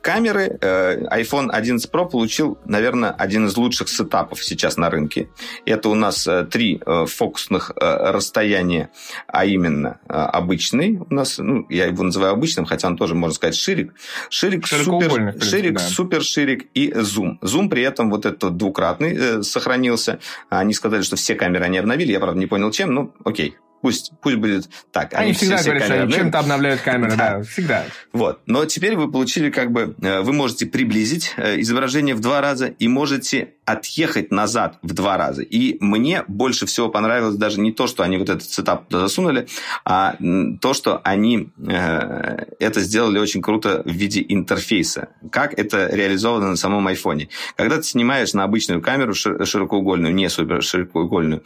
камеры 0.07 0.57
э, 0.61 1.03
iPhone 1.21 1.49
11 1.51 1.91
Pro 1.91 2.09
получил, 2.09 2.57
наверное, 2.63 3.11
один 3.11 3.47
из 3.47 3.57
лучших 3.57 3.89
сетапов 3.89 4.41
сейчас 4.41 4.77
на 4.77 4.89
рынке. 4.89 5.27
Это 5.65 5.89
у 5.89 5.95
нас 5.95 6.25
э, 6.25 6.45
три 6.45 6.81
э, 6.85 7.05
фокусных 7.05 7.73
расстояния, 7.75 8.89
а 9.27 9.43
именно 9.43 9.99
обычный 10.07 10.97
у 11.09 11.13
нас, 11.13 11.39
ну, 11.39 11.65
я 11.69 11.87
его 11.87 12.03
называю 12.03 12.31
обычным, 12.31 12.65
хотя 12.65 12.87
он 12.87 12.95
тоже, 12.95 13.15
можно 13.15 13.35
сказать, 13.35 13.55
ширик. 13.55 13.93
Ширик, 14.29 14.65
супер, 14.65 15.35
ширик, 15.43 15.73
да. 15.73 15.79
супер 15.79 16.23
ширик 16.23 16.67
и 16.73 16.93
зум. 16.93 17.37
Зум 17.41 17.69
при 17.69 17.81
этом 17.81 18.09
вот 18.09 18.25
этот 18.25 18.55
двукратный 18.55 19.43
сохранился. 19.43 20.19
Они 20.49 20.73
сказали, 20.73 21.01
что 21.01 21.17
все 21.17 21.35
камеры 21.35 21.65
они 21.65 21.79
обновили. 21.79 22.13
Я, 22.13 22.21
правда, 22.21 22.39
не 22.39 22.45
понял, 22.45 22.71
чем. 22.71 22.93
Ну, 22.93 23.13
окей, 23.25 23.57
Пусть, 23.81 24.11
пусть 24.21 24.37
будет 24.37 24.69
так. 24.91 25.13
Они, 25.13 25.25
они 25.25 25.33
всегда 25.33 25.57
все, 25.57 25.65
говорят, 25.65 25.83
все 25.83 25.93
что 25.93 26.03
они 26.03 26.13
чем-то 26.13 26.39
обновляют 26.39 26.81
камеры, 26.81 27.15
да. 27.15 27.37
да, 27.37 27.43
всегда. 27.43 27.85
Вот. 28.11 28.41
Но 28.45 28.65
теперь 28.65 28.95
вы 28.95 29.11
получили 29.11 29.49
как 29.49 29.71
бы... 29.71 29.95
Э, 30.01 30.21
вы 30.21 30.33
можете 30.33 30.65
приблизить 30.65 31.33
э, 31.37 31.59
изображение 31.61 32.15
в 32.15 32.19
два 32.19 32.41
раза 32.41 32.67
и 32.67 32.87
можете 32.87 33.53
отъехать 33.67 34.31
назад 34.31 34.77
в 34.81 34.93
два 34.93 35.17
раза. 35.17 35.41
И 35.41 35.77
мне 35.81 36.23
больше 36.29 36.65
всего 36.65 36.87
понравилось 36.87 37.35
даже 37.35 37.59
не 37.59 37.73
то, 37.73 37.85
что 37.85 38.01
они 38.01 38.17
вот 38.17 38.29
этот 38.29 38.49
сетап 38.49 38.87
туда 38.87 39.01
засунули, 39.01 39.47
а 39.83 40.15
то, 40.61 40.73
что 40.73 41.01
они 41.03 41.49
э, 41.67 42.45
это 42.59 42.79
сделали 42.79 43.19
очень 43.19 43.41
круто 43.41 43.81
в 43.83 43.91
виде 43.91 44.25
интерфейса. 44.25 45.09
Как 45.31 45.53
это 45.59 45.89
реализовано 45.93 46.51
на 46.51 46.55
самом 46.55 46.87
айфоне. 46.87 47.27
Когда 47.57 47.75
ты 47.75 47.83
снимаешь 47.83 48.33
на 48.33 48.45
обычную 48.45 48.81
камеру 48.81 49.13
широкоугольную, 49.13 50.15
не 50.15 50.29
супер 50.29 50.63
широкоугольную, 50.63 51.43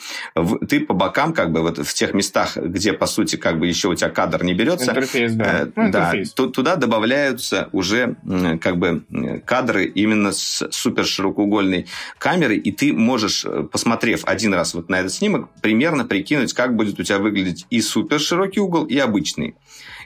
ты 0.70 0.80
по 0.82 0.94
бокам 0.94 1.34
как 1.34 1.52
бы 1.52 1.62
вот 1.62 1.80
в 1.80 1.94
тех 1.96 2.14
местах, 2.14 2.56
где, 2.56 2.94
по 2.94 3.08
сути, 3.08 3.36
как 3.36 3.58
бы 3.58 3.66
еще 3.66 3.88
у 3.88 3.96
тебя 3.96 4.12
кадр 4.12 4.44
не 4.44 4.54
берется, 4.54 4.92
интерфейс, 4.92 5.34
да. 5.34 5.62
Э, 5.62 5.72
ну, 5.76 5.92
да, 5.92 6.14
туда 6.36 6.76
добавляются 6.76 7.70
уже 7.72 8.16
как 8.62 8.78
бы 8.78 9.04
кадры 9.44 9.86
именно 9.86 10.32
с 10.32 10.68
супер 10.70 11.06
широкоугольной 11.06 11.88
камеры, 12.18 12.58
и 12.58 12.72
ты 12.72 12.94
можешь, 12.94 13.46
э, 13.46 13.64
посмотрев 13.64 14.24
один 14.26 14.54
раз 14.54 14.74
вот 14.74 14.90
на 14.90 15.00
этот 15.00 15.14
снимок, 15.14 15.50
примерно 15.62 16.06
прикинуть, 16.06 16.54
как 16.54 16.76
будет 16.76 17.00
у 17.00 17.04
тебя 17.04 17.20
выглядеть 17.20 17.66
и 17.70 17.82
супер 17.82 18.20
широкий 18.20 18.60
угол, 18.60 18.86
и 18.86 18.98
обычный. 18.98 19.56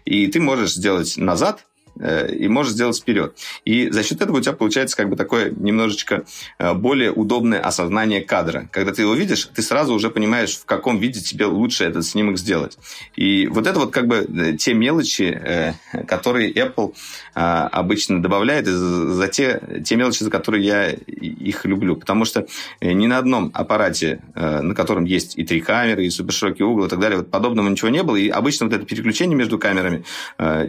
И 0.05 0.27
ты 0.27 0.39
можешь 0.39 0.73
сделать 0.73 1.17
назад, 1.17 1.65
и 1.99 2.47
можешь 2.47 2.73
сделать 2.73 2.97
вперед. 2.97 3.37
И 3.63 3.89
за 3.89 4.03
счет 4.03 4.21
этого 4.21 4.37
у 4.37 4.41
тебя 4.41 4.53
получается 4.53 4.97
как 4.97 5.09
бы 5.09 5.15
такое 5.15 5.49
немножечко 5.49 6.25
э, 6.59 6.73
более 6.73 7.11
удобное 7.11 7.61
осознание 7.61 8.21
кадра. 8.21 8.67
Когда 8.71 8.91
ты 8.91 9.03
его 9.03 9.13
видишь, 9.13 9.49
ты 9.53 9.61
сразу 9.61 9.93
уже 9.93 10.09
понимаешь, 10.09 10.57
в 10.57 10.65
каком 10.65 10.99
виде 10.99 11.21
тебе 11.21 11.45
лучше 11.45 11.85
этот 11.85 12.05
снимок 12.05 12.37
сделать. 12.37 12.77
И 13.15 13.47
вот 13.47 13.65
это 13.65 13.79
вот 13.79 13.91
как 13.91 14.07
бы 14.07 14.17
э, 14.17 14.57
те 14.57 14.73
мелочи, 14.73 15.75
которые 16.07 16.51
Apple 16.53 16.93
обычно 17.33 18.21
добавляет, 18.21 18.67
за 18.67 19.27
те, 19.27 19.61
те 19.85 19.95
мелочи, 19.95 20.23
за 20.23 20.29
которые 20.29 20.65
я 20.65 20.89
их 20.91 21.65
люблю. 21.65 21.95
Потому 21.95 22.25
что 22.25 22.45
ни 22.81 23.07
на 23.07 23.17
одном 23.17 23.51
аппарате, 23.53 24.21
на 24.35 24.73
котором 24.73 25.05
есть 25.05 25.37
и 25.37 25.45
три 25.45 25.61
камеры, 25.61 26.05
и 26.05 26.09
суперширокий 26.09 26.63
угол 26.63 26.85
и 26.85 26.89
так 26.89 26.99
далее, 26.99 27.19
вот 27.19 27.31
подобного 27.31 27.69
ничего 27.69 27.89
не 27.89 28.03
было. 28.03 28.15
И 28.15 28.29
обычно 28.29 28.67
вот 28.67 28.75
это 28.75 28.85
переключение 28.85 29.37
между 29.37 29.57
камерами 29.59 30.03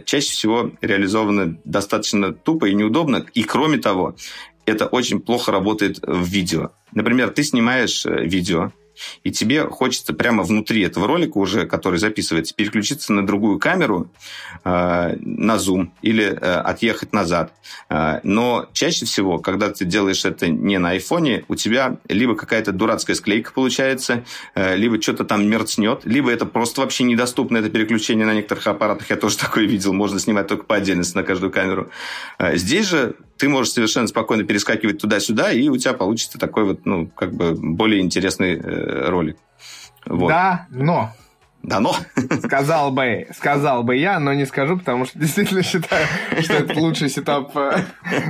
чаще 0.05 0.31
всего 0.31 0.71
реализовано 0.81 1.16
достаточно 1.63 2.33
тупо 2.33 2.65
и 2.65 2.73
неудобно. 2.73 3.25
И 3.33 3.43
кроме 3.43 3.77
того, 3.77 4.15
это 4.65 4.85
очень 4.85 5.19
плохо 5.19 5.51
работает 5.51 5.99
в 6.01 6.25
видео. 6.25 6.71
Например, 6.91 7.29
ты 7.29 7.43
снимаешь 7.43 8.05
э, 8.05 8.25
видео, 8.25 8.71
и 9.23 9.31
тебе 9.31 9.67
хочется 9.67 10.13
прямо 10.13 10.43
внутри 10.43 10.81
этого 10.81 11.07
ролика 11.07 11.37
уже, 11.37 11.65
который 11.65 11.99
записывается, 11.99 12.53
переключиться 12.55 13.13
на 13.13 13.25
другую 13.25 13.59
камеру, 13.59 14.09
э, 14.63 15.15
на 15.19 15.57
зум 15.57 15.93
или 16.01 16.25
э, 16.25 16.35
отъехать 16.35 17.13
назад. 17.13 17.53
Э, 17.89 18.19
но 18.23 18.67
чаще 18.73 19.05
всего, 19.05 19.39
когда 19.39 19.69
ты 19.69 19.85
делаешь 19.85 20.25
это 20.25 20.47
не 20.47 20.77
на 20.77 20.91
айфоне, 20.91 21.45
у 21.47 21.55
тебя 21.55 21.97
либо 22.07 22.35
какая-то 22.35 22.71
дурацкая 22.71 23.15
склейка 23.15 23.51
получается, 23.53 24.23
э, 24.55 24.75
либо 24.75 25.01
что-то 25.01 25.23
там 25.25 25.47
мерцнет, 25.47 26.01
либо 26.05 26.31
это 26.31 26.45
просто 26.45 26.81
вообще 26.81 27.03
недоступно, 27.03 27.57
это 27.57 27.69
переключение 27.69 28.25
на 28.25 28.33
некоторых 28.33 28.67
аппаратах. 28.67 29.09
Я 29.09 29.15
тоже 29.15 29.37
такое 29.47 29.65
видел, 29.65 29.93
можно 29.93 30.19
снимать 30.19 30.47
только 30.47 30.63
по 30.63 30.75
отдельности 30.75 31.15
на 31.15 31.23
каждую 31.23 31.51
камеру. 31.51 31.89
Э, 32.39 32.55
здесь 32.57 32.87
же 32.87 33.15
ты 33.37 33.49
можешь 33.49 33.73
совершенно 33.73 34.07
спокойно 34.07 34.43
перескакивать 34.43 34.99
туда-сюда, 34.99 35.51
и 35.51 35.69
у 35.69 35.77
тебя 35.77 35.93
получится 35.93 36.37
такой 36.37 36.65
вот, 36.65 36.85
ну, 36.85 37.07
как 37.07 37.33
бы 37.33 37.53
более 37.53 38.01
интересный 38.01 38.55
э, 38.57 39.09
ролик. 39.09 39.37
Вот. 40.05 40.29
Да, 40.29 40.67
но 40.69 41.11
да, 41.67 41.81
но. 41.81 41.93
Сказал 42.43 42.91
бы, 42.91 43.27
сказал 43.35 43.83
бы 43.83 43.97
я, 43.97 44.19
но 44.19 44.33
не 44.33 44.45
скажу, 44.45 44.77
потому 44.77 45.05
что 45.05 45.19
действительно 45.19 45.63
считаю, 45.63 46.05
что 46.39 46.53
это 46.53 46.79
лучший 46.79 47.09
сетап 47.09 47.55
э, 47.57 47.83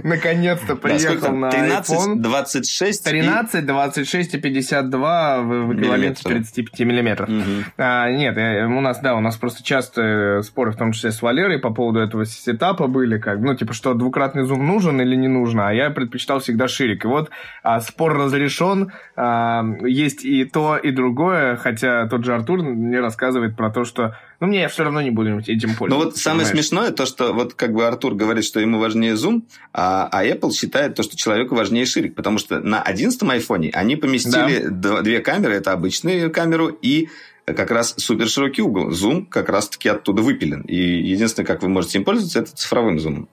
наконец-то 0.03 0.75
приехал 0.75 1.33
на 1.33 1.51
13, 1.51 1.95
iPhone. 1.95 2.15
26 2.15 3.03
13, 3.03 3.65
26 3.65 4.33
и 4.33 4.37
52 4.39 5.41
в, 5.41 5.73
эквиваленте 5.73 6.23
35 6.23 6.79
миллиметров. 6.79 7.29
А, 7.77 8.09
нет, 8.09 8.37
э, 8.37 8.65
у 8.65 8.81
нас, 8.81 8.99
да, 9.01 9.15
у 9.15 9.19
нас 9.19 9.35
просто 9.35 9.63
часто 9.63 10.41
споры, 10.41 10.71
в 10.71 10.77
том 10.77 10.91
числе 10.91 11.11
с 11.11 11.21
Валерой, 11.21 11.59
по 11.59 11.69
поводу 11.69 11.99
этого 11.99 12.25
сетапа 12.25 12.87
были, 12.87 13.19
как, 13.19 13.39
ну, 13.39 13.53
типа, 13.55 13.73
что 13.73 13.93
двукратный 13.93 14.45
зум 14.45 14.65
нужен 14.65 14.99
или 14.99 15.15
не 15.15 15.27
нужен, 15.27 15.59
а 15.59 15.71
я 15.71 15.91
предпочитал 15.91 16.39
всегда 16.39 16.67
ширик. 16.67 17.05
И 17.05 17.07
вот 17.07 17.29
а, 17.61 17.81
спор 17.81 18.17
разрешен, 18.17 18.91
а, 19.15 19.63
есть 19.85 20.25
и 20.25 20.43
то, 20.45 20.77
и 20.77 20.89
другое, 20.89 21.55
хотя 21.57 22.07
тот 22.07 22.25
же 22.25 22.33
Артур 22.33 22.63
не 22.63 22.97
рассказывал 22.97 23.16
рассказывает 23.17 23.55
про 23.55 23.69
то, 23.71 23.83
что 23.83 24.15
ну, 24.39 24.47
мне 24.47 24.61
я 24.61 24.69
все 24.69 24.83
равно 24.83 25.01
не 25.01 25.09
буду 25.09 25.39
этим 25.39 25.75
пользоваться. 25.75 25.87
Ну, 25.89 25.97
вот 25.97 26.17
самое 26.17 26.45
понимаешь? 26.45 26.67
смешное 26.67 26.91
то, 26.91 27.05
что 27.05 27.33
вот 27.33 27.55
как 27.55 27.73
бы 27.73 27.85
Артур 27.85 28.13
говорит, 28.13 28.45
что 28.45 28.59
ему 28.59 28.79
важнее 28.79 29.13
Zoom, 29.13 29.43
а, 29.73 30.07
а 30.11 30.23
Apple 30.23 30.51
считает 30.51 30.95
то, 30.95 31.03
что 31.03 31.17
человеку 31.17 31.55
важнее 31.55 31.85
ширик, 31.85 32.15
потому 32.15 32.37
что 32.37 32.59
на 32.59 32.81
11 32.81 33.21
айфоне 33.23 33.71
они 33.73 33.95
поместили 33.95 34.67
да. 34.69 35.01
две 35.01 35.19
камеры, 35.19 35.55
это 35.55 35.71
обычную 35.71 36.31
камеру 36.31 36.67
и 36.67 37.09
как 37.45 37.71
раз 37.71 37.95
супер 37.97 38.27
широкий 38.27 38.61
угол. 38.61 38.91
Зум 38.91 39.25
как 39.25 39.49
раз-таки 39.49 39.89
оттуда 39.89 40.21
выпилен. 40.21 40.61
И 40.61 40.75
единственное, 40.75 41.47
как 41.47 41.63
вы 41.63 41.69
можете 41.69 41.97
им 41.97 42.03
пользоваться, 42.03 42.39
это 42.39 42.55
цифровым 42.55 42.99
зумом. 42.99 43.29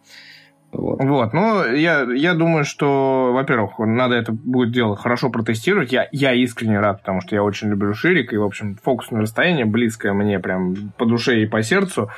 Вот. 0.75 1.03
вот. 1.05 1.33
Ну, 1.33 1.65
я, 1.73 2.03
я 2.03 2.35
думаю, 2.35 2.65
что, 2.65 3.31
во-первых, 3.33 3.79
надо 3.79 4.17
это 4.17 4.33
будет 4.33 4.73
дело 4.73 4.97
хорошо 4.97 5.31
протестировать. 5.31 5.93
Я, 5.93 6.09
я 6.11 6.33
искренне 6.33 6.81
рад, 6.81 7.01
потому 7.01 7.21
что 7.21 7.35
я 7.35 7.43
очень 7.43 7.69
люблю 7.69 7.95
ширик, 7.95 8.33
и, 8.33 8.37
в 8.37 8.43
общем, 8.43 8.77
фокусное 8.83 9.23
расстояние 9.23 9.67
близкое 9.67 10.13
мне 10.13 10.41
прям 10.41 10.75
по 10.99 11.07
душе 11.07 11.43
и 11.43 11.47
по 11.47 11.63
сердцу. 11.63 12.11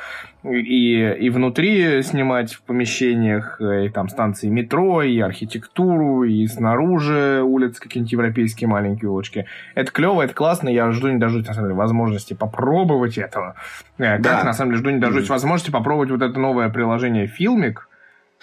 И, 0.42 1.00
и 1.00 1.28
внутри 1.28 2.02
снимать 2.02 2.54
в 2.54 2.62
помещениях, 2.62 3.60
и 3.60 3.88
там 3.88 4.08
станции 4.08 4.48
метро, 4.48 5.02
и 5.02 5.18
архитектуру, 5.18 6.22
и 6.22 6.46
снаружи 6.46 7.42
улицы 7.42 7.80
какие-нибудь 7.80 8.12
европейские 8.12 8.68
маленькие 8.68 9.10
улочки. 9.10 9.46
Это 9.74 9.90
клево, 9.90 10.22
это 10.22 10.34
классно, 10.34 10.68
я 10.68 10.90
жду 10.92 11.08
не 11.08 11.18
дождусь, 11.18 11.46
на 11.48 11.54
самом 11.54 11.70
деле, 11.70 11.78
возможности 11.78 12.34
попробовать 12.34 13.18
этого. 13.18 13.56
Э, 13.98 14.18
да. 14.18 14.36
Как, 14.36 14.44
на 14.44 14.52
самом 14.52 14.70
деле, 14.70 14.80
жду 14.80 14.90
не 14.90 15.00
дождусь 15.00 15.28
возможности 15.28 15.72
попробовать 15.72 16.10
вот 16.10 16.22
это 16.22 16.38
новое 16.38 16.68
приложение 16.68 17.26
«Филмик», 17.26 17.88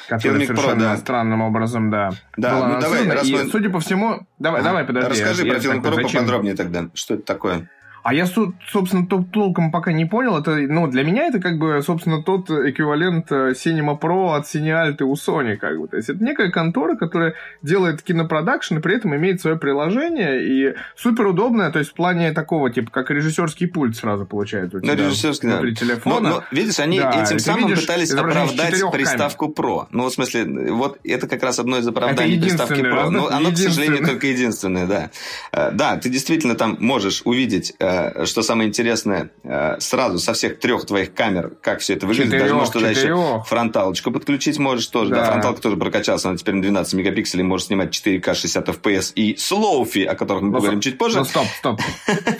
Который 0.07 0.41
Filmic 0.41 0.47
совершенно 0.47 0.73
Pro, 0.73 0.79
да. 0.79 0.97
странным 0.97 1.41
образом, 1.41 1.89
да. 1.89 2.11
Да, 2.37 2.67
ну 2.67 2.79
давай, 2.79 3.07
раз 3.07 3.25
и, 3.25 3.35
мы... 3.35 3.45
судя 3.49 3.69
по 3.69 3.79
всему... 3.79 4.27
Давай, 4.39 4.61
а, 4.61 4.63
давай, 4.63 4.85
подожди. 4.85 5.09
Расскажи 5.09 5.45
я, 5.45 5.53
про 5.53 5.61
Filmic 5.61 5.81
Pro 5.81 6.01
поподробнее 6.01 6.55
тогда. 6.55 6.89
Что 6.93 7.15
это 7.15 7.23
такое? 7.23 7.69
А 8.03 8.13
я, 8.13 8.25
собственно, 8.25 9.05
толком 9.07 9.71
пока 9.71 9.91
не 9.93 10.05
понял. 10.05 10.37
Это, 10.37 10.55
ну, 10.57 10.87
для 10.87 11.03
меня 11.03 11.27
это 11.27 11.39
как 11.39 11.57
бы, 11.57 11.81
собственно, 11.81 12.21
тот 12.23 12.49
эквивалент 12.49 13.31
э, 13.31 13.51
Cinema 13.51 13.99
Pro 13.99 14.35
от 14.35 14.45
Cinealta 14.45 15.03
у 15.03 15.13
Sony, 15.13 15.57
как 15.57 15.79
бы. 15.79 15.87
То 15.87 15.97
есть 15.97 16.09
это 16.09 16.23
некая 16.23 16.51
контора, 16.51 16.95
которая 16.95 17.35
делает 17.61 18.01
кинопродакшн 18.01 18.77
и 18.77 18.81
при 18.81 18.95
этом 18.95 19.15
имеет 19.15 19.41
свое 19.41 19.57
приложение 19.57 20.43
и 20.43 20.75
супер 20.95 21.27
удобное, 21.27 21.71
то 21.71 21.79
есть 21.79 21.91
в 21.91 21.93
плане 21.93 22.31
такого, 22.33 22.71
типа, 22.71 22.91
как 22.91 23.09
режиссерский 23.09 23.67
пульт 23.67 23.95
сразу 23.95 24.25
получается 24.25 24.77
у 24.77 24.79
ну, 24.81 24.85
тебя 24.85 24.95
ну, 24.97 25.09
режиссерский, 25.09 25.49
да. 25.49 25.59
телефона. 25.59 26.29
Но, 26.29 26.35
но, 26.35 26.43
видишь, 26.51 26.79
они 26.79 26.99
да, 26.99 27.23
этим 27.23 27.39
самым 27.39 27.69
видишь, 27.69 27.81
пытались 27.81 28.11
оправдать 28.11 28.91
приставку 28.91 29.49
камер. 29.49 29.69
Pro. 29.69 29.87
Ну, 29.91 30.09
в 30.09 30.11
смысле, 30.11 30.73
вот 30.73 30.99
это 31.03 31.27
как 31.27 31.43
раз 31.43 31.59
одно 31.59 31.77
из 31.77 31.87
оправданий 31.87 32.39
приставки 32.41 32.81
Pro. 32.81 33.09
Но 33.09 33.27
оно, 33.27 33.51
к 33.51 33.57
сожалению, 33.57 34.05
только 34.05 34.27
единственное, 34.27 34.87
да. 34.87 35.09
Э, 35.51 35.71
да, 35.71 35.95
ты 35.97 36.09
действительно 36.09 36.55
там 36.55 36.75
можешь 36.79 37.21
увидеть 37.23 37.73
Э, 37.79 37.92
что 38.25 38.41
самое 38.41 38.69
интересное, 38.69 39.29
э, 39.43 39.79
сразу 39.79 40.19
со 40.19 40.33
всех 40.33 40.59
трех 40.59 40.85
твоих 40.85 41.13
камер, 41.13 41.53
как 41.61 41.79
все 41.79 41.93
это 41.93 42.07
выглядит, 42.07 42.31
четырех, 42.31 42.43
даже 42.43 42.55
можешь 42.55 42.73
туда 42.73 42.89
еще 42.89 43.43
фронталочку 43.47 44.11
подключить 44.11 44.59
можешь 44.59 44.87
тоже. 44.87 45.11
Да. 45.11 45.17
да, 45.17 45.31
фронталка 45.31 45.61
тоже 45.61 45.77
прокачался, 45.77 46.29
она 46.29 46.37
теперь 46.37 46.55
на 46.55 46.61
12 46.61 46.93
мегапикселей, 46.93 47.43
может 47.43 47.67
снимать 47.67 47.89
4К 47.89 48.33
60 48.33 48.69
FPS 48.69 49.13
и 49.15 49.35
слоуфи, 49.37 50.03
о 50.03 50.15
которых 50.15 50.43
мы 50.43 50.49
ну, 50.49 50.55
поговорим 50.55 50.81
чуть 50.81 50.97
позже. 50.97 51.19
Ну, 51.19 51.25
стоп, 51.25 51.47
стоп. 51.57 51.81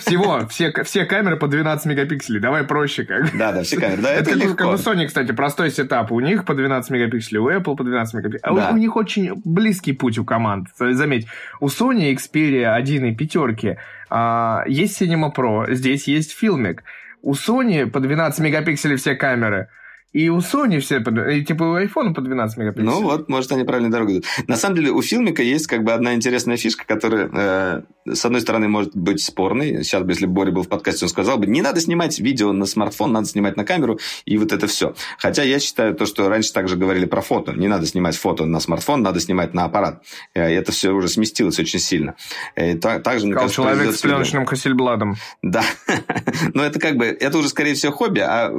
Всего, 0.00 0.46
все, 0.48 0.72
все 0.84 1.04
камеры 1.04 1.36
по 1.36 1.48
12 1.48 1.86
мегапикселей, 1.86 2.40
давай 2.40 2.64
проще 2.64 3.04
как. 3.04 3.36
Да, 3.36 3.52
да, 3.52 3.62
все 3.62 3.78
камеры, 3.78 4.02
да, 4.02 4.12
это, 4.12 4.30
это 4.30 4.38
легко. 4.38 4.54
Как 4.56 4.68
у 4.68 4.74
Sony, 4.74 5.06
кстати, 5.06 5.32
простой 5.32 5.70
setup, 5.70 6.12
у 6.12 6.20
них 6.20 6.44
по 6.44 6.54
12 6.54 6.90
мегапикселей, 6.90 7.38
у 7.38 7.50
Apple 7.50 7.76
по 7.76 7.84
12 7.84 8.14
мегапикселей, 8.14 8.40
а 8.42 8.54
да. 8.54 8.70
у, 8.70 8.74
у 8.74 8.76
них 8.76 8.96
очень 8.96 9.32
близкий 9.44 9.92
путь 9.92 10.18
у 10.18 10.24
команд. 10.24 10.68
Заметь, 10.78 11.26
у 11.60 11.66
Sony 11.66 12.14
Xperia 12.14 12.74
1 12.74 13.04
и 13.06 13.14
пятерки 13.14 13.78
а, 14.10 14.64
есть 14.66 15.00
Cinema 15.00 15.34
Pro, 15.34 15.72
здесь 15.72 16.08
есть 16.08 16.36
Filmic. 16.40 16.80
У 17.22 17.32
Sony 17.32 17.86
по 17.86 18.00
12 18.00 18.40
мегапикселей 18.40 18.96
все 18.96 19.14
камеры. 19.14 19.68
И 20.14 20.28
у 20.28 20.38
Sony 20.38 20.78
все, 20.78 21.00
и 21.00 21.44
типа 21.44 21.64
у 21.64 21.76
iPhone 21.76 22.14
по 22.14 22.20
12 22.20 22.56
мегапикселей. 22.56 22.88
Ну 22.88 23.02
вот, 23.02 23.28
может, 23.28 23.50
они 23.50 23.64
правильно 23.64 23.90
дорогу 23.90 24.12
идут. 24.12 24.26
На 24.46 24.56
самом 24.56 24.76
деле, 24.76 24.92
у 24.92 25.02
Filmic 25.02 25.36
а 25.36 25.42
есть 25.42 25.66
как 25.66 25.82
бы 25.82 25.92
одна 25.92 26.14
интересная 26.14 26.56
фишка, 26.56 26.86
которая, 26.86 27.28
э, 27.32 27.82
с 28.14 28.24
одной 28.24 28.40
стороны, 28.40 28.68
может 28.68 28.96
быть 28.96 29.20
спорной. 29.20 29.82
Сейчас 29.82 30.04
бы, 30.04 30.12
если 30.12 30.26
Боря 30.26 30.52
был 30.52 30.62
в 30.62 30.68
подкасте, 30.68 31.04
он 31.04 31.08
сказал 31.08 31.36
бы, 31.38 31.46
не 31.46 31.62
надо 31.62 31.80
снимать 31.80 32.20
видео 32.20 32.52
на 32.52 32.64
смартфон, 32.64 33.10
надо 33.10 33.26
снимать 33.26 33.56
на 33.56 33.64
камеру, 33.64 33.98
и 34.24 34.38
вот 34.38 34.52
это 34.52 34.68
все. 34.68 34.94
Хотя 35.18 35.42
я 35.42 35.58
считаю 35.58 35.96
то, 35.96 36.06
что 36.06 36.28
раньше 36.28 36.52
также 36.52 36.76
говорили 36.76 37.06
про 37.06 37.20
фото. 37.20 37.52
Не 37.52 37.66
надо 37.66 37.84
снимать 37.84 38.16
фото 38.16 38.46
на 38.46 38.60
смартфон, 38.60 39.02
надо 39.02 39.18
снимать 39.18 39.52
на 39.52 39.64
аппарат. 39.64 40.04
Э, 40.32 40.48
и 40.48 40.54
это 40.54 40.70
все 40.70 40.92
уже 40.92 41.08
сместилось 41.08 41.58
очень 41.58 41.80
сильно. 41.80 42.14
Э, 42.54 42.74
и 42.74 42.78
также, 42.78 43.26
мне 43.26 43.34
кажется, 43.34 43.56
человек 43.56 43.92
с 43.92 44.00
пленочным 44.00 44.46
Хассельбладом. 44.46 45.16
Да. 45.42 45.64
Но 46.54 46.64
это 46.64 46.78
как 46.78 46.96
бы, 46.96 47.06
это 47.06 47.36
уже, 47.36 47.48
скорее 47.48 47.74
всего, 47.74 47.92
хобби, 47.92 48.20
а 48.20 48.52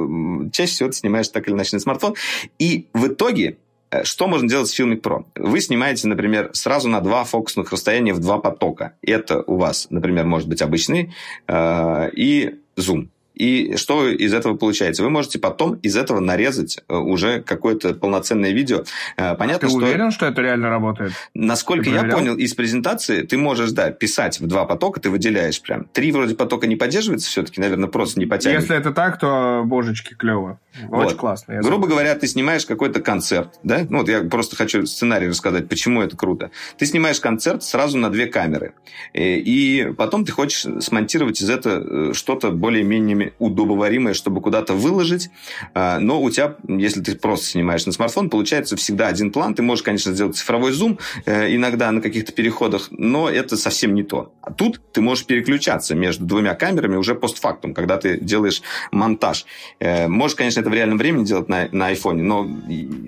чаще 0.52 0.72
всего 0.72 0.90
ты 0.90 0.96
снимаешь 0.96 1.28
так 1.28 1.45
или 1.46 1.54
иначе 1.54 1.76
на 1.76 1.80
смартфон. 1.80 2.14
И 2.58 2.86
в 2.92 3.08
итоге 3.08 3.58
э, 3.90 4.04
что 4.04 4.26
можно 4.26 4.48
делать 4.48 4.68
с 4.68 4.78
Filmic 4.78 5.00
Pro? 5.00 5.24
Вы 5.34 5.60
снимаете, 5.60 6.08
например, 6.08 6.50
сразу 6.52 6.88
на 6.88 7.00
два 7.00 7.24
фокусных 7.24 7.72
расстояния 7.72 8.12
в 8.12 8.20
два 8.20 8.38
потока. 8.38 8.94
Это 9.02 9.42
у 9.46 9.56
вас, 9.56 9.88
например, 9.90 10.26
может 10.26 10.48
быть 10.48 10.62
обычный 10.62 11.14
э, 11.48 12.10
и 12.14 12.56
зум. 12.76 13.10
И 13.36 13.76
что 13.76 14.08
из 14.08 14.32
этого 14.32 14.56
получается? 14.56 15.02
Вы 15.02 15.10
можете 15.10 15.38
потом 15.38 15.74
из 15.82 15.94
этого 15.94 16.20
нарезать 16.20 16.78
э, 16.88 16.96
уже 16.96 17.42
какое-то 17.42 17.92
полноценное 17.92 18.50
видео. 18.52 18.84
Э, 19.18 19.34
понятно, 19.36 19.68
ты 19.68 19.74
что... 19.74 19.76
уверен, 19.76 20.10
что 20.10 20.26
это 20.26 20.40
реально 20.40 20.70
работает? 20.70 21.12
Насколько 21.34 21.90
я 21.90 22.04
понял 22.04 22.34
из 22.36 22.54
презентации, 22.54 23.22
ты 23.22 23.36
можешь, 23.36 23.72
да, 23.72 23.90
писать 23.90 24.40
в 24.40 24.46
два 24.46 24.64
потока, 24.64 25.00
ты 25.00 25.10
выделяешь 25.10 25.60
прям. 25.60 25.84
Три 25.92 26.12
вроде 26.12 26.34
потока 26.34 26.66
не 26.66 26.76
поддерживается 26.76 27.28
все-таки, 27.28 27.60
наверное, 27.60 27.88
просто 27.88 28.18
не 28.18 28.26
потянет. 28.26 28.62
Если 28.62 28.74
это 28.74 28.92
так, 28.92 29.18
то, 29.18 29.62
божечки, 29.66 30.14
клево. 30.14 30.58
Очень 30.84 30.88
вот. 30.88 31.14
классно. 31.14 31.54
Грубо 31.56 31.82
забыл. 31.82 31.88
говоря, 31.88 32.14
ты 32.14 32.26
снимаешь 32.26 32.64
какой-то 32.64 33.00
концерт, 33.00 33.58
да? 33.62 33.86
Ну, 33.88 33.98
вот 33.98 34.08
я 34.08 34.22
просто 34.22 34.56
хочу 34.56 34.86
сценарий 34.86 35.28
рассказать, 35.28 35.68
почему 35.68 36.00
это 36.00 36.16
круто. 36.16 36.50
Ты 36.78 36.86
снимаешь 36.86 37.20
концерт 37.20 37.62
сразу 37.62 37.98
на 37.98 38.10
две 38.10 38.26
камеры. 38.26 38.72
Э, 39.12 39.36
и 39.36 39.92
потом 39.92 40.24
ты 40.24 40.32
хочешь 40.32 40.66
смонтировать 40.80 41.42
из 41.42 41.50
этого 41.50 42.14
что-то 42.14 42.50
более-менее 42.50 43.25
удобными, 43.38 43.56
удобоваримые, 43.56 44.14
чтобы 44.14 44.40
куда-то 44.40 44.74
выложить. 44.74 45.30
А, 45.74 45.98
но 45.98 46.22
у 46.22 46.30
тебя, 46.30 46.56
если 46.68 47.00
ты 47.00 47.16
просто 47.16 47.46
снимаешь 47.46 47.86
на 47.86 47.92
смартфон, 47.92 48.30
получается 48.30 48.76
всегда 48.76 49.08
один 49.08 49.32
план. 49.32 49.54
Ты 49.54 49.62
можешь, 49.62 49.82
конечно, 49.82 50.12
сделать 50.12 50.36
цифровой 50.36 50.72
зум 50.72 50.98
э, 51.24 51.54
иногда 51.54 51.90
на 51.90 52.00
каких-то 52.00 52.32
переходах, 52.32 52.88
но 52.90 53.28
это 53.28 53.56
совсем 53.56 53.94
не 53.94 54.02
то. 54.02 54.32
А 54.42 54.52
тут 54.52 54.80
ты 54.92 55.00
можешь 55.00 55.26
переключаться 55.26 55.94
между 55.94 56.24
двумя 56.24 56.54
камерами 56.54 56.96
уже 56.96 57.14
постфактум, 57.14 57.74
когда 57.74 57.96
ты 57.96 58.18
делаешь 58.18 58.62
монтаж. 58.92 59.46
Э, 59.80 60.08
можешь, 60.08 60.36
конечно, 60.36 60.60
это 60.60 60.70
в 60.70 60.74
реальном 60.74 60.98
времени 60.98 61.24
делать 61.24 61.48
на, 61.48 61.68
на 61.72 61.86
айфоне, 61.86 62.22
но 62.22 62.46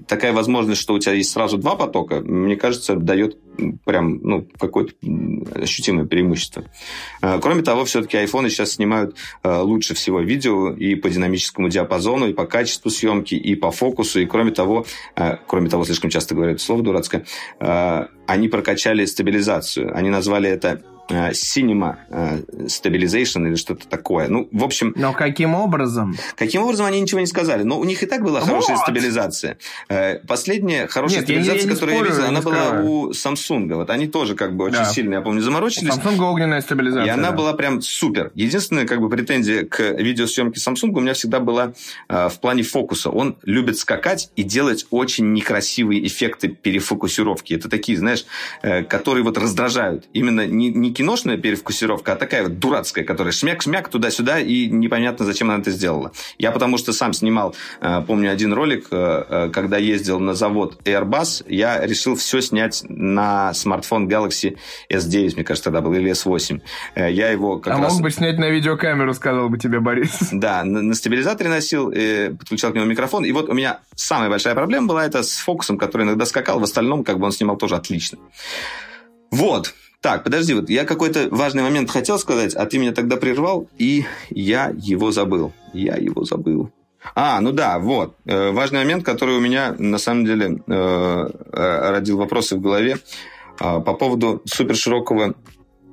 такая 0.07 0.32
возможность, 0.32 0.81
что 0.81 0.95
у 0.95 0.99
тебя 0.99 1.15
есть 1.15 1.31
сразу 1.31 1.59
два 1.59 1.77
потока, 1.77 2.20
мне 2.20 2.57
кажется, 2.57 2.97
дает 2.97 3.36
прям 3.85 4.18
ну, 4.22 4.48
какое-то 4.59 4.93
ощутимое 5.55 6.06
преимущество. 6.06 6.64
Э, 7.22 7.39
кроме 7.40 7.62
того, 7.62 7.85
все-таки 7.85 8.16
айфоны 8.16 8.51
сейчас 8.51 8.72
снимают 8.72 9.16
э, 9.43 9.56
лучше 9.59 9.94
всего 9.94 10.20
видео 10.20 10.72
и 10.72 10.94
по 10.94 11.10
динамическому 11.10 11.68
диапазону, 11.68 12.28
и 12.28 12.32
по 12.32 12.47
качеству 12.47 12.90
съемки, 12.90 13.35
и 13.35 13.55
по 13.55 13.70
фокусу, 13.70 14.20
и 14.20 14.26
кроме 14.26 14.52
того, 14.52 14.86
э, 15.16 15.36
кроме 15.47 15.68
того, 15.68 15.85
слишком 15.85 16.10
часто 16.10 16.35
говорят 16.35 16.60
слово 16.60 16.82
дурацкое, 16.82 17.24
они 18.29 18.49
прокачали 18.49 19.07
стабилизацию. 19.07 19.97
Они 19.97 20.11
назвали 20.11 20.51
это 20.51 20.83
Э, 21.11 21.31
Cinema 21.31 21.97
э, 22.11 22.41
Stabilization 22.67 23.47
или 23.47 23.55
что-то 23.55 23.89
такое. 23.89 24.29
Ну, 24.29 24.49
в 24.53 24.63
общем... 24.63 24.93
Но 24.97 25.15
каким 25.15 25.55
образом? 25.55 26.15
Каким 26.37 26.63
образом 26.63 26.87
они 26.87 27.01
ничего 27.01 27.21
не 27.21 27.27
сказали. 27.27 27.63
Но 27.63 27.79
у 27.79 27.85
них 27.85 28.03
и 28.03 28.07
так 28.07 28.23
была 28.23 28.41
хорошая 28.41 28.77
вот. 28.77 28.83
стабилизация. 28.83 29.59
Э, 29.89 30.19
последняя 30.27 30.87
хорошая 30.87 31.21
Нет, 31.21 31.27
стабилизация, 31.27 31.63
я, 31.63 31.69
я 31.69 31.75
которую 31.75 31.97
спорю, 31.97 32.11
я 32.11 32.15
видел, 32.15 32.29
она 32.29 32.41
была 32.43 32.83
у 32.83 33.11
Samsung. 33.13 33.75
Вот 33.75 33.89
они 33.89 34.07
тоже 34.07 34.35
как 34.35 34.55
бы 34.55 34.67
очень 34.67 34.77
да. 34.77 34.85
сильно, 34.85 35.15
я 35.15 35.21
помню, 35.23 35.41
заморочились. 35.41 35.95
У 35.95 35.99
Samsung 35.99 36.21
огненная 36.25 36.61
стабилизация. 36.61 37.07
И 37.07 37.09
она 37.09 37.31
да. 37.31 37.37
была 37.37 37.55
прям 37.55 37.81
супер. 37.81 38.31
Единственная 38.35 38.87
как 38.87 39.01
бы 39.01 39.09
претензия 39.09 39.65
к 39.65 39.81
видеосъемке 39.81 40.61
Samsung 40.61 40.91
у 40.91 41.01
меня 41.01 41.15
всегда 41.15 41.41
была 41.41 41.73
в 42.09 42.39
плане 42.41 42.63
фокуса. 42.63 43.09
Он 43.09 43.37
любит 43.45 43.79
скакать 43.79 44.31
и 44.37 44.43
делать 44.43 44.87
очень 44.91 45.33
некрасивые 45.33 46.07
эффекты 46.07 46.49
перефокусировки. 46.49 47.55
Это 47.55 47.71
такие, 47.71 47.97
знаешь, 47.97 48.18
которые 48.62 49.24
вот 49.24 49.39
раздражают. 49.39 50.07
Именно 50.12 50.47
не, 50.47 50.70
не 50.70 50.93
киношная 50.93 51.36
перевкусировка, 51.36 52.12
а 52.12 52.16
такая 52.16 52.45
вот 52.45 52.59
дурацкая, 52.59 53.05
которая 53.05 53.32
шмяк-шмяк 53.32 53.89
туда-сюда, 53.89 54.40
и 54.40 54.66
непонятно, 54.66 55.24
зачем 55.24 55.51
она 55.51 55.61
это 55.61 55.70
сделала. 55.70 56.12
Я 56.39 56.53
потому 56.53 56.78
что 56.78 56.93
сам 56.93 57.12
снимал, 57.12 57.55
э, 57.81 58.03
помню, 58.07 58.32
один 58.32 58.53
ролик, 58.53 58.86
э, 58.90 59.24
э, 59.28 59.51
когда 59.53 59.77
ездил 59.78 60.19
на 60.20 60.35
завод 60.35 60.81
Airbus, 60.85 61.45
я 61.49 61.85
решил 61.85 62.16
все 62.16 62.40
снять 62.40 62.85
на 62.89 63.53
смартфон 63.55 64.09
Galaxy 64.09 64.57
S9, 64.90 65.35
мне 65.35 65.45
кажется, 65.45 65.70
тогда 65.70 65.81
был, 65.81 65.93
или 65.95 66.11
S8. 66.12 66.61
Я 66.97 67.31
его 67.31 67.59
как 67.59 67.74
а 67.74 67.78
раз... 67.81 67.93
мог 67.93 68.03
бы 68.03 68.11
снять 68.11 68.39
на 68.39 68.49
видеокамеру, 68.49 69.15
сказал 69.15 69.49
бы 69.49 69.59
тебе 69.59 69.81
Борис. 69.81 70.19
Да, 70.39 70.62
на, 70.62 70.82
на 70.82 70.95
стабилизаторе 70.95 71.51
носил, 71.51 71.90
подключал 72.39 72.70
к 72.70 72.74
нему 72.74 72.86
микрофон, 72.86 73.24
и 73.24 73.32
вот 73.32 73.49
у 73.49 73.55
меня 73.55 73.81
самая 73.97 74.31
большая 74.31 74.55
проблема 74.55 74.86
была 74.86 75.05
это 75.05 75.23
с 75.23 75.39
фокусом, 75.39 75.78
который 75.78 76.05
иногда 76.05 76.27
скакал, 76.27 76.61
в 76.61 76.62
остальном 76.62 77.03
как 77.03 77.19
бы 77.19 77.27
он 77.27 77.32
снимал 77.32 77.57
тоже 77.57 77.74
отлично. 77.74 78.07
Вот. 79.30 79.74
Так, 80.01 80.22
подожди, 80.22 80.55
вот 80.55 80.70
я 80.70 80.85
какой-то 80.85 81.28
важный 81.30 81.62
момент 81.62 81.90
хотел 81.90 82.18
сказать, 82.18 82.55
а 82.55 82.66
ты 82.66 82.78
меня 82.78 82.93
тогда 82.93 83.16
прервал, 83.16 83.68
и 83.78 84.05
я 84.30 84.72
его 84.76 85.10
забыл. 85.10 85.52
Я 85.72 85.97
его 85.97 86.24
забыл. 86.24 86.70
А, 87.14 87.40
ну 87.40 87.52
да, 87.52 87.78
вот. 87.78 88.16
Э, 88.24 88.51
важный 88.52 88.78
момент, 88.80 89.05
который 89.05 89.36
у 89.36 89.40
меня, 89.40 89.74
на 89.78 89.98
самом 89.98 90.24
деле, 90.24 90.62
э, 90.66 91.30
э 91.52 91.90
родил 91.90 92.16
вопросы 92.16 92.56
в 92.56 92.60
голове 92.60 92.98
э, 93.60 93.80
по 93.80 93.94
поводу 93.94 94.43
суперширокого, 94.44 95.35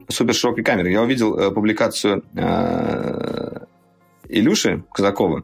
суперширокой 0.08 0.64
камеры. 0.64 0.92
Я 0.92 1.02
увидел 1.02 1.38
э, 1.38 1.52
публикацию 1.52 2.24
э, 2.36 3.66
Илюши 4.30 4.84
Казакова. 4.92 5.44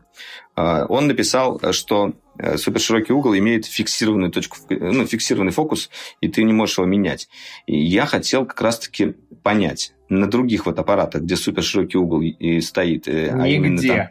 Он 0.56 1.08
написал, 1.08 1.62
что 1.72 2.14
суперширокий 2.58 3.14
угол 3.14 3.36
имеет 3.36 3.66
фиксированную 3.66 4.32
точку, 4.32 4.58
ну, 4.70 5.06
фиксированный 5.06 5.52
фокус, 5.52 5.90
и 6.22 6.28
ты 6.28 6.44
не 6.44 6.54
можешь 6.54 6.78
его 6.78 6.88
менять. 6.88 7.30
И 7.68 7.78
я 7.78 8.06
хотел 8.06 8.46
как 8.46 8.62
раз-таки 8.62 9.16
понять, 9.44 9.94
на 10.10 10.28
других 10.28 10.66
вот 10.66 10.78
аппаратах, 10.78 11.22
где 11.22 11.36
суперширокий 11.36 11.98
угол 11.98 12.22
и 12.22 12.60
стоит, 12.62 13.08
Нигде. 13.08 13.28
Э, 13.28 13.42
а 13.42 13.48
именно 13.48 13.82
там, 13.82 14.10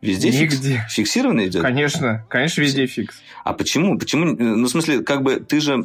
Везде 0.00 0.30
Нигде. 0.30 0.78
Фикс? 0.78 0.94
Фиксированный 0.94 1.46
идет? 1.46 1.62
Конечно, 1.62 2.26
конечно, 2.28 2.60
везде 2.60 2.86
фикс. 2.86 3.22
А 3.44 3.52
почему? 3.52 3.96
Почему? 3.98 4.24
Ну, 4.24 4.66
в 4.66 4.68
смысле, 4.68 5.02
как 5.02 5.22
бы 5.22 5.36
ты 5.36 5.60
же... 5.60 5.84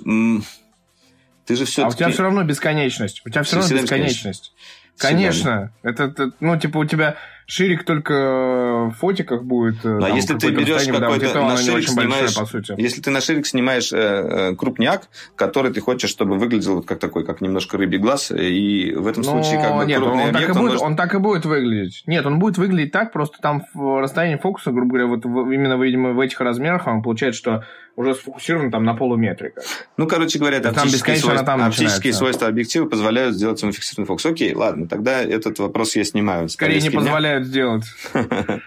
Ты 1.45 1.56
же 1.56 1.64
все 1.64 1.86
А 1.86 1.88
у 1.88 1.94
тебя 1.94 2.10
все 2.10 2.24
равно 2.24 2.44
бесконечность. 2.44 3.22
У 3.26 3.30
тебя 3.30 3.44
все 3.44 3.57
равно 3.57 3.76
бесконечность. 3.76 4.53
Конечно. 4.98 5.72
Это, 5.84 6.06
это, 6.06 6.32
ну, 6.40 6.60
типа, 6.60 6.80
у 6.80 6.86
тебя 6.86 7.15
ширик 7.48 7.86
только 7.86 8.14
в 8.14 8.91
фотиках 8.99 9.44
будет. 9.44 9.84
Ну, 9.84 10.03
а 10.03 10.10
если 10.10 10.38
ты 10.38 10.52
берешь 10.52 10.86
какой-то 10.86 11.41
на 11.41 11.57
ширик 11.57 11.88
снимаешь, 11.88 12.36
большая, 12.36 12.44
по 12.44 12.45
сути. 12.45 12.74
если 12.78 13.02
ты 13.02 13.10
на 13.10 13.22
ширик 13.22 13.48
снимаешь 13.48 13.91
э, 13.94 13.98
э, 13.98 14.56
крупняк, 14.56 15.07
который 15.36 15.72
ты 15.72 15.80
хочешь, 15.80 16.10
чтобы 16.10 16.38
выглядел 16.38 16.76
вот 16.76 16.86
как 16.86 16.99
такой, 16.99 17.26
как 17.26 17.40
немножко 17.40 17.78
рыбий 17.78 17.99
глаз, 17.99 18.32
и 18.32 18.94
в 18.94 19.07
этом 19.07 19.24
Но 19.24 19.32
случае 19.32 19.61
как 19.61 19.78
бы 19.78 19.86
нет, 19.86 19.99
крупный 19.99 20.24
он, 20.24 20.30
объект, 20.30 20.48
так 20.48 20.56
и 20.56 20.60
будет, 20.60 20.72
может... 20.72 20.82
он 20.82 20.95
так 20.98 21.15
и 21.15 21.18
будет 21.19 21.45
выглядеть. 21.45 22.03
Нет, 22.06 22.26
он 22.26 22.38
будет 22.40 22.57
выглядеть 22.57 22.91
так, 22.91 23.14
просто 23.14 23.38
там 23.41 23.64
в 23.74 24.02
расстоянии 24.02 24.36
фокуса, 24.36 24.72
грубо 24.72 24.98
говоря, 24.98 25.07
вот 25.07 25.24
именно, 25.26 25.82
видимо, 25.82 26.11
в 26.11 26.19
этих 26.19 26.41
размерах 26.41 26.86
он 26.86 27.02
получается, 27.02 27.40
что 27.40 27.64
уже 27.98 28.15
сфокусирован 28.15 28.72
там 28.72 28.86
на 28.86 28.94
полуметрика. 28.94 29.61
Ну, 29.98 30.07
короче 30.07 30.40
говоря, 30.40 30.57
это 30.57 30.69
оптические, 30.69 31.18
свойства, 31.18 31.45
там 31.45 31.61
оптические 31.61 32.14
свойства 32.14 32.48
объектива 32.48 32.88
позволяют 32.88 33.36
сделать 33.36 33.61
ему 33.61 33.74
фиксированный 33.74 34.07
фокус. 34.07 34.26
Окей, 34.26 34.53
ладно, 34.56 34.88
тогда 34.88 35.22
этот 35.22 35.60
вопрос 35.60 35.95
я 35.98 36.06
снимаю. 36.06 36.48
Скорее 36.48 36.80
не 36.80 36.90
позволяют 36.90 37.18
позволяют 37.18 37.45
сделать. 37.45 37.86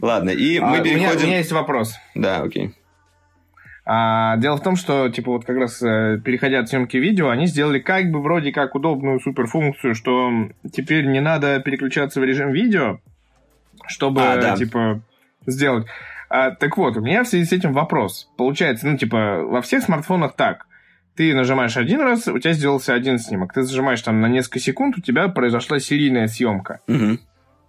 Ладно, 0.00 0.30
и 0.30 0.60
мы 0.60 0.82
переходим... 0.82 1.24
У 1.24 1.26
меня 1.26 1.38
есть 1.38 1.52
вопрос. 1.52 1.94
Да, 2.14 2.42
окей. 2.42 2.74
А, 3.86 4.36
дело 4.38 4.56
в 4.56 4.62
том, 4.62 4.76
что, 4.76 5.10
типа, 5.10 5.32
вот 5.32 5.44
как 5.44 5.56
раз 5.56 5.82
э, 5.82 6.18
переходя 6.24 6.60
от 6.60 6.68
съемки 6.68 6.96
видео, 6.96 7.28
они 7.28 7.46
сделали 7.46 7.78
как 7.80 8.10
бы 8.10 8.22
вроде 8.22 8.50
как 8.50 8.74
удобную 8.74 9.20
суперфункцию, 9.20 9.94
что 9.94 10.30
теперь 10.72 11.06
не 11.06 11.20
надо 11.20 11.60
переключаться 11.60 12.20
в 12.20 12.24
режим 12.24 12.52
видео, 12.52 13.00
чтобы, 13.86 14.22
а, 14.22 14.36
да. 14.40 14.56
типа, 14.56 15.02
сделать. 15.46 15.86
А, 16.36 16.50
так 16.50 16.76
вот, 16.76 16.96
у 16.96 17.00
меня 17.00 17.22
в 17.22 17.28
связи 17.28 17.44
с 17.44 17.52
этим 17.52 17.72
вопрос. 17.72 18.28
Получается, 18.36 18.88
ну, 18.88 18.98
типа, 18.98 19.42
во 19.44 19.62
всех 19.62 19.84
смартфонах 19.84 20.34
так. 20.34 20.66
Ты 21.14 21.32
нажимаешь 21.32 21.76
один 21.76 22.00
раз, 22.00 22.26
у 22.26 22.36
тебя 22.40 22.54
сделался 22.54 22.92
один 22.92 23.20
снимок. 23.20 23.52
Ты 23.52 23.62
зажимаешь 23.62 24.02
там 24.02 24.20
на 24.20 24.26
несколько 24.26 24.58
секунд, 24.58 24.98
у 24.98 25.00
тебя 25.00 25.28
произошла 25.28 25.78
серийная 25.78 26.26
съемка. 26.26 26.80
Угу. 26.88 27.18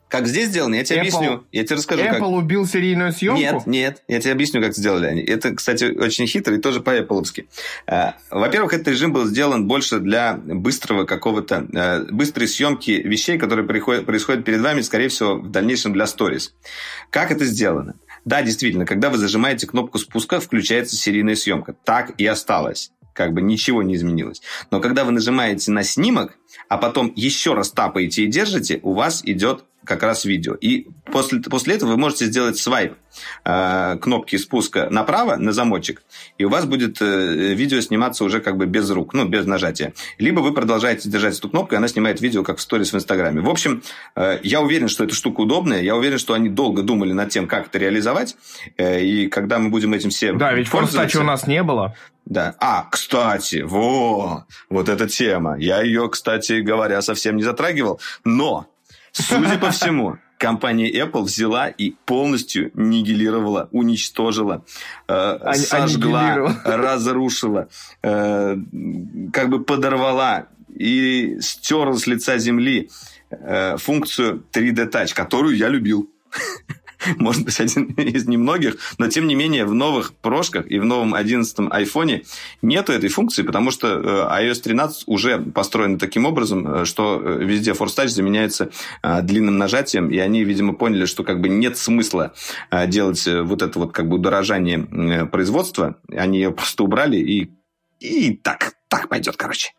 Как 0.08 0.26
здесь 0.26 0.50
сделано, 0.50 0.74
я 0.76 0.84
тебе 0.84 0.98
Apple, 0.98 1.02
объясню. 1.02 1.44
Я 1.52 1.64
тебе 1.64 1.76
расскажу, 1.76 2.02
Apple 2.02 2.12
как... 2.12 2.28
убил 2.28 2.66
серийную 2.66 3.12
съемку? 3.12 3.40
Нет, 3.40 3.68
нет, 3.68 4.04
я 4.08 4.20
тебе 4.20 4.32
объясню, 4.32 4.62
как 4.62 4.74
сделали 4.74 5.06
они. 5.06 5.22
Это, 5.22 5.54
кстати, 5.54 5.84
очень 5.86 6.26
хитро 6.26 6.56
и 6.56 6.60
тоже 6.60 6.80
по-эппловски. 6.80 7.48
Э, 7.86 8.14
во-первых, 8.32 8.74
этот 8.74 8.88
режим 8.88 9.14
был 9.14 9.26
сделан 9.26 9.68
больше 9.68 10.00
для 10.00 10.34
быстрого 10.34 11.06
какого-то... 11.06 11.68
Э, 11.72 12.00
быстрой 12.12 12.48
съемки 12.48 12.92
вещей, 12.92 13.38
которые 13.38 13.68
происходят 13.68 14.44
перед 14.44 14.62
вами, 14.62 14.82
скорее 14.82 15.10
всего, 15.10 15.36
в 15.36 15.52
дальнейшем 15.52 15.94
для 15.94 16.08
сторис. 16.08 16.56
Как 17.12 17.32
это 17.32 17.46
сделано? 17.46 17.96
Да, 18.26 18.42
действительно, 18.42 18.86
когда 18.86 19.10
вы 19.10 19.18
зажимаете 19.18 19.68
кнопку 19.68 20.00
спуска, 20.00 20.40
включается 20.40 20.96
серийная 20.96 21.36
съемка. 21.36 21.74
Так 21.84 22.14
и 22.18 22.26
осталось 22.26 22.92
как 23.16 23.34
бы 23.34 23.42
ничего 23.42 23.82
не 23.82 23.96
изменилось. 23.96 24.42
Но 24.70 24.80
когда 24.82 25.06
вы 25.06 25.12
нажимаете 25.12 25.72
на 25.72 25.84
снимок, 25.84 26.38
а 26.70 26.78
потом 26.78 27.12
еще 27.16 27.54
раз 27.54 27.72
тапаете 27.72 28.24
и 28.24 28.28
держите, 28.28 28.80
у 28.84 28.94
вас 28.94 29.24
идет 29.26 29.64
как 29.86 30.04
раз 30.04 30.26
видео. 30.26 30.56
И 30.56 30.88
после, 31.06 31.40
после 31.40 31.76
этого 31.76 31.92
вы 31.92 31.98
можете 31.98 32.26
сделать 32.26 32.58
свайп 32.58 32.94
э, 33.46 33.98
кнопки 34.02 34.36
спуска 34.36 34.90
направо 34.90 35.38
на 35.38 35.52
замочек, 35.52 36.04
и 36.38 36.44
у 36.44 36.50
вас 36.50 36.66
будет 36.66 37.02
э, 37.02 37.54
видео 37.54 37.80
сниматься 37.82 38.26
уже 38.26 38.42
как 38.42 38.58
бы 38.58 38.66
без 38.66 38.90
рук, 38.90 39.14
ну, 39.14 39.26
без 39.26 39.46
нажатия. 39.46 39.94
Либо 40.18 40.40
вы 40.40 40.54
продолжаете 40.54 41.10
держать 41.10 41.38
эту 41.38 41.50
кнопку, 41.50 41.76
и 41.76 41.78
она 41.78 41.88
снимает 41.88 42.20
видео 42.20 42.44
как 42.44 42.58
в 42.58 42.62
сторис 42.62 42.92
в 42.92 42.96
Инстаграме. 42.96 43.42
В 43.42 43.50
общем, 43.50 43.84
э, 44.16 44.40
я 44.44 44.62
уверен, 44.62 44.90
что 44.90 45.04
эта 45.04 45.14
штука 45.14 45.42
удобная, 45.42 45.82
я 45.82 45.96
уверен, 45.96 46.18
что 46.18 46.34
они 46.34 46.50
долго 46.50 46.82
думали 46.82 47.14
над 47.14 47.30
тем, 47.30 47.48
как 47.48 47.68
это 47.68 47.78
реализовать, 47.78 48.36
э, 48.78 49.04
и 49.04 49.28
когда 49.28 49.60
мы 49.60 49.70
будем 49.70 49.94
этим 49.94 50.10
всем 50.10 50.38
Да, 50.38 50.54
ведь 50.54 50.68
форстача 50.68 51.20
у 51.20 51.24
нас 51.24 51.48
не 51.48 51.64
было. 51.64 51.96
Да. 52.26 52.56
А, 52.60 52.88
кстати, 52.90 53.62
во, 53.62 54.46
вот 54.70 54.90
эта 54.90 55.08
тема. 55.08 55.58
Я 55.60 55.82
ее, 55.82 56.10
кстати 56.10 56.62
говоря, 56.62 57.02
совсем 57.02 57.36
не 57.36 57.44
затрагивал. 57.44 58.00
Но 58.24 58.68
Судя 59.16 59.58
по 59.58 59.72
всему, 59.72 60.18
компания 60.38 60.92
Apple 60.92 61.24
взяла 61.24 61.70
и 61.70 61.92
полностью 62.06 62.72
нигилировала, 62.74 63.70
уничтожила, 63.72 64.66
э, 65.08 65.54
сожгла, 65.54 66.62
разрушила, 66.66 67.70
э, 68.04 68.58
как 69.32 69.50
бы 69.50 69.64
подорвала 69.64 70.48
и 70.74 71.38
стерла 71.40 71.96
с 71.96 72.08
лица 72.08 72.38
земли 72.38 72.90
э, 73.30 73.78
функцию 73.78 74.46
3D 74.52 74.92
Touch, 74.92 75.14
которую 75.14 75.56
я 75.56 75.70
любил. 75.70 76.10
может 77.18 77.44
быть, 77.46 77.60
один 77.60 77.86
из 77.86 78.28
немногих, 78.28 78.78
но 78.98 79.08
тем 79.08 79.28
не 79.28 79.36
менее 79.36 79.66
в 79.66 79.74
новых 79.74 80.14
прошках 80.14 80.70
и 80.70 80.80
в 80.80 80.86
новом 80.86 81.14
11 81.14 81.68
айфоне 81.70 82.24
нету 82.62 82.92
этой 82.92 83.10
функции, 83.10 83.44
потому 83.44 83.72
что 83.72 83.88
э, 83.88 84.44
iOS 84.44 84.62
13 84.62 85.04
уже 85.08 85.40
построен 85.40 85.98
таким 85.98 86.26
образом, 86.26 86.68
э, 86.68 86.86
что 86.86 87.22
э, 87.24 87.44
везде 87.44 87.72
Force 87.72 87.96
Touch 87.98 88.10
заменяется 88.10 88.72
длинным 89.24 89.58
нажатием, 89.58 90.10
и 90.10 90.18
они, 90.18 90.44
видимо, 90.44 90.74
поняли, 90.74 91.06
что 91.06 91.24
как 91.24 91.42
бы 91.42 91.50
нет 91.50 91.78
смысла 91.78 92.34
делать 92.88 93.28
вот 93.28 93.62
это 93.62 93.80
вот 93.80 93.94
как 93.94 94.08
бы 94.08 94.16
удорожание 94.18 95.26
производства, 95.26 95.98
они 96.10 96.40
ее 96.40 96.52
просто 96.52 96.84
убрали, 96.84 97.18
и, 97.18 97.52
и 98.00 98.36
так, 98.36 98.74
так 98.88 99.10
пойдет, 99.10 99.36
короче. 99.38 99.72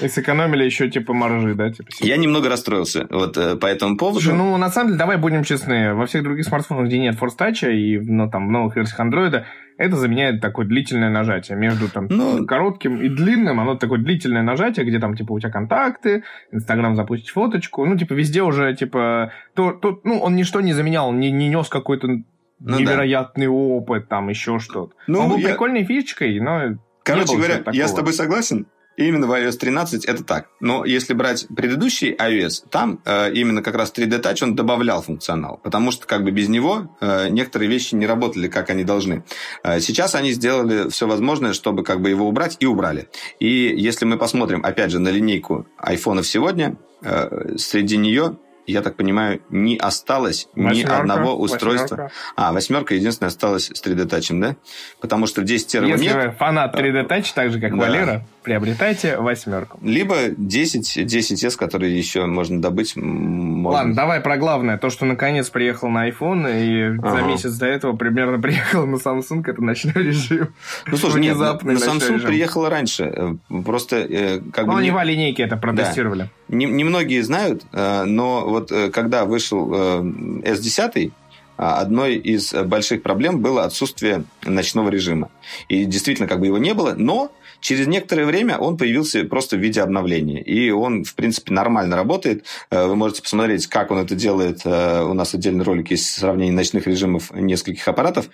И 0.00 0.08
сэкономили 0.08 0.64
еще 0.64 0.88
типа 0.88 1.12
маржи, 1.12 1.54
да? 1.54 1.70
Типа, 1.70 1.88
Я 2.00 2.16
немного 2.16 2.48
расстроился 2.48 3.06
вот 3.10 3.36
э, 3.36 3.56
по 3.56 3.66
этому 3.66 3.96
поводу. 3.96 4.20
Слушай, 4.20 4.36
ну 4.36 4.56
на 4.56 4.70
самом 4.70 4.88
деле, 4.88 4.98
давай 4.98 5.16
будем 5.16 5.44
честны, 5.44 5.94
во 5.94 6.06
всех 6.06 6.22
других 6.22 6.44
смартфонах, 6.44 6.86
где 6.86 6.98
нет 6.98 7.16
Force 7.20 7.36
Touch 7.38 7.72
и 7.72 7.98
ну, 7.98 8.30
там, 8.30 8.48
в 8.48 8.50
новых 8.50 8.76
версиях 8.76 9.00
Android, 9.00 9.44
это 9.76 9.96
заменяет 9.96 10.40
такое 10.40 10.66
длительное 10.66 11.10
нажатие. 11.10 11.56
Между 11.56 11.88
там 11.88 12.06
ну, 12.08 12.46
коротким 12.46 13.00
и 13.00 13.08
длинным, 13.08 13.60
оно 13.60 13.76
такое 13.76 13.98
длительное 13.98 14.42
нажатие, 14.42 14.86
где 14.86 14.98
там 14.98 15.16
типа 15.16 15.32
у 15.32 15.40
тебя 15.40 15.50
контакты, 15.50 16.24
Инстаграм 16.52 16.94
запустить 16.94 17.30
фоточку, 17.30 17.84
ну 17.84 17.96
типа 17.96 18.12
везде 18.12 18.42
уже 18.42 18.74
типа, 18.74 19.32
то, 19.54 19.72
то, 19.72 20.00
ну 20.04 20.18
он 20.18 20.36
ничто 20.36 20.60
не 20.60 20.72
заменял, 20.72 21.12
не, 21.12 21.30
не 21.30 21.48
нес 21.48 21.68
какой-то 21.68 22.08
ну, 22.08 22.78
невероятный 22.78 23.46
да. 23.46 23.52
опыт, 23.52 24.08
там 24.08 24.28
еще 24.28 24.58
что-то. 24.58 24.94
Ну, 25.06 25.20
он 25.20 25.28
был 25.28 25.38
я... 25.38 25.48
прикольной 25.48 25.84
фишечкой, 25.84 26.38
но 26.40 26.78
Короче 27.04 27.36
говоря, 27.36 27.62
я 27.72 27.88
с 27.88 27.94
тобой 27.94 28.12
согласен. 28.12 28.66
Именно 28.98 29.28
в 29.28 29.32
iOS 29.32 29.58
13 29.58 30.04
это 30.06 30.24
так. 30.24 30.48
Но 30.58 30.84
если 30.84 31.14
брать 31.14 31.46
предыдущий 31.54 32.12
iOS, 32.14 32.64
там 32.68 33.00
э, 33.04 33.32
именно 33.32 33.62
как 33.62 33.76
раз 33.76 33.92
3D 33.96 34.20
Touch 34.20 34.42
он 34.42 34.56
добавлял 34.56 35.02
функционал, 35.02 35.60
потому 35.62 35.92
что 35.92 36.04
как 36.04 36.24
бы 36.24 36.32
без 36.32 36.48
него 36.48 36.96
э, 37.00 37.28
некоторые 37.28 37.70
вещи 37.70 37.94
не 37.94 38.08
работали, 38.08 38.48
как 38.48 38.70
они 38.70 38.82
должны. 38.82 39.22
Э, 39.62 39.78
сейчас 39.78 40.16
они 40.16 40.32
сделали 40.32 40.90
все 40.90 41.06
возможное, 41.06 41.52
чтобы 41.52 41.84
как 41.84 42.00
бы 42.00 42.10
его 42.10 42.26
убрать, 42.26 42.56
и 42.58 42.66
убрали. 42.66 43.08
И 43.38 43.72
если 43.76 44.04
мы 44.04 44.18
посмотрим, 44.18 44.64
опять 44.64 44.90
же, 44.90 44.98
на 44.98 45.10
линейку 45.10 45.68
айфонов 45.78 46.26
сегодня, 46.26 46.76
э, 47.00 47.56
среди 47.56 47.96
нее 47.98 48.36
я 48.72 48.82
так 48.82 48.96
понимаю, 48.96 49.40
не 49.50 49.76
осталось 49.76 50.48
восьмерка, 50.54 50.96
ни 50.96 51.00
одного 51.00 51.36
устройства. 51.36 51.96
Восьмерка. 51.96 52.14
А, 52.36 52.52
восьмерка 52.52 52.94
единственное 52.94 53.28
осталась 53.28 53.70
с 53.72 53.82
3D 53.84 54.06
Touch, 54.06 54.38
да? 54.38 54.56
Потому 55.00 55.26
что 55.26 55.40
в 55.40 55.44
10 55.44 55.74
Если 55.74 56.04
нет. 56.04 56.14
Вы 56.14 56.30
фанат 56.32 56.74
3D 56.74 57.08
Touch, 57.08 57.32
так 57.34 57.50
же, 57.50 57.60
как 57.60 57.72
да. 57.72 57.76
Валера, 57.76 58.26
приобретайте 58.42 59.16
восьмерку. 59.18 59.78
Либо 59.82 60.16
10, 60.36 60.98
10S, 60.98 61.56
которые 61.56 61.96
еще 61.96 62.26
можно 62.26 62.60
добыть. 62.60 62.96
Можно... 62.96 63.78
Ладно, 63.78 63.94
давай 63.94 64.20
про 64.20 64.36
главное. 64.36 64.78
То, 64.78 64.90
что 64.90 65.04
наконец 65.04 65.48
приехал 65.50 65.88
на 65.88 66.08
iPhone, 66.08 66.48
и 66.48 66.98
ага. 66.98 67.10
за 67.10 67.22
месяц 67.22 67.54
до 67.54 67.66
этого 67.66 67.96
примерно 67.96 68.38
приехал 68.42 68.86
на 68.86 68.96
Samsung, 68.96 69.42
это 69.46 69.62
ночной 69.62 69.94
режим. 69.94 70.54
Ну, 70.86 70.96
слушай, 70.96 71.20
нет, 71.20 71.38
на 71.38 71.72
Samsung 71.72 72.14
режим. 72.14 72.26
приехала 72.26 72.70
раньше. 72.70 73.38
Просто 73.64 73.96
э, 73.96 74.40
как 74.52 74.66
ну, 74.66 74.72
бы... 74.72 74.78
они 74.78 74.90
не... 74.90 74.94
в 74.94 75.02
линейке 75.02 75.42
это 75.42 75.56
протестировали. 75.56 76.30
Да. 76.48 76.56
Немногие 76.56 77.22
знают, 77.22 77.64
э, 77.72 78.04
но 78.04 78.57
вот 78.58 78.72
э, 78.72 78.90
когда 78.90 79.24
вышел 79.24 79.70
S10, 79.72 81.12
одной 81.58 82.16
из 82.16 82.52
больших 82.52 83.02
проблем 83.02 83.40
было 83.40 83.64
отсутствие 83.64 84.24
ночного 84.44 84.88
режима. 84.88 85.30
И 85.68 85.84
действительно, 85.84 86.28
как 86.28 86.40
бы 86.40 86.46
его 86.46 86.58
не 86.58 86.72
было, 86.72 86.94
но 86.94 87.32
Через 87.60 87.86
некоторое 87.88 88.24
время 88.24 88.56
он 88.58 88.76
появился 88.76 89.24
просто 89.24 89.56
в 89.56 89.60
виде 89.60 89.80
обновления. 89.80 90.40
И 90.40 90.70
он, 90.70 91.04
в 91.04 91.14
принципе, 91.14 91.52
нормально 91.52 91.96
работает. 91.96 92.44
Э, 92.70 92.86
вы 92.86 92.96
можете 92.96 93.22
посмотреть, 93.22 93.66
как 93.66 93.90
он 93.90 93.98
это 93.98 94.14
делает. 94.14 94.60
Э, 94.64 95.02
у 95.02 95.14
нас 95.14 95.34
отдельный 95.34 95.64
ролик 95.64 95.90
есть 95.90 96.06
сравнение 96.06 96.54
ночных 96.54 96.86
режимов 96.86 97.32
нескольких 97.34 97.86
аппаратов, 97.88 98.28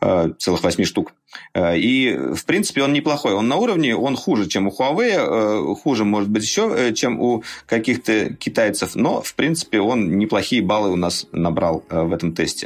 э, 0.00 0.32
целых 0.38 0.62
восьми 0.62 0.84
штук. 0.84 1.12
И, 1.56 2.18
в 2.34 2.44
принципе, 2.46 2.82
он 2.82 2.92
неплохой. 2.92 3.34
Он 3.34 3.48
на 3.48 3.56
уровне, 3.56 3.94
он 3.94 4.16
хуже, 4.16 4.48
чем 4.48 4.66
у 4.66 4.70
Huawei, 4.70 5.74
хуже, 5.76 6.04
может 6.04 6.30
быть, 6.30 6.42
еще, 6.42 6.92
чем 6.94 7.20
у 7.20 7.44
каких-то 7.66 8.34
китайцев, 8.34 8.94
но, 8.94 9.20
в 9.20 9.34
принципе, 9.34 9.80
он 9.80 10.18
неплохие 10.18 10.62
баллы 10.62 10.90
у 10.90 10.96
нас 10.96 11.26
набрал 11.32 11.84
в 11.90 12.14
этом 12.14 12.32
тесте. 12.32 12.57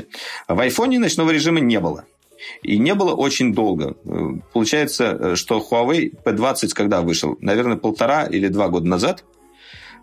В 0.48 0.58
iPhone 0.58 0.98
ночного 0.98 1.30
режима 1.30 1.60
не 1.60 1.80
было. 1.80 2.04
И 2.62 2.78
не 2.78 2.94
было 2.94 3.14
очень 3.14 3.54
долго. 3.54 3.94
Получается, 4.52 5.04
э, 5.18 5.36
что 5.36 5.58
Huawei 5.58 6.12
P20 6.24 6.70
когда 6.74 7.00
вышел? 7.00 7.36
Наверное, 7.40 7.76
полтора 7.76 8.26
или 8.26 8.48
два 8.48 8.68
года 8.68 8.86
назад. 8.86 9.24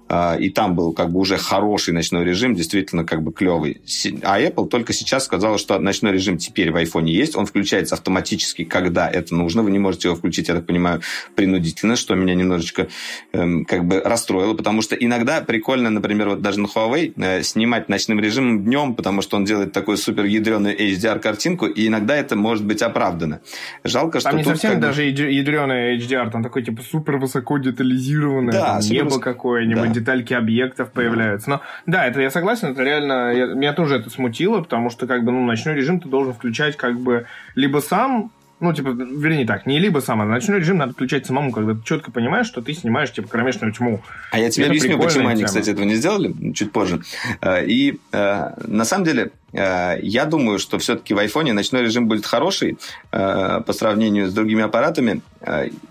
А, 0.10 0.36
и 0.36 0.50
там 0.50 0.74
был 0.74 0.92
как 0.94 1.12
бы 1.12 1.20
уже 1.20 1.38
хороший 1.38 1.94
ночной 1.94 2.26
режим, 2.26 2.56
действительно 2.56 3.06
как 3.06 3.22
бы 3.22 3.32
клевый. 3.32 3.80
А 4.24 4.42
Apple 4.42 4.68
только 4.68 4.92
сейчас 4.92 5.26
сказала, 5.26 5.60
что 5.60 5.78
ночной 5.78 6.12
режим 6.14 6.40
теперь 6.40 6.72
в 6.72 6.78
iPhone 6.78 7.06
есть, 7.06 7.36
он 7.36 7.46
включается 7.46 7.94
автоматически, 7.94 8.64
когда 8.64 9.08
это 9.08 9.36
нужно, 9.36 9.62
вы 9.62 9.70
не 9.70 9.78
можете 9.78 10.08
его 10.08 10.18
включить, 10.18 10.48
я 10.48 10.56
так 10.56 10.66
понимаю, 10.66 11.02
принудительно, 11.36 11.96
что 11.96 12.16
меня 12.16 12.34
немножечко 12.34 12.88
эм, 13.34 13.66
как 13.66 13.86
бы 13.86 14.02
расстроило, 14.04 14.56
потому 14.56 14.82
что 14.82 14.96
иногда 14.96 15.42
прикольно, 15.42 15.92
например, 15.92 16.30
вот 16.30 16.42
даже 16.42 16.60
на 16.60 16.66
Huawei 16.66 17.14
э, 17.16 17.44
снимать 17.44 17.88
ночным 17.88 18.20
режимом 18.20 18.64
днем, 18.64 18.96
потому 18.96 19.22
что 19.22 19.38
он 19.38 19.46
делает 19.46 19.74
такую 19.74 19.98
супер 19.98 20.26
ядреную 20.26 20.76
HDR-картинку, 20.76 21.68
и 21.68 21.86
иногда 21.86 22.16
это 22.16 22.36
может 22.36 22.66
быть 22.66 22.82
оправдано. 22.82 23.42
Жалко, 23.84 24.20
что 24.20 24.30
Там 24.30 24.38
не 24.38 24.44
тут, 24.44 24.54
совсем 24.54 24.72
как 24.72 24.80
даже 24.80 25.04
ядреный 25.04 26.00
HDR, 26.00 26.32
там 26.32 26.42
такой 26.42 26.64
типа 26.64 26.82
супер 26.82 27.18
высоко 27.18 27.60
детализированный, 27.60 28.54
да, 28.54 28.80
небо 28.90 29.20
какое-нибудь, 29.20 29.94
да 29.94 29.99
детальки 30.00 30.34
объектов 30.34 30.92
появляются. 30.92 31.50
Но 31.50 31.62
да, 31.86 32.06
это 32.06 32.22
я 32.22 32.30
согласен, 32.30 32.70
это 32.70 32.84
реально, 32.84 33.34
я, 33.34 33.46
меня 33.48 33.74
тоже 33.74 33.98
это 33.98 34.10
смутило, 34.10 34.62
потому 34.62 34.90
что 34.90 35.08
как 35.08 35.24
бы 35.24 35.32
ну, 35.32 35.46
ночной 35.46 35.76
режим 35.76 36.00
ты 36.00 36.10
должен 36.10 36.34
включать 36.34 36.78
как 36.78 37.00
бы 37.00 37.26
либо 37.56 37.80
сам, 37.80 38.32
ну, 38.60 38.74
типа, 38.74 38.90
вернее 38.90 39.46
так, 39.46 39.66
не 39.66 39.80
либо 39.80 40.00
сам, 40.00 40.22
а 40.22 40.26
ночной 40.26 40.60
режим 40.60 40.78
надо 40.78 40.94
включать 40.94 41.26
самому, 41.26 41.52
когда 41.52 41.74
ты 41.74 41.82
четко 41.84 42.12
понимаешь, 42.12 42.48
что 42.48 42.62
ты 42.62 42.74
снимаешь, 42.74 43.12
типа, 43.12 43.28
кромешную 43.28 43.72
тьму. 43.72 44.02
А 44.32 44.40
я 44.40 44.50
тебе 44.50 44.66
это 44.66 44.72
объясню, 44.72 44.98
почему 44.98 45.22
тема. 45.22 45.32
они, 45.32 45.44
кстати, 45.46 45.70
этого 45.70 45.86
не 45.86 45.96
сделали, 45.96 46.34
чуть 46.54 46.72
позже. 46.72 47.02
Э, 47.42 47.66
и 47.66 48.00
э, 48.12 48.50
на 48.68 48.84
самом 48.84 49.06
деле, 49.06 49.32
э, 49.54 50.00
я 50.02 50.26
думаю, 50.26 50.60
что 50.60 50.78
все-таки 50.78 51.14
в 51.14 51.20
айфоне 51.20 51.54
ночной 51.54 51.84
режим 51.84 52.08
будет 52.08 52.26
хороший 52.26 52.78
по 53.12 53.74
сравнению 53.74 54.30
с 54.30 54.34
другими 54.34 54.64
аппаратами, 54.64 55.22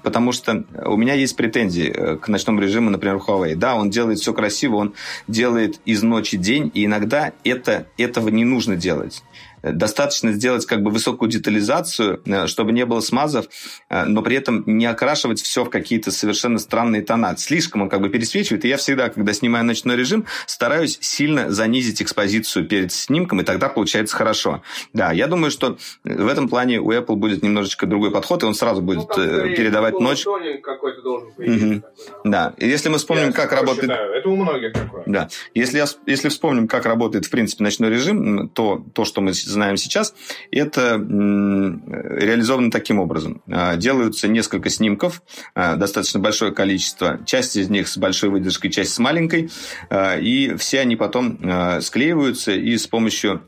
потому 0.03 0.33
что 0.33 0.65
у 0.85 0.97
меня 0.97 1.15
есть 1.15 1.37
претензии 1.37 2.17
к 2.17 2.29
ночному 2.29 2.61
режиму, 2.61 2.91
например, 2.91 3.17
Huawei. 3.17 3.55
Да, 3.55 3.75
он 3.75 3.91
делает 3.91 4.19
все 4.19 4.33
красиво, 4.33 4.77
он 4.77 4.95
делает 5.27 5.81
из 5.85 6.03
ночи 6.03 6.37
день, 6.37 6.71
и 6.75 6.85
иногда 6.85 7.33
это, 7.45 7.87
этого 7.97 8.29
не 8.29 8.45
нужно 8.45 8.77
делать. 8.77 9.23
Достаточно 9.63 10.33
сделать 10.33 10.67
как 10.67 10.83
бы 10.83 10.91
высокую 10.91 11.29
детализацию, 11.31 12.23
э, 12.25 12.47
чтобы 12.47 12.73
не 12.73 12.85
было 12.87 13.01
смазов, 13.01 13.47
э, 13.89 14.05
но 14.05 14.23
при 14.23 14.37
этом 14.37 14.63
не 14.67 14.87
окрашивать 14.87 15.41
все 15.41 15.65
в 15.65 15.71
какие-то 15.71 16.11
совершенно 16.11 16.59
странные 16.59 17.03
тона. 17.03 17.37
Слишком 17.37 17.83
он 17.83 17.89
как 17.89 18.01
бы 18.01 18.09
пересвечивает, 18.09 18.65
и 18.65 18.69
я 18.69 18.77
всегда, 18.77 19.09
когда 19.09 19.33
снимаю 19.33 19.65
ночной 19.65 19.97
режим, 19.97 20.27
стараюсь 20.47 20.99
сильно 21.01 21.51
занизить 21.51 22.03
экспозицию 22.03 22.67
перед 22.67 22.93
снимком, 22.93 23.41
и 23.41 23.45
тогда 23.45 23.69
получается 23.69 24.17
хорошо. 24.17 24.63
Да, 24.93 25.13
я 25.13 25.27
думаю, 25.27 25.51
что 25.51 25.79
в 26.05 26.29
этом 26.29 26.49
плане 26.49 26.81
у 26.81 26.93
Apple 26.93 27.17
будет 27.17 27.43
немножечко 27.43 27.87
другой 27.87 28.11
подход, 28.11 28.43
и 28.43 28.47
он 28.47 28.55
сразу 28.55 28.81
будет 28.81 29.09
ну, 29.17 29.23
э, 29.23 29.55
передавать 29.57 29.99
ночь. 30.01 30.25
какой-то 30.63 31.03
должен 31.03 31.29
угу. 31.37 31.83
Да, 32.25 32.55
и 32.59 32.69
если 32.69 32.89
мы 32.89 32.99
вспомним, 32.99 33.27
я 33.27 33.33
как 33.33 33.53
работает... 33.53 33.91
Считаю. 33.91 34.13
Это 34.13 34.29
у 34.29 34.37
многих 34.37 34.73
такое. 34.73 35.03
Да, 35.07 35.29
если, 35.55 35.85
если 36.07 36.29
вспомним, 36.29 36.69
как 36.69 36.87
работает, 36.87 37.27
в 37.27 37.31
принципе, 37.31 37.65
ночной 37.65 37.91
режим, 37.91 38.49
то 38.49 38.85
то, 38.95 39.05
что 39.05 39.21
мы 39.21 39.33
знаем 39.53 39.77
сейчас, 39.77 40.15
это 40.51 40.95
реализовано 40.95 42.71
таким 42.71 42.99
образом. 42.99 43.43
А, 43.51 43.77
делаются 43.77 44.29
несколько 44.29 44.71
снимков, 44.71 45.23
а, 45.55 45.77
достаточно 45.77 46.21
большое 46.21 46.53
количество, 46.53 47.21
часть 47.27 47.57
из 47.57 47.69
них 47.69 47.89
с 47.89 47.97
большой 47.97 48.31
выдержкой, 48.31 48.71
часть 48.71 48.93
с 48.93 48.99
маленькой, 48.99 49.51
а, 49.91 50.19
и 50.19 50.55
все 50.57 50.81
они 50.81 50.97
потом 50.97 51.39
склеиваются 51.81 52.53
и 52.53 52.77
с 52.77 52.87
помощью 52.87 53.43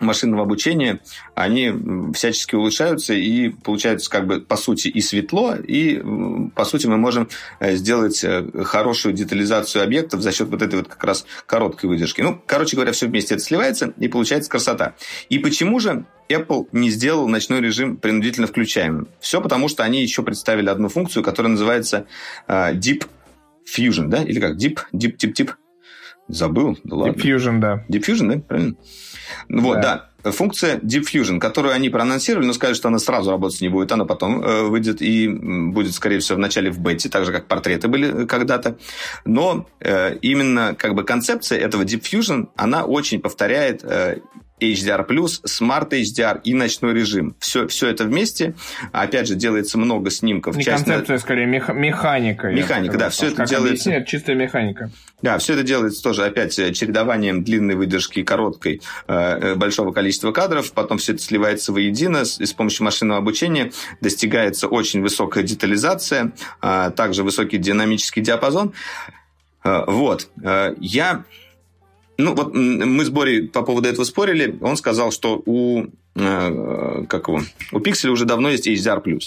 машинного 0.00 0.42
обучения, 0.42 1.00
они 1.34 1.72
всячески 2.14 2.54
улучшаются 2.54 3.14
и 3.14 3.48
получается 3.48 4.10
как 4.10 4.26
бы 4.26 4.40
по 4.40 4.56
сути 4.56 4.88
и 4.88 5.00
светло, 5.00 5.54
и 5.54 6.02
по 6.54 6.64
сути 6.64 6.86
мы 6.86 6.96
можем 6.96 7.28
э, 7.60 7.76
сделать 7.76 8.22
э, 8.24 8.46
хорошую 8.64 9.14
детализацию 9.14 9.82
объектов 9.82 10.20
за 10.20 10.32
счет 10.32 10.48
вот 10.48 10.62
этой 10.62 10.76
вот 10.76 10.88
как 10.88 11.02
раз 11.04 11.26
короткой 11.46 11.90
выдержки. 11.90 12.20
Ну, 12.20 12.40
короче 12.46 12.76
говоря, 12.76 12.92
все 12.92 13.06
вместе 13.06 13.34
это 13.34 13.44
сливается 13.44 13.92
и 13.98 14.08
получается 14.08 14.50
красота. 14.50 14.94
И 15.28 15.38
почему 15.38 15.80
же 15.80 16.04
Apple 16.28 16.68
не 16.72 16.90
сделал 16.90 17.28
ночной 17.28 17.60
режим 17.60 17.96
принудительно 17.96 18.46
включаемым? 18.46 19.08
Все 19.20 19.40
потому, 19.40 19.68
что 19.68 19.84
они 19.84 20.02
еще 20.02 20.22
представили 20.22 20.68
одну 20.68 20.88
функцию, 20.88 21.22
которая 21.22 21.52
называется 21.52 22.06
э, 22.46 22.74
Deep 22.74 23.06
Fusion, 23.68 24.08
да? 24.08 24.22
Или 24.22 24.40
как? 24.40 24.56
Deep, 24.56 24.78
Deep, 24.92 25.16
Deep, 25.16 25.34
Deep. 25.34 25.50
Забыл? 26.28 26.78
Да 26.84 26.96
ладно. 26.96 27.12
Diffusion, 27.12 27.58
да. 27.58 27.84
Diffusion, 27.88 28.34
да? 28.34 28.40
Правильно? 28.46 28.76
Вот, 29.48 29.80
да. 29.80 30.08
да. 30.22 30.30
Функция 30.30 30.78
Diffusion, 30.78 31.38
которую 31.38 31.74
они 31.74 31.90
проанонсировали, 31.90 32.46
но 32.46 32.52
сказали, 32.52 32.74
что 32.74 32.88
она 32.88 32.98
сразу 32.98 33.30
работать 33.30 33.60
не 33.60 33.68
будет, 33.68 33.92
она 33.92 34.04
потом 34.04 34.42
э, 34.42 34.62
выйдет 34.62 35.00
и 35.00 35.28
будет, 35.28 35.94
скорее 35.94 36.18
всего, 36.18 36.36
в 36.36 36.40
начале 36.40 36.70
в 36.70 36.78
бете, 36.80 37.08
так 37.08 37.24
же, 37.24 37.32
как 37.32 37.46
портреты 37.46 37.88
были 37.88 38.26
когда-то. 38.26 38.78
Но 39.24 39.66
э, 39.80 40.16
именно 40.20 40.74
как 40.76 40.94
бы 40.94 41.04
концепция 41.04 41.58
этого 41.58 41.82
Diffusion, 41.82 42.48
она 42.56 42.84
очень 42.84 43.20
повторяет 43.20 43.84
э, 43.84 44.18
HDR+, 44.60 45.06
Smart 45.06 45.90
HDR 45.90 46.40
и 46.44 46.54
ночной 46.54 46.94
режим. 46.94 47.34
Все, 47.38 47.66
все 47.68 47.88
это 47.88 48.04
вместе. 48.04 48.54
Опять 48.92 49.28
же, 49.28 49.34
делается 49.34 49.78
много 49.78 50.10
снимков. 50.10 50.56
Не 50.56 50.64
Часть 50.64 50.84
концепция, 50.84 51.14
на... 51.14 51.20
скорее, 51.20 51.46
мех... 51.46 51.68
механика. 51.68 52.48
Механика, 52.48 52.98
да. 52.98 53.10
Все 53.10 53.28
это 53.28 53.44
делается... 53.44 53.90
Объяснить, 53.90 54.08
чистая 54.08 54.36
механика. 54.36 54.90
Да, 55.20 55.38
все 55.38 55.54
это 55.54 55.62
делается 55.64 56.02
тоже, 56.02 56.24
опять, 56.24 56.54
чередованием 56.54 57.42
длинной 57.42 57.74
выдержки 57.74 58.20
и 58.20 58.22
короткой 58.22 58.80
э, 59.08 59.54
большого 59.56 59.92
количества 59.92 60.32
кадров. 60.32 60.72
Потом 60.72 60.98
все 60.98 61.12
это 61.12 61.22
сливается 61.22 61.72
воедино. 61.72 62.24
С, 62.24 62.38
с 62.38 62.52
помощью 62.52 62.84
машинного 62.84 63.18
обучения 63.18 63.72
достигается 64.00 64.68
очень 64.68 65.02
высокая 65.02 65.42
детализация, 65.42 66.32
э, 66.62 66.90
также 66.94 67.24
высокий 67.24 67.58
динамический 67.58 68.22
диапазон. 68.22 68.72
Э, 69.64 69.84
вот. 69.86 70.28
Э, 70.42 70.74
я 70.78 71.24
ну, 72.18 72.34
вот 72.34 72.52
мы 72.52 73.04
с 73.04 73.10
Борей 73.10 73.46
по 73.46 73.62
поводу 73.62 73.88
этого 73.88 74.04
спорили. 74.04 74.58
Он 74.60 74.76
сказал, 74.76 75.12
что 75.12 75.40
у 75.46 75.86
э, 76.16 77.04
как 77.08 77.28
его, 77.28 77.42
у 77.70 77.78
Pixel 77.78 78.08
уже 78.08 78.24
давно 78.24 78.50
есть 78.50 78.66
HDR+. 78.66 79.20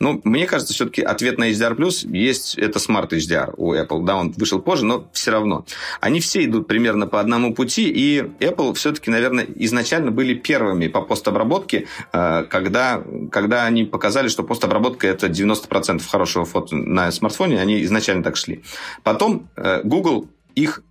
Ну, 0.00 0.20
мне 0.24 0.46
кажется, 0.46 0.72
все-таки 0.72 1.02
ответ 1.02 1.36
на 1.36 1.50
HDR+, 1.50 1.76
есть, 2.10 2.54
это 2.56 2.78
Smart 2.78 3.10
HDR 3.10 3.52
у 3.58 3.74
Apple. 3.74 4.02
Да, 4.02 4.16
он 4.16 4.32
вышел 4.32 4.60
позже, 4.60 4.86
но 4.86 5.10
все 5.12 5.30
равно. 5.30 5.66
Они 6.00 6.20
все 6.20 6.42
идут 6.42 6.66
примерно 6.66 7.06
по 7.06 7.20
одному 7.20 7.54
пути, 7.54 7.90
и 7.90 8.20
Apple 8.40 8.72
все-таки, 8.72 9.10
наверное, 9.10 9.46
изначально 9.56 10.10
были 10.10 10.32
первыми 10.32 10.88
по 10.88 11.02
постобработке, 11.02 11.86
э, 12.14 12.44
когда, 12.44 13.02
когда 13.30 13.64
они 13.64 13.84
показали, 13.84 14.28
что 14.28 14.42
постобработка 14.42 15.06
это 15.06 15.26
90% 15.26 16.02
хорошего 16.10 16.46
фото 16.46 16.76
на 16.76 17.12
смартфоне, 17.12 17.60
они 17.60 17.82
изначально 17.82 18.22
так 18.22 18.38
шли. 18.38 18.62
Потом 19.02 19.50
э, 19.56 19.82
Google 19.84 20.28
их 20.54 20.82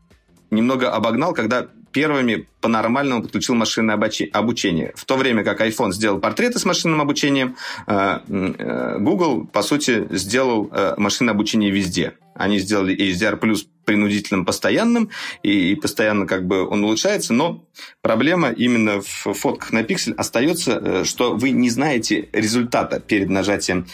немного 0.50 0.92
обогнал, 0.92 1.34
когда 1.34 1.68
первыми 1.92 2.48
по-нормальному 2.62 3.24
подключил 3.24 3.56
машинное 3.56 3.96
обучение. 4.34 4.94
В 4.96 5.06
то 5.06 5.16
время 5.16 5.44
как 5.44 5.62
iPhone 5.62 5.92
сделал 5.92 6.20
портреты 6.20 6.60
с 6.60 6.66
машинным 6.66 7.02
обучением, 7.02 7.56
э, 7.88 8.20
э, 8.28 8.98
Google, 9.00 9.48
по 9.48 9.62
сути, 9.62 10.08
сделал 10.12 10.70
э, 10.72 10.94
машинное 10.98 11.34
обучение 11.34 11.72
везде. 11.72 12.14
Они 12.36 12.60
сделали 12.60 12.96
HDR 12.96 13.38
принудительным 13.84 14.46
постоянным, 14.46 15.10
и, 15.42 15.74
постоянно 15.76 16.28
как 16.28 16.46
бы 16.46 16.68
он 16.68 16.84
улучшается, 16.84 17.34
но 17.34 17.66
проблема 18.02 18.52
именно 18.52 19.02
в 19.02 19.34
фотках 19.34 19.72
на 19.72 19.82
пиксель 19.82 20.14
остается, 20.14 21.04
что 21.04 21.36
вы 21.36 21.50
не 21.50 21.72
знаете 21.72 22.30
результата 22.32 23.00
перед 23.00 23.30
нажатием 23.30 23.88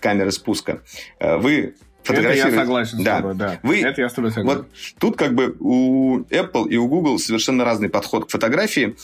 камеры 0.00 0.32
спуска. 0.32 0.80
Вы 1.20 1.74
фотографировать. 2.06 2.48
Это 2.48 2.56
я 2.56 2.60
согласен 2.62 3.04
да. 3.04 3.14
с 3.14 3.16
тобой, 3.18 3.34
да. 3.34 3.58
Вы... 3.62 3.80
Это 3.82 4.00
я 4.00 4.08
с 4.08 4.12
тобой 4.12 4.32
согласен. 4.32 4.60
Вот 4.60 4.68
тут 4.98 5.16
как 5.16 5.34
бы 5.34 5.56
у 5.60 6.20
Apple 6.30 6.68
и 6.68 6.76
у 6.76 6.88
Google 6.88 7.18
совершенно 7.18 7.64
разный 7.64 7.88
подход 7.88 8.26
к 8.26 8.30
фотографии. 8.30 8.96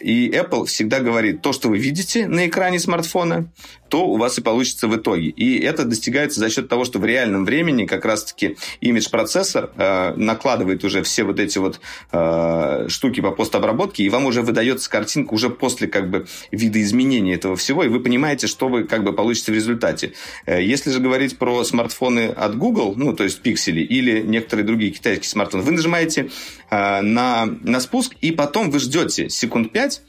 И 0.00 0.30
Apple 0.30 0.66
всегда 0.66 1.00
говорит, 1.00 1.42
то, 1.42 1.52
что 1.52 1.68
вы 1.68 1.78
видите 1.78 2.26
на 2.26 2.46
экране 2.46 2.78
смартфона, 2.78 3.50
то 3.88 4.06
у 4.06 4.16
вас 4.16 4.38
и 4.38 4.42
получится 4.42 4.88
в 4.88 4.96
итоге. 4.96 5.28
И 5.28 5.58
это 5.60 5.84
достигается 5.84 6.40
за 6.40 6.50
счет 6.50 6.68
того, 6.68 6.84
что 6.84 6.98
в 6.98 7.04
реальном 7.04 7.44
времени 7.44 7.86
как 7.86 8.04
раз-таки 8.04 8.56
имидж-процессор 8.80 9.70
э, 9.76 10.14
накладывает 10.16 10.84
уже 10.84 11.02
все 11.02 11.24
вот 11.24 11.40
эти 11.40 11.58
вот 11.58 11.80
э, 12.12 12.86
штуки 12.88 13.20
по 13.20 13.30
постобработке, 13.30 14.04
и 14.04 14.08
вам 14.08 14.26
уже 14.26 14.42
выдается 14.42 14.90
картинка 14.90 15.34
уже 15.34 15.50
после 15.50 15.88
как 15.88 16.10
бы 16.10 16.26
видоизменения 16.52 17.34
этого 17.34 17.56
всего, 17.56 17.82
и 17.84 17.88
вы 17.88 18.00
понимаете, 18.00 18.46
что 18.46 18.68
вы 18.68 18.84
как 18.84 19.04
бы 19.04 19.12
получите 19.12 19.52
в 19.52 19.54
результате. 19.54 20.12
Э, 20.46 20.62
если 20.62 20.90
же 20.90 21.00
говорить 21.00 21.38
про 21.38 21.64
смартфоны 21.64 22.28
от 22.28 22.56
Google, 22.56 22.94
ну, 22.96 23.14
то 23.14 23.24
есть 23.24 23.40
пиксели, 23.40 23.80
или 23.80 24.20
некоторые 24.20 24.66
другие 24.66 24.92
китайские 24.92 25.28
смартфоны, 25.28 25.62
вы 25.62 25.72
нажимаете 25.72 26.30
на, 26.70 27.46
на 27.46 27.80
спуск, 27.80 28.14
и 28.20 28.32
потом 28.32 28.70
вы 28.70 28.78
ждете 28.78 29.28
секунд 29.28 29.72
5, 29.72 30.02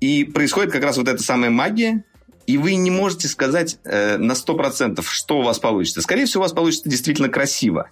и 0.00 0.24
происходит 0.24 0.72
как 0.72 0.82
раз 0.82 0.96
вот 0.96 1.08
эта 1.08 1.22
самая 1.22 1.50
магия, 1.50 2.04
и 2.46 2.58
вы 2.58 2.74
не 2.74 2.90
можете 2.90 3.28
сказать 3.28 3.78
э, 3.84 4.18
на 4.18 4.32
100%, 4.32 5.02
что 5.06 5.38
у 5.38 5.42
вас 5.42 5.58
получится. 5.58 6.02
Скорее 6.02 6.26
всего, 6.26 6.42
у 6.42 6.44
вас 6.44 6.52
получится 6.52 6.88
действительно 6.88 7.28
красиво. 7.28 7.90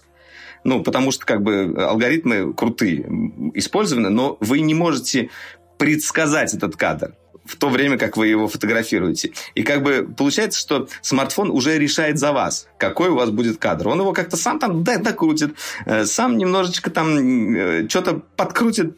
Ну, 0.63 0.83
потому 0.83 1.11
что 1.11 1.25
как 1.25 1.41
бы 1.41 1.75
алгоритмы 1.77 2.53
крутые, 2.53 3.05
использованы, 3.53 4.09
но 4.09 4.37
вы 4.39 4.61
не 4.61 4.73
можете 4.73 5.29
предсказать 5.77 6.53
этот 6.53 6.77
кадр 6.77 7.15
в 7.45 7.55
то 7.57 7.69
время, 7.69 7.97
как 7.97 8.17
вы 8.17 8.27
его 8.27 8.47
фотографируете. 8.47 9.31
И 9.55 9.63
как 9.63 9.83
бы 9.83 10.07
получается, 10.15 10.59
что 10.59 10.87
смартфон 11.01 11.49
уже 11.49 11.77
решает 11.77 12.17
за 12.17 12.31
вас, 12.31 12.67
какой 12.77 13.09
у 13.09 13.15
вас 13.15 13.29
будет 13.29 13.57
кадр. 13.57 13.89
Он 13.89 13.99
его 13.99 14.13
как-то 14.13 14.37
сам 14.37 14.59
там 14.59 14.83
докрутит, 14.83 15.55
э, 15.85 16.05
сам 16.05 16.37
немножечко 16.37 16.89
там 16.89 17.55
э, 17.55 17.87
что-то 17.89 18.21
подкрутит, 18.35 18.97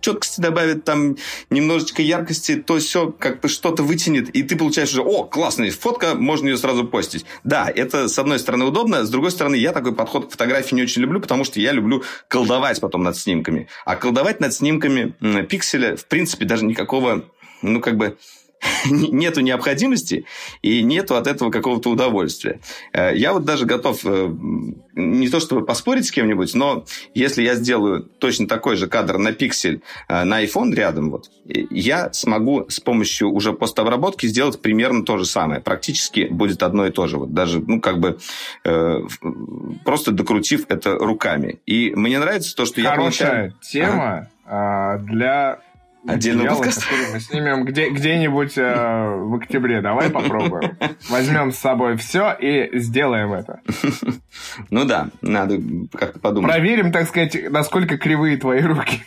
четкости 0.00 0.40
добавит, 0.40 0.84
там 0.84 1.16
немножечко 1.50 2.02
яркости, 2.02 2.56
то 2.56 2.78
все 2.78 3.10
как-то 3.10 3.48
что-то 3.48 3.82
вытянет, 3.82 4.28
и 4.30 4.42
ты 4.42 4.56
получаешь 4.56 4.92
уже, 4.92 5.02
о, 5.02 5.24
классная 5.24 5.70
фотка, 5.70 6.14
можно 6.14 6.48
ее 6.48 6.56
сразу 6.56 6.84
постить. 6.84 7.24
Да, 7.44 7.70
это 7.74 8.08
с 8.08 8.18
одной 8.18 8.38
стороны 8.38 8.64
удобно, 8.64 9.04
с 9.04 9.10
другой 9.10 9.30
стороны 9.30 9.56
я 9.56 9.72
такой 9.72 9.94
подход 9.94 10.28
к 10.28 10.30
фотографии 10.30 10.74
не 10.74 10.82
очень 10.82 11.02
люблю, 11.02 11.20
потому 11.20 11.44
что 11.44 11.60
я 11.60 11.72
люблю 11.72 12.02
колдовать 12.28 12.80
потом 12.80 13.02
над 13.02 13.16
снимками. 13.16 13.68
А 13.84 13.96
колдовать 13.96 14.40
над 14.40 14.52
снимками 14.52 15.14
пикселя, 15.42 15.96
в 15.96 16.06
принципе, 16.06 16.44
даже 16.44 16.64
никакого 16.64 17.24
ну, 17.62 17.80
как 17.80 17.96
бы 17.96 18.16
нету 18.90 19.40
необходимости 19.40 20.24
и 20.62 20.82
нету 20.82 21.16
от 21.16 21.26
этого 21.26 21.50
какого-то 21.50 21.90
удовольствия. 21.90 22.60
Э, 22.92 23.12
я 23.14 23.32
вот 23.32 23.44
даже 23.44 23.66
готов 23.66 24.00
э, 24.04 24.30
не 24.94 25.28
то 25.28 25.40
чтобы 25.40 25.64
поспорить 25.64 26.06
с 26.06 26.10
кем-нибудь, 26.10 26.54
но 26.54 26.84
если 27.14 27.42
я 27.42 27.54
сделаю 27.54 28.02
точно 28.02 28.48
такой 28.48 28.76
же 28.76 28.86
кадр 28.86 29.18
на 29.18 29.32
пиксель 29.32 29.82
э, 30.08 30.24
на 30.24 30.44
iPhone 30.44 30.74
рядом, 30.74 31.10
вот, 31.10 31.30
я 31.44 32.12
смогу 32.12 32.66
с 32.68 32.80
помощью 32.80 33.30
уже 33.30 33.52
постобработки 33.52 34.26
сделать 34.26 34.60
примерно 34.60 35.04
то 35.04 35.18
же 35.18 35.24
самое. 35.24 35.60
Практически 35.60 36.28
будет 36.30 36.62
одно 36.62 36.86
и 36.86 36.90
то 36.90 37.06
же. 37.06 37.18
Вот 37.18 37.32
даже, 37.32 37.60
ну, 37.60 37.80
как 37.80 38.00
бы 38.00 38.18
просто 39.84 40.12
докрутив 40.12 40.66
это 40.68 40.96
руками. 40.96 41.60
И 41.66 41.92
мне 41.94 42.18
нравится 42.18 42.54
то, 42.54 42.66
что 42.66 42.80
Хорошая 42.82 42.92
я 42.92 42.96
получаю... 42.96 43.54
тема 43.62 44.28
ага. 44.44 45.02
для 45.04 45.58
Отдельный 46.08 46.46
подкаст. 46.46 46.86
мы 47.12 47.20
снимем 47.20 47.64
где, 47.64 47.90
где-нибудь 47.90 48.56
э, 48.56 49.14
в 49.14 49.34
октябре. 49.34 49.82
Давай 49.82 50.08
попробуем. 50.08 50.76
Возьмем 51.10 51.52
с 51.52 51.58
собой 51.58 51.98
все 51.98 52.32
и 52.32 52.78
сделаем 52.78 53.32
это. 53.32 53.60
Ну 54.70 54.84
да, 54.84 55.08
надо 55.20 55.60
как-то 55.92 56.18
подумать. 56.18 56.50
Проверим, 56.50 56.92
так 56.92 57.08
сказать, 57.08 57.50
насколько 57.50 57.98
кривые 57.98 58.36
твои 58.36 58.60
руки. 58.62 59.02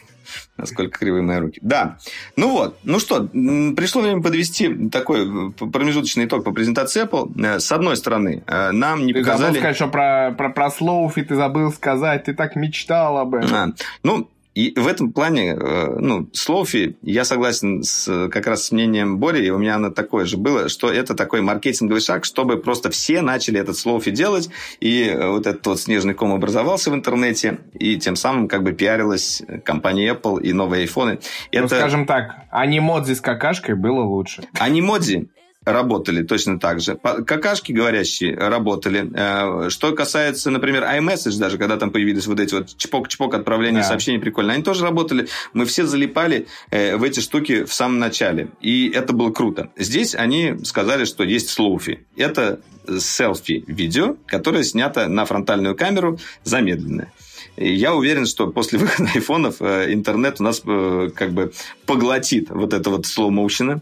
Насколько 0.57 0.99
кривые 0.99 1.23
мои 1.23 1.39
руки. 1.39 1.59
Да. 1.63 1.97
Ну 2.35 2.51
вот. 2.51 2.77
Ну 2.83 2.99
что, 2.99 3.27
пришло 3.27 4.01
время 4.01 4.21
подвести 4.21 4.89
такой 4.89 5.27
э, 5.27 5.51
промежуточный 5.51 6.25
итог 6.25 6.43
по 6.43 6.51
презентации 6.51 7.03
Apple. 7.03 7.31
Э, 7.43 7.59
с 7.59 7.71
одной 7.71 7.97
стороны, 7.97 8.43
э, 8.45 8.71
нам 8.71 9.05
не 9.05 9.13
ты 9.13 9.19
показали... 9.19 9.37
Ты 9.37 9.45
забыл 9.47 9.59
сказать, 9.59 9.75
что 9.75 9.87
про, 9.87 10.31
про, 10.37 10.49
про 10.49 10.69
Слоуфи 10.69 11.23
ты 11.23 11.35
забыл 11.35 11.71
сказать. 11.71 12.25
Ты 12.25 12.33
так 12.33 12.55
мечтал 12.55 13.17
об 13.17 13.35
этом. 13.35 13.53
А, 13.53 13.73
ну, 14.03 14.29
и 14.53 14.77
в 14.77 14.87
этом 14.87 15.13
плане, 15.13 15.55
э, 15.55 15.95
ну, 15.99 16.29
с 16.33 16.47
Лоуфи 16.49 16.97
я 17.01 17.23
согласен 17.23 17.83
с, 17.83 18.27
как 18.29 18.47
раз 18.47 18.65
с 18.65 18.71
мнением 18.71 19.17
Бори, 19.17 19.45
и 19.45 19.49
у 19.49 19.57
меня 19.57 19.75
оно 19.75 19.91
такое 19.91 20.25
же 20.25 20.35
было, 20.35 20.67
что 20.67 20.91
это 20.91 21.15
такой 21.15 21.41
маркетинговый 21.41 22.01
шаг, 22.01 22.25
чтобы 22.25 22.57
просто 22.57 22.89
все 22.89 23.21
начали 23.21 23.59
этот 23.59 23.77
Слоуфи 23.77 24.11
делать, 24.11 24.49
и 24.81 25.03
э, 25.03 25.29
вот 25.29 25.47
этот 25.47 25.65
вот 25.65 25.79
снежный 25.79 26.13
ком 26.13 26.33
образовался 26.33 26.91
в 26.91 26.95
интернете, 26.95 27.59
и 27.73 27.97
тем 27.97 28.17
самым 28.17 28.49
как 28.49 28.63
бы 28.63 28.73
пиарилась 28.73 29.41
компания 29.63 30.13
Apple 30.13 30.41
и 30.41 30.51
новые 30.51 30.81
айфоны. 30.81 31.19
Ну, 31.53 31.59
это... 31.59 31.77
скажем 31.77 32.05
так, 32.05 32.35
анимодзи 32.51 33.13
с 33.13 33.21
какашкой 33.21 33.75
было 33.75 34.03
лучше. 34.03 34.43
Анимодзи 34.59 35.29
работали 35.65 36.23
точно 36.23 36.59
так 36.59 36.79
же. 36.79 36.95
Какашки 36.95 37.71
говорящие 37.71 38.35
работали. 38.35 39.09
Э, 39.13 39.69
что 39.69 39.91
касается, 39.91 40.49
например, 40.49 40.83
iMessage, 40.83 41.37
даже 41.37 41.57
когда 41.57 41.77
там 41.77 41.91
появились 41.91 42.25
вот 42.25 42.39
эти 42.39 42.55
вот 42.55 42.75
чпок-чпок 42.77 43.35
отправления 43.35 43.81
да. 43.81 43.87
сообщений 43.87 44.19
прикольно, 44.19 44.53
они 44.53 44.63
тоже 44.63 44.83
работали. 44.83 45.27
Мы 45.53 45.65
все 45.65 45.85
залипали 45.85 46.47
э, 46.71 46.97
в 46.97 47.03
эти 47.03 47.19
штуки 47.19 47.63
в 47.63 47.73
самом 47.73 47.99
начале. 47.99 48.49
И 48.61 48.89
это 48.89 49.13
было 49.13 49.31
круто. 49.31 49.69
Здесь 49.77 50.15
они 50.15 50.55
сказали, 50.63 51.05
что 51.05 51.23
есть 51.23 51.49
слоуфи. 51.49 52.05
Это 52.15 52.61
селфи-видео, 52.87 54.17
которое 54.25 54.63
снято 54.63 55.07
на 55.07 55.25
фронтальную 55.25 55.75
камеру 55.75 56.19
замедленное. 56.43 57.11
Я 57.57 57.93
уверен, 57.93 58.25
что 58.25 58.47
после 58.47 58.79
выхода 58.79 59.09
айфонов 59.13 59.61
э, 59.61 59.93
интернет 59.93 60.39
у 60.39 60.43
нас 60.43 60.61
э, 60.65 61.09
как 61.15 61.31
бы 61.31 61.51
поглотит 61.85 62.49
вот 62.49 62.73
это 62.73 62.89
вот 62.89 63.05
slow 63.05 63.29
motion. 63.29 63.81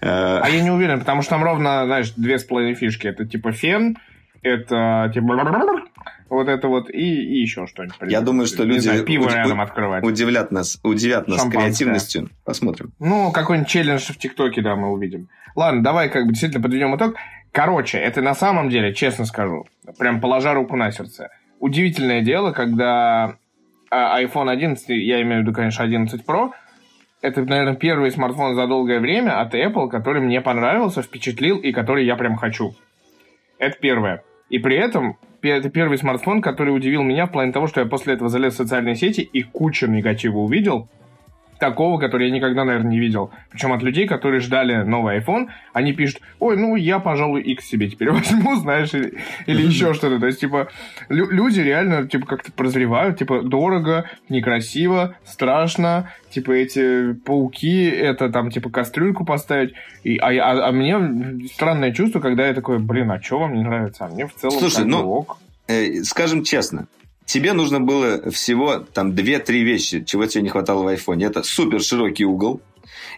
Э, 0.00 0.40
а 0.42 0.48
я 0.48 0.62
не 0.62 0.70
уверен, 0.70 0.98
потому 1.00 1.22
что 1.22 1.30
там 1.30 1.44
ровно, 1.44 1.84
знаешь, 1.86 2.10
две 2.16 2.38
с 2.38 2.44
половиной 2.44 2.74
фишки. 2.74 3.06
Это 3.06 3.26
типа 3.26 3.52
фен, 3.52 3.96
это 4.42 5.10
типа 5.12 5.86
вот 6.28 6.48
это 6.48 6.68
вот 6.68 6.90
и, 6.90 6.94
и 6.96 7.40
еще 7.40 7.66
что-нибудь. 7.66 7.96
Я 8.10 8.20
думаю, 8.20 8.46
что 8.46 8.64
люди 8.64 8.80
знаю, 8.80 9.04
пиво 9.04 9.26
уд- 9.26 9.34
рядом 9.34 9.60
открывать. 9.60 10.04
удивлят 10.04 10.50
нас, 10.50 10.78
удивят 10.82 11.28
нас 11.28 11.44
креативностью. 11.44 12.30
Посмотрим. 12.44 12.92
Ну, 12.98 13.30
какой-нибудь 13.30 13.68
челлендж 13.68 14.12
в 14.12 14.18
ТикТоке, 14.18 14.60
да, 14.60 14.74
мы 14.74 14.90
увидим. 14.90 15.28
Ладно, 15.54 15.82
давай 15.82 16.08
как 16.08 16.24
бы 16.24 16.30
действительно 16.30 16.62
подведем 16.62 16.96
итог. 16.96 17.14
Короче, 17.52 17.98
это 17.98 18.20
на 18.20 18.34
самом 18.34 18.68
деле, 18.68 18.92
честно 18.92 19.24
скажу, 19.24 19.66
прям 19.98 20.20
положа 20.20 20.52
руку 20.52 20.76
на 20.76 20.90
сердце, 20.90 21.30
удивительное 21.60 22.22
дело, 22.22 22.52
когда 22.52 23.36
а, 23.90 24.22
iPhone 24.22 24.50
11, 24.50 24.88
я 24.88 25.22
имею 25.22 25.40
в 25.40 25.42
виду, 25.42 25.52
конечно, 25.52 25.84
11 25.84 26.24
Pro, 26.24 26.50
это, 27.22 27.44
наверное, 27.44 27.74
первый 27.74 28.10
смартфон 28.10 28.54
за 28.54 28.66
долгое 28.66 29.00
время 29.00 29.40
от 29.40 29.54
Apple, 29.54 29.88
который 29.88 30.20
мне 30.20 30.40
понравился, 30.40 31.02
впечатлил 31.02 31.58
и 31.58 31.72
который 31.72 32.04
я 32.04 32.16
прям 32.16 32.36
хочу. 32.36 32.74
Это 33.58 33.76
первое. 33.78 34.22
И 34.48 34.58
при 34.58 34.76
этом 34.76 35.18
это 35.42 35.70
первый 35.70 35.98
смартфон, 35.98 36.42
который 36.42 36.70
удивил 36.70 37.02
меня 37.02 37.26
в 37.26 37.32
плане 37.32 37.52
того, 37.52 37.66
что 37.66 37.80
я 37.80 37.86
после 37.86 38.14
этого 38.14 38.28
залез 38.28 38.54
в 38.54 38.56
социальные 38.56 38.96
сети 38.96 39.20
и 39.20 39.42
кучу 39.42 39.86
негатива 39.86 40.38
увидел 40.38 40.88
такого, 41.58 41.98
который 41.98 42.28
я 42.28 42.34
никогда, 42.34 42.64
наверное, 42.64 42.90
не 42.90 42.98
видел. 42.98 43.30
Причем 43.50 43.72
от 43.72 43.82
людей, 43.82 44.06
которые 44.06 44.40
ждали 44.40 44.82
новый 44.82 45.18
iPhone, 45.18 45.48
они 45.72 45.92
пишут, 45.92 46.20
ой, 46.38 46.56
ну 46.56 46.76
я, 46.76 46.98
пожалуй, 46.98 47.42
X 47.42 47.66
себе 47.66 47.88
теперь 47.88 48.10
возьму, 48.12 48.56
знаешь, 48.56 48.92
или, 48.94 49.18
или 49.46 49.62
еще 49.62 49.94
что-то. 49.94 50.18
То 50.18 50.26
есть, 50.26 50.40
типа, 50.40 50.68
лю- 51.08 51.30
люди 51.30 51.60
реально, 51.60 52.06
типа, 52.06 52.26
как-то 52.26 52.52
прозревают, 52.52 53.18
типа, 53.18 53.42
дорого, 53.42 54.08
некрасиво, 54.28 55.16
страшно, 55.24 56.10
типа, 56.30 56.52
эти 56.52 57.12
пауки, 57.12 57.84
это 57.86 58.30
там, 58.30 58.50
типа, 58.50 58.70
кастрюльку 58.70 59.24
поставить. 59.24 59.74
И, 60.04 60.18
а, 60.18 60.28
а, 60.28 60.68
а 60.68 60.72
мне 60.72 61.48
странное 61.48 61.92
чувство, 61.92 62.20
когда 62.20 62.46
я 62.46 62.54
такой, 62.54 62.78
блин, 62.78 63.10
а 63.10 63.20
что 63.20 63.38
вам 63.38 63.54
не 63.54 63.62
нравится? 63.62 64.04
А 64.04 64.08
мне 64.08 64.26
в 64.26 64.34
целом 64.34 64.58
Слушай, 64.58 64.84
ну, 64.84 65.08
ок. 65.08 65.38
Э, 65.68 66.02
скажем 66.04 66.44
честно, 66.44 66.86
Тебе 67.26 67.52
нужно 67.52 67.80
было 67.80 68.30
всего 68.30 68.78
там 68.78 69.10
2-3 69.10 69.62
вещи, 69.62 70.04
чего 70.04 70.26
тебе 70.26 70.42
не 70.42 70.48
хватало 70.48 70.84
в 70.84 70.86
айфоне. 70.86 71.26
Это 71.26 71.42
супер 71.42 71.82
широкий 71.82 72.24
угол, 72.24 72.62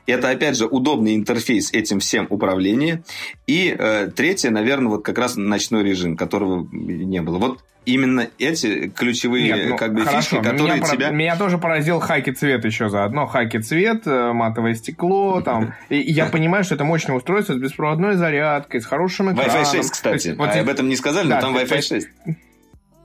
это, 0.06 0.30
опять 0.30 0.56
же, 0.56 0.66
удобный 0.66 1.14
интерфейс 1.14 1.72
этим 1.72 2.00
всем 2.00 2.26
управления. 2.30 3.02
И 3.46 3.74
э, 3.78 4.08
третье, 4.14 4.50
наверное, 4.50 4.88
вот 4.88 5.04
как 5.04 5.18
раз 5.18 5.36
ночной 5.36 5.84
режим, 5.84 6.16
которого 6.16 6.66
не 6.72 7.20
было. 7.20 7.38
Вот 7.38 7.60
именно 7.84 8.28
эти 8.38 8.88
ключевые 8.88 9.44
Нет, 9.44 9.68
ну, 9.70 9.76
как 9.76 9.94
бы 9.94 10.04
хорошо. 10.04 10.20
фишки, 10.20 10.36
которые 10.36 10.76
меня, 10.76 10.88
тебя... 10.88 11.10
Меня 11.10 11.36
тоже 11.36 11.58
поразил 11.58 12.00
хаки 12.00 12.32
цвет 12.32 12.64
еще 12.64 12.88
заодно. 12.88 13.26
Хаки 13.26 13.58
цвет, 13.58 14.06
э, 14.06 14.32
матовое 14.32 14.74
стекло, 14.74 15.40
там. 15.40 15.74
И 15.88 15.98
я 15.98 16.26
понимаю, 16.26 16.64
что 16.64 16.74
это 16.74 16.84
мощное 16.84 17.16
устройство 17.16 17.54
с 17.54 17.58
беспроводной 17.58 18.16
зарядкой, 18.16 18.80
с 18.80 18.86
хорошим 18.86 19.32
экраном. 19.32 19.62
Wi-Fi 19.62 19.76
6, 19.76 19.90
кстати. 19.90 20.34
Вот, 20.36 20.50
а 20.54 20.60
об 20.60 20.68
этом 20.68 20.88
не 20.88 20.96
сказали, 20.96 21.28
но 21.28 21.40
там 21.40 21.56
Wi-Fi 21.56 21.82
6. 21.82 22.08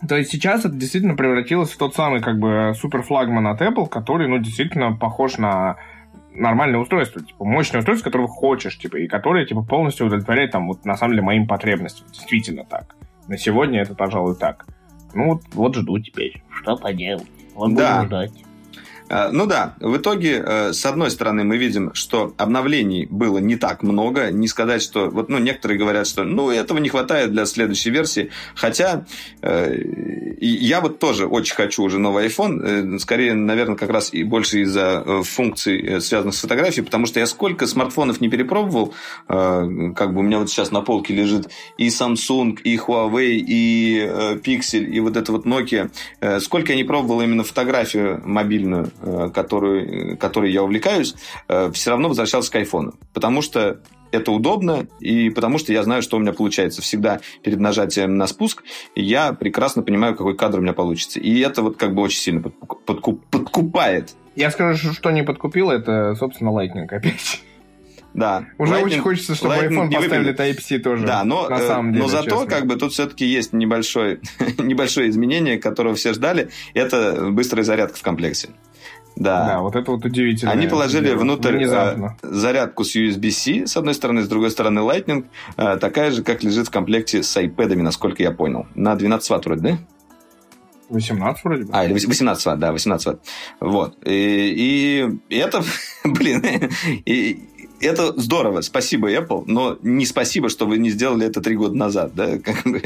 То 0.07 0.17
есть 0.17 0.31
сейчас 0.31 0.65
это 0.65 0.75
действительно 0.75 1.15
превратилось 1.15 1.71
в 1.71 1.77
тот 1.77 1.95
самый 1.95 2.21
как 2.21 2.39
бы 2.39 2.73
супер 2.75 3.03
флагман 3.03 3.47
от 3.47 3.61
Apple, 3.61 3.87
который, 3.87 4.27
ну, 4.27 4.37
действительно 4.37 4.95
похож 4.95 5.37
на 5.37 5.77
нормальное 6.33 6.79
устройство, 6.79 7.21
типа 7.21 7.45
мощное 7.45 7.79
устройство, 7.79 8.05
которое 8.05 8.27
хочешь, 8.27 8.77
типа, 8.77 8.97
и 8.97 9.07
которое, 9.07 9.45
типа, 9.45 9.63
полностью 9.63 10.07
удовлетворяет, 10.07 10.51
там, 10.51 10.67
вот, 10.67 10.83
на 10.83 10.95
самом 10.95 11.13
деле, 11.13 11.23
моим 11.23 11.47
потребностям. 11.47 12.07
Действительно 12.11 12.65
так. 12.65 12.95
На 13.27 13.37
сегодня 13.37 13.81
это, 13.81 13.95
пожалуй, 13.95 14.35
так. 14.35 14.65
Ну, 15.13 15.33
вот, 15.33 15.43
вот 15.53 15.75
жду 15.75 15.99
теперь. 15.99 16.43
Что 16.49 16.75
поделать? 16.75 17.27
Вот 17.53 17.75
да. 17.75 18.03
ждать. 18.05 18.31
Э, 19.13 19.29
ну 19.31 19.45
да, 19.45 19.75
в 19.79 19.97
итоге, 19.97 20.43
э, 20.43 20.73
с 20.73 20.85
одной 20.85 21.11
стороны, 21.11 21.43
мы 21.43 21.57
видим, 21.57 21.93
что 21.93 22.33
обновлений 22.37 23.05
было 23.09 23.37
не 23.37 23.55
так 23.57 23.83
много. 23.83 24.31
Не 24.31 24.47
сказать, 24.47 24.81
что... 24.81 25.09
Вот, 25.09 25.29
ну, 25.29 25.37
некоторые 25.37 25.77
говорят, 25.77 26.07
что 26.07 26.23
ну, 26.23 26.49
этого 26.49 26.79
не 26.79 26.89
хватает 26.89 27.31
для 27.31 27.45
следующей 27.45 27.91
версии. 27.91 28.31
Хотя 28.55 29.05
э, 29.41 29.77
я 30.39 30.81
вот 30.81 30.97
тоже 30.97 31.27
очень 31.27 31.53
хочу 31.53 31.83
уже 31.83 31.99
новый 31.99 32.27
iPhone. 32.27 32.97
Скорее, 32.97 33.33
наверное, 33.33 33.75
как 33.75 33.91
раз 33.91 34.11
и 34.13 34.23
больше 34.23 34.61
из-за 34.61 35.03
функций, 35.23 36.01
связанных 36.01 36.33
с 36.33 36.39
фотографией. 36.39 36.83
Потому 36.83 37.05
что 37.05 37.19
я 37.19 37.27
сколько 37.27 37.67
смартфонов 37.67 38.19
не 38.19 38.29
перепробовал, 38.29 38.93
как 39.27 40.13
бы 40.13 40.19
у 40.19 40.21
меня 40.23 40.39
вот 40.39 40.49
сейчас 40.49 40.71
на 40.71 40.81
полке 40.81 41.13
лежит 41.13 41.49
и 41.77 41.87
Samsung, 41.87 42.59
и 42.63 42.77
Huawei, 42.77 43.43
и 43.45 43.99
Pixel, 44.43 44.83
и 44.83 44.99
вот 44.99 45.17
это 45.17 45.31
вот 45.31 45.45
Nokia. 45.45 45.91
Сколько 46.39 46.71
я 46.71 46.77
не 46.77 46.83
пробовал 46.83 47.21
именно 47.21 47.43
фотографию 47.43 48.21
мобильную 48.25 48.91
Э, 49.05 49.29
который, 49.33 50.15
которой 50.15 50.53
я 50.53 50.63
увлекаюсь, 50.63 51.13
э, 51.49 51.71
все 51.73 51.89
равно 51.89 52.07
возвращался 52.07 52.49
к 52.49 52.55
айфону. 52.55 52.93
Потому 53.13 53.41
что 53.41 53.81
это 54.11 54.31
удобно, 54.31 54.87
и 55.01 55.29
потому 55.29 55.57
что 55.57 55.73
я 55.73 55.83
знаю, 55.83 56.01
что 56.01 56.15
у 56.15 56.19
меня 56.21 56.31
получается. 56.31 56.81
Всегда 56.81 57.19
перед 57.41 57.59
нажатием 57.59 58.15
на 58.15 58.27
спуск 58.27 58.63
я 58.95 59.33
прекрасно 59.33 59.81
понимаю, 59.81 60.15
какой 60.15 60.37
кадр 60.37 60.59
у 60.59 60.61
меня 60.61 60.71
получится. 60.71 61.19
И 61.19 61.37
это 61.41 61.61
вот 61.63 61.75
как 61.75 61.93
бы 61.93 62.01
очень 62.01 62.19
сильно 62.19 62.43
подкуп, 62.85 63.25
подкупает. 63.25 64.13
Я 64.37 64.51
скажу, 64.51 64.93
что 64.93 65.11
не 65.11 65.23
подкупило, 65.23 65.73
это, 65.73 66.15
собственно, 66.15 66.49
Lightning 66.49 66.87
опять. 66.89 67.41
Да. 68.13 68.45
Уже 68.57 68.75
Lightning, 68.75 68.83
очень 68.83 69.01
хочется, 69.01 69.35
чтобы 69.35 69.55
Lightning 69.55 69.89
iPhone 69.89 69.93
поставили 69.95 70.33
Type-C 70.33 70.79
тоже. 70.79 71.05
Да, 71.05 71.25
но, 71.25 71.49
на 71.49 71.57
самом 71.57 71.89
э, 71.89 71.93
деле, 71.93 72.03
но 72.03 72.09
зато 72.09 72.29
честно. 72.29 72.45
как 72.45 72.67
бы 72.67 72.75
тут 72.77 72.93
все-таки 72.93 73.25
есть 73.25 73.51
небольшое, 73.51 74.21
небольшое 74.59 75.09
изменение, 75.09 75.57
которого 75.57 75.95
все 75.95 76.13
ждали. 76.13 76.49
Это 76.73 77.31
быстрая 77.31 77.65
зарядка 77.65 77.97
в 77.97 78.01
комплекте. 78.01 78.49
Да. 79.15 79.45
Да, 79.45 79.61
вот 79.61 79.75
это 79.75 79.91
вот 79.91 80.05
удивительно. 80.05 80.51
Они 80.51 80.67
положили 80.67 81.07
дело. 81.07 81.19
внутрь 81.19 81.57
Внезапно. 81.57 82.17
зарядку 82.23 82.83
с 82.83 82.95
USB-C, 82.95 83.67
с 83.67 83.77
одной 83.77 83.93
стороны, 83.93 84.23
с 84.23 84.27
другой 84.27 84.51
стороны 84.51 84.79
Lightning, 84.79 85.25
э, 85.57 85.77
такая 85.77 86.11
же, 86.11 86.23
как 86.23 86.43
лежит 86.43 86.67
в 86.67 86.71
комплекте 86.71 87.21
с 87.23 87.37
iPad, 87.37 87.75
насколько 87.75 88.23
я 88.23 88.31
понял. 88.31 88.65
На 88.75 88.95
12 88.95 89.29
ватт 89.29 89.45
вроде, 89.45 89.61
да? 89.61 89.77
18 90.89 91.43
вроде 91.43 91.63
бы. 91.65 91.69
А, 91.73 91.85
или 91.85 91.93
18 91.93 92.45
ватт, 92.45 92.59
да, 92.59 92.71
18 92.71 93.05
ватт. 93.07 93.21
Вот. 93.59 93.97
И, 94.05 95.09
и 95.29 95.35
это, 95.35 95.63
блин, 96.03 96.43
и, 97.05 97.39
это 97.83 98.19
здорово, 98.19 98.61
спасибо, 98.61 99.11
Apple, 99.11 99.43
но 99.47 99.77
не 99.81 100.05
спасибо, 100.05 100.49
что 100.49 100.65
вы 100.65 100.77
не 100.77 100.89
сделали 100.89 101.27
это 101.27 101.41
три 101.41 101.55
года 101.55 101.75
назад, 101.75 102.13
да, 102.15 102.37
как 102.43 102.63
бы, 102.63 102.81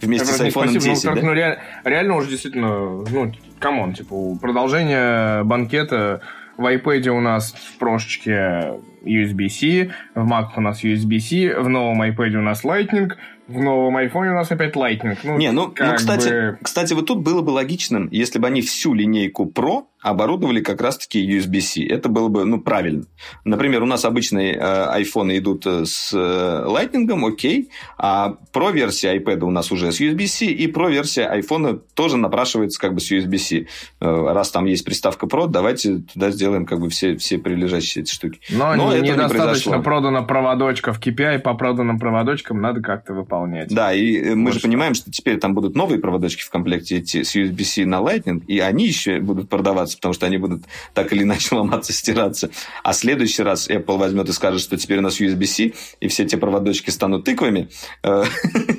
вместе 0.00 0.26
с 0.26 0.40
iPhone 0.40 0.72
10. 0.72 1.04
Ну, 1.04 1.14
да? 1.14 1.22
ну, 1.22 1.32
реально, 1.32 1.58
реально 1.84 2.16
уже 2.16 2.30
действительно, 2.30 3.04
ну, 3.10 3.32
come 3.58 3.79
on, 3.79 3.94
типа, 3.94 4.36
продолжение 4.40 5.44
банкета 5.44 6.20
в 6.56 6.64
iPad 6.64 7.08
у 7.08 7.20
нас 7.20 7.52
в 7.52 7.78
прошечке 7.78 8.74
USB-C, 9.04 9.90
в 10.14 10.30
Mac 10.30 10.48
у 10.56 10.60
нас 10.60 10.82
USB-C, 10.82 11.60
в 11.60 11.68
новом 11.68 12.02
iPad 12.02 12.36
у 12.36 12.42
нас 12.42 12.64
Lightning, 12.64 13.12
в 13.46 13.60
новом 13.60 13.96
iPhone 13.98 14.30
у 14.30 14.34
нас 14.34 14.50
опять 14.50 14.74
Lightning. 14.74 15.18
Ну, 15.22 15.38
не, 15.38 15.52
ну, 15.52 15.72
ну 15.78 15.94
кстати, 15.94 16.28
бы... 16.28 16.58
кстати, 16.62 16.94
вот 16.94 17.06
тут 17.06 17.22
было 17.22 17.42
бы 17.42 17.50
логичным, 17.50 18.08
если 18.10 18.38
бы 18.38 18.48
они 18.48 18.62
всю 18.62 18.94
линейку 18.94 19.44
Pro 19.44 19.84
оборудовали 20.06 20.60
как 20.60 20.80
раз-таки 20.80 21.26
USB-C. 21.36 21.84
Это 21.84 22.08
было 22.08 22.28
бы, 22.28 22.44
ну, 22.44 22.60
правильно. 22.60 23.04
Например, 23.44 23.82
у 23.82 23.86
нас 23.86 24.04
обычные 24.04 24.54
э, 24.54 25.02
iPhone 25.02 25.36
идут 25.36 25.66
э, 25.66 25.84
с 25.84 26.12
э, 26.14 26.64
Lightning, 26.66 27.26
окей, 27.26 27.70
а 27.98 28.36
Pro-версия 28.52 29.18
iPad 29.18 29.40
у 29.40 29.50
нас 29.50 29.72
уже 29.72 29.90
с 29.90 30.00
USB-C, 30.00 30.46
и 30.46 30.70
Pro-версия 30.70 31.28
iPhone 31.36 31.80
тоже 31.94 32.16
напрашивается 32.16 32.80
как 32.80 32.94
бы 32.94 33.00
с 33.00 33.10
USB-C. 33.10 33.66
Э, 34.00 34.32
раз 34.32 34.50
там 34.50 34.66
есть 34.66 34.84
приставка 34.84 35.26
Pro, 35.26 35.48
давайте 35.48 35.98
туда 35.98 36.30
сделаем 36.30 36.66
как 36.66 36.80
бы 36.80 36.88
все, 36.88 37.16
все 37.16 37.38
прилежащие 37.38 38.02
эти 38.02 38.12
штуки. 38.12 38.38
Но, 38.50 38.76
Но 38.76 38.96
недостаточно 38.96 39.76
не 39.76 39.82
продано 39.82 40.24
проводочков 40.24 41.00
KPI, 41.00 41.40
по 41.40 41.54
проданным 41.54 41.98
проводочкам 41.98 42.60
надо 42.60 42.80
как-то 42.80 43.12
выполнять. 43.12 43.74
Да, 43.74 43.92
и 43.92 44.16
э, 44.18 44.34
мы 44.36 44.44
Больше. 44.44 44.60
же 44.60 44.62
понимаем, 44.62 44.94
что 44.94 45.10
теперь 45.10 45.38
там 45.38 45.54
будут 45.54 45.74
новые 45.74 45.98
проводочки 45.98 46.42
в 46.42 46.50
комплекте 46.50 46.98
эти 46.98 47.24
с 47.24 47.34
USB-C 47.34 47.86
на 47.86 47.96
Lightning, 47.96 48.44
и 48.46 48.60
они 48.60 48.86
еще 48.86 49.18
будут 49.18 49.48
продаваться, 49.48 49.95
потому 49.96 50.14
что 50.14 50.26
они 50.26 50.38
будут 50.38 50.62
так 50.94 51.12
или 51.12 51.22
иначе 51.22 51.54
ломаться, 51.54 51.92
стираться. 51.92 52.50
А 52.82 52.92
следующий 52.92 53.42
раз 53.42 53.68
Apple 53.68 53.98
возьмет 53.98 54.28
и 54.28 54.32
скажет, 54.32 54.60
что 54.60 54.76
теперь 54.76 54.98
у 54.98 55.02
нас 55.02 55.20
USB-C, 55.20 55.72
и 56.00 56.08
все 56.08 56.24
эти 56.24 56.36
проводочки 56.36 56.90
станут 56.90 57.24
тыквами. 57.24 57.68
Э, 58.02 58.24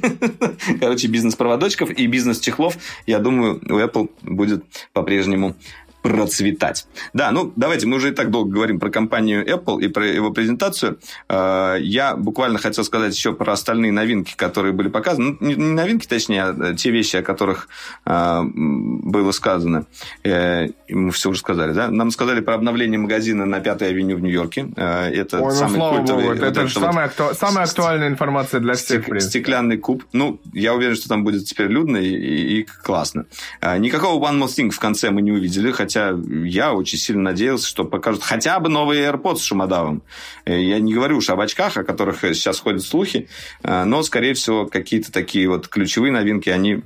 короче, 0.80 1.08
бизнес 1.08 1.36
проводочков 1.36 1.92
и 1.92 2.08
бизнес 2.08 2.40
чехлов, 2.40 2.78
я 3.06 3.20
думаю, 3.20 3.62
у 3.66 3.80
Apple 3.80 4.10
будет 4.22 4.64
по-прежнему 4.94 5.56
процветать. 6.08 6.88
Да, 7.14 7.32
ну 7.32 7.52
давайте, 7.56 7.88
мы 7.88 7.98
уже 7.98 8.10
и 8.10 8.12
так 8.12 8.32
долго 8.32 8.52
говорим 8.52 8.80
про 8.80 8.90
компанию 8.90 9.46
Apple 9.46 9.82
и 9.82 9.88
про 9.88 10.08
его 10.08 10.32
презентацию. 10.32 11.00
А, 11.30 11.76
я 11.76 12.16
буквально 12.16 12.60
хотел 12.60 12.84
сказать 12.84 13.16
еще 13.16 13.34
про 13.34 13.54
остальные 13.54 13.92
новинки, 13.92 14.34
которые 14.36 14.74
были 14.74 14.88
показаны. 14.90 15.38
Ну, 15.40 15.48
не 15.48 15.56
новинки, 15.56 16.08
точнее, 16.08 16.44
а 16.44 16.74
те 16.76 16.92
вещи, 16.92 17.18
о 17.18 17.24
которых 17.24 17.68
а, 18.06 18.44
было 18.54 19.32
сказано. 19.32 19.86
Э, 20.24 20.68
мы 20.90 21.12
все 21.12 21.30
уже 21.30 21.40
сказали, 21.40 21.74
да? 21.74 21.90
Нам 21.90 22.12
сказали 22.12 22.40
про 22.42 22.56
обновление 22.56 23.00
магазина 23.00 23.46
на 23.46 23.60
Пятой 23.60 23.90
авеню 23.90 24.18
в 24.18 24.22
Нью-Йорке. 24.22 24.68
Это 24.76 25.40
Ой, 25.42 25.54
ну, 25.54 25.60
самый 25.60 25.76
слава 25.76 25.98
культовый... 25.98 26.24
Богу, 26.24 26.36
это, 26.36 26.46
вот 26.46 26.52
это, 26.52 26.62
это 26.62 26.80
самая, 26.80 27.06
акту... 27.06 27.24
самая 27.34 27.66
актуальная 27.66 28.08
информация 28.08 28.60
для 28.60 28.74
всех, 28.74 29.04
стек... 29.04 29.22
Стеклянный 29.22 29.78
куб. 29.78 30.04
Ну, 30.14 30.40
я 30.54 30.74
уверен, 30.74 30.96
что 30.96 31.10
там 31.10 31.24
будет 31.24 31.46
теперь 31.46 31.68
людно 31.68 31.98
и, 31.98 32.10
и, 32.10 32.60
и 32.60 32.64
классно. 32.64 33.26
Никакого 33.62 34.24
One 34.24 34.40
More 34.40 34.48
Thing 34.48 34.70
в 34.70 34.80
конце 34.80 35.10
мы 35.10 35.22
не 35.22 35.32
увидели, 35.32 35.72
хотя 35.72 35.97
хотя 35.98 36.18
я 36.44 36.74
очень 36.74 36.98
сильно 36.98 37.24
надеялся, 37.24 37.68
что 37.68 37.84
покажут 37.84 38.24
хотя 38.24 38.60
бы 38.60 38.70
новые 38.70 39.10
AirPods 39.10 39.38
с 39.38 39.44
шумодавом. 39.44 40.04
Э, 40.46 40.62
я 40.62 40.80
не 40.80 40.94
говорю 40.94 41.18
уж 41.18 41.30
об 41.30 41.40
очках, 41.40 41.78
о 41.78 41.84
которых 41.84 42.22
сейчас 42.22 42.60
ходят 42.60 42.84
слухи, 42.84 43.28
э, 43.64 43.84
но, 43.84 44.04
скорее 44.04 44.34
всего, 44.34 44.66
какие-то 44.66 45.12
такие 45.12 45.50
вот 45.50 45.68
ключевые 45.68 46.12
новинки 46.12 46.50
они 46.50 46.82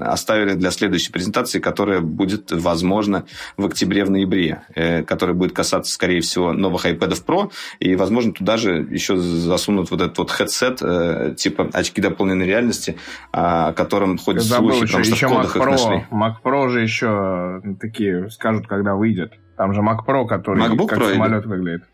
оставили 0.00 0.54
для 0.54 0.70
следующей 0.70 1.12
презентации, 1.12 1.58
которая 1.58 2.00
будет, 2.00 2.50
возможно, 2.52 3.26
в 3.56 3.66
октябре-ноябре, 3.66 4.62
э, 4.74 5.02
которая 5.02 5.36
будет 5.36 5.52
касаться, 5.52 5.92
скорее 5.92 6.20
всего, 6.20 6.52
новых 6.52 6.86
iPad 6.86 7.10
Pro, 7.26 7.50
и, 7.78 7.94
возможно, 7.96 8.32
туда 8.32 8.56
же 8.56 8.86
еще 8.90 9.16
засунут 9.16 9.90
вот 9.90 10.00
этот 10.00 10.18
вот 10.18 10.30
headset, 10.30 11.34
типа 11.34 11.68
очки 11.72 12.00
дополненной 12.00 12.46
реальности, 12.46 12.96
о 13.32 13.72
котором 13.72 14.16
ходят 14.18 14.42
Забыл 14.42 14.72
слухи, 14.72 14.84
еще, 14.84 14.92
потому 14.92 15.04
что 15.04 15.14
еще 15.14 15.26
в 15.26 15.30
кодах 15.30 15.56
Mac 15.56 15.76
Pro, 15.76 16.04
Mac 16.10 16.34
Pro 16.42 16.68
же 16.68 16.80
еще 16.80 17.60
такие 17.80 18.29
скажут, 18.30 18.66
когда 18.66 18.94
выйдет. 18.94 19.32
Там 19.56 19.74
же 19.74 19.80
Mac 19.80 19.98
Pro, 20.06 20.26
который 20.26 20.62
MacBook 20.62 20.86
как 20.88 20.98
Pro 20.98 21.12
самолет 21.12 21.46
выглядит. 21.46 21.84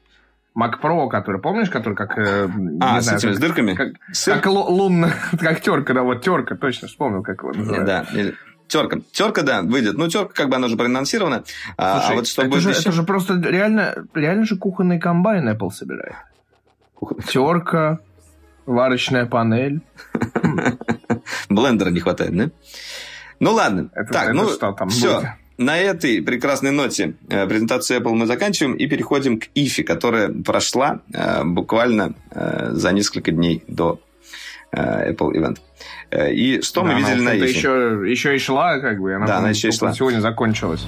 Mac 0.59 0.81
Pro, 0.83 1.09
который, 1.11 1.41
помнишь, 1.41 1.69
который 1.69 1.95
как... 1.95 2.17
э, 2.17 2.49
А, 2.81 3.01
с 3.01 3.05
знаю, 3.05 3.19
этими, 3.19 3.31
как- 3.31 3.37
с 3.37 3.41
дырками? 3.41 3.75
Как, 3.75 3.89
Сыр? 4.13 4.37
как 4.37 4.47
лу- 4.47 4.69
лунная, 4.69 5.13
как 5.39 5.61
терка, 5.61 5.93
да, 5.95 6.03
вот 6.03 6.23
терка, 6.23 6.55
точно 6.57 6.89
вспомнил, 6.89 7.23
как 7.23 7.43
его 7.43 7.53
называют. 7.53 7.85
Да. 7.87 8.07
или- 8.13 8.35
Терка. 8.69 8.99
Терка, 9.13 9.43
да, 9.43 9.63
выйдет. 9.63 9.97
Ну, 9.97 10.09
терка, 10.09 10.33
как 10.33 10.49
бы 10.49 10.57
она 10.57 10.67
уже 10.67 10.77
проанонсирована. 10.77 11.45
А, 11.77 11.99
а 11.99 12.01
Слушай, 12.01 12.17
вот 12.17 12.27
что 12.27 12.43
это, 12.43 12.61
же, 12.61 12.71
еще? 12.71 12.81
это 12.81 12.93
же 12.93 13.03
просто 13.05 13.35
реально, 13.35 14.07
реально 14.15 14.45
же 14.45 14.57
кухонный 14.57 14.99
комбайн 14.99 15.49
Apple 15.49 15.71
собирает. 15.71 16.15
Терка, 17.29 17.99
варочная 18.65 19.27
панель. 19.27 19.83
Блендера 21.49 21.91
не 21.91 22.01
хватает, 22.01 22.37
да? 22.37 22.51
Ну 23.41 23.53
ладно. 23.53 23.91
Это- 23.95 24.13
так, 24.13 24.25
это 24.25 24.33
ну 24.33 24.49
что 24.49 24.73
там 24.73 24.89
все. 24.89 25.17
будет? 25.17 25.29
На 25.59 25.79
этой 25.79 26.21
прекрасной 26.21 26.71
ноте 26.71 27.15
э, 27.31 27.47
презентацию 27.47 28.01
Apple 28.01 28.13
мы 28.13 28.27
заканчиваем 28.27 28.75
и 28.75 28.87
переходим 28.87 29.41
к 29.41 29.47
IFE, 29.55 29.85
которая 29.85 30.29
прошла 30.29 31.01
э, 31.13 31.45
буквально 31.45 32.15
э, 32.31 32.73
за 32.73 32.93
несколько 32.93 33.33
дней 33.33 33.63
до 33.67 34.01
Apple 34.73 35.33
Event. 35.33 35.59
И 36.13 36.61
что 36.61 36.83
мы 36.83 36.91
Да, 36.91 36.99
видели 36.99 37.21
она, 37.21 37.21
в 37.21 37.25
на 37.25 37.39
IFE? 37.39 37.49
Еще, 37.49 38.03
еще 38.11 38.37
и 38.37 38.39
шла, 38.39 38.81
как 38.81 39.01
бы. 39.01 39.15
Она, 39.15 39.27
Да, 39.27 39.39
она 39.39 39.51
еще 39.51 39.69
и 39.69 39.73
шла. 39.73 39.95
Сегодня 39.95 40.21
закончилась. 40.21 40.87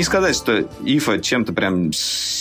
Не 0.00 0.04
сказать, 0.04 0.34
что 0.34 0.66
ИФА 0.82 1.18
чем-то 1.18 1.52
прям 1.52 1.92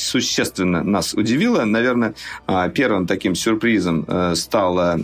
существенно 0.09 0.83
нас 0.83 1.13
удивила. 1.13 1.63
Наверное, 1.65 2.15
а, 2.47 2.67
первым 2.69 3.05
таким 3.05 3.35
сюрпризом 3.35 4.05
э, 4.07 4.33
стала, 4.35 4.99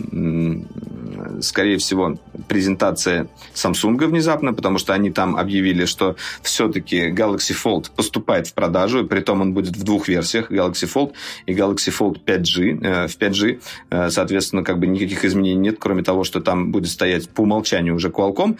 скорее 1.40 1.78
всего, 1.78 2.18
презентация 2.48 3.28
Samsung 3.54 4.04
внезапно, 4.06 4.52
потому 4.52 4.78
что 4.78 4.92
они 4.94 5.10
там 5.10 5.36
объявили, 5.36 5.84
что 5.84 6.16
все-таки 6.42 7.10
Galaxy 7.10 7.54
Fold 7.54 7.90
поступает 7.94 8.48
в 8.48 8.54
продажу, 8.54 9.04
и 9.04 9.06
притом 9.06 9.40
он 9.40 9.54
будет 9.54 9.76
в 9.76 9.84
двух 9.84 10.08
версиях, 10.08 10.50
Galaxy 10.50 10.90
Fold 10.92 11.12
и 11.46 11.54
Galaxy 11.54 11.92
Fold 11.96 12.24
5G. 12.24 12.84
Э, 12.84 13.06
В 13.06 13.16
5G, 13.16 13.60
э, 13.90 14.10
соответственно, 14.10 14.64
как 14.64 14.78
бы 14.78 14.86
никаких 14.86 15.24
изменений 15.24 15.60
нет, 15.60 15.76
кроме 15.78 16.02
того, 16.02 16.24
что 16.24 16.40
там 16.40 16.72
будет 16.72 16.90
стоять 16.90 17.28
по 17.28 17.42
умолчанию 17.42 17.94
уже 17.94 18.08
Qualcomm, 18.08 18.58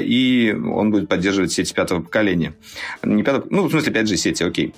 и 0.00 0.56
он 0.74 0.90
будет 0.90 1.08
поддерживать 1.08 1.52
сети 1.52 1.74
пятого 1.74 2.00
поколения. 2.00 2.54
Не 3.02 3.22
пятого, 3.22 3.46
ну, 3.50 3.66
в 3.66 3.70
смысле, 3.70 3.92
5G 3.92 4.16
сети, 4.16 4.42
окей. 4.42 4.74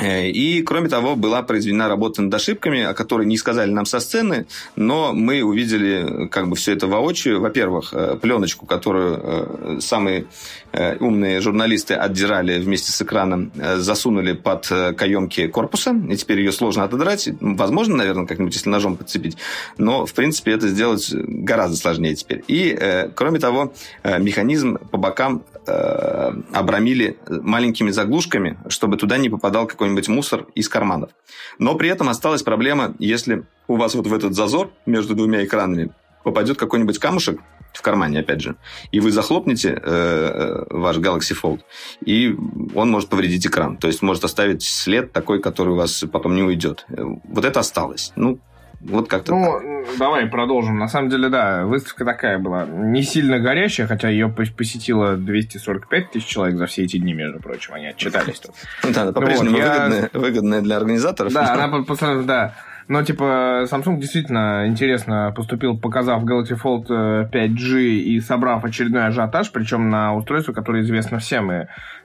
Э, 0.00 0.28
И, 0.28 0.62
кроме 0.62 0.88
того, 0.88 1.16
была 1.16 1.42
произведена 1.42 1.88
работа 1.88 2.22
над 2.22 2.34
ошибками, 2.34 2.82
о 2.82 2.94
которой 2.94 3.26
не 3.26 3.36
сказали 3.36 3.70
нам 3.70 3.84
со 3.86 4.00
сцены, 4.00 4.46
но 4.76 5.12
мы 5.12 5.42
увидели 5.42 6.28
как 6.28 6.48
бы 6.48 6.56
все 6.56 6.72
это 6.72 6.86
воочию. 6.86 7.40
Во-первых, 7.40 7.92
э, 7.92 8.16
пленочку, 8.20 8.66
которую 8.66 9.20
э, 9.22 9.80
самые 9.80 10.26
э, 10.72 10.96
умные 10.96 11.40
журналисты 11.40 11.94
отдирали 11.94 12.58
вместе 12.58 12.92
с 12.92 13.02
экраном, 13.02 13.52
э, 13.56 13.76
засунули 13.78 14.32
под 14.32 14.70
э, 14.70 14.92
каемки 14.92 15.46
корпуса, 15.48 15.94
и 16.10 16.16
теперь 16.16 16.38
ее 16.38 16.52
сложно 16.52 16.84
отодрать. 16.84 17.28
Возможно, 17.40 17.96
наверное, 17.96 18.26
как-нибудь, 18.26 18.54
если 18.54 18.70
ножом 18.70 18.96
подцепить, 18.96 19.36
но, 19.78 20.06
в 20.06 20.14
принципе, 20.14 20.52
это 20.52 20.68
сделать 20.68 21.12
гораздо 21.12 21.76
сложнее 21.76 22.14
теперь. 22.14 22.42
И, 22.48 22.76
э, 22.78 23.08
кроме 23.14 23.38
того, 23.38 23.72
э, 24.02 24.18
механизм 24.18 24.78
по 24.90 24.96
бокам 24.96 25.42
э, 25.66 26.32
обрамили 26.52 27.18
маленькими 27.28 27.90
заглушками, 27.90 28.58
чтобы 28.68 28.96
туда 28.96 29.18
не 29.18 29.28
попадал 29.28 29.66
какой-нибудь 29.66 30.08
мусор 30.08 30.46
из 30.54 30.68
карманов. 30.68 31.10
Но 31.58 31.74
при 31.74 31.88
этом 31.88 32.08
осталась 32.08 32.42
проблема, 32.42 32.94
если 32.98 33.44
у 33.68 33.76
вас 33.76 33.94
вот 33.94 34.06
в 34.06 34.14
этот 34.14 34.34
зазор 34.34 34.70
между 34.86 35.14
двумя 35.14 35.44
экранами 35.44 35.90
попадет 36.24 36.56
какой-нибудь 36.56 36.98
камушек 36.98 37.40
в 37.72 37.82
кармане, 37.82 38.20
опять 38.20 38.40
же, 38.40 38.56
и 38.90 39.00
вы 39.00 39.10
захлопнете 39.10 39.70
э, 39.70 39.80
э, 39.82 40.64
ваш 40.70 40.98
Galaxy 40.98 41.34
Fold, 41.40 41.60
и 42.04 42.36
он 42.74 42.90
может 42.90 43.08
повредить 43.08 43.46
экран. 43.46 43.76
То 43.76 43.86
есть 43.88 44.02
может 44.02 44.24
оставить 44.24 44.62
след 44.62 45.12
такой, 45.12 45.40
который 45.40 45.70
у 45.70 45.76
вас 45.76 46.04
потом 46.12 46.34
не 46.34 46.42
уйдет. 46.42 46.84
Э, 46.88 47.02
Вот 47.24 47.44
это 47.44 47.60
осталось. 47.60 48.12
Ну, 48.16 48.38
вот 48.84 49.08
как-то 49.08 49.32
так. 49.32 49.40
Ну, 49.62 49.84
давай 49.98 50.26
продолжим. 50.26 50.78
На 50.78 50.88
самом 50.88 51.08
деле, 51.08 51.28
да, 51.28 51.64
выставка 51.64 52.04
такая 52.04 52.38
была. 52.38 52.64
Не 52.66 53.02
сильно 53.02 53.38
горящая, 53.38 53.86
хотя 53.86 54.08
ее 54.08 54.26
пос- 54.26 54.54
посетило 54.54 55.16
245 55.16 56.10
тысяч 56.10 56.26
человек 56.26 56.56
за 56.56 56.66
все 56.66 56.84
эти 56.84 56.98
дни, 56.98 57.14
между 57.14 57.40
прочим. 57.40 57.74
Они 57.74 57.86
отчитались 57.86 58.40
тут. 58.40 58.54
Да, 58.94 59.02
она 59.02 59.12
по-прежнему 59.12 59.56
выгодная, 60.12 60.60
для 60.60 60.76
организаторов. 60.76 61.32
Да, 61.32 61.52
она 61.64 61.82
по- 61.82 62.22
да. 62.24 62.54
Но, 62.88 63.02
типа, 63.02 63.64
Samsung 63.70 63.98
действительно 63.98 64.64
интересно 64.66 65.32
поступил, 65.34 65.78
показав 65.78 66.24
Galaxy 66.24 66.58
Fold 66.60 66.86
э, 66.90 67.28
5G 67.32 67.80
и 67.82 68.20
собрав 68.20 68.64
очередной 68.64 69.06
ажиотаж, 69.06 69.50
причем 69.52 69.88
на 69.90 70.14
устройство, 70.14 70.52
которое 70.52 70.82
известно 70.82 71.18
всем. 71.18 71.50
И, 71.52 71.54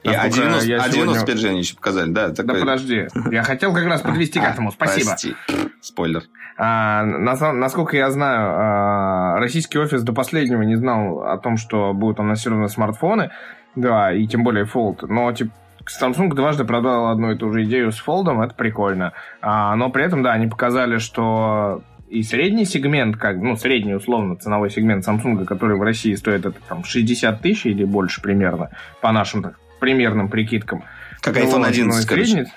И 0.03 0.07
а 0.09 0.11
насколько 0.23 0.35
90, 0.35 0.65
я 0.67 0.77
а 0.77 0.79
сегодня- 0.89 1.13
95 1.13 1.37
же 1.39 1.47
они 1.49 1.59
еще 1.59 1.75
показали, 1.75 2.11
да? 2.11 2.27
Да 2.29 2.33
такой- 2.35 2.59
подожди, 2.61 3.07
я 3.31 3.43
хотел 3.43 3.73
как 3.73 3.85
раз 3.85 4.01
подвести 4.01 4.39
к 4.39 4.43
А, 4.43 4.49
этому, 4.51 4.71
спасибо. 4.71 5.07
Прости. 5.09 5.35
Спойлер. 5.81 6.23
А, 6.57 7.03
насколько 7.03 7.97
я 7.97 8.09
знаю, 8.11 8.51
а, 8.55 9.39
российский 9.39 9.77
офис 9.79 10.03
до 10.03 10.13
последнего 10.13 10.61
не 10.61 10.75
знал 10.75 11.21
о 11.23 11.37
том, 11.37 11.57
что 11.57 11.93
будут 11.93 12.19
анонсированы 12.19 12.67
смартфоны, 12.69 13.31
да, 13.75 14.11
и 14.11 14.25
тем 14.27 14.43
более 14.43 14.65
Fold. 14.65 15.05
Но 15.07 15.31
типа 15.31 15.51
Samsung 16.01 16.33
дважды 16.33 16.65
продал 16.65 17.07
одну 17.09 17.31
и 17.31 17.37
ту 17.37 17.51
же 17.51 17.63
идею 17.63 17.91
с 17.91 18.03
Fold, 18.05 18.43
это 18.43 18.53
прикольно. 18.53 19.13
А, 19.41 19.75
но 19.75 19.89
при 19.89 20.03
этом, 20.03 20.23
да, 20.23 20.33
они 20.33 20.47
показали, 20.47 20.97
что 20.97 21.81
и 22.09 22.23
средний 22.23 22.65
сегмент, 22.65 23.17
как, 23.17 23.37
ну, 23.37 23.55
средний, 23.57 23.93
условно, 23.95 24.35
ценовой 24.35 24.69
сегмент 24.69 25.07
Samsung, 25.07 25.45
который 25.45 25.77
в 25.77 25.81
России 25.81 26.13
стоит 26.15 26.45
это 26.45 26.57
там 26.67 26.83
60 26.83 27.41
тысяч 27.41 27.65
или 27.65 27.83
больше 27.83 28.21
примерно, 28.21 28.69
по 29.01 29.11
нашим 29.11 29.43
так, 29.43 29.59
примерным 29.79 30.29
прикидкам. 30.29 30.83
Как 31.21 31.35
Ну, 31.35 31.41
iPhone 31.41 31.59
вот, 31.59 31.67
11, 31.67 32.09
ну, 32.09 32.15
средний- 32.15 32.51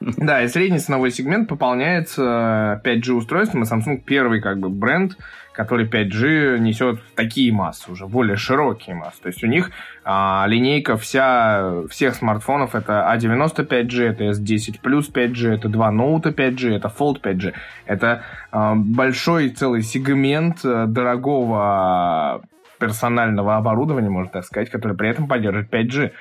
Да, 0.16 0.42
и 0.42 0.48
средний 0.48 0.78
ценовой 0.78 1.10
сегмент 1.10 1.48
пополняется 1.48 2.80
5G 2.84 3.12
устройством, 3.12 3.62
и 3.62 3.66
Samsung 3.66 3.98
первый 4.04 4.40
как 4.40 4.58
бы 4.58 4.68
бренд, 4.68 5.16
который 5.52 5.86
5G 5.86 6.58
несет 6.58 7.00
такие 7.14 7.52
массы, 7.52 7.90
уже 7.90 8.06
более 8.06 8.36
широкие 8.36 8.94
массы. 8.94 9.20
То 9.22 9.28
есть 9.28 9.44
у 9.44 9.46
них 9.46 9.70
а, 10.04 10.44
линейка 10.48 10.96
вся, 10.96 11.82
всех 11.88 12.14
смартфонов 12.14 12.74
это 12.74 13.08
A95G, 13.14 14.02
это 14.02 14.24
S10 14.30 14.80
Plus 14.82 15.12
5G, 15.12 15.54
это 15.54 15.68
два 15.68 15.90
ноута 15.90 16.30
5G, 16.30 16.76
это 16.76 16.88
Fold 16.88 17.20
5G. 17.20 17.52
Это 17.86 18.22
а, 18.50 18.74
большой 18.74 19.50
целый 19.50 19.82
сегмент 19.82 20.64
э, 20.64 20.86
дорогого 20.86 22.42
персонального 22.78 23.56
оборудования, 23.56 24.10
можно 24.10 24.32
так 24.32 24.44
сказать, 24.44 24.70
который 24.70 24.96
при 24.96 25.08
этом 25.08 25.28
поддерживает 25.28 25.72
5G. 25.72 26.12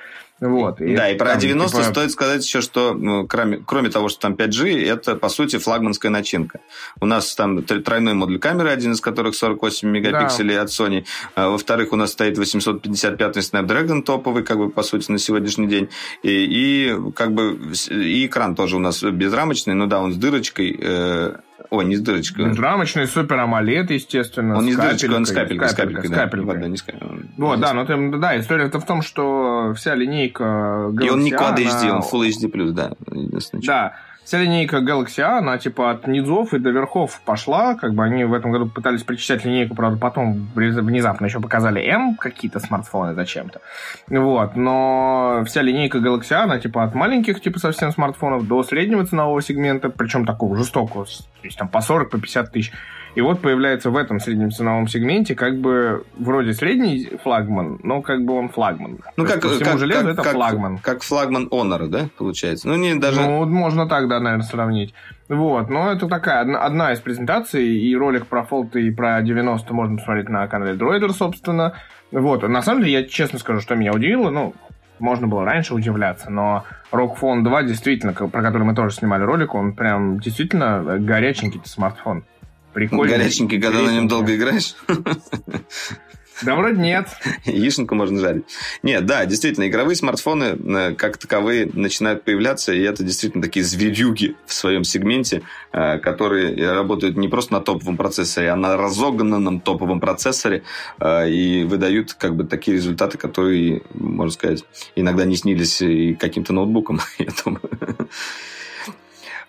Вот. 0.41 0.77
Да, 0.79 1.09
и 1.11 1.17
про 1.17 1.29
там, 1.29 1.39
90 1.39 1.77
типа, 1.77 1.89
стоит 1.89 2.11
сказать 2.11 2.43
еще, 2.43 2.61
что 2.61 2.93
ну, 2.93 3.27
кроме, 3.27 3.57
кроме 3.65 3.89
того, 3.89 4.09
что 4.09 4.19
там 4.21 4.33
5G, 4.33 4.85
это, 4.91 5.15
по 5.15 5.29
сути, 5.29 5.57
флагманская 5.59 6.11
начинка. 6.11 6.59
У 6.99 7.05
нас 7.05 7.33
там 7.35 7.59
тр- 7.59 7.81
тройной 7.81 8.15
модуль 8.15 8.39
камеры, 8.39 8.69
один 8.69 8.93
из 8.93 9.01
которых 9.01 9.35
48 9.35 9.87
мегапикселей 9.87 10.59
от 10.59 10.69
Sony. 10.69 11.05
А, 11.35 11.49
во-вторых, 11.49 11.93
у 11.93 11.95
нас 11.95 12.11
стоит 12.11 12.39
855 12.39 13.37
Snapdragon 13.37 14.01
топовый, 14.01 14.43
как 14.43 14.57
бы, 14.57 14.69
по 14.71 14.81
сути, 14.81 15.11
на 15.11 15.19
сегодняшний 15.19 15.67
день. 15.67 15.89
И, 16.23 16.29
и 16.31 17.11
как 17.15 17.33
бы 17.33 17.59
и 17.91 18.25
экран 18.25 18.55
тоже 18.55 18.77
у 18.77 18.79
нас 18.79 19.03
безрамочный, 19.03 19.75
ну 19.75 19.85
да, 19.85 20.01
он 20.01 20.11
с 20.11 20.15
дырочкой. 20.15 20.75
э, 20.81 21.35
Ой, 21.71 21.85
не 21.85 21.95
с 21.95 22.01
дырочкой. 22.01 22.49
Безрамочный 22.49 23.07
супер 23.07 23.37
AMOLED, 23.37 23.93
естественно. 23.93 24.57
Он 24.57 24.65
не 24.65 24.73
с 24.73 24.75
дырочкой, 24.75 25.15
он 25.15 25.25
с 25.25 25.31
капелькой. 25.31 25.69
С 25.69 25.73
капелькой, 25.73 26.09
с 26.09 26.11
капелькой. 26.11 26.59
Да, 26.59 26.67
не 26.67 26.75
с 26.75 26.81
капелькой. 26.81 27.29
Вот, 27.37 27.61
да, 27.61 27.73
но 27.73 27.85
ты- 27.85 28.17
да, 28.17 28.37
история-то 28.37 28.81
в 28.81 28.85
том, 28.85 29.01
что 29.01 29.73
вся 29.77 29.95
линейка 29.95 30.43
Galaxy 30.91 31.05
И 31.05 31.09
он 31.09 31.23
не 31.23 31.31
Quad 31.31 31.55
HD, 31.55 31.89
он 31.89 32.01
Full 32.01 32.27
HD+, 32.27 32.71
да. 32.73 32.91
Да, 33.65 33.93
вся 34.31 34.39
линейка 34.39 34.77
Galaxy 34.77 35.21
она 35.21 35.57
типа 35.57 35.91
от 35.91 36.07
низов 36.07 36.53
и 36.53 36.59
до 36.59 36.69
верхов 36.69 37.19
пошла, 37.25 37.75
как 37.75 37.93
бы 37.93 38.05
они 38.05 38.23
в 38.23 38.33
этом 38.33 38.51
году 38.51 38.65
пытались 38.65 39.03
причислять 39.03 39.43
линейку, 39.43 39.75
правда, 39.75 39.99
потом 39.99 40.47
внезапно 40.55 41.25
еще 41.25 41.41
показали 41.41 41.81
M 41.81 42.15
какие-то 42.15 42.61
смартфоны 42.61 43.13
зачем-то. 43.13 43.59
Вот, 44.07 44.55
но 44.55 45.43
вся 45.45 45.61
линейка 45.61 45.97
Galaxy 45.97 46.33
она 46.33 46.59
типа 46.59 46.85
от 46.85 46.95
маленьких, 46.95 47.41
типа 47.41 47.59
совсем 47.59 47.91
смартфонов, 47.91 48.47
до 48.47 48.63
среднего 48.63 49.05
ценового 49.05 49.41
сегмента, 49.41 49.89
причем 49.89 50.25
такого 50.25 50.55
жестокого, 50.55 51.03
то 51.03 51.11
есть 51.43 51.57
там 51.57 51.67
по 51.67 51.81
40, 51.81 52.09
по 52.09 52.17
50 52.17 52.53
тысяч. 52.53 52.71
И 53.13 53.21
вот 53.21 53.41
появляется 53.41 53.89
в 53.89 53.97
этом 53.97 54.19
среднем 54.19 54.51
ценовом 54.51 54.87
сегменте 54.87 55.35
как 55.35 55.59
бы 55.59 56.05
вроде 56.17 56.53
средний 56.53 57.09
флагман, 57.21 57.79
но 57.83 58.01
как 58.01 58.23
бы 58.23 58.33
он 58.33 58.49
флагман. 58.49 58.99
Ну, 59.17 59.25
как, 59.25 59.41
как, 59.41 59.79
железу 59.79 60.01
как, 60.01 60.13
это 60.13 60.23
как, 60.23 60.33
флагман. 60.33 60.77
Как 60.77 61.03
флагман 61.03 61.47
Honor, 61.47 61.87
да, 61.87 62.07
получается? 62.17 62.69
Ну, 62.69 62.75
не 62.75 62.95
даже... 62.95 63.21
Ну, 63.21 63.45
можно 63.45 63.87
так, 63.87 64.07
да, 64.07 64.19
наверное, 64.19 64.45
сравнить. 64.45 64.93
Вот, 65.27 65.69
но 65.69 65.91
это 65.91 66.07
такая 66.07 66.41
одна, 66.41 66.59
одна 66.63 66.93
из 66.93 66.99
презентаций, 66.99 67.65
и 67.65 67.95
ролик 67.95 68.27
про 68.27 68.47
Fold 68.49 68.79
и 68.79 68.91
про 68.91 69.21
90 69.21 69.73
можно 69.73 69.97
посмотреть 69.97 70.29
на 70.29 70.47
канале 70.47 70.77
Droider, 70.77 71.09
собственно. 71.09 71.73
Вот, 72.11 72.43
на 72.43 72.61
самом 72.61 72.81
деле, 72.81 72.93
я 72.93 73.03
честно 73.03 73.39
скажу, 73.39 73.59
что 73.59 73.75
меня 73.75 73.93
удивило, 73.93 74.29
ну, 74.29 74.53
можно 74.99 75.27
было 75.27 75.43
раньше 75.43 75.73
удивляться, 75.73 76.29
но 76.29 76.63
Rock 76.91 77.17
Phone 77.19 77.43
2 77.43 77.63
действительно, 77.63 78.13
про 78.13 78.41
который 78.41 78.63
мы 78.63 78.75
тоже 78.75 78.95
снимали 78.95 79.23
ролик, 79.23 79.55
он 79.55 79.73
прям 79.73 80.19
действительно 80.19 80.97
горяченький 80.99 81.61
смартфон. 81.65 82.23
Прикольный. 82.73 83.17
Горяченький, 83.17 83.61
когда 83.61 83.81
на 83.81 83.91
нем 83.91 84.07
долго 84.07 84.35
играешь? 84.35 84.75
Да 86.43 86.55
вроде 86.55 86.81
нет. 86.81 87.07
Яишенку 87.45 87.95
можно 87.95 88.19
жарить. 88.19 88.45
Нет, 88.81 89.05
да, 89.05 89.25
действительно, 89.25 89.67
игровые 89.67 89.95
смартфоны 89.95 90.57
э, 90.57 90.95
как 90.95 91.17
таковые 91.17 91.69
начинают 91.71 92.23
появляться, 92.23 92.73
и 92.73 92.81
это 92.81 93.03
действительно 93.03 93.43
такие 93.43 93.63
зверюги 93.63 94.35
в 94.45 94.53
своем 94.53 94.83
сегменте, 94.83 95.43
э, 95.71 95.99
которые 95.99 96.73
работают 96.73 97.15
не 97.15 97.27
просто 97.27 97.53
на 97.53 97.61
топовом 97.61 97.97
процессоре, 97.97 98.49
а 98.49 98.55
на 98.55 98.75
разогнанном 98.75 99.61
топовом 99.61 99.99
процессоре 99.99 100.63
э, 100.99 101.29
и 101.29 101.63
выдают 101.63 102.13
как 102.13 102.35
бы 102.35 102.43
такие 102.43 102.75
результаты, 102.77 103.17
которые, 103.17 103.83
можно 103.93 104.31
сказать, 104.31 104.63
иногда 104.95 105.25
не 105.25 105.35
снились 105.35 105.81
и 105.81 106.15
каким-то 106.15 106.53
ноутбуком, 106.53 107.01
я 107.19 107.27
думаю. 107.45 107.61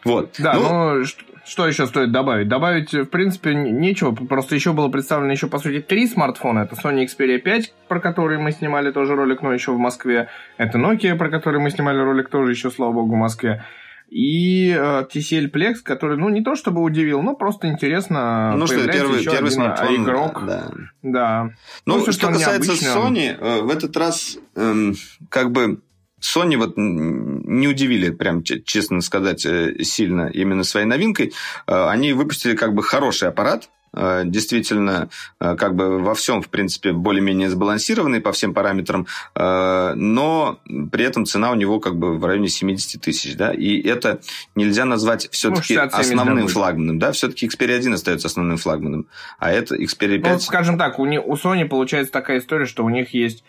Вот. 0.05 0.35
Да, 0.39 0.55
ну, 0.55 0.95
ну 0.99 1.05
что 1.53 1.67
еще 1.67 1.87
стоит 1.87 2.13
добавить? 2.13 2.49
Добавить, 2.49 2.95
в 2.95 3.05
принципе, 3.05 3.55
нечего. 3.55 4.13
Просто 4.13 4.55
еще 4.55 4.73
было 4.73 4.89
представлено 4.89 5.33
еще, 5.33 5.49
по 5.49 5.59
сути, 5.59 5.81
три 5.81 6.07
смартфона. 6.07 6.61
Это 6.61 6.77
Sony 6.77 7.05
Xperia 7.05 7.37
5, 7.39 7.75
про 7.89 8.01
который 8.01 8.39
мы 8.39 8.53
снимали 8.53 8.91
тоже 8.91 9.15
ролик, 9.15 9.43
но 9.43 9.53
еще 9.53 9.73
в 9.73 9.79
Москве. 9.79 10.31
Это 10.57 10.79
Nokia, 10.79 11.15
про 11.15 11.29
который 11.29 11.61
мы 11.61 11.71
снимали 11.71 11.99
ролик 11.99 12.31
тоже 12.31 12.53
еще, 12.53 12.71
слава 12.71 12.93
богу, 12.93 13.17
в 13.17 13.19
Москве. 13.19 13.63
И 14.09 14.71
э, 14.71 15.05
TCL 15.13 15.51
Plex, 15.53 15.75
который, 15.85 16.17
ну, 16.17 16.31
не 16.31 16.43
то 16.43 16.55
чтобы 16.55 16.81
удивил, 16.81 17.21
но 17.21 17.35
просто 17.35 17.69
интересно. 17.69 18.55
Ну, 18.57 18.67
что 18.67 18.89
первый, 18.91 19.23
первый 19.23 19.51
смартфон. 19.51 20.05
игрок. 20.05 20.47
Да. 20.47 20.71
да. 21.03 21.51
Ну, 21.85 21.99
ну 21.99 22.13
что 22.13 22.29
касается 22.29 22.73
Sony, 22.73 23.37
э, 23.39 23.61
в 23.61 23.69
этот 23.69 23.95
раз, 23.99 24.39
э, 24.57 24.93
как 25.29 25.51
бы, 25.51 25.83
Sony 26.23 26.57
вот 26.57 26.75
не 26.77 27.69
удивили, 27.69 28.11
прям 28.11 28.43
честно 28.43 29.01
сказать, 29.01 29.45
э, 29.45 29.83
сильно 29.83 30.29
именно 30.29 30.65
своей 30.65 30.87
новинкой. 30.87 31.33
Э, 31.67 31.89
они 31.89 32.13
выпустили 32.13 32.55
как 32.55 32.75
бы 32.75 32.83
хороший 32.83 33.29
аппарат, 33.29 33.69
э, 33.95 34.23
действительно 34.25 35.11
как 35.39 35.75
бы 35.75 35.99
во 35.99 36.15
всем, 36.15 36.41
в 36.41 36.49
принципе, 36.49 36.93
более-менее 36.93 37.51
сбалансированный 37.51 38.21
по 38.21 38.33
всем 38.33 38.55
параметрам, 38.55 39.07
но 39.35 40.61
при 40.93 41.05
этом 41.05 41.27
цена 41.27 41.51
у 41.51 41.55
него 41.55 41.81
как 41.81 41.97
бы 41.97 42.17
в 42.17 42.25
районе 42.25 42.49
70 42.49 43.03
тысяч, 43.03 43.37
да, 43.37 43.53
и 43.53 43.81
это 43.83 44.21
нельзя 44.55 44.85
назвать 44.87 45.29
все-таки 45.31 45.77
ну, 45.77 45.83
основным 45.83 46.49
флагманом, 46.49 46.99
да, 46.99 47.13
все-таки 47.13 47.47
Xperia 47.47 47.77
1 47.77 47.93
остается 47.93 48.29
основным 48.29 48.57
флагманом, 48.57 49.07
а 49.39 49.51
это 49.51 49.75
Xperia 49.77 50.19
5... 50.19 50.33
Ну, 50.33 50.41
скажем 50.41 50.79
так, 50.79 50.99
у, 50.99 51.05
не, 51.05 51.21
у 51.21 51.35
Sony 51.35 51.67
получается 51.67 52.13
такая 52.13 52.39
история, 52.39 52.67
что 52.67 52.85
у 52.85 52.89
них 52.89 53.13
есть 53.13 53.45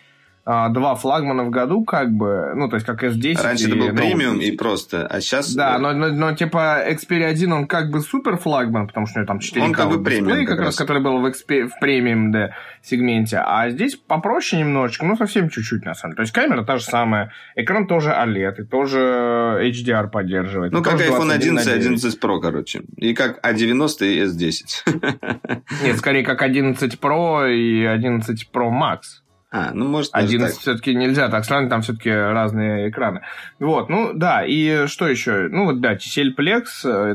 а, 0.45 0.67
два 0.67 0.95
флагмана 0.95 1.45
в 1.45 1.49
году, 1.49 1.85
как 1.85 2.11
бы, 2.11 2.51
ну, 2.55 2.67
то 2.67 2.75
есть 2.75 2.85
как 2.85 3.01
S10. 3.01 3.41
Раньше 3.41 3.67
это 3.67 3.77
был 3.77 3.87
ну, 3.87 3.95
премиум 3.95 4.41
и 4.41 4.51
просто, 4.51 5.07
а 5.07 5.21
сейчас... 5.21 5.53
Да, 5.53 5.79
но, 5.79 5.93
но, 5.93 6.09
но 6.09 6.35
типа 6.35 6.83
Xperia 6.89 7.27
1, 7.27 7.53
он 7.53 7.65
как 7.65 7.89
бы 7.89 8.01
супер 8.01 8.35
флагман, 8.35 8.87
потому 8.87 9.07
что 9.07 9.19
у 9.19 9.21
него 9.21 9.27
там 9.27 9.39
4 9.39 9.65
он 9.65 9.71
как 9.71 9.89
бы 9.89 10.03
премиум, 10.03 10.45
как, 10.45 10.57
как 10.57 10.65
раз, 10.65 10.75
который 10.75 11.01
был 11.01 11.21
в, 11.21 11.25
XP, 11.27 11.69
в 11.69 11.79
премиум 11.79 12.33
да, 12.33 12.55
сегменте, 12.81 13.37
а 13.37 13.69
здесь 13.69 13.95
попроще 13.95 14.61
немножечко, 14.61 15.05
ну, 15.05 15.15
совсем 15.15 15.49
чуть-чуть, 15.49 15.85
на 15.85 15.93
самом 15.93 16.11
деле. 16.11 16.17
То 16.17 16.21
есть 16.23 16.33
камера 16.33 16.65
та 16.65 16.77
же 16.77 16.83
самая, 16.83 17.31
экран 17.55 17.87
тоже 17.87 18.09
OLED, 18.09 18.63
и 18.63 18.65
тоже 18.65 18.99
HDR 19.71 20.09
поддерживает. 20.09 20.73
Ну, 20.73 20.83
как 20.83 20.99
iPhone 20.99 21.31
11 21.31 21.67
и 21.67 21.71
11 21.71 22.19
Pro, 22.21 22.41
короче. 22.41 22.81
И 22.97 23.13
как 23.13 23.39
A90 23.45 24.05
и 24.05 24.25
S10. 24.25 25.61
Нет, 25.85 25.97
скорее 25.97 26.25
как 26.25 26.41
11 26.41 26.99
Pro 26.99 27.49
и 27.49 27.85
11 27.85 28.49
Pro 28.53 28.69
Max. 28.69 29.22
А, 29.55 29.69
ну, 29.71 29.87
может, 29.87 30.09
11 30.13 30.59
все-таки 30.59 30.95
нельзя 30.95 31.29
так 31.29 31.45
сравнить, 31.45 31.69
там 31.69 31.83
все-таки 31.83 32.09
разные 32.09 32.89
экраны. 32.89 33.21
Вот, 33.59 33.87
ну, 33.87 34.11
да, 34.11 34.43
и 34.43 34.87
что 34.87 35.07
еще? 35.07 35.47
Ну, 35.47 35.65
вот, 35.65 35.79
да, 35.79 35.93
TCL 35.93 36.35
Plex, 36.35 36.63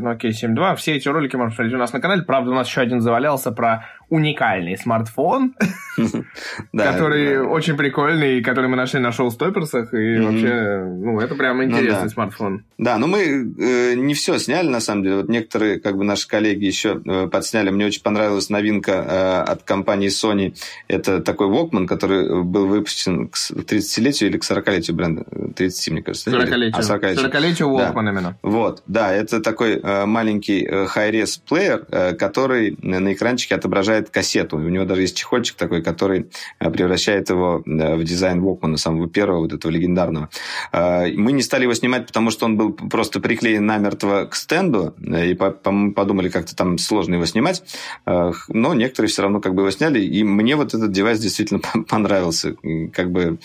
Nokia 0.01 0.31
7.2, 0.31 0.77
все 0.77 0.95
эти 0.95 1.09
ролики 1.09 1.35
можно 1.35 1.51
посмотреть 1.51 1.75
у 1.75 1.79
нас 1.79 1.93
на 1.93 2.01
канале. 2.01 2.23
Правда, 2.23 2.53
у 2.53 2.55
нас 2.55 2.69
еще 2.69 2.81
один 2.81 3.01
завалялся 3.01 3.51
про 3.51 3.89
уникальный 4.11 4.77
смартфон, 4.77 5.55
который 6.73 7.41
очень 7.41 7.77
прикольный, 7.77 8.43
который 8.43 8.69
мы 8.69 8.77
нашли 8.77 9.01
на 9.01 9.13
шоу-стоперсах, 9.13 9.93
и 9.93 10.19
вообще, 10.19 10.85
ну, 10.85 11.21
это 11.21 11.35
прям 11.35 11.59
ну 11.59 11.65
интересный 11.65 12.09
смартфон. 12.09 12.65
Да, 12.79 12.99
но 12.99 13.07
мы 13.07 13.21
э, 13.21 13.95
не 13.95 14.15
все 14.15 14.39
сняли, 14.39 14.69
на 14.69 14.81
самом 14.81 15.03
деле. 15.03 15.17
Вот 15.17 15.29
некоторые, 15.29 15.81
как 15.81 15.97
бы, 15.97 16.05
наши 16.05 16.29
коллеги 16.29 16.65
еще 16.65 17.01
э, 17.05 17.27
подсняли. 17.27 17.71
Мне 17.71 17.87
очень 17.87 18.03
понравилась 18.03 18.51
новинка 18.51 18.93
э, 18.93 19.51
от 19.51 19.65
компании 19.65 20.09
Sony. 20.09 20.57
Это 20.87 21.21
такой 21.21 21.49
Walkman, 21.49 21.87
который 21.87 22.43
был 22.45 22.67
выпущен 22.67 23.29
к 23.29 23.35
30-летию 23.35 24.31
или 24.31 24.39
к 24.39 24.45
40-летию 24.45 24.97
бренда? 24.97 25.25
30, 25.57 25.93
мне 25.93 26.03
кажется. 26.03 26.31
40-летию. 26.31 26.75
А, 26.77 26.81
40-летию. 26.81 27.31
40-летию 27.31 27.69
Walkman 27.69 28.09
именно. 28.09 28.39
Вот, 28.43 28.83
да, 28.87 29.13
это 29.13 29.41
такой 29.41 29.81
маленький 30.07 30.67
high-res 30.67 31.41
плеер, 31.49 32.15
который 32.17 32.77
на 32.81 33.13
экранчике 33.13 33.57
отображает 33.57 33.98
собирает 33.99 34.11
кассету. 34.11 34.57
У 34.57 34.69
него 34.69 34.85
даже 34.85 35.03
есть 35.03 35.17
чехольчик 35.17 35.57
такой, 35.57 35.83
который 35.83 36.27
э, 36.61 36.71
превращает 36.71 37.31
его 37.31 37.63
э, 37.67 37.97
в 37.97 38.05
дизайн 38.05 38.41
Walkman, 38.41 38.77
самого 38.77 39.09
первого, 39.09 39.41
вот 39.41 39.53
этого 39.53 39.73
легендарного. 39.73 40.29
Э, 40.73 41.07
мы 41.13 41.33
не 41.33 41.43
стали 41.43 41.63
его 41.63 41.75
снимать, 41.75 42.07
потому 42.07 42.31
что 42.31 42.47
он 42.47 42.57
был 42.57 42.73
просто 42.73 43.21
приклеен 43.21 43.67
намертво 43.67 44.27
к 44.31 44.35
стенду, 44.35 44.95
и 44.99 45.35
подумали, 45.35 46.29
как-то 46.29 46.55
там 46.55 46.79
сложно 46.79 47.15
его 47.15 47.27
снимать. 47.27 47.63
Но 48.07 48.75
некоторые 48.75 49.09
все 49.09 49.23
равно 49.23 49.41
как 49.41 49.55
бы 49.55 49.63
его 49.63 49.71
сняли, 49.71 50.01
и 50.01 50.25
мне 50.25 50.57
вот 50.57 50.75
этот 50.75 50.93
девайс 50.93 51.19
действительно 51.19 51.61
понравился. 51.89 52.57
Как 52.93 53.11
бы 53.11 53.39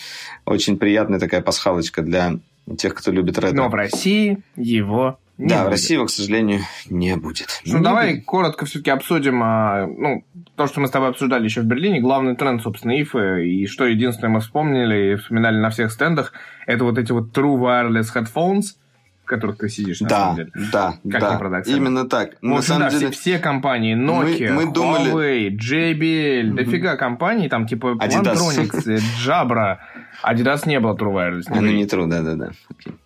очень 0.44 0.76
приятная 0.76 1.18
такая 1.18 1.40
пасхалочка 1.42 2.02
для 2.02 2.38
тех, 2.78 2.94
кто 2.94 3.10
любит 3.12 3.38
ретро. 3.38 3.56
Но 3.56 3.68
в 3.68 3.74
России 3.74 4.38
его 4.56 5.18
не 5.36 5.48
да, 5.48 5.58
будет. 5.58 5.66
в 5.66 5.70
России 5.70 5.94
его, 5.94 6.06
к 6.06 6.10
сожалению, 6.10 6.60
не 6.88 7.16
будет. 7.16 7.60
Ну, 7.66 7.78
не 7.78 7.84
давай 7.84 8.14
будет. 8.14 8.24
коротко 8.24 8.66
все-таки 8.66 8.90
обсудим 8.90 9.42
а, 9.42 9.86
ну, 9.86 10.24
то, 10.56 10.66
что 10.66 10.80
мы 10.80 10.86
с 10.86 10.90
тобой 10.90 11.08
обсуждали 11.08 11.44
еще 11.44 11.62
в 11.62 11.64
Берлине. 11.64 12.00
Главный 12.00 12.36
тренд, 12.36 12.62
собственно, 12.62 13.00
ИФы. 13.00 13.46
И 13.46 13.66
что 13.66 13.86
единственное 13.86 14.30
мы 14.30 14.40
вспомнили 14.40 15.12
и 15.12 15.16
вспоминали 15.16 15.58
на 15.58 15.70
всех 15.70 15.90
стендах, 15.90 16.32
это 16.66 16.84
вот 16.84 16.98
эти 16.98 17.12
вот 17.12 17.36
True 17.36 17.58
Wireless 17.58 18.06
Headphones, 18.14 18.76
в 19.24 19.26
которых 19.26 19.58
ты 19.58 19.68
сидишь, 19.68 20.00
на 20.00 20.08
да, 20.08 20.16
самом 20.16 20.36
деле. 20.36 20.50
Да, 20.72 20.94
как 21.10 21.20
да, 21.20 21.38
продать 21.38 21.68
именно 21.68 22.08
так. 22.08 22.34
В 22.34 22.34
общем, 22.34 22.50
на 22.50 22.62
самом 22.62 22.80
да, 22.82 22.90
деле... 22.90 23.10
все, 23.10 23.20
все 23.20 23.38
компании, 23.38 23.96
Nokia, 23.96 24.52
мы, 24.52 24.66
мы 24.66 24.72
думали... 24.72 25.12
Huawei, 25.12 25.48
JBL, 25.56 26.42
mm-hmm. 26.42 26.54
дофига 26.54 26.96
компаний, 26.96 27.48
там 27.48 27.66
типа 27.66 27.96
Adidas. 27.98 28.34
Plantronics, 28.34 29.00
Jabra, 29.26 29.78
Adidas 30.24 30.62
не 30.66 30.80
было 30.80 30.94
True 30.94 31.12
Wireless. 31.12 31.50
Не, 31.50 31.58
а, 31.58 31.60
ну 31.60 31.70
не 31.70 31.84
True, 31.84 32.06
да-да-да. 32.06 32.50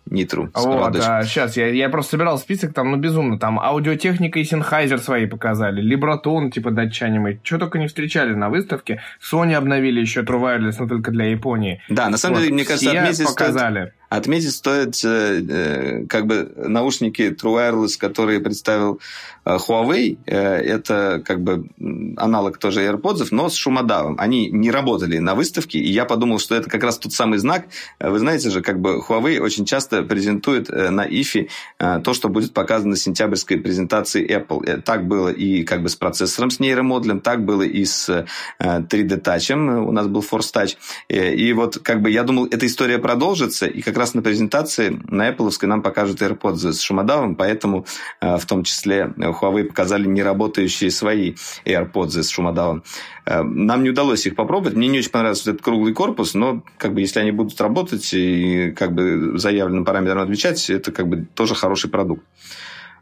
Не 0.05 0.25
True. 0.25 0.49
Вот, 0.53 0.95
а, 0.95 1.23
сейчас, 1.23 1.57
я, 1.57 1.67
я 1.67 1.89
просто 1.89 2.11
собирал 2.11 2.37
список, 2.37 2.73
там, 2.73 2.91
ну, 2.91 2.97
безумно. 2.97 3.37
Там 3.37 3.59
аудиотехника 3.59 4.39
и 4.39 4.43
Sennheiser 4.43 4.97
свои 4.97 5.27
показали. 5.27 5.81
Либратон, 5.81 6.51
типа, 6.51 6.71
датчане 6.71 7.19
мы. 7.19 7.39
Что 7.43 7.59
только 7.59 7.77
не 7.79 7.87
встречали 7.87 8.33
на 8.33 8.49
выставке. 8.49 9.01
Sony 9.21 9.53
обновили 9.53 9.99
еще 9.99 10.21
True 10.21 10.41
Wireless, 10.41 10.75
но 10.79 10.87
только 10.87 11.11
для 11.11 11.25
Японии. 11.25 11.81
Да, 11.89 12.09
на 12.09 12.17
самом 12.17 12.35
вот, 12.35 12.41
деле, 12.43 12.53
мне 12.53 12.65
кажется, 12.65 12.91
отметить 12.91 13.27
показали. 13.27 13.79
Стоит 13.79 13.93
Отметить 14.09 14.55
стоит 14.55 14.95
э, 15.05 15.43
э, 15.47 16.05
как 16.07 16.25
бы 16.25 16.51
наушники 16.57 17.21
True 17.31 17.53
Wireless, 17.53 17.95
которые 17.99 18.39
представил 18.39 18.99
э, 19.38 19.38
Huawei. 19.57 20.17
Э, 20.25 20.57
это 20.57 21.21
как 21.25 21.41
бы 21.41 21.69
аналог 22.17 22.57
тоже 22.57 22.85
AirPods, 22.85 23.27
но 23.31 23.49
с 23.49 23.55
шумодавом. 23.55 24.15
Они 24.19 24.49
не 24.49 24.71
работали 24.71 25.17
на 25.17 25.35
выставке, 25.35 25.79
и 25.79 25.91
я 25.91 26.05
подумал, 26.05 26.39
что 26.39 26.55
это 26.55 26.69
как 26.69 26.83
раз 26.83 26.97
тот 26.97 27.13
самый 27.13 27.39
знак. 27.39 27.67
Вы 27.99 28.19
знаете 28.19 28.49
же, 28.49 28.61
как 28.61 28.79
бы 28.79 29.01
Huawei 29.07 29.39
очень 29.39 29.65
часто 29.65 30.03
презентует 30.03 30.69
э, 30.69 30.89
на 30.89 31.07
IFE 31.07 31.49
э, 31.79 32.01
то, 32.03 32.13
что 32.13 32.29
будет 32.29 32.53
показано 32.53 32.91
на 32.91 32.95
сентябрьской 32.97 33.57
презентации 33.57 34.27
Apple. 34.27 34.65
Э, 34.65 34.81
так 34.81 35.07
было 35.07 35.29
и 35.29 35.63
как 35.63 35.83
бы 35.83 35.89
с 35.89 35.95
процессором, 35.95 36.49
с 36.49 36.59
нейромодулем, 36.59 37.19
так 37.19 37.45
было 37.45 37.63
и 37.63 37.85
с 37.85 38.09
э, 38.09 38.25
3D 38.59 39.21
Touch. 39.21 39.53
У 39.53 39.91
нас 39.91 40.07
был 40.07 40.21
Force 40.21 40.53
Touch. 40.53 40.77
Э, 41.09 41.33
и 41.33 41.53
вот 41.53 41.79
как 41.79 42.01
бы 42.01 42.09
я 42.09 42.23
думал, 42.23 42.45
эта 42.45 42.65
история 42.65 42.99
продолжится, 42.99 43.65
и 43.65 43.81
как 43.81 43.97
раз 43.97 44.13
на 44.13 44.21
презентации 44.21 44.99
на 45.07 45.29
Apple 45.29 45.49
нам 45.65 45.81
покажут 45.81 46.21
AirPods 46.21 46.73
с 46.73 46.81
шумодавом, 46.81 47.35
поэтому 47.35 47.85
э, 48.21 48.37
в 48.37 48.45
том 48.45 48.63
числе 48.63 49.13
Huawei 49.41 49.63
показали 49.63 50.07
неработающие 50.07 50.91
свои 50.91 51.35
AirPods 51.65 52.23
с 52.23 52.29
шумодавом. 52.29 52.83
Э, 53.25 53.41
нам 53.43 53.83
не 53.83 53.89
удалось 53.89 54.25
их 54.25 54.35
попробовать. 54.35 54.75
Мне 54.75 54.87
не 54.87 54.99
очень 54.99 55.11
понравился 55.11 55.51
этот 55.51 55.61
круглый 55.61 55.93
корпус, 55.93 56.33
но 56.33 56.63
как 56.77 56.93
бы 56.93 57.01
если 57.01 57.19
они 57.19 57.31
будут 57.31 57.59
работать 57.61 58.09
и 58.13 58.71
как 58.71 58.93
бы 58.93 59.37
заявленным 59.37 59.85
параметрам 59.85 60.23
отвечать, 60.23 60.69
это 60.69 60.91
как 60.91 61.07
бы 61.07 61.27
тоже 61.35 61.55
хороший 61.55 61.89
продукт. 61.89 62.23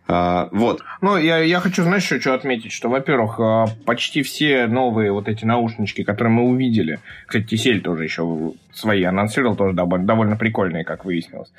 А, 0.09 0.47
вот. 0.51 0.83
Ну, 1.01 1.17
я, 1.17 1.39
я 1.39 1.59
хочу, 1.59 1.83
знаешь, 1.83 2.03
еще 2.03 2.21
что 2.21 2.33
отметить, 2.33 2.71
что, 2.71 2.87
во-первых, 2.87 3.39
а, 3.39 3.65
почти 3.85 4.23
все 4.23 4.65
новые 4.67 5.11
вот 5.11 5.27
эти 5.27 5.43
наушнички, 5.43 6.03
которые 6.03 6.33
мы 6.33 6.43
увидели, 6.43 6.99
кстати, 7.25 7.45
Тисель 7.45 7.81
тоже 7.81 8.05
еще 8.05 8.53
свои 8.71 9.03
анонсировал, 9.03 9.57
тоже 9.57 9.75
довольно 9.75 10.37
прикольные, 10.37 10.85
как 10.85 11.03
выяснилось. 11.03 11.51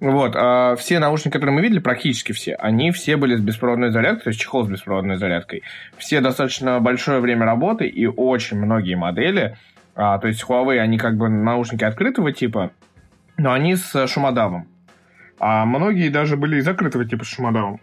Вот, 0.00 0.32
а 0.34 0.74
все 0.74 0.98
наушники, 0.98 1.32
которые 1.32 1.54
мы 1.54 1.62
видели, 1.62 1.78
практически 1.78 2.32
все, 2.32 2.54
они 2.56 2.90
все 2.90 3.16
были 3.16 3.36
с 3.36 3.40
беспроводной 3.40 3.92
зарядкой, 3.92 4.24
то 4.24 4.30
есть 4.30 4.40
чехол 4.40 4.64
с 4.64 4.68
беспроводной 4.68 5.16
зарядкой. 5.16 5.62
Все 5.96 6.20
достаточно 6.20 6.80
большое 6.80 7.20
время 7.20 7.46
работы, 7.46 7.86
и 7.86 8.06
очень 8.06 8.56
многие 8.56 8.96
модели, 8.96 9.56
а, 9.94 10.18
то 10.18 10.26
есть 10.26 10.44
Huawei, 10.48 10.78
они 10.78 10.98
как 10.98 11.16
бы 11.16 11.28
наушники 11.28 11.84
открытого 11.84 12.32
типа, 12.32 12.72
но 13.36 13.52
они 13.52 13.76
с 13.76 14.08
шумодавом. 14.08 14.66
А 15.38 15.64
многие 15.64 16.08
даже 16.08 16.36
были 16.36 16.56
и 16.56 16.60
закрытого 16.60 17.04
типа 17.04 17.24
с 17.24 17.28
шумодавом. 17.28 17.80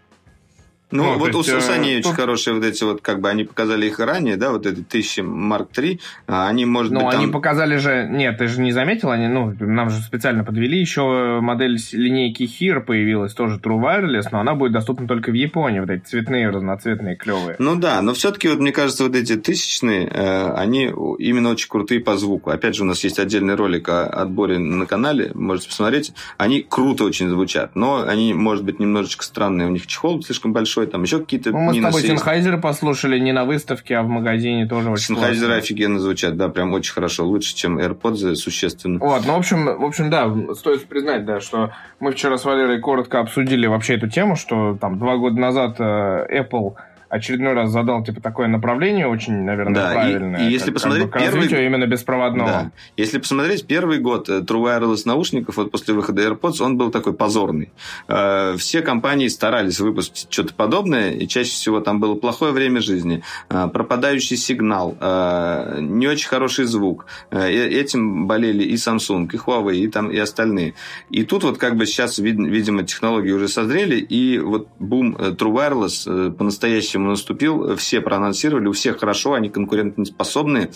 Ну, 0.90 1.04
ну 1.04 1.18
вот 1.18 1.34
у 1.34 1.42
Сани 1.42 1.98
очень 1.98 2.14
хорошие 2.14 2.54
вот 2.54 2.64
эти 2.64 2.84
вот, 2.84 3.00
как 3.00 3.20
бы, 3.20 3.28
они 3.28 3.44
показали 3.44 3.86
их 3.86 3.98
ранее, 3.98 4.36
да, 4.36 4.50
вот 4.50 4.66
эти 4.66 4.80
1000 4.80 5.22
Mark 5.22 5.68
III, 5.72 6.00
а 6.26 6.48
они, 6.48 6.64
может 6.66 6.92
ну, 6.92 7.04
быть, 7.04 7.14
они 7.14 7.26
показали 7.28 7.76
же, 7.76 8.08
нет, 8.10 8.38
ты 8.38 8.46
же 8.46 8.60
не 8.60 8.72
заметил, 8.72 9.10
они, 9.10 9.28
ну, 9.28 9.54
нам 9.60 9.90
же 9.90 10.00
специально 10.00 10.44
подвели, 10.44 10.78
еще 10.78 11.38
модель 11.40 11.78
линейки 11.92 12.42
Hir 12.42 12.80
появилась, 12.80 13.34
тоже 13.34 13.58
True 13.58 13.80
Wireless, 13.80 14.28
но 14.32 14.40
она 14.40 14.54
будет 14.54 14.72
доступна 14.72 15.06
только 15.06 15.30
в 15.30 15.34
Японии, 15.34 15.80
вот 15.80 15.90
эти 15.90 16.04
цветные, 16.04 16.50
разноцветные, 16.50 17.16
клевые. 17.16 17.56
Ну 17.58 17.76
да, 17.76 18.02
но 18.02 18.14
все-таки 18.14 18.48
вот 18.48 18.58
мне 18.58 18.72
кажется, 18.72 19.04
вот 19.04 19.14
эти 19.14 19.36
тысячные, 19.36 20.06
э, 20.06 20.52
они 20.54 20.92
именно 21.18 21.50
очень 21.50 21.68
крутые 21.68 22.00
по 22.00 22.16
звуку. 22.16 22.50
Опять 22.50 22.76
же, 22.76 22.82
у 22.82 22.86
нас 22.86 23.02
есть 23.04 23.18
отдельный 23.18 23.54
ролик 23.54 23.88
о 23.88 24.06
отборе 24.06 24.58
на 24.58 24.86
канале, 24.86 25.30
можете 25.34 25.68
посмотреть. 25.68 26.12
Они 26.36 26.64
круто 26.68 27.04
очень 27.04 27.28
звучат, 27.28 27.76
но 27.76 28.04
они, 28.06 28.34
может 28.34 28.64
быть, 28.64 28.78
немножечко 28.78 29.24
странные, 29.24 29.68
у 29.68 29.70
них 29.70 29.86
чехол 29.86 30.22
слишком 30.22 30.52
большой, 30.52 30.79
большой, 30.80 30.86
там 30.90 31.02
еще 31.02 31.20
какие-то 31.20 31.50
ну, 31.50 31.58
Мы 31.60 31.74
с 31.74 31.82
тобой 31.82 32.02
Сенхайзеры 32.02 32.60
послушали 32.60 33.18
не 33.18 33.32
на 33.32 33.44
выставке, 33.44 33.96
а 33.96 34.02
в 34.02 34.08
магазине 34.08 34.66
тоже 34.66 34.90
очень 34.90 35.06
Сенхайзеры 35.06 35.54
офигенно 35.54 35.98
звучат, 35.98 36.36
да, 36.36 36.48
прям 36.48 36.72
очень 36.72 36.92
хорошо, 36.92 37.26
лучше, 37.26 37.54
чем 37.54 37.78
AirPods 37.78 38.34
существенно. 38.34 38.98
Вот, 38.98 39.26
ну, 39.26 39.34
в 39.34 39.38
общем, 39.38 39.64
в 39.64 39.84
общем, 39.84 40.10
да, 40.10 40.32
стоит 40.54 40.86
признать, 40.86 41.24
да, 41.24 41.40
что 41.40 41.72
мы 41.98 42.12
вчера 42.12 42.38
с 42.38 42.44
Валерой 42.44 42.80
коротко 42.80 43.20
обсудили 43.20 43.66
вообще 43.66 43.94
эту 43.94 44.08
тему, 44.08 44.36
что 44.36 44.76
там 44.80 44.98
два 44.98 45.16
года 45.16 45.38
назад 45.38 45.76
э, 45.78 46.42
Apple 46.42 46.74
очередной 47.10 47.54
раз 47.54 47.70
задал 47.70 48.04
типа 48.04 48.20
такое 48.20 48.46
направление 48.46 49.08
очень, 49.08 49.34
наверное, 49.42 49.74
да, 49.74 49.92
правильное. 49.92 50.40
И, 50.40 50.48
и 50.48 50.52
если 50.52 50.66
как, 50.66 50.74
посмотреть 50.74 51.10
как 51.10 51.22
бы, 51.22 51.28
первый 51.28 51.66
именно 51.66 51.86
беспроводного. 51.86 52.48
Да. 52.48 52.70
Если 52.96 53.18
посмотреть 53.18 53.66
первый 53.66 53.98
год 53.98 54.28
э, 54.28 54.40
True 54.40 54.62
Wireless 54.62 55.02
наушников 55.04 55.56
вот 55.56 55.72
после 55.72 55.92
выхода 55.92 56.22
AirPods, 56.22 56.62
он 56.62 56.76
был 56.78 56.90
такой 56.90 57.12
позорный. 57.12 57.72
Э, 58.06 58.54
все 58.56 58.80
компании 58.82 59.26
старались 59.26 59.80
выпустить 59.80 60.32
что-то 60.32 60.54
подобное, 60.54 61.10
и 61.10 61.26
чаще 61.26 61.50
всего 61.50 61.80
там 61.80 61.98
было 61.98 62.14
плохое 62.14 62.52
время 62.52 62.80
жизни, 62.80 63.22
э, 63.48 63.68
пропадающий 63.72 64.36
сигнал, 64.36 64.96
не 65.00 66.06
очень 66.06 66.28
хороший 66.28 66.64
звук. 66.64 67.06
Этим 67.30 68.26
болели 68.26 68.62
и 68.62 68.74
Samsung, 68.74 69.28
и 69.32 69.36
Huawei, 69.36 69.76
и 69.76 69.88
там 69.88 70.10
и 70.10 70.18
остальные. 70.18 70.74
И 71.10 71.24
тут 71.24 71.42
вот 71.42 71.58
как 71.58 71.76
бы 71.76 71.86
сейчас, 71.86 72.18
видимо, 72.18 72.84
технологии 72.84 73.32
уже 73.32 73.48
созрели, 73.48 73.96
и 73.96 74.38
вот 74.38 74.68
бум 74.78 75.16
True 75.16 75.52
Wireless 75.52 76.30
по-настоящему 76.32 76.99
ему 77.00 77.10
наступил, 77.10 77.76
все 77.76 78.00
проанонсировали, 78.00 78.66
у 78.66 78.72
всех 78.72 79.00
хорошо, 79.00 79.34
они 79.34 79.48
конкурентоспособны, 79.48 80.70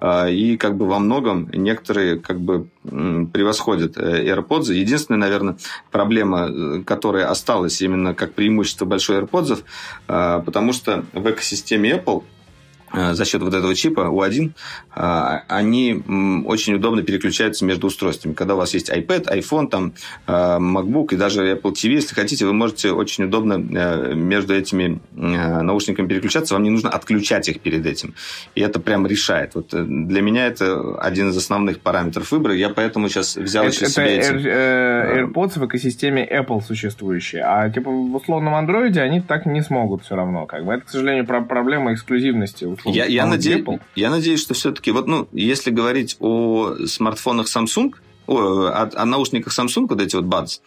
а, 0.00 0.28
и 0.28 0.56
как 0.56 0.76
бы 0.76 0.86
во 0.86 0.98
многом 0.98 1.48
некоторые 1.52 2.18
как 2.18 2.40
бы 2.40 2.68
превосходят 2.84 3.96
э, 3.96 4.24
AirPods. 4.26 4.72
Единственная, 4.72 5.20
наверное, 5.20 5.56
проблема, 5.90 6.48
э, 6.48 6.82
которая 6.84 7.30
осталась 7.30 7.80
именно 7.82 8.14
как 8.14 8.32
преимущество 8.34 8.84
большой 8.84 9.20
AirPods, 9.20 9.64
а, 10.08 10.40
потому 10.40 10.72
что 10.72 11.04
в 11.12 11.30
экосистеме 11.30 11.96
Apple 11.96 12.24
за 12.92 13.24
счет 13.24 13.42
вот 13.42 13.54
этого 13.54 13.74
чипа 13.74 14.00
U1, 14.00 14.50
э, 14.94 15.38
они 15.48 16.02
очень 16.46 16.74
удобно 16.74 17.02
переключаются 17.02 17.64
между 17.64 17.86
устройствами. 17.86 18.34
Когда 18.34 18.54
у 18.54 18.56
вас 18.56 18.74
есть 18.74 18.90
iPad, 18.90 19.26
iPhone, 19.38 19.68
там, 19.68 19.92
э, 20.26 20.32
MacBook 20.32 21.08
и 21.14 21.16
даже 21.16 21.52
Apple 21.52 21.72
TV, 21.72 21.94
если 21.94 22.14
хотите, 22.14 22.46
вы 22.46 22.52
можете 22.52 22.92
очень 22.92 23.24
удобно 23.24 23.54
между 24.14 24.54
этими 24.54 25.00
наушниками 25.14 26.08
переключаться. 26.08 26.54
Вам 26.54 26.62
не 26.62 26.70
нужно 26.70 26.90
отключать 26.90 27.48
их 27.48 27.60
перед 27.60 27.86
этим. 27.86 28.14
И 28.54 28.60
это 28.60 28.80
прям 28.80 29.06
решает. 29.06 29.54
Вот 29.54 29.68
для 29.70 30.22
меня 30.22 30.46
это 30.46 30.98
один 30.98 31.30
из 31.30 31.36
основных 31.36 31.80
параметров 31.80 32.30
выбора. 32.32 32.54
Я 32.54 32.70
поэтому 32.70 33.08
сейчас 33.08 33.36
взял 33.36 33.64
это, 33.64 33.74
еще 33.74 33.84
это 33.84 33.92
себе 33.92 34.16
эти... 34.18 34.32
AirPods 35.20 35.58
в 35.58 35.66
экосистеме 35.66 36.26
Apple 36.26 36.60
существующие. 36.60 37.42
А 37.44 37.68
типа 37.70 37.90
в 37.90 38.14
условном 38.14 38.54
Android 38.54 38.98
они 38.98 39.20
так 39.20 39.46
не 39.46 39.62
смогут 39.62 40.04
все 40.04 40.16
равно. 40.16 40.46
Как 40.46 40.64
бы. 40.64 40.74
Это, 40.74 40.86
к 40.86 40.90
сожалению, 40.90 41.26
проблема 41.26 41.92
эксклюзивности 41.92 42.64
я, 42.84 43.06
я, 43.06 43.26
наде... 43.26 43.64
я 43.94 44.10
надеюсь, 44.10 44.40
что 44.40 44.54
все-таки, 44.54 44.90
вот, 44.90 45.06
ну, 45.06 45.28
если 45.32 45.70
говорить 45.70 46.16
о 46.20 46.74
смартфонах 46.86 47.46
Samsung, 47.46 47.94
о, 48.26 48.66
о, 48.68 48.90
о 48.94 49.04
наушниках 49.06 49.58
Samsung, 49.58 49.86
вот 49.88 50.00
эти 50.00 50.16
вот 50.16 50.24
Buds, 50.24 50.60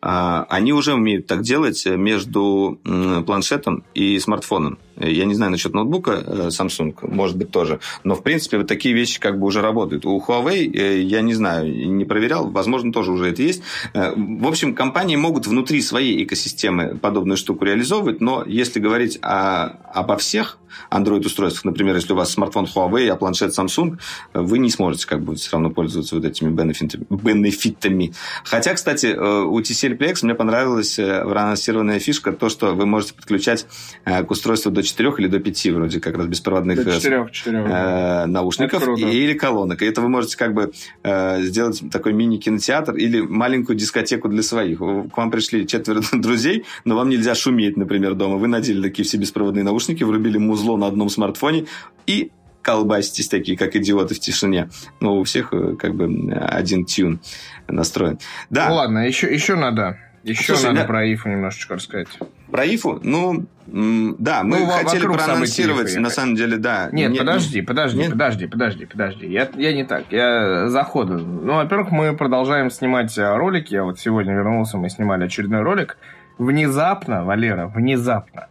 а, 0.00 0.46
они 0.48 0.72
уже 0.72 0.94
умеют 0.94 1.26
так 1.26 1.42
делать 1.42 1.84
между 1.86 2.80
планшетом 3.26 3.84
и 3.94 4.18
смартфоном. 4.18 4.78
Я 4.96 5.24
не 5.24 5.34
знаю 5.34 5.50
насчет 5.50 5.72
ноутбука 5.72 6.22
э, 6.24 6.48
Samsung, 6.48 6.94
может 7.02 7.36
быть, 7.36 7.50
тоже. 7.50 7.80
Но, 8.04 8.14
в 8.14 8.22
принципе, 8.22 8.58
вот 8.58 8.66
такие 8.66 8.94
вещи 8.94 9.18
как 9.20 9.38
бы 9.38 9.46
уже 9.46 9.60
работают. 9.60 10.04
У 10.04 10.18
Huawei, 10.20 10.70
э, 10.72 11.00
я 11.00 11.22
не 11.22 11.34
знаю, 11.34 11.72
не 11.72 12.04
проверял, 12.04 12.50
возможно, 12.50 12.92
тоже 12.92 13.12
уже 13.12 13.30
это 13.30 13.42
есть. 13.42 13.62
Э, 13.94 14.12
в 14.14 14.46
общем, 14.46 14.74
компании 14.74 15.16
могут 15.16 15.46
внутри 15.46 15.80
своей 15.80 16.22
экосистемы 16.24 16.98
подобную 16.98 17.36
штуку 17.36 17.64
реализовывать, 17.64 18.20
но 18.20 18.44
если 18.46 18.80
говорить 18.80 19.18
о, 19.22 19.78
обо 19.94 20.16
всех 20.16 20.58
Android-устройствах, 20.90 21.64
например, 21.64 21.94
если 21.96 22.12
у 22.12 22.16
вас 22.16 22.32
смартфон 22.32 22.66
Huawei, 22.66 23.08
а 23.08 23.16
планшет 23.16 23.56
Samsung, 23.56 23.98
вы 24.34 24.58
не 24.58 24.70
сможете 24.70 25.06
как 25.06 25.22
бы 25.22 25.34
все 25.36 25.52
равно 25.52 25.70
пользоваться 25.70 26.16
вот 26.16 26.24
этими 26.24 26.50
бенефитами. 26.50 28.14
Хотя, 28.44 28.74
кстати, 28.74 29.06
у 29.06 29.58
TCL 29.60 29.98
Plex 29.98 30.20
мне 30.22 30.34
понравилась 30.34 30.98
анонсированная 30.98 31.98
фишка, 31.98 32.32
то, 32.32 32.48
что 32.48 32.72
вы 32.72 32.86
можете 32.86 33.14
подключать 33.14 33.66
к 34.04 34.30
устройству 34.30 34.70
до 34.70 34.81
4 34.82 35.12
или 35.18 35.26
до 35.26 35.40
5 35.40 35.66
вроде 35.72 36.00
как 36.00 36.16
раз 36.16 36.26
беспроводных 36.26 36.84
до 36.84 36.92
4, 36.92 37.28
4, 37.30 37.58
э, 37.58 38.26
наушников 38.26 38.86
или 38.98 39.34
колонок. 39.34 39.82
И 39.82 39.86
это 39.86 40.00
вы 40.00 40.08
можете 40.08 40.36
как 40.36 40.54
бы 40.54 40.72
э, 41.02 41.42
сделать 41.42 41.82
такой 41.90 42.12
мини-кинотеатр 42.12 42.94
или 42.94 43.20
маленькую 43.20 43.76
дискотеку 43.76 44.28
для 44.28 44.42
своих. 44.42 44.78
К 44.78 45.16
вам 45.16 45.30
пришли 45.30 45.66
четверо 45.66 46.02
друзей, 46.12 46.64
но 46.84 46.96
вам 46.96 47.08
нельзя 47.08 47.34
шуметь, 47.34 47.76
например, 47.76 48.14
дома. 48.14 48.36
Вы 48.36 48.48
надели 48.48 48.82
такие 48.82 49.04
все 49.04 49.16
беспроводные 49.16 49.64
наушники, 49.64 50.04
врубили 50.04 50.38
музло 50.38 50.76
на 50.76 50.86
одном 50.86 51.08
смартфоне 51.08 51.66
и 52.06 52.30
колбаситесь 52.62 53.28
такие, 53.28 53.58
как 53.58 53.74
идиоты 53.74 54.14
в 54.14 54.20
тишине. 54.20 54.70
Но 55.00 55.18
у 55.18 55.24
всех 55.24 55.52
э, 55.52 55.76
как 55.76 55.94
бы 55.94 56.32
один 56.32 56.84
тюн 56.84 57.20
настроен. 57.68 58.18
Да. 58.50 58.68
Ну 58.68 58.74
ладно, 58.76 59.06
еще, 59.06 59.32
еще 59.32 59.56
надо 59.56 59.98
еще 60.22 60.54
Слушай, 60.54 60.66
надо 60.66 60.80
да... 60.80 60.84
про 60.86 61.12
ИФУ 61.12 61.28
немножечко 61.28 61.74
рассказать. 61.74 62.08
Про 62.52 62.66
ИФУ? 62.66 63.00
Ну, 63.02 63.46
да, 63.66 64.42
мы 64.42 64.58
ну, 64.58 64.66
хотели 64.66 65.06
проанонсировать, 65.06 65.96
на 65.96 66.10
самом 66.10 66.34
деле, 66.34 66.58
да. 66.58 66.90
Нет, 66.92 67.12
не, 67.12 67.18
подожди, 67.18 67.62
подожди, 67.62 67.98
Нет? 67.98 68.10
подожди, 68.10 68.46
подожди, 68.46 68.84
подожди. 68.84 69.26
Я, 69.26 69.48
я 69.56 69.72
не 69.72 69.84
так, 69.84 70.04
я 70.10 70.68
заходу. 70.68 71.16
Ну, 71.18 71.54
во-первых, 71.54 71.90
мы 71.90 72.14
продолжаем 72.14 72.70
снимать 72.70 73.16
э, 73.16 73.36
ролики. 73.36 73.72
Я 73.72 73.84
вот 73.84 73.98
сегодня 73.98 74.34
вернулся, 74.34 74.76
мы 74.76 74.90
снимали 74.90 75.24
очередной 75.24 75.62
ролик. 75.62 75.96
Внезапно, 76.36 77.24
Валера, 77.24 77.68
внезапно 77.68 78.48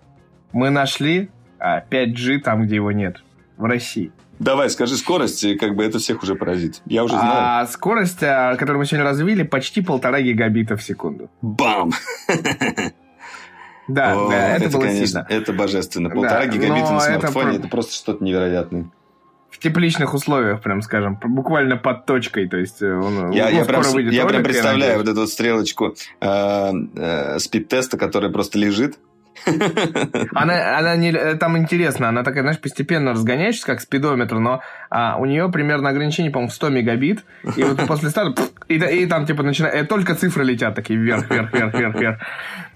мы 0.52 0.72
нашли 0.72 1.30
5G 1.60 2.38
а, 2.40 2.44
там, 2.44 2.64
где 2.64 2.76
его 2.76 2.92
нет, 2.92 3.24
в 3.58 3.66
России. 3.66 4.12
Давай, 4.40 4.72
скажи 4.72 4.96
скорость, 4.96 5.46
как 5.60 5.76
бы 5.76 5.84
это 5.84 6.00
всех 6.00 6.24
уже 6.24 6.34
поразит. 6.34 6.82
Я 6.88 7.04
уже 7.04 7.14
знаю. 7.14 7.62
А 7.62 7.68
скорость, 7.68 8.24
а, 8.24 8.56
которую 8.56 8.80
мы 8.80 8.86
сегодня 8.88 9.06
развили, 9.06 9.44
почти 9.44 9.82
полтора 9.82 10.22
гигабита 10.22 10.76
в 10.76 10.82
секунду. 10.82 11.30
Бам! 11.44 11.92
Да, 13.88 14.14
О, 14.14 14.30
да 14.30 14.56
это, 14.56 14.66
это 14.66 14.78
было 14.78 14.86
конечно, 14.86 15.08
сильно. 15.08 15.28
Это 15.30 15.54
божественно. 15.54 16.10
Полтора 16.10 16.46
да, 16.46 16.48
гигабита 16.48 16.92
на 16.92 17.00
смартфоне 17.00 17.50
это, 17.50 17.60
это 17.60 17.68
просто 17.68 17.94
что-то 17.94 18.24
невероятное. 18.24 18.90
В 19.50 19.60
тепличных 19.60 20.14
условиях, 20.14 20.62
прям 20.62 20.82
скажем, 20.82 21.20
буквально 21.22 21.76
под 21.76 22.06
точкой, 22.06 22.48
то 22.48 22.58
есть 22.58 22.82
э, 22.82 22.94
он 22.94 23.32
я, 23.32 23.50
ну, 23.50 23.58
я 23.58 23.66
прям, 23.66 23.84
я 24.10 24.26
прям 24.26 24.44
представляю 24.44 25.00
вот 25.00 25.08
эту 25.10 25.20
вот 25.20 25.30
стрелочку 25.30 25.96
э, 26.22 26.72
э, 26.96 27.40
спид-теста, 27.40 27.98
которая 27.98 28.32
просто 28.32 28.58
лежит, 28.58 28.98
она, 30.36 30.78
она 30.78 30.96
не, 30.96 31.12
там 31.36 31.58
интересно, 31.58 32.10
она 32.10 32.24
такая, 32.24 32.44
знаешь, 32.44 32.60
постепенно 32.60 33.12
разгоняешься, 33.12 33.66
как 33.66 33.82
спидометр, 33.82 34.38
но 34.40 34.62
а, 34.90 35.18
у 35.18 35.26
нее 35.26 35.50
примерно 35.50 35.90
ограничение, 35.90 36.32
по-моему, 36.32 36.52
в 36.52 36.54
100 36.54 36.70
мегабит, 36.70 37.24
и 37.56 37.64
вот 37.64 37.86
после 37.88 38.10
старта, 38.10 38.44
и, 38.68 38.76
и 38.76 39.06
там, 39.08 39.26
типа, 39.26 39.44
начинает, 39.44 39.88
только 39.90 40.16
цифры 40.16 40.44
летят 40.44 40.76
такие 40.76 41.00
вверх, 41.00 41.30
вверх, 41.30 41.54
вверх, 41.54 41.74
вверх, 41.74 41.96
вверх. 41.96 42.20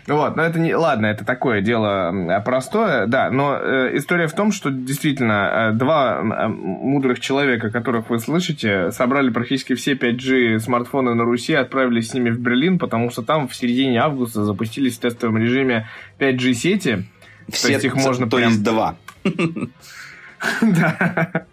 Вот, 0.08 0.36
но 0.36 0.44
это 0.44 0.60
не... 0.60 0.76
Ладно, 0.76 1.08
это 1.08 1.26
такое 1.26 1.62
дело 1.62 2.42
простое, 2.46 3.08
да, 3.08 3.32
но 3.32 3.58
э, 3.58 3.98
история 3.98 4.28
в 4.28 4.34
том, 4.34 4.52
что 4.52 4.70
действительно 4.70 5.72
э, 5.72 5.72
два 5.74 6.20
э, 6.20 6.48
мудрых 6.48 7.20
человека, 7.20 7.72
которых 7.72 8.12
вы 8.12 8.20
слышите, 8.20 8.92
собрали 8.92 9.32
практически 9.32 9.74
все 9.74 9.94
5G 9.94 10.60
смартфоны 10.60 11.16
на 11.16 11.24
Руси, 11.24 11.54
отправились 11.54 12.10
с 12.10 12.14
ними 12.14 12.30
в 12.30 12.40
Берлин, 12.40 12.78
потому 12.78 13.10
что 13.10 13.24
там 13.24 13.48
в 13.48 13.56
середине 13.56 14.00
августа 14.00 14.44
запустились 14.44 14.98
в 14.98 15.00
тестовом 15.00 15.40
режиме 15.40 15.88
5G 16.20 16.54
сети. 16.54 17.06
Все, 17.50 17.68
то 17.68 17.74
есть 17.74 17.86
их 17.86 17.96
можно 17.96 18.30
то 18.30 18.38
прям... 18.38 18.50
есть 18.50 18.64
два. 18.64 18.96
Да, 20.62 21.46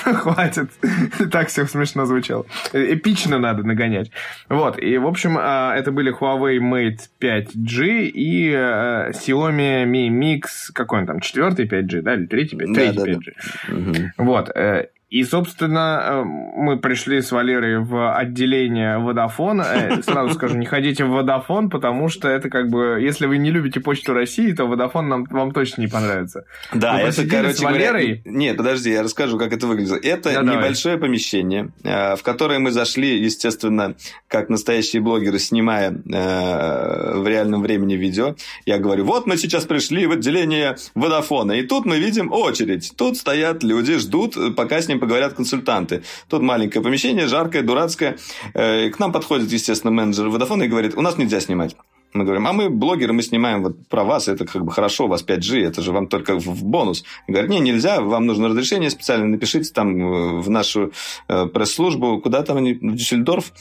хватит. 0.14 0.70
Так 1.30 1.48
все 1.48 1.66
смешно 1.66 2.06
звучало. 2.06 2.46
Эпично 2.72 3.38
надо 3.38 3.62
нагонять. 3.62 4.10
Вот, 4.48 4.78
и, 4.78 4.98
в 4.98 5.06
общем, 5.06 5.36
а, 5.38 5.74
это 5.76 5.92
были 5.92 6.12
Huawei 6.12 6.58
Mate 6.58 7.00
5G 7.20 8.06
и 8.08 8.50
э, 8.50 9.10
Xiaomi 9.12 9.84
Mi 9.84 10.08
Mix, 10.08 10.72
какой 10.72 11.00
он 11.00 11.06
там, 11.06 11.20
четвертый 11.20 11.66
5G, 11.66 12.02
да, 12.02 12.14
или 12.14 12.26
третий 12.26 12.56
5G? 12.56 12.74
Третий 12.74 13.34
5G. 13.68 14.10
Вот, 14.18 14.50
э, 14.54 14.88
и, 15.10 15.24
собственно, 15.24 16.00
э, 16.02 16.24
мы 16.24 16.78
пришли 16.78 17.20
с 17.20 17.32
Валерой 17.32 17.80
в 17.80 18.14
отделение 18.16 18.98
Водофон. 18.98 19.60
Э, 19.60 20.00
сразу 20.04 20.34
скажу, 20.34 20.56
не 20.56 20.66
ходите 20.66 21.04
в 21.04 21.08
Водофон, 21.08 21.68
потому 21.68 22.08
что 22.08 22.28
это 22.28 22.48
как 22.48 22.68
бы, 22.68 23.00
если 23.00 23.26
вы 23.26 23.38
не 23.38 23.50
любите 23.50 23.80
Почту 23.80 24.12
России, 24.12 24.52
то 24.52 24.66
Водофон 24.66 25.08
нам, 25.08 25.24
вам 25.24 25.50
точно 25.50 25.80
не 25.80 25.88
понравится. 25.88 26.44
Да, 26.72 26.92
мы 26.92 27.00
это, 27.00 27.26
короче 27.26 27.54
с 27.54 27.60
Валерой... 27.60 28.22
говоря... 28.24 28.38
Нет, 28.38 28.56
подожди, 28.56 28.92
я 28.92 29.02
расскажу, 29.02 29.36
как 29.36 29.52
это 29.52 29.66
выглядело. 29.66 29.96
Это 29.96 30.32
да, 30.32 30.42
небольшое 30.42 30.94
давай. 30.94 31.08
помещение, 31.08 31.70
э, 31.82 32.14
в 32.14 32.22
которое 32.22 32.60
мы 32.60 32.70
зашли, 32.70 33.18
естественно, 33.18 33.96
как 34.28 34.48
настоящие 34.48 35.02
блогеры, 35.02 35.40
снимая 35.40 35.90
в 35.90 37.26
реальном 37.26 37.62
времени 37.62 37.94
видео. 37.94 38.36
Я 38.64 38.78
говорю, 38.78 39.04
вот 39.04 39.26
мы 39.26 39.36
сейчас 39.36 39.64
пришли 39.64 40.06
в 40.06 40.12
отделение 40.12 40.76
Водофона, 40.94 41.52
и 41.52 41.62
тут 41.62 41.84
мы 41.84 41.98
видим 41.98 42.30
очередь. 42.30 42.92
Тут 42.96 43.16
стоят 43.16 43.64
люди, 43.64 43.98
ждут, 43.98 44.36
пока 44.54 44.80
с 44.80 44.86
ним 44.86 44.99
поговорят 45.00 45.34
консультанты. 45.34 46.02
Тут 46.28 46.42
маленькое 46.42 46.82
помещение, 46.82 47.26
жаркое, 47.26 47.62
дурацкое. 47.62 48.18
Э, 48.54 48.90
к 48.90 48.98
нам 48.98 49.12
подходит, 49.12 49.50
естественно, 49.50 49.90
менеджер 49.90 50.28
Водофона 50.28 50.64
и 50.64 50.68
говорит, 50.68 50.96
у 50.96 51.00
нас 51.00 51.18
нельзя 51.18 51.40
снимать. 51.40 51.74
Мы 52.12 52.24
говорим, 52.24 52.46
а 52.48 52.52
мы 52.52 52.70
блогеры, 52.70 53.12
мы 53.12 53.22
снимаем 53.22 53.62
вот 53.62 53.86
про 53.86 54.02
вас, 54.02 54.26
это 54.26 54.44
как 54.44 54.64
бы 54.64 54.72
хорошо, 54.72 55.04
у 55.04 55.08
вас 55.08 55.24
5G, 55.24 55.64
это 55.64 55.80
же 55.80 55.92
вам 55.92 56.08
только 56.08 56.38
в 56.40 56.64
бонус. 56.64 57.04
И 57.28 57.32
говорят, 57.32 57.50
не, 57.50 57.60
нельзя, 57.60 58.00
вам 58.00 58.26
нужно 58.26 58.48
разрешение 58.48 58.90
специально, 58.90 59.26
напишите 59.26 59.72
там 59.72 59.96
э, 59.96 60.40
в 60.40 60.50
нашу 60.50 60.92
э, 61.28 61.46
пресс-службу, 61.46 62.20
куда 62.20 62.42
там 62.42 62.56
они, 62.56 62.74
в 62.74 62.96
Дюссельдорф? 62.96 63.52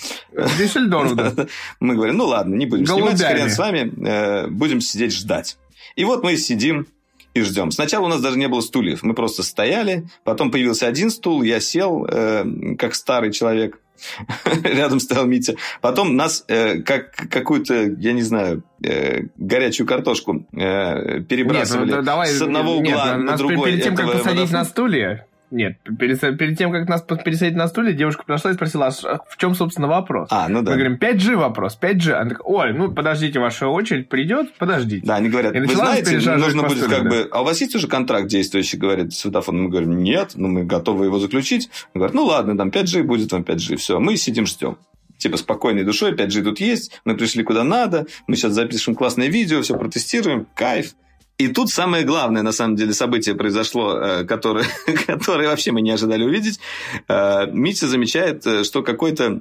Дюссельдорф, 0.58 1.14
да. 1.14 1.34
Мы 1.80 1.96
говорим, 1.96 2.18
ну 2.18 2.26
ладно, 2.26 2.56
не 2.56 2.66
будем 2.66 2.88
снимать, 2.88 3.22
хрен 3.22 3.50
с 3.50 3.58
вами, 3.58 4.50
будем 4.50 4.82
сидеть 4.82 5.14
ждать. 5.14 5.58
И 5.96 6.04
вот 6.06 6.24
мы 6.24 6.38
сидим, 6.38 6.88
и 7.40 7.44
ждем. 7.44 7.72
Сначала 7.72 8.06
у 8.06 8.10
нас 8.10 8.22
даже 8.22 8.38
не 8.38 8.48
было 8.48 8.62
стульев. 8.62 9.04
Мы 9.04 9.14
просто 9.14 9.44
стояли. 9.44 10.08
Потом 10.24 10.52
появился 10.52 10.88
один 10.88 11.10
стул. 11.10 11.44
Я 11.44 11.60
сел, 11.60 12.06
э, 12.06 12.46
как 12.78 12.96
старый 12.96 13.32
человек. 13.32 13.80
Рядом 14.64 15.00
стоял 15.00 15.26
Митя. 15.26 15.56
Потом 15.82 16.16
нас, 16.16 16.46
э, 16.48 16.82
как 16.82 17.12
какую-то, 17.12 17.96
я 17.98 18.14
не 18.14 18.22
знаю, 18.22 18.64
э, 18.84 19.24
горячую 19.38 19.88
картошку 19.88 20.46
э, 20.54 21.22
перебрасывали 21.22 21.88
нет, 21.88 21.98
ну, 21.98 22.04
давай, 22.04 22.28
с 22.28 22.42
одного 22.42 22.78
угла 22.78 23.16
нет, 23.16 23.26
на 23.26 23.38
другой. 23.38 23.72
Перед 23.72 23.84
тем, 23.84 23.96
как 23.96 24.12
посадить 24.12 24.52
на 24.52 24.66
стулья, 24.66 25.28
нет, 25.52 25.78
перед, 25.98 26.20
перед 26.38 26.58
тем, 26.58 26.72
как 26.72 26.88
нас 26.88 27.02
пересадить 27.02 27.56
на 27.56 27.68
стуле, 27.68 27.94
девушка 27.94 28.24
подошла 28.24 28.52
и 28.52 28.54
спросила, 28.54 28.88
а 28.88 29.20
в 29.28 29.38
чем, 29.38 29.56
собственно, 29.56 29.88
вопрос? 29.88 30.28
А, 30.32 30.48
ну 30.48 30.62
да. 30.62 30.72
Мы 30.72 30.78
говорим, 30.78 30.98
5G 30.98 31.36
вопрос, 31.36 31.78
5G. 31.82 32.12
Она 32.12 32.30
такая, 32.30 32.46
ой, 32.46 32.74
ну, 32.74 32.92
подождите, 32.92 33.40
ваша 33.40 33.68
очередь 33.68 34.10
придет, 34.10 34.54
подождите. 34.58 35.06
Да, 35.06 35.16
они 35.16 35.30
говорят, 35.30 35.54
вы 35.54 35.76
знаете, 35.76 36.18
нужно 36.18 36.64
будет 36.64 36.78
стуле, 36.78 36.96
как 36.96 37.04
да. 37.04 37.10
бы... 37.10 37.28
А 37.32 37.42
у 37.42 37.46
вас 37.46 37.62
есть 37.62 37.76
уже 37.76 37.88
контракт 37.88 38.28
действующий, 38.28 38.78
говорит 38.78 39.14
светофон? 39.14 39.64
Мы 39.64 39.70
говорим, 39.70 40.04
нет, 40.04 40.32
ну, 40.36 40.48
мы 40.48 40.64
готовы 40.64 41.06
его 41.06 41.20
заключить. 41.20 41.70
Они 41.94 42.00
говорят, 42.00 42.14
ну, 42.14 42.26
ладно, 42.26 42.58
там 42.58 42.70
5G 42.70 43.04
будет 43.04 43.32
вам 43.32 43.42
5G, 43.42 43.78
все, 43.78 44.00
мы 44.00 44.18
сидим, 44.18 44.46
ждем 44.46 44.78
типа 45.18 45.38
спокойной 45.38 45.84
душой, 45.84 46.14
5G 46.14 46.44
тут 46.44 46.60
есть, 46.62 47.02
мы 47.04 47.16
пришли 47.16 47.44
куда 47.44 47.64
надо, 47.64 48.08
мы 48.28 48.36
сейчас 48.36 48.54
запишем 48.54 48.96
классное 48.96 49.28
видео, 49.28 49.62
все 49.62 49.78
протестируем, 49.78 50.48
кайф. 50.56 50.94
И 51.40 51.48
тут 51.48 51.70
самое 51.70 52.04
главное, 52.04 52.44
на 52.44 52.52
самом 52.52 52.76
деле, 52.76 52.92
событие 52.92 53.34
произошло, 53.34 53.98
э, 53.98 54.26
которое, 54.26 54.66
которое 55.08 55.48
вообще 55.48 55.72
мы 55.72 55.82
не 55.82 55.92
ожидали 55.92 56.26
увидеть. 56.26 56.60
Э, 57.08 57.48
Митя 57.50 57.88
замечает, 57.88 58.46
э, 58.46 58.66
что 58.66 58.84
какой-то 58.84 59.40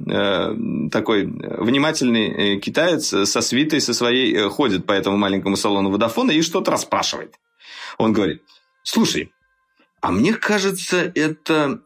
такой 0.92 1.24
внимательный 1.26 2.60
китаец 2.60 3.08
со 3.28 3.40
свитой 3.40 3.80
со 3.80 3.92
своей 3.92 4.48
ходит 4.48 4.86
по 4.86 4.92
этому 4.92 5.16
маленькому 5.16 5.56
салону 5.56 5.90
водофона 5.90 6.30
и 6.30 6.42
что-то 6.42 6.70
расспрашивает. 6.70 7.34
Он 7.98 8.12
говорит, 8.12 8.42
слушай, 8.84 9.32
а 10.00 10.12
мне 10.12 10.34
кажется, 10.34 11.10
это... 11.14 11.80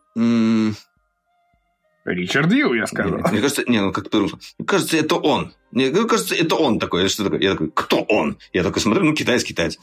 Ричард 2.05 2.53
Ю, 2.53 2.75
я 2.75 2.87
сказал. 2.87 3.19
Нет, 3.19 3.31
мне 3.31 3.41
кажется, 3.41 3.65
не, 3.67 3.81
ну 3.81 3.93
как-то... 3.93 4.19
Мне 4.19 4.67
кажется, 4.67 4.97
это 4.97 5.17
он. 5.17 5.53
Мне 5.71 5.91
кажется, 5.91 6.35
это 6.35 6.57
он 6.57 6.79
такой. 6.79 7.09
Что 7.09 7.25
такое? 7.25 7.41
Я 7.41 7.53
такой, 7.53 7.71
кто 7.73 8.03
он? 8.03 8.39
Я 8.53 8.65
такой 8.65 8.83
смотрю, 8.83 9.05
ну, 9.05 9.15
китаец, 9.15 9.45
китаец. 9.45 9.79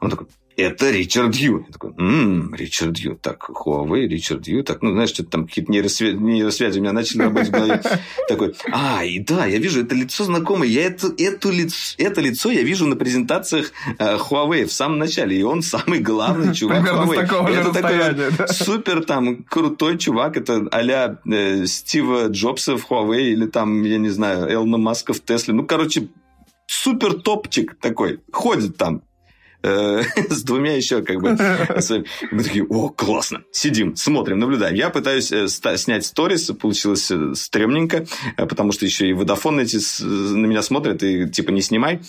Он 0.00 0.10
такой, 0.10 0.28
это 0.58 0.90
Ричард 0.90 1.36
Ю. 1.36 1.64
Я 1.66 1.72
такой, 1.72 1.92
ммм, 1.96 2.52
Ричард 2.54 2.98
Ю. 2.98 3.14
Так, 3.14 3.48
Huawei, 3.48 4.08
Ричард 4.08 4.48
Ю. 4.48 4.64
Так, 4.64 4.82
ну, 4.82 4.90
знаешь, 4.92 5.10
что-то 5.10 5.30
там 5.30 5.46
какие-то 5.46 5.70
нейросвязи, 5.70 6.16
нейросвязи 6.16 6.78
у 6.78 6.82
меня 6.82 6.92
начали 6.92 7.22
работать 7.22 7.48
в 7.48 7.52
голове. 7.52 7.82
Такой, 8.28 8.54
а, 8.72 9.04
и 9.04 9.20
да, 9.20 9.46
я 9.46 9.58
вижу, 9.58 9.82
это 9.82 9.94
лицо 9.94 10.24
знакомое. 10.24 10.68
Я 10.68 10.86
это, 10.86 11.14
эту 11.16 11.52
лицо, 11.52 11.94
это 11.98 12.20
лицо 12.20 12.50
я 12.50 12.62
вижу 12.62 12.86
на 12.86 12.96
презентациях 12.96 13.70
э, 13.98 14.16
Huawei 14.16 14.66
в 14.66 14.72
самом 14.72 14.98
начале. 14.98 15.38
И 15.38 15.42
он 15.44 15.62
самый 15.62 16.00
главный 16.00 16.52
чувак 16.52 16.84
Huawei. 16.84 17.54
Это 17.54 17.72
такой 17.72 18.48
супер 18.48 19.04
там 19.04 19.44
крутой 19.44 19.96
чувак. 19.96 20.36
Это 20.36 20.66
а-ля 20.72 21.20
э, 21.24 21.66
Стива 21.66 22.26
Джобса 22.28 22.76
в 22.76 22.90
Huawei 22.90 23.30
или 23.30 23.46
там, 23.46 23.84
я 23.84 23.98
не 23.98 24.08
знаю, 24.08 24.50
Элна 24.50 24.76
Маска 24.76 25.12
в 25.12 25.20
Тесле. 25.20 25.54
Ну, 25.54 25.64
короче, 25.64 26.08
супер 26.66 27.14
топчик 27.14 27.76
такой. 27.80 28.20
Ходит 28.32 28.76
там. 28.76 29.02
Э, 29.62 30.02
с 30.30 30.42
двумя 30.44 30.76
еще 30.76 31.02
как 31.02 31.20
бы. 31.20 31.30
Мы 32.30 32.42
такие, 32.42 32.64
о, 32.68 32.88
классно. 32.90 33.42
Сидим, 33.50 33.96
смотрим, 33.96 34.38
наблюдаем. 34.38 34.74
Я 34.74 34.90
пытаюсь 34.90 35.32
э, 35.32 35.48
снять 35.48 36.04
сторис, 36.04 36.50
получилось 36.60 37.10
э, 37.10 37.34
стрёмненько, 37.34 38.06
потому 38.36 38.72
что 38.72 38.84
еще 38.84 39.08
и 39.08 39.12
водофон 39.12 39.60
эти 39.60 39.78
на 40.02 40.46
меня 40.46 40.62
смотрят 40.62 41.02
и 41.02 41.28
типа 41.28 41.50
не 41.50 41.62
снимай. 41.62 42.00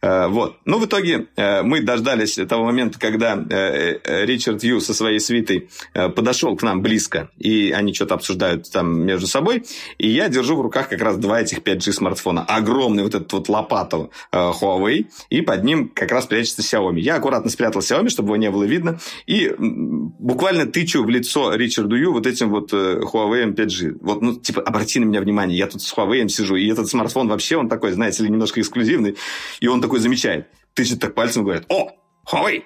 Вот. 0.00 0.58
Но 0.64 0.78
в 0.78 0.86
итоге 0.86 1.28
мы 1.36 1.80
дождались 1.80 2.34
того 2.48 2.64
момента, 2.64 2.98
когда 2.98 3.34
Ричард 3.34 4.62
Ю 4.64 4.80
со 4.80 4.94
своей 4.94 5.20
свитой 5.20 5.68
подошел 5.94 6.56
к 6.56 6.62
нам 6.62 6.82
близко, 6.82 7.30
и 7.38 7.72
они 7.72 7.94
что-то 7.94 8.14
обсуждают 8.14 8.70
там 8.70 9.02
между 9.04 9.26
собой, 9.26 9.64
и 9.98 10.08
я 10.08 10.28
держу 10.28 10.56
в 10.56 10.60
руках 10.60 10.88
как 10.88 11.00
раз 11.00 11.16
два 11.16 11.40
этих 11.40 11.58
5G 11.58 11.92
смартфона. 11.92 12.42
Огромный 12.42 13.02
вот 13.02 13.14
этот 13.14 13.32
вот 13.32 13.48
лопату 13.48 14.10
Huawei, 14.32 15.06
и 15.30 15.40
под 15.40 15.64
ним 15.64 15.88
как 15.88 16.10
раз 16.10 16.26
прячется 16.26 16.62
Xiaomi. 16.62 16.91
Xiaomi. 16.92 17.00
Я 17.00 17.16
аккуратно 17.16 17.50
спрятал 17.50 17.80
Xiaomi, 17.80 18.08
чтобы 18.08 18.28
его 18.28 18.36
не 18.36 18.50
было 18.50 18.64
видно, 18.64 18.98
и 19.26 19.54
буквально 19.58 20.66
тычу 20.66 21.02
в 21.02 21.08
лицо 21.08 21.54
Ричарду 21.54 21.96
Ю 21.96 22.12
вот 22.12 22.26
этим 22.26 22.50
вот 22.50 22.72
э, 22.72 23.00
Huawei 23.00 23.54
5G. 23.54 23.98
Вот, 24.00 24.22
ну, 24.22 24.34
типа, 24.34 24.62
обрати 24.62 25.00
на 25.00 25.04
меня 25.04 25.20
внимание, 25.20 25.56
я 25.58 25.66
тут 25.66 25.82
с 25.82 25.92
Huawei 25.94 26.28
сижу, 26.28 26.56
и 26.56 26.68
этот 26.68 26.88
смартфон 26.88 27.28
вообще, 27.28 27.56
он 27.56 27.68
такой, 27.68 27.92
знаете 27.92 28.22
ли, 28.22 28.30
немножко 28.30 28.60
эксклюзивный, 28.60 29.16
и 29.60 29.68
он 29.68 29.80
такой 29.80 30.00
замечает, 30.00 30.48
тычет 30.74 31.00
так 31.00 31.14
пальцем 31.14 31.44
говорит, 31.44 31.64
о, 31.68 31.90
Huawei, 32.30 32.62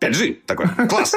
5G 0.00 0.38
такой, 0.46 0.66
класс. 0.88 1.14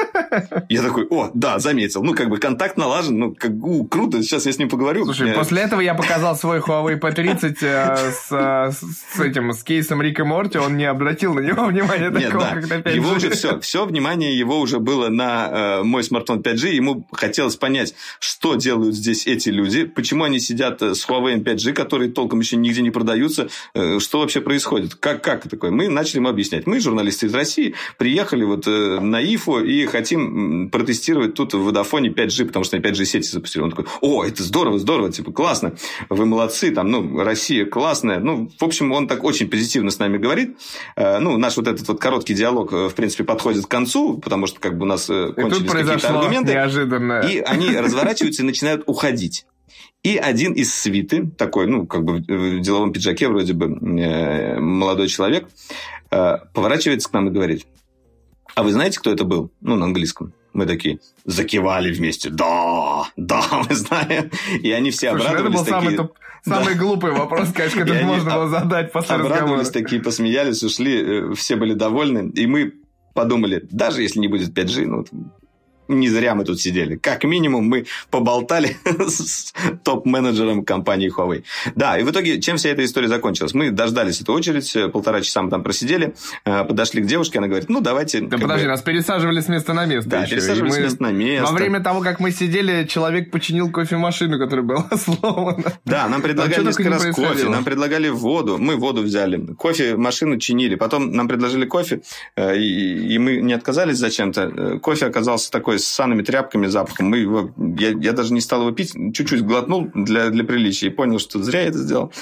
Я 0.68 0.82
такой, 0.82 1.06
о, 1.08 1.30
да, 1.32 1.58
заметил. 1.58 2.02
Ну, 2.02 2.14
как 2.14 2.28
бы 2.28 2.36
контакт 2.36 2.76
налажен, 2.76 3.18
ну, 3.18 3.34
как 3.34 3.52
у, 3.52 3.86
круто, 3.86 4.22
сейчас 4.22 4.44
я 4.44 4.52
с 4.52 4.58
ним 4.58 4.68
поговорю. 4.68 5.04
Слушай, 5.06 5.28
я... 5.28 5.34
после 5.34 5.62
этого 5.62 5.80
я 5.80 5.94
показал 5.94 6.36
свой 6.36 6.58
Huawei 6.58 7.00
P30 7.00 7.56
э, 7.62 8.10
с, 8.12 8.28
с, 8.28 9.16
с 9.16 9.20
этим, 9.20 9.52
с 9.52 9.62
кейсом 9.62 10.02
Рика 10.02 10.26
Морти, 10.26 10.58
он 10.58 10.76
не 10.76 10.84
обратил 10.84 11.32
на 11.32 11.40
него 11.40 11.64
внимания 11.64 12.10
Нет, 12.10 12.24
такого, 12.24 12.44
да. 12.44 12.54
как 12.60 12.68
на 12.68 12.74
5G. 12.74 12.94
Его 12.94 13.12
уже 13.12 13.30
все, 13.30 13.58
все 13.60 13.86
внимание 13.86 14.36
его 14.36 14.60
уже 14.60 14.80
было 14.80 15.08
на 15.08 15.78
э, 15.78 15.82
мой 15.82 16.04
смартфон 16.04 16.40
5G, 16.40 16.74
ему 16.74 17.08
хотелось 17.10 17.56
понять, 17.56 17.94
что 18.18 18.54
делают 18.54 18.94
здесь 18.94 19.26
эти 19.26 19.48
люди, 19.48 19.84
почему 19.86 20.24
они 20.24 20.40
сидят 20.40 20.82
э, 20.82 20.94
с 20.94 21.08
Huawei 21.08 21.42
5G, 21.42 21.72
которые 21.72 22.10
толком 22.10 22.40
еще 22.40 22.56
нигде 22.56 22.82
не 22.82 22.90
продаются, 22.90 23.48
э, 23.74 23.98
что 23.98 24.20
вообще 24.20 24.42
происходит, 24.42 24.94
как, 24.94 25.24
как 25.24 25.48
такое. 25.48 25.70
Мы 25.70 25.88
начали 25.88 26.18
ему 26.18 26.28
объяснять. 26.28 26.66
Мы, 26.66 26.80
журналисты 26.80 27.26
из 27.26 27.34
России, 27.34 27.74
приехали 27.96 28.44
вот 28.44 28.66
Э, 28.73 28.73
на 29.00 29.22
ИФО 29.22 29.60
и 29.60 29.86
хотим 29.86 30.70
протестировать 30.70 31.34
тут 31.34 31.54
в 31.54 31.62
Водофоне 31.62 32.10
5G, 32.10 32.46
потому 32.46 32.64
что 32.64 32.76
они 32.76 32.84
5G 32.84 33.04
сети 33.04 33.28
запустили. 33.28 33.62
Он 33.62 33.70
такой, 33.70 33.86
о, 34.00 34.24
это 34.24 34.42
здорово, 34.42 34.78
здорово, 34.78 35.10
типа, 35.10 35.32
классно, 35.32 35.74
вы 36.08 36.26
молодцы, 36.26 36.70
там, 36.70 36.90
ну, 36.90 37.22
Россия 37.22 37.66
классная. 37.66 38.20
Ну, 38.20 38.50
в 38.58 38.64
общем, 38.64 38.92
он 38.92 39.08
так 39.08 39.24
очень 39.24 39.48
позитивно 39.48 39.90
с 39.90 39.98
нами 39.98 40.18
говорит. 40.18 40.56
Э, 40.96 41.18
ну, 41.18 41.36
наш 41.36 41.56
вот 41.56 41.68
этот 41.68 41.86
вот 41.88 42.00
короткий 42.00 42.34
диалог, 42.34 42.72
э, 42.72 42.88
в 42.88 42.94
принципе, 42.94 43.24
подходит 43.24 43.66
к 43.66 43.68
концу, 43.68 44.18
потому 44.18 44.46
что 44.46 44.60
как 44.60 44.78
бы 44.78 44.84
у 44.84 44.88
нас 44.88 45.06
кончились 45.06 45.70
какие-то 45.70 46.08
аргументы. 46.08 46.52
Неожиданно. 46.52 47.20
И 47.20 47.38
они 47.38 47.68
разворачиваются 47.76 48.42
и 48.42 48.46
начинают 48.46 48.84
уходить. 48.86 49.46
И 50.04 50.18
один 50.18 50.52
из 50.52 50.74
свиты, 50.74 51.26
такой, 51.26 51.66
ну, 51.66 51.86
как 51.86 52.04
бы 52.04 52.18
в 52.18 52.60
деловом 52.60 52.92
пиджаке 52.92 53.26
вроде 53.26 53.54
бы 53.54 53.66
э, 53.66 54.60
молодой 54.60 55.08
человек, 55.08 55.48
э, 56.10 56.36
поворачивается 56.52 57.08
к 57.08 57.12
нам 57.14 57.28
и 57.28 57.30
говорит, 57.30 57.66
а 58.54 58.62
вы 58.62 58.72
знаете, 58.72 58.98
кто 58.98 59.12
это 59.12 59.24
был? 59.24 59.50
Ну, 59.60 59.76
на 59.76 59.86
английском. 59.86 60.32
Мы 60.52 60.66
такие 60.66 61.00
закивали 61.24 61.92
вместе. 61.92 62.30
Да, 62.30 63.10
да, 63.16 63.42
мы 63.68 63.74
знаем. 63.74 64.30
И 64.62 64.70
они 64.70 64.90
все 64.90 65.10
Слушай, 65.10 65.24
ну, 65.24 65.30
обрадовались. 65.30 65.60
Это 65.60 65.72
был 65.72 65.80
такие... 65.80 65.96
самый, 65.96 66.10
самый 66.44 66.74
да. 66.74 66.80
глупый 66.80 67.10
вопрос, 67.12 67.52
конечно, 67.52 67.80
который 67.80 68.04
можно 68.04 68.30
было 68.30 68.48
задать 68.48 68.92
после 68.92 69.16
Обрадовались 69.16 69.70
такие, 69.70 70.00
посмеялись, 70.00 70.62
ушли. 70.62 71.02
Э, 71.02 71.34
все 71.34 71.56
были 71.56 71.74
довольны. 71.74 72.30
И 72.34 72.46
мы 72.46 72.74
подумали, 73.14 73.66
даже 73.70 74.02
если 74.02 74.20
не 74.20 74.28
будет 74.28 74.56
5G, 74.56 74.86
ну, 74.86 75.04
не 75.88 76.08
зря 76.08 76.34
мы 76.34 76.44
тут 76.44 76.60
сидели. 76.60 76.96
Как 76.96 77.24
минимум 77.24 77.64
мы 77.64 77.86
поболтали 78.10 78.76
с 79.08 79.52
топ-менеджером 79.82 80.64
компании 80.64 81.12
Huawei. 81.14 81.44
Да, 81.74 81.98
и 81.98 82.02
в 82.02 82.10
итоге 82.10 82.40
чем 82.40 82.56
вся 82.56 82.70
эта 82.70 82.84
история 82.84 83.08
закончилась? 83.08 83.54
Мы 83.54 83.70
дождались 83.70 84.20
эту 84.20 84.32
очередь, 84.32 84.74
э, 84.76 84.88
полтора 84.88 85.20
часа 85.20 85.42
мы 85.42 85.50
там 85.50 85.62
просидели, 85.62 86.14
э, 86.44 86.64
подошли 86.64 87.02
к 87.02 87.06
девушке, 87.06 87.38
она 87.38 87.48
говорит, 87.48 87.68
ну 87.68 87.80
давайте... 87.80 88.20
Да 88.20 88.38
подожди, 88.38 88.64
бы... 88.64 88.70
нас 88.70 88.82
пересаживали 88.82 89.40
с 89.40 89.48
места 89.48 89.74
на 89.74 89.84
место 89.84 90.10
Да, 90.10 90.22
еще. 90.22 90.36
пересаживали 90.36 90.70
мы... 90.70 90.76
с 90.76 90.78
места 90.78 91.02
на 91.02 91.12
место. 91.12 91.46
Во 91.46 91.52
время 91.52 91.80
того, 91.80 92.00
как 92.00 92.20
мы 92.20 92.30
сидели, 92.30 92.84
человек 92.84 93.30
починил 93.30 93.70
кофемашину, 93.70 94.38
которая 94.38 94.64
была 94.64 94.88
сломана. 94.96 95.72
Да, 95.84 96.08
нам 96.08 96.22
предлагали 96.22 96.64
несколько 96.64 96.90
раз 96.90 97.04
кофе, 97.14 97.48
нам 97.48 97.64
предлагали 97.64 98.08
воду, 98.08 98.58
мы 98.58 98.76
воду 98.76 99.02
взяли, 99.02 99.54
кофе, 99.54 99.96
машину 99.96 100.38
чинили, 100.38 100.74
потом 100.76 101.12
нам 101.12 101.28
предложили 101.28 101.66
кофе, 101.66 102.02
э, 102.36 102.56
и 102.56 103.18
мы 103.18 103.36
не 103.36 103.52
отказались 103.52 103.98
зачем-то. 103.98 104.78
Кофе 104.80 105.06
оказался 105.06 105.50
такой 105.50 105.73
такой 105.74 105.78
с 105.78 105.88
санными 105.88 106.22
тряпками 106.22 106.66
запахом. 106.66 107.06
Мы 107.06 107.18
его, 107.18 107.50
я, 107.78 107.90
я 107.90 108.12
даже 108.12 108.32
не 108.32 108.40
стал 108.40 108.62
его 108.62 108.72
пить, 108.72 108.92
чуть-чуть 108.92 109.42
глотнул 109.42 109.90
для, 109.94 110.30
для 110.30 110.44
приличия 110.44 110.86
и 110.86 110.90
понял, 110.90 111.18
что 111.18 111.42
зря 111.42 111.62
я 111.62 111.68
это 111.68 111.78
сделал. 111.78 112.12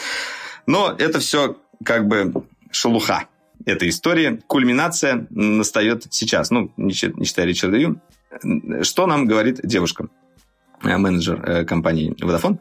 Но 0.66 0.94
это 0.98 1.18
все 1.18 1.56
как 1.84 2.06
бы 2.06 2.32
шелуха 2.70 3.24
этой 3.66 3.88
истории. 3.88 4.40
Кульминация 4.46 5.26
настает 5.30 6.06
сейчас. 6.10 6.50
Ну, 6.50 6.72
не, 6.76 6.94
не 7.16 7.24
считая 7.24 7.46
Ричарда 7.46 7.76
Ю. 7.76 8.00
Что 8.82 9.06
нам 9.06 9.26
говорит 9.26 9.60
девушка, 9.62 10.08
э, 10.82 10.96
менеджер 10.96 11.42
э, 11.44 11.64
компании 11.64 12.14
Vodafone? 12.20 12.58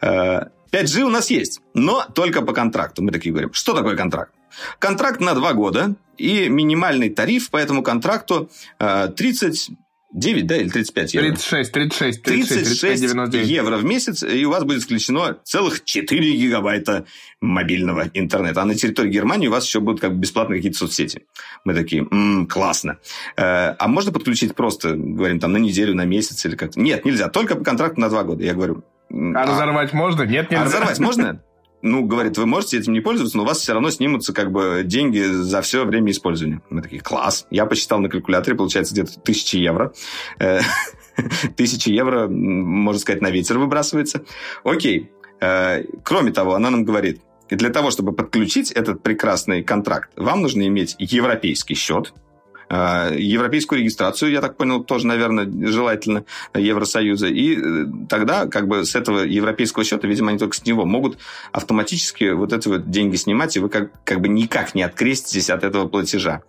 5G 0.00 1.00
э, 1.00 1.02
у 1.02 1.10
нас 1.10 1.30
есть, 1.30 1.60
но 1.74 2.04
только 2.14 2.42
по 2.42 2.52
контракту. 2.52 3.02
Мы 3.02 3.12
такие 3.12 3.32
говорим, 3.32 3.52
что 3.52 3.74
такое 3.74 3.96
контракт? 3.96 4.32
Контракт 4.78 5.20
на 5.20 5.34
два 5.34 5.52
года, 5.52 5.94
и 6.16 6.48
минимальный 6.48 7.10
тариф 7.10 7.50
по 7.50 7.56
этому 7.56 7.82
контракту 7.82 8.50
30 8.78 9.70
9, 10.12 10.46
да, 10.46 10.56
или 10.56 10.68
35 10.68 11.14
евро? 11.14 11.26
36, 11.28 11.72
36, 11.72 12.22
36, 12.22 12.80
36 12.80 13.02
99. 13.02 13.48
евро 13.48 13.76
в 13.76 13.84
месяц, 13.84 14.22
и 14.22 14.44
у 14.44 14.50
вас 14.50 14.64
будет 14.64 14.82
включено 14.82 15.38
целых 15.44 15.84
4 15.84 16.32
гигабайта 16.36 17.04
мобильного 17.40 18.10
интернета. 18.14 18.62
А 18.62 18.64
на 18.64 18.74
территории 18.74 19.10
Германии 19.10 19.46
у 19.46 19.52
вас 19.52 19.64
еще 19.66 19.80
будут 19.80 20.00
как 20.00 20.12
бы 20.12 20.18
бесплатные 20.18 20.58
какие-то 20.58 20.78
соцсети. 20.78 21.22
Мы 21.64 21.74
такие, 21.74 22.02
м-м, 22.02 22.46
классно. 22.46 22.98
Э, 23.36 23.74
а 23.78 23.88
можно 23.88 24.10
подключить 24.10 24.54
просто, 24.54 24.94
говорим, 24.96 25.38
там, 25.38 25.52
на 25.52 25.58
неделю, 25.58 25.94
на 25.94 26.04
месяц 26.04 26.44
или 26.44 26.56
как-то? 26.56 26.80
Нет, 26.80 27.04
нельзя, 27.04 27.28
только 27.28 27.54
по 27.54 27.64
контракту 27.64 28.00
на 28.00 28.08
2 28.08 28.24
года. 28.24 28.44
Я 28.44 28.54
говорю... 28.54 28.82
А, 29.12 29.42
а 29.42 29.46
разорвать 29.46 29.92
можно? 29.92 30.22
Нет, 30.22 30.50
нельзя. 30.50 30.62
А 30.62 30.66
разорвать 30.66 30.98
можно? 30.98 31.42
ну, 31.82 32.04
говорит, 32.04 32.36
вы 32.36 32.46
можете 32.46 32.78
этим 32.78 32.92
не 32.92 33.00
пользоваться, 33.00 33.36
но 33.36 33.44
у 33.44 33.46
вас 33.46 33.58
все 33.58 33.72
равно 33.72 33.90
снимутся 33.90 34.32
как 34.32 34.52
бы 34.52 34.82
деньги 34.84 35.20
за 35.20 35.62
все 35.62 35.84
время 35.84 36.10
использования. 36.10 36.60
Мы 36.68 36.82
такие, 36.82 37.00
класс. 37.00 37.46
Я 37.50 37.66
посчитал 37.66 38.00
на 38.00 38.08
калькуляторе, 38.08 38.56
получается 38.56 38.92
где-то 38.92 39.18
тысячи 39.20 39.56
евро. 39.56 39.92
Э, 40.38 40.60
тысячи 41.56 41.88
евро, 41.88 42.28
можно 42.28 43.00
сказать, 43.00 43.22
на 43.22 43.30
ветер 43.30 43.58
выбрасывается. 43.58 44.24
Окей. 44.62 45.10
Э, 45.40 45.84
кроме 46.02 46.32
того, 46.32 46.54
она 46.54 46.70
нам 46.70 46.84
говорит, 46.84 47.22
для 47.48 47.70
того, 47.70 47.90
чтобы 47.90 48.12
подключить 48.12 48.70
этот 48.70 49.02
прекрасный 49.02 49.62
контракт, 49.62 50.10
вам 50.16 50.42
нужно 50.42 50.66
иметь 50.66 50.96
европейский 50.98 51.74
счет, 51.74 52.12
европейскую 52.70 53.80
регистрацию, 53.80 54.30
я 54.30 54.40
так 54.40 54.56
понял, 54.56 54.84
тоже, 54.84 55.06
наверное, 55.06 55.50
желательно 55.68 56.24
Евросоюза. 56.54 57.26
И 57.26 57.56
э, 57.56 57.86
тогда 58.08 58.46
как 58.46 58.68
бы 58.68 58.84
с 58.84 58.94
этого 58.94 59.24
европейского 59.24 59.84
счета, 59.84 60.06
видимо, 60.06 60.30
они 60.30 60.38
только 60.38 60.56
с 60.56 60.64
него 60.64 60.84
могут 60.84 61.18
автоматически 61.50 62.30
вот 62.30 62.52
эти 62.52 62.68
вот 62.68 62.90
деньги 62.90 63.16
снимать, 63.16 63.56
и 63.56 63.60
вы 63.60 63.68
как, 63.68 63.90
как 64.04 64.20
бы 64.20 64.28
никак 64.28 64.74
не 64.76 64.82
откреститесь 64.82 65.50
от 65.50 65.64
этого 65.64 65.88
платежа. 65.88 66.42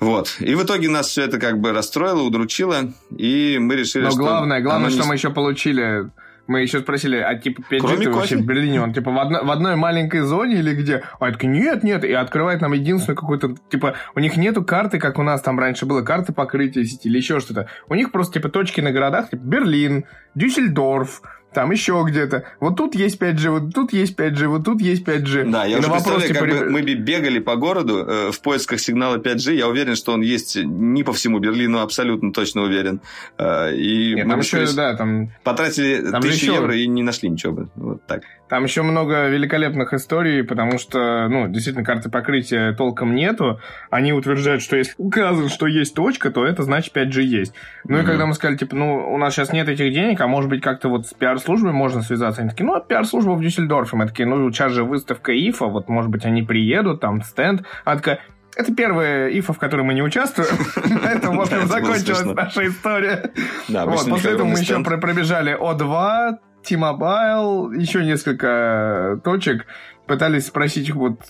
Вот. 0.00 0.36
И 0.40 0.54
в 0.54 0.64
итоге 0.64 0.88
нас 0.88 1.08
все 1.08 1.22
это 1.22 1.38
как 1.38 1.60
бы 1.60 1.72
расстроило, 1.72 2.22
удручило, 2.22 2.92
и 3.16 3.58
мы 3.60 3.76
решили, 3.76 4.04
Но 4.04 4.10
что... 4.10 4.20
главное, 4.20 4.60
главное, 4.60 4.90
что 4.90 5.02
не... 5.02 5.08
мы 5.08 5.14
еще 5.14 5.30
получили 5.30 6.10
мы 6.50 6.62
еще 6.62 6.80
спросили, 6.80 7.16
а 7.16 7.34
типа 7.36 7.62
5G 7.70 7.96
ты 7.96 8.10
вообще 8.10 8.36
в 8.36 8.44
Берлине, 8.44 8.82
он 8.82 8.92
типа 8.92 9.12
в, 9.12 9.18
одно, 9.18 9.44
в 9.44 9.50
одной 9.50 9.76
маленькой 9.76 10.22
зоне 10.22 10.56
или 10.56 10.74
где? 10.74 11.04
А 11.18 11.26
я 11.26 11.32
такой, 11.32 11.48
нет, 11.48 11.84
нет, 11.84 12.04
и 12.04 12.12
открывает 12.12 12.60
нам 12.60 12.72
единственную 12.72 13.16
какую-то, 13.16 13.54
типа, 13.70 13.94
у 14.16 14.20
них 14.20 14.36
нету 14.36 14.64
карты, 14.64 14.98
как 14.98 15.18
у 15.18 15.22
нас 15.22 15.40
там 15.42 15.58
раньше 15.60 15.86
было, 15.86 16.02
карты 16.02 16.32
покрытия 16.32 16.84
сети 16.84 17.08
или 17.08 17.18
еще 17.18 17.38
что-то. 17.38 17.68
У 17.88 17.94
них 17.94 18.10
просто 18.10 18.34
типа 18.34 18.48
точки 18.48 18.80
на 18.80 18.90
городах, 18.90 19.30
типа 19.30 19.42
Берлин, 19.42 20.06
Дюссельдорф, 20.34 21.22
там 21.52 21.70
еще 21.70 22.04
где-то. 22.06 22.44
Вот 22.60 22.76
тут 22.76 22.94
есть 22.94 23.20
5G, 23.20 23.50
вот 23.50 23.74
тут 23.74 23.92
есть 23.92 24.18
5G, 24.18 24.46
вот 24.46 24.64
тут 24.64 24.80
есть 24.80 25.06
5G. 25.06 25.50
Да, 25.50 25.64
я 25.64 25.76
и 25.76 25.80
уже 25.80 25.90
представляю, 25.90 26.28
типа... 26.28 26.40
как 26.40 26.48
бы 26.48 26.70
мы 26.70 26.82
бегали 26.82 27.38
по 27.38 27.56
городу 27.56 27.98
э, 27.98 28.30
в 28.30 28.40
поисках 28.40 28.80
сигнала 28.80 29.16
5G. 29.16 29.54
Я 29.54 29.68
уверен, 29.68 29.96
что 29.96 30.12
он 30.12 30.20
есть 30.20 30.56
не 30.56 31.02
по 31.02 31.12
всему 31.12 31.38
Берлину, 31.38 31.80
абсолютно 31.80 32.32
точно 32.32 32.62
уверен. 32.62 33.00
Э, 33.38 33.74
и 33.74 34.14
Нет, 34.14 34.28
там 34.28 34.38
еще, 34.38 34.66
да, 34.72 34.96
там... 34.96 35.30
Потратили 35.42 36.10
там 36.10 36.22
тысячу 36.22 36.46
еще... 36.46 36.54
евро 36.54 36.76
и 36.76 36.86
не 36.86 37.02
нашли 37.02 37.28
ничего 37.28 37.52
бы. 37.52 37.68
Вот 37.74 38.06
так. 38.06 38.22
Там 38.50 38.64
еще 38.64 38.82
много 38.82 39.28
великолепных 39.28 39.94
историй, 39.94 40.42
потому 40.42 40.78
что, 40.78 41.28
ну, 41.28 41.46
действительно, 41.46 41.84
карты 41.84 42.10
покрытия 42.10 42.72
толком 42.72 43.14
нету. 43.14 43.60
Они 43.90 44.12
утверждают, 44.12 44.60
что 44.60 44.76
если 44.76 44.92
указано, 44.98 45.48
что 45.48 45.68
есть 45.68 45.94
точка, 45.94 46.32
то 46.32 46.44
это 46.44 46.64
значит 46.64 46.94
5G 46.94 47.22
есть. 47.22 47.54
Ну 47.84 47.96
mm-hmm. 47.96 48.02
и 48.02 48.06
когда 48.06 48.26
мы 48.26 48.34
сказали, 48.34 48.56
типа, 48.56 48.74
ну, 48.74 49.14
у 49.14 49.16
нас 49.18 49.34
сейчас 49.34 49.52
нет 49.52 49.68
этих 49.68 49.92
денег, 49.94 50.20
а 50.20 50.26
может 50.26 50.50
быть 50.50 50.62
как-то 50.62 50.88
вот 50.88 51.06
с 51.06 51.14
пиар-службой 51.14 51.72
можно 51.72 52.02
связаться. 52.02 52.40
Они 52.40 52.50
такие, 52.50 52.66
ну, 52.66 52.74
а 52.74 52.80
пиар-служба 52.80 53.30
в 53.32 53.40
Дюссельдорфе. 53.40 53.96
Мы 53.96 54.08
такие, 54.08 54.28
ну, 54.28 54.50
сейчас 54.50 54.72
же 54.72 54.82
выставка 54.82 55.32
ИФА, 55.32 55.66
вот, 55.66 55.88
может 55.88 56.10
быть, 56.10 56.24
они 56.24 56.42
приедут, 56.42 57.00
там, 57.00 57.22
стенд. 57.22 57.62
А 57.84 57.94
такая, 57.94 58.18
это 58.56 58.74
первая 58.74 59.28
ИФА, 59.28 59.52
в 59.52 59.58
которой 59.58 59.82
мы 59.82 59.94
не 59.94 60.02
участвуем. 60.02 60.50
На 61.02 61.12
этом, 61.12 61.36
в 61.36 61.40
общем, 61.40 61.66
закончилась 61.66 62.24
наша 62.24 62.66
история. 62.66 63.30
После 63.68 64.32
этого 64.32 64.48
мы 64.48 64.58
еще 64.58 64.82
пробежали 64.82 65.56
О2, 65.56 66.38
T-Mobile, 66.62 67.76
еще 67.76 68.04
несколько 68.04 69.20
точек, 69.24 69.66
пытались 70.06 70.46
спросить 70.46 70.90
вот 70.90 71.20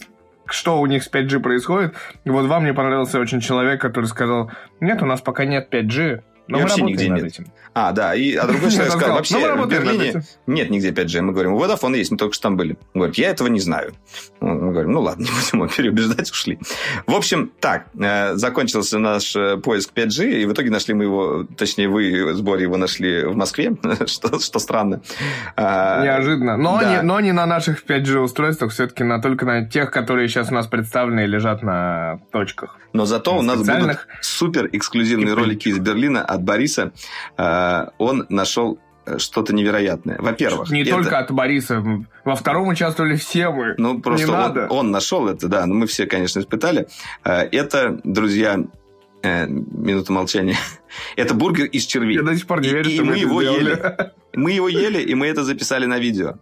что 0.46 0.80
у 0.80 0.86
них 0.86 1.04
с 1.04 1.10
5G 1.10 1.40
происходит. 1.40 1.94
И 2.24 2.30
вот 2.30 2.46
вам 2.46 2.64
мне 2.64 2.74
понравился 2.74 3.20
очень 3.20 3.40
человек, 3.40 3.80
который 3.80 4.06
сказал, 4.06 4.50
нет, 4.80 5.02
у 5.02 5.06
нас 5.06 5.20
пока 5.20 5.44
нет 5.44 5.72
5G, 5.72 6.22
но 6.50 6.58
и 6.58 6.62
вообще 6.62 6.82
нигде 6.82 7.08
нет. 7.08 7.24
Этим. 7.24 7.46
А, 7.74 7.92
да, 7.92 8.14
и 8.14 8.34
а 8.34 8.46
другой 8.46 8.70
человек 8.72 8.92
сказал, 8.92 9.16
вообще 9.16 9.54
в 9.54 9.68
Берлине 9.68 10.22
нет 10.46 10.70
нигде 10.70 10.90
5G. 10.90 11.20
Мы 11.20 11.32
говорим, 11.32 11.54
у 11.54 11.60
Vodafone 11.60 11.96
есть, 11.96 12.10
мы 12.10 12.16
только 12.16 12.34
что 12.34 12.44
там 12.44 12.56
были. 12.56 12.76
Он 12.94 13.00
говорит, 13.00 13.16
я 13.18 13.30
этого 13.30 13.48
не 13.48 13.60
знаю. 13.60 13.92
Мы 14.40 14.72
говорим, 14.72 14.92
ну 14.92 15.00
ладно, 15.00 15.22
не 15.24 15.30
будем 15.30 15.64
его 15.64 15.68
переубеждать, 15.68 16.30
ушли. 16.30 16.58
В 17.06 17.14
общем, 17.14 17.52
так, 17.60 17.86
э, 17.98 18.34
закончился 18.34 18.98
наш 18.98 19.36
э, 19.36 19.56
поиск 19.58 19.92
5G, 19.94 20.42
и 20.42 20.44
в 20.46 20.52
итоге 20.52 20.70
нашли 20.70 20.94
мы 20.94 21.04
его, 21.04 21.46
точнее, 21.56 21.88
вы 21.88 22.34
с 22.34 22.40
Борей 22.40 22.64
его 22.64 22.76
нашли 22.76 23.24
в 23.24 23.36
Москве, 23.36 23.76
что, 24.06 24.40
что 24.40 24.58
странно. 24.58 25.02
А, 25.56 26.02
Неожиданно. 26.04 26.56
Но, 26.56 26.80
да. 26.80 26.96
не, 26.96 27.02
но 27.02 27.20
не 27.20 27.32
на 27.32 27.46
наших 27.46 27.84
5G 27.84 28.18
устройствах, 28.18 28.72
все-таки 28.72 29.04
на, 29.04 29.20
только 29.20 29.46
на 29.46 29.66
тех, 29.66 29.90
которые 29.90 30.28
сейчас 30.28 30.50
у 30.50 30.54
нас 30.54 30.66
представлены 30.66 31.24
и 31.24 31.26
лежат 31.26 31.62
на 31.62 32.20
точках. 32.32 32.76
Но 32.92 33.04
зато 33.04 33.36
у 33.38 33.42
нас 33.42 33.58
будут 33.58 34.06
супер 34.20 34.68
эксклюзивные 34.72 35.34
ролики 35.34 35.68
из 35.68 35.78
Берлина 35.78 36.24
от 36.24 36.39
Бориса. 36.42 36.92
Э, 37.36 37.88
он 37.98 38.26
нашел 38.28 38.78
э, 39.06 39.18
что-то 39.18 39.54
невероятное. 39.54 40.18
Во-первых, 40.18 40.70
не 40.70 40.82
это... 40.82 40.90
только 40.92 41.18
от 41.18 41.30
Бориса, 41.30 41.82
во 42.24 42.36
втором 42.36 42.68
участвовали 42.68 43.16
все 43.16 43.50
мы. 43.50 43.74
Ну 43.78 44.00
просто 44.00 44.26
не 44.26 44.32
он, 44.32 44.38
надо. 44.38 44.66
он 44.68 44.90
нашел 44.90 45.28
это, 45.28 45.48
да, 45.48 45.66
но 45.66 45.74
мы 45.74 45.86
все, 45.86 46.06
конечно, 46.06 46.40
испытали. 46.40 46.88
Э, 47.24 47.42
это, 47.42 48.00
друзья, 48.04 48.58
минута 49.22 50.12
молчания. 50.12 50.56
это 51.16 51.34
бургер 51.34 51.66
из 51.66 51.84
червей. 51.84 52.16
Я 52.16 52.22
до 52.22 52.34
сих 52.34 52.46
пор 52.46 52.62
не 52.62 52.68
верю, 52.68 52.88
и, 52.88 52.94
что 52.94 53.02
и 53.02 53.06
мы, 53.06 53.12
мы 53.12 53.18
его 53.18 53.42
ели. 53.42 53.78
Мы 54.34 54.52
его 54.52 54.68
ели, 54.86 55.02
и 55.02 55.14
мы 55.14 55.26
это 55.26 55.44
записали 55.44 55.86
на 55.86 55.98
видео. 55.98 56.36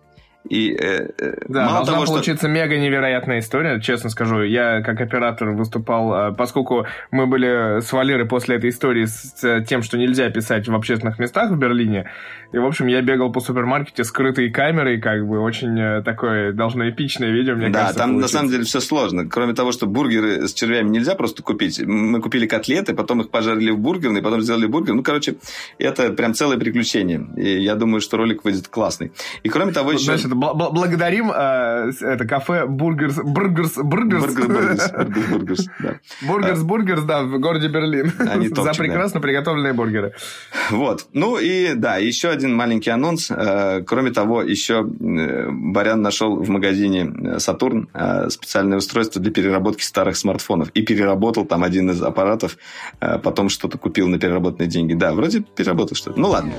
И, 0.49 0.73
э, 0.73 1.11
э, 1.19 1.35
да, 1.49 1.67
мало 1.67 1.85
должна 1.85 1.95
того, 1.95 2.07
получиться 2.07 2.47
что... 2.47 2.49
мега 2.49 2.79
невероятная 2.79 3.41
история, 3.41 3.81
честно 3.81 4.11
скажу. 4.11 4.43
Я 4.43 4.83
как 4.83 5.01
оператор 5.01 5.51
выступал, 5.51 6.35
поскольку 6.35 6.87
мы 7.11 7.27
были 7.27 7.81
с 7.81 7.93
Валерой 7.93 8.27
после 8.27 8.57
этой 8.57 8.71
истории 8.71 9.05
с 9.05 9.65
тем, 9.67 9.83
что 9.83 9.99
нельзя 9.99 10.31
писать 10.31 10.69
в 10.69 10.75
общественных 10.75 11.19
местах 11.19 11.51
в 11.51 11.59
Берлине. 11.59 12.11
И, 12.53 12.59
в 12.59 12.65
общем, 12.65 12.87
я 12.87 13.03
бегал 13.03 13.31
по 13.31 13.41
супермаркете 13.41 14.05
скрытой 14.05 14.51
камерой, 14.51 15.01
как 15.01 15.27
бы 15.27 15.39
очень 15.39 16.03
такое 16.03 16.53
должно 16.53 16.89
эпичное 16.89 17.31
видео, 17.31 17.55
мне 17.55 17.69
да, 17.69 17.81
кажется. 17.81 17.95
Да, 17.95 18.05
там 18.05 18.11
получится. 18.13 18.35
на 18.35 18.39
самом 18.39 18.51
деле 18.53 18.65
все 18.65 18.81
сложно. 18.81 19.29
Кроме 19.29 19.53
того, 19.55 19.73
что 19.73 19.87
бургеры 19.87 20.49
с 20.49 20.55
червями 20.55 20.89
нельзя 20.89 21.15
просто 21.15 21.43
купить. 21.43 21.79
Мы 21.85 22.21
купили 22.23 22.47
котлеты, 22.47 22.95
потом 22.95 23.21
их 23.21 23.29
пожарили 23.29 23.71
в 23.71 23.79
бургерной, 23.79 24.23
потом 24.23 24.41
сделали 24.41 24.67
бургер. 24.67 24.95
Ну, 24.95 25.03
короче, 25.03 25.37
это 25.79 26.11
прям 26.11 26.33
целое 26.33 26.57
приключение. 26.57 27.27
И 27.37 27.63
я 27.63 27.75
думаю, 27.75 28.01
что 28.01 28.17
ролик 28.17 28.45
выйдет 28.45 28.69
классный. 28.69 29.13
И 29.43 29.51
кроме 29.51 29.73
того, 29.73 29.93
еще... 29.93 30.05
Значит, 30.05 30.38
благодарим 30.39 31.31
э, 31.35 31.93
это 32.01 32.27
кафе 32.27 32.67
Burgers... 32.67 33.17
Burgers... 33.17 33.77
Burgers... 33.77 34.35
Burgers... 34.35 34.93
Burgers, 35.31 35.67
да. 35.81 36.01
Burgers, 36.27 36.63
Burgers, 36.63 37.03
да, 37.03 37.23
в 37.23 37.39
городе 37.39 37.69
Берлин. 37.69 38.13
Они 38.19 38.49
За 38.59 38.73
прекрасно 38.73 39.21
приготовленные 39.21 39.73
бургеры. 39.73 40.15
Вот. 40.71 41.07
Ну 41.13 41.39
и, 41.39 41.75
да, 41.75 41.97
еще 41.97 42.29
один 42.29 42.55
маленький 42.55 42.91
анонс. 42.91 43.31
Э, 43.31 43.83
кроме 43.87 44.11
того, 44.11 44.43
еще 44.43 44.81
э, 44.81 45.49
Барян 45.51 46.03
нашел 46.03 46.37
в 46.37 46.49
магазине 46.49 47.39
Сатурн 47.39 47.89
специальное 48.29 48.79
устройство 48.79 49.21
для 49.21 49.33
переработки 49.33 49.83
старых 49.83 50.17
смартфонов. 50.17 50.71
И 50.71 50.83
переработал 50.83 51.45
там 51.45 51.65
один 51.65 51.91
из 51.91 52.03
аппаратов, 52.03 52.57
потом 52.99 53.49
что-то 53.49 53.79
купил 53.79 54.09
на 54.09 54.19
переработанные 54.19 54.69
деньги. 54.69 54.95
Да, 54.95 55.13
вроде 55.13 55.41
переработал 55.41 55.97
что-то. 55.97 56.19
Ну 56.19 56.29
ладно. 56.29 56.53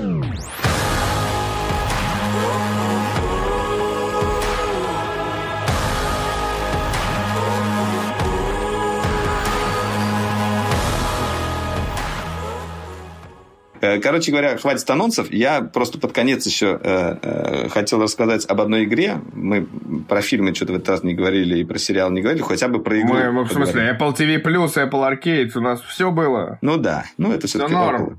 Короче 13.80 14.30
говоря, 14.30 14.56
хватит 14.56 14.88
анонсов. 14.90 15.32
Я 15.32 15.62
просто 15.62 15.98
под 15.98 16.12
конец 16.12 16.46
еще 16.46 16.78
э, 16.82 17.16
э, 17.22 17.68
хотел 17.68 18.02
рассказать 18.02 18.44
об 18.46 18.60
одной 18.60 18.84
игре. 18.84 19.20
Мы 19.32 19.66
про 20.08 20.20
фильмы 20.20 20.54
что-то 20.54 20.72
в 20.72 20.76
этот 20.76 20.88
раз 20.88 21.02
не 21.02 21.14
говорили 21.14 21.58
и 21.58 21.64
про 21.64 21.78
сериал 21.78 22.10
не 22.10 22.20
говорили, 22.20 22.42
хотя 22.42 22.68
бы 22.68 22.82
про 22.82 23.00
игру. 23.00 23.14
Мы, 23.14 23.32
мы 23.32 23.44
в 23.44 23.52
смысле, 23.52 23.96
Apple 23.98 24.16
TV+, 24.16 24.42
Apple 24.42 24.90
Arcade, 24.90 25.50
у 25.54 25.60
нас 25.60 25.80
все 25.82 26.10
было. 26.10 26.58
Ну 26.60 26.76
да, 26.76 27.04
ну 27.16 27.32
это 27.32 27.46
все-таки. 27.46 27.72
Apple. 27.74 28.16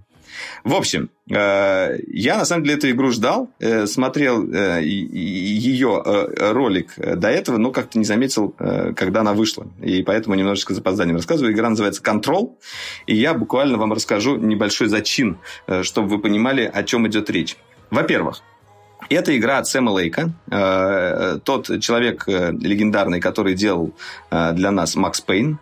В 0.64 0.74
общем, 0.74 1.10
э, 1.30 1.98
я 2.08 2.38
на 2.38 2.46
самом 2.46 2.64
деле 2.64 2.78
эту 2.78 2.90
игру 2.92 3.12
ждал, 3.12 3.50
э, 3.60 3.88
смотрел 3.88 4.48
э, 4.54 4.84
ее 4.84 6.04
ролик 6.38 6.94
до 6.98 7.30
этого, 7.30 7.58
но 7.58 7.72
как-то 7.72 7.98
не 7.98 8.06
заметил, 8.06 8.56
когда 8.96 9.22
она 9.22 9.34
вышла. 9.34 9.68
И 9.82 10.04
поэтому 10.04 10.36
немножечко 10.36 10.74
запозданием 10.74 11.18
рассказываю. 11.18 11.54
Игра 11.54 11.70
называется 11.70 12.02
Control, 12.04 12.56
и 13.08 13.16
я 13.16 13.34
буквально 13.34 13.78
вам 13.78 13.94
расскажу 13.94 14.38
небольшой 14.38 14.88
зачин, 14.88 15.40
чтобы 15.82 16.10
вы 16.10 16.20
понимали, 16.20 16.70
о 16.72 16.84
чем 16.84 17.08
идет 17.08 17.30
речь. 17.30 17.58
Во-первых, 17.90 18.42
это 19.10 19.36
игра 19.38 19.58
от 19.58 19.68
Сэма 19.68 19.90
Лейка, 19.90 20.32
тот 21.44 21.82
человек 21.82 22.28
легендарный, 22.28 23.20
который 23.20 23.56
делал 23.56 23.94
для 24.30 24.72
нас 24.72 24.96
Макс 24.96 25.20
Пейн, 25.22 25.60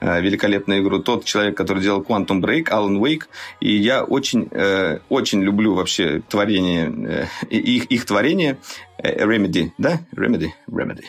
великолепную 0.00 0.82
игру. 0.82 1.00
Тот 1.00 1.24
человек, 1.24 1.56
который 1.56 1.82
делал 1.82 2.02
Quantum 2.02 2.40
Break, 2.40 2.68
Alan 2.68 2.98
Wake. 2.98 3.24
И 3.60 3.76
я 3.76 4.04
очень, 4.04 4.48
э, 4.50 4.98
очень 5.08 5.42
люблю 5.42 5.74
вообще 5.74 6.22
творение, 6.28 6.92
э, 7.08 7.26
их, 7.50 7.86
их 7.86 8.04
творение. 8.04 8.58
Remedy, 9.02 9.70
да? 9.78 10.00
Remedy? 10.14 10.48
Remedy. 10.68 11.04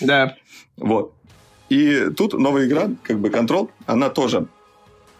Да. 0.00 0.36
Вот. 0.76 1.14
И 1.68 2.10
тут 2.16 2.34
новая 2.34 2.66
игра, 2.66 2.90
как 3.02 3.18
бы 3.18 3.28
Control, 3.28 3.70
она 3.86 4.08
тоже 4.08 4.46
Э, 4.46 4.63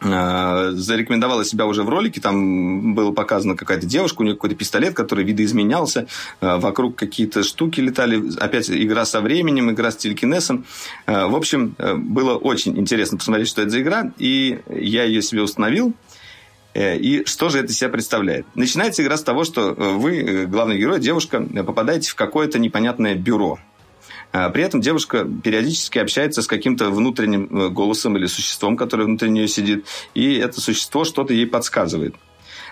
зарекомендовала 0.05 1.44
себя 1.44 1.66
уже 1.66 1.82
в 1.82 1.89
ролике. 1.89 2.20
Там 2.20 2.94
было 2.94 3.12
показано 3.12 3.56
какая-то 3.56 3.86
девушка, 3.86 4.20
у 4.20 4.24
нее 4.24 4.35
какой-то 4.35 4.56
пистолет, 4.56 4.94
который 4.94 5.24
видоизменялся. 5.24 6.06
Э, 6.40 6.56
вокруг 6.59 6.97
какие-то 6.97 7.43
штуки 7.43 7.81
летали. 7.81 8.22
Опять 8.39 8.70
игра 8.70 9.05
со 9.05 9.20
временем, 9.20 9.70
игра 9.70 9.90
с 9.90 9.97
телекинесом. 9.97 10.64
Э, 11.06 11.26
в 11.26 11.35
общем, 11.35 11.74
было 11.78 12.36
очень 12.36 12.78
интересно 12.78 13.18
посмотреть, 13.18 13.48
что 13.48 13.62
это 13.62 13.70
за 13.70 13.81
игра. 13.81 14.12
И 14.18 14.60
я 14.68 15.05
ее 15.05 15.22
себе 15.22 15.43
установил. 15.43 15.94
И 16.76 17.22
что 17.26 17.51
же 17.51 17.60
это 17.60 17.72
себя 17.72 17.89
представляет? 17.89 18.47
Начинается 18.56 19.02
игра 19.02 19.16
с 19.16 19.22
того, 19.22 19.44
что 19.44 19.74
вы, 19.74 20.47
главный 20.47 20.76
герой, 20.76 20.98
девушка, 20.98 21.40
попадаете 21.40 22.10
в 22.10 22.16
какое-то 22.16 22.59
непонятное 22.59 23.14
бюро. 23.14 23.60
А 24.35 24.51
при 24.51 24.65
этом 24.65 24.81
девушка 24.81 25.24
периодически 25.24 25.98
общается 25.98 26.43
с 26.43 26.48
каким-то 26.48 26.90
внутренним 26.90 27.44
э, 27.44 27.69
голосом 27.69 28.16
или 28.16 28.27
существом, 28.27 28.77
которое 28.77 29.05
внутри 29.05 29.31
нее 29.31 29.47
сидит, 29.47 29.86
и 30.15 30.35
это 30.35 30.61
существо 30.61 31.05
что-то 31.05 31.32
ей 31.32 31.47
подсказывает. 31.47 32.16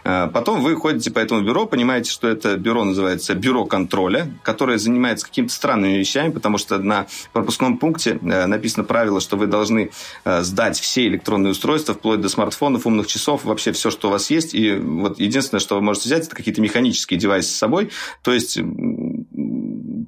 А 0.05 0.27
потом 0.27 0.61
вы 0.61 0.75
ходите 0.75 1.13
по 1.13 1.21
этому 1.21 1.43
бюро, 1.43 1.67
понимаете, 1.67 2.11
что 2.11 2.27
это 2.27 2.57
бюро 2.57 2.83
называется 2.83 3.37
бюро 3.37 3.65
контроля, 3.65 4.35
которое 4.43 4.79
занимается 4.79 5.27
какими-то 5.27 5.53
странными 5.53 5.93
вещами, 5.99 6.33
потому 6.33 6.59
что 6.59 6.79
на 6.79 7.07
пропускном 7.33 7.79
пункте 7.79 8.19
э, 8.21 8.47
написано 8.47 8.83
правило, 8.83 9.21
что 9.21 9.37
вы 9.37 9.47
должны 9.47 9.93
э, 10.25 10.43
сдать 10.43 10.81
все 10.81 11.07
электронные 11.07 11.53
устройства, 11.53 11.95
вплоть 11.95 12.21
до 12.21 12.29
смартфонов, 12.29 12.87
умных 12.87 13.07
часов, 13.07 13.45
вообще 13.45 13.71
все, 13.71 13.93
что 13.93 14.09
у 14.09 14.11
вас 14.11 14.31
есть. 14.31 14.53
И 14.53 14.75
вот 14.75 15.21
единственное, 15.21 15.61
что 15.61 15.77
вы 15.77 15.83
можете 15.83 16.09
взять, 16.09 16.27
это 16.27 16.35
какие-то 16.35 16.61
механические 16.61 17.21
девайсы 17.21 17.51
с 17.51 17.57
собой. 17.57 17.91
То 18.23 18.33
есть 18.33 18.59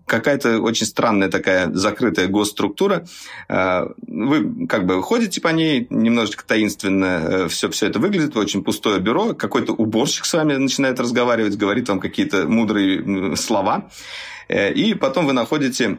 какая-то 0.07 0.61
очень 0.61 0.87
странная 0.87 1.31
такая 1.31 1.73
закрытая 1.73 2.29
госструктура. 2.29 3.07
Э, 3.49 3.87
вы 4.07 4.67
как 4.67 4.87
бы 4.87 5.03
ходите 5.03 5.41
по 5.41 5.49
ней, 5.49 5.87
немножечко 5.91 6.45
таинственно 6.47 7.49
все, 7.49 7.69
э, 7.69 7.71
все 7.71 7.87
это 7.87 7.99
выглядит, 7.99 8.37
очень 8.37 8.63
пустое 8.63 9.01
бюро, 9.01 9.35
какой-то 9.35 9.73
уборщик 9.73 10.25
с 10.25 10.33
вами 10.33 10.55
начинает 10.57 11.01
разговаривать, 11.01 11.57
говорит 11.57 11.89
вам 11.89 12.01
какие-то 12.01 12.47
мудрые 12.47 13.37
слова. 13.37 13.91
Э, 14.49 14.73
и 14.73 14.95
потом 14.95 15.27
вы 15.27 15.33
находите 15.33 15.99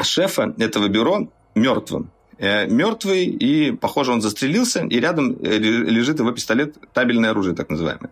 шефа 0.00 0.54
этого 0.58 0.88
бюро 0.88 1.30
мертвым. 1.54 2.10
Э, 2.38 2.66
мертвый, 2.66 3.24
и, 3.24 3.72
похоже, 3.72 4.12
он 4.12 4.20
застрелился, 4.20 4.84
и 4.84 5.00
рядом 5.00 5.36
э, 5.42 5.58
лежит 5.58 6.20
его 6.20 6.30
пистолет, 6.30 6.76
табельное 6.92 7.30
оружие, 7.30 7.56
так 7.56 7.68
называемое. 7.68 8.10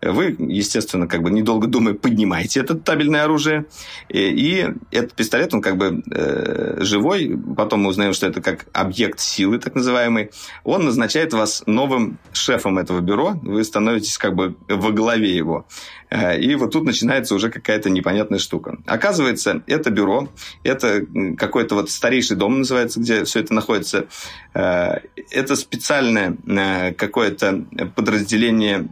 Э, 0.00 0.10
вы, 0.10 0.34
естественно, 0.38 1.06
как 1.06 1.22
бы 1.22 1.30
недолго 1.30 1.68
думая, 1.68 1.94
поднимаете 1.94 2.60
это 2.60 2.74
табельное 2.74 3.22
оружие, 3.22 3.66
и 4.08 4.68
этот 4.90 5.14
пистолет, 5.14 5.54
он 5.54 5.62
как 5.62 5.76
бы 5.76 6.02
э, 6.10 6.78
живой, 6.80 7.38
потом 7.56 7.82
мы 7.82 7.90
узнаем, 7.90 8.14
что 8.14 8.26
это 8.26 8.40
как 8.40 8.66
объект 8.72 9.20
силы, 9.20 9.58
так 9.58 9.76
называемый, 9.76 10.30
он 10.64 10.84
назначает 10.84 11.32
вас 11.32 11.62
новым 11.66 12.18
шефом 12.32 12.78
этого 12.78 13.00
бюро, 13.00 13.38
вы 13.42 13.62
становитесь 13.62 14.18
как 14.18 14.34
бы 14.34 14.56
во 14.68 14.90
главе 14.90 15.34
его. 15.34 15.66
Э, 16.10 16.38
и 16.38 16.54
вот 16.54 16.72
тут 16.72 16.84
начинается 16.84 17.34
уже 17.34 17.50
какая-то 17.50 17.90
непонятная 17.90 18.38
штука. 18.38 18.78
Оказывается, 18.86 19.62
это 19.66 19.90
бюро, 19.90 20.28
это 20.62 21.04
какой-то 21.36 21.74
вот 21.74 21.90
старейший 21.90 22.36
дом 22.36 22.58
называется, 22.58 23.00
где 23.00 23.24
все 23.24 23.40
это 23.40 23.54
находится. 23.54 24.06
Э, 24.54 25.00
это 25.30 25.56
специальное 25.56 26.36
э, 26.46 26.92
какое-то 26.94 27.64
подразделение, 27.94 28.88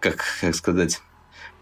как 0.00 0.24
сказать 0.52 1.00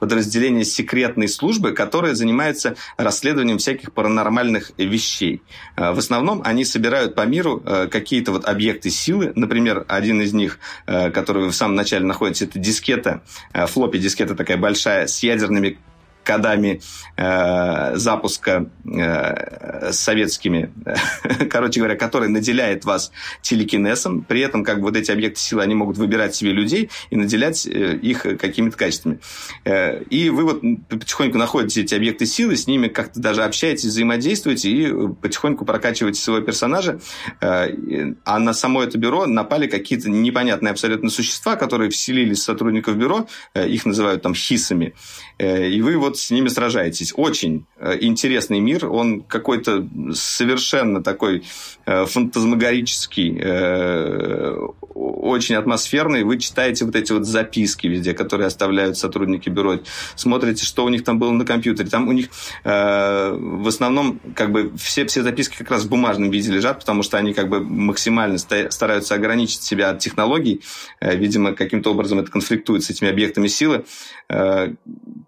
подразделение 0.04 0.66
секретной 0.66 1.28
службы, 1.28 1.72
которое 1.72 2.14
занимается 2.14 2.76
расследованием 2.98 3.56
всяких 3.56 3.94
паранормальных 3.94 4.72
вещей. 4.76 5.40
Э, 5.76 5.92
в 5.92 5.98
основном 5.98 6.42
они 6.44 6.66
собирают 6.66 7.14
по 7.14 7.24
миру 7.24 7.62
э, 7.64 7.88
какие-то 7.90 8.32
вот 8.32 8.44
объекты 8.44 8.90
силы. 8.90 9.32
Например, 9.34 9.86
один 9.88 10.20
из 10.20 10.34
них, 10.34 10.58
э, 10.86 11.10
который 11.10 11.48
в 11.48 11.54
самом 11.54 11.76
начале 11.76 12.04
находите, 12.04 12.44
это 12.44 12.58
дискета, 12.58 13.22
флоппи 13.54 13.96
дискета 13.96 14.34
такая 14.34 14.58
большая, 14.58 15.06
с 15.06 15.22
ядерными 15.22 15.78
кодами 16.24 16.80
э, 17.16 17.96
запуска 17.96 18.70
э, 18.84 19.92
советскими, 19.92 20.72
короче 21.50 21.80
говоря, 21.80 21.96
который 21.96 22.28
наделяет 22.28 22.84
вас 22.84 23.12
телекинесом, 23.42 24.22
при 24.22 24.40
этом 24.40 24.64
как 24.64 24.78
бы 24.78 24.84
вот 24.84 24.96
эти 24.96 25.10
объекты 25.10 25.40
силы, 25.40 25.62
они 25.62 25.74
могут 25.74 25.96
выбирать 25.98 26.34
себе 26.34 26.52
людей 26.52 26.90
и 27.10 27.16
наделять 27.16 27.66
э, 27.66 27.96
их 27.96 28.22
какими-то 28.22 28.76
качествами. 28.76 29.20
Э, 29.64 30.02
и 30.04 30.30
вы 30.30 30.44
вот 30.44 30.62
потихоньку 30.88 31.38
находите 31.38 31.82
эти 31.82 31.94
объекты 31.94 32.26
силы, 32.26 32.56
с 32.56 32.66
ними 32.66 32.88
как-то 32.88 33.20
даже 33.20 33.44
общаетесь, 33.44 33.84
взаимодействуете 33.84 34.70
и 34.70 35.08
потихоньку 35.20 35.64
прокачиваете 35.64 36.20
своего 36.20 36.44
персонажа, 36.44 37.00
э, 37.40 38.14
а 38.24 38.38
на 38.38 38.52
само 38.52 38.82
это 38.82 38.98
бюро 38.98 39.26
напали 39.26 39.66
какие-то 39.66 40.10
непонятные 40.10 40.70
абсолютно 40.70 41.10
существа, 41.10 41.56
которые 41.56 41.90
вселились 41.90 42.42
сотрудников 42.42 42.96
бюро, 42.96 43.26
э, 43.54 43.68
их 43.68 43.86
называют 43.86 44.22
там 44.22 44.34
хисами, 44.34 44.94
э, 45.38 45.68
и 45.68 45.82
вы 45.82 45.96
вот 45.96 46.13
вот 46.14 46.18
с 46.20 46.30
ними 46.30 46.48
сражаетесь. 46.48 47.12
Очень 47.16 47.66
э, 47.76 47.98
интересный 48.00 48.60
мир, 48.60 48.86
он 48.86 49.20
какой-то 49.22 49.86
совершенно 50.12 51.02
такой 51.02 51.42
э, 51.86 52.06
фантазмагорический, 52.06 53.36
э, 53.40 54.56
очень 54.94 55.56
атмосферный. 55.56 56.24
Вы 56.24 56.38
читаете 56.38 56.84
вот 56.84 56.96
эти 56.96 57.12
вот 57.12 57.26
записки 57.26 57.86
везде, 57.86 58.14
которые 58.14 58.46
оставляют 58.46 58.96
сотрудники 58.96 59.48
бюро, 59.48 59.80
смотрите, 60.16 60.64
что 60.64 60.84
у 60.84 60.88
них 60.88 61.04
там 61.04 61.18
было 61.18 61.32
на 61.32 61.44
компьютере. 61.44 61.88
Там 61.88 62.08
у 62.08 62.12
них 62.12 62.28
в 62.64 63.68
основном 63.68 64.20
как 64.34 64.52
бы 64.52 64.72
все, 64.76 65.06
все 65.06 65.22
записки 65.22 65.56
как 65.56 65.70
раз 65.70 65.84
в 65.84 65.88
бумажном 65.88 66.30
виде 66.30 66.50
лежат, 66.52 66.80
потому 66.80 67.02
что 67.02 67.18
они 67.18 67.34
как 67.34 67.48
бы 67.48 67.60
максимально 67.60 68.38
стараются 68.38 69.14
ограничить 69.14 69.62
себя 69.62 69.90
от 69.90 69.98
технологий. 69.98 70.62
Видимо, 71.00 71.52
каким-то 71.52 71.90
образом 71.90 72.20
это 72.20 72.30
конфликтует 72.30 72.84
с 72.84 72.90
этими 72.90 73.10
объектами 73.10 73.48
силы. 73.48 73.84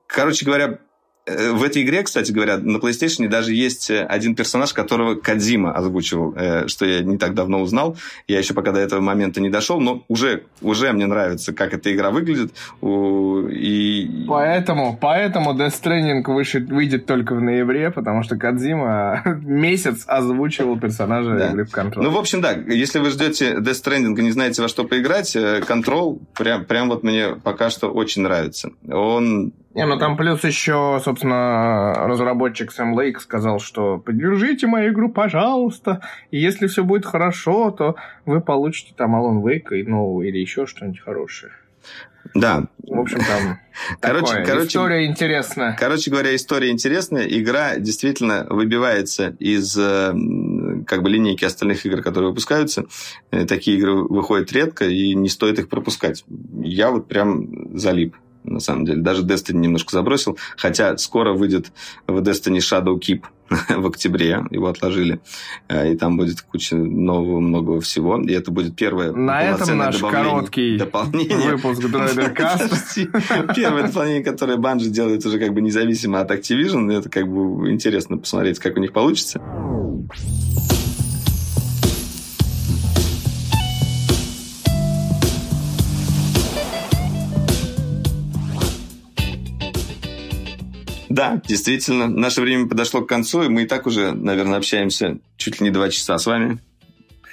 Короче 0.07 0.47
говоря, 0.47 0.67
э, 0.67 0.77
в 1.27 1.65
этой 1.65 1.83
игре, 1.83 2.05
кстати 2.05 2.31
говоря, 2.31 2.57
на 2.59 2.77
PlayStation 2.77 3.29
даже 3.29 3.53
есть 3.53 3.91
э, 3.91 4.05
один 4.05 4.37
персонаж, 4.37 4.73
которого 4.73 5.17
Кадзима 5.17 5.73
озвучивал, 5.73 6.33
э, 6.37 6.69
что 6.69 6.87
я 6.87 7.01
не 7.01 7.19
так 7.19 7.35
давно 7.35 7.61
узнал. 7.61 7.97
Я 8.29 8.39
еще 8.39 8.55
пока 8.55 8.71
до 8.71 8.79
этого 8.79 9.01
момента 9.01 9.41
не 9.41 9.51
дошел, 9.51 9.81
но 9.81 10.05
уже, 10.07 10.45
уже 10.63 10.93
мне 10.93 11.07
нравится, 11.07 11.53
как 11.53 11.75
эта 11.75 11.93
игра 11.93 12.11
выглядит. 12.13 12.55
И... 12.81 14.25
Поэтому, 14.29 14.97
поэтому 15.01 15.53
Death 15.55 15.75
Stranding 15.83 16.67
выйдет 16.73 17.07
только 17.07 17.35
в 17.35 17.41
ноябре, 17.41 17.91
потому 17.91 18.23
что 18.23 18.37
Кадзима 18.37 19.23
месяц 19.43 20.05
озвучивал 20.07 20.79
персонажа 20.79 21.37
да. 21.37 21.49
игры 21.49 21.65
в 21.65 21.75
Control. 21.75 22.03
Ну, 22.03 22.11
в 22.11 22.19
общем, 22.19 22.41
да, 22.41 22.53
если 22.53 23.01
вы 23.01 23.11
ждете 23.11 23.55
Death 23.55 23.83
Stranding 23.85 24.17
и 24.17 24.23
не 24.23 24.31
знаете, 24.31 24.63
во 24.63 24.69
что 24.69 24.85
поиграть, 24.85 25.35
Control 25.35 26.21
прям, 26.39 26.65
прям 26.65 26.89
вот 26.89 27.03
мне 27.03 27.35
пока 27.43 27.69
что 27.71 27.89
очень 27.89 28.23
нравится. 28.23 28.71
Он 28.89 29.53
не, 29.77 29.85
ну 29.85 29.99
там 29.99 30.17
плюс 30.17 30.43
еще, 30.43 31.01
собственно, 31.05 31.93
разработчик 32.07 32.73
Сэм 32.73 32.95
Лейк 32.95 33.21
сказал, 33.21 33.61
что 33.61 33.99
поддержите 33.99 34.67
мою 34.67 34.93
игру, 34.93 35.11
пожалуйста, 35.11 36.01
и 36.31 36.39
если 36.39 36.67
все 36.67 36.83
будет 36.83 37.05
хорошо, 37.05 37.71
то 37.71 37.97
вы 38.25 38.41
получите 38.41 38.95
там 38.97 39.15
Alan 39.15 39.43
Wake 39.43 39.85
ну, 39.87 40.23
или 40.23 40.39
еще 40.39 40.65
что-нибудь 40.65 41.01
хорошее. 41.01 41.53
Да. 42.35 42.65
В 42.79 42.99
общем, 42.99 43.19
там 43.19 43.59
короче, 44.01 44.27
такое. 44.27 44.45
короче, 44.47 44.69
история 44.69 45.07
интересная. 45.07 45.77
Короче 45.79 46.11
говоря, 46.11 46.35
история 46.35 46.71
интересная. 46.71 47.27
Игра 47.27 47.77
действительно 47.77 48.47
выбивается 48.49 49.37
из 49.39 49.77
э, 49.77 50.15
как 50.87 51.03
бы 51.03 51.11
линейки 51.11 51.45
остальных 51.45 51.85
игр, 51.85 52.01
которые 52.01 52.31
выпускаются. 52.31 52.87
Э, 53.31 53.45
такие 53.45 53.77
игры 53.77 53.95
выходят 53.95 54.51
редко, 54.53 54.87
и 54.87 55.15
не 55.15 55.29
стоит 55.29 55.59
их 55.59 55.69
пропускать. 55.69 56.25
Я 56.63 56.91
вот 56.91 57.09
прям 57.09 57.77
залип 57.79 58.17
на 58.47 58.61
самом 58.61 58.85
деле. 58.85 59.03
Даже 59.03 59.23
Destiny 59.23 59.59
немножко 59.59 59.93
забросил, 59.93 60.39
хотя 60.57 60.97
скоро 60.99 61.33
выйдет 61.33 61.73
в 62.07 62.19
Destiny 62.19 62.59
Shadow 62.59 62.99
Keep 62.99 63.23
в 63.81 63.87
октябре, 63.87 64.45
его 64.51 64.69
отложили, 64.69 65.21
э, 65.69 65.93
и 65.93 65.97
там 65.97 66.17
будет 66.17 66.41
куча 66.41 66.77
нового 66.77 67.41
многого 67.41 67.81
всего, 67.81 68.21
и 68.21 68.33
это 68.33 68.51
будет 68.51 68.75
первое 68.77 69.13
На 69.13 69.43
этом 69.43 69.79
наш 69.79 69.99
короткий 69.99 70.77
дополнение. 70.79 71.57
выпуск 71.57 71.83
Драйдеркаст. 71.87 72.97
Первое 73.55 73.87
дополнение, 73.87 74.25
которое 74.25 74.59
Bungie 74.59 74.89
делает 74.89 75.25
уже 75.25 75.39
как 75.39 75.53
бы 75.53 75.61
независимо 75.61 76.21
от 76.21 76.31
Activision, 76.31 76.93
это 76.93 77.09
как 77.09 77.29
бы 77.29 77.71
интересно 77.71 78.19
посмотреть, 78.19 78.59
как 78.59 78.77
у 78.77 78.81
них 78.81 78.93
получится. 78.93 79.41
Да, 91.17 91.41
действительно, 91.47 92.09
наше 92.09 92.43
время 92.43 92.69
подошло 92.69 93.01
к 93.01 93.09
концу, 93.09 93.45
и 93.45 93.49
мы 93.49 93.63
и 93.63 93.67
так 93.67 93.87
уже, 93.87 94.13
наверное, 94.13 94.59
общаемся 94.59 95.17
чуть 95.39 95.61
ли 95.61 95.65
не 95.65 95.71
два 95.71 95.89
часа 95.89 96.19
с 96.19 96.27
вами. 96.27 96.59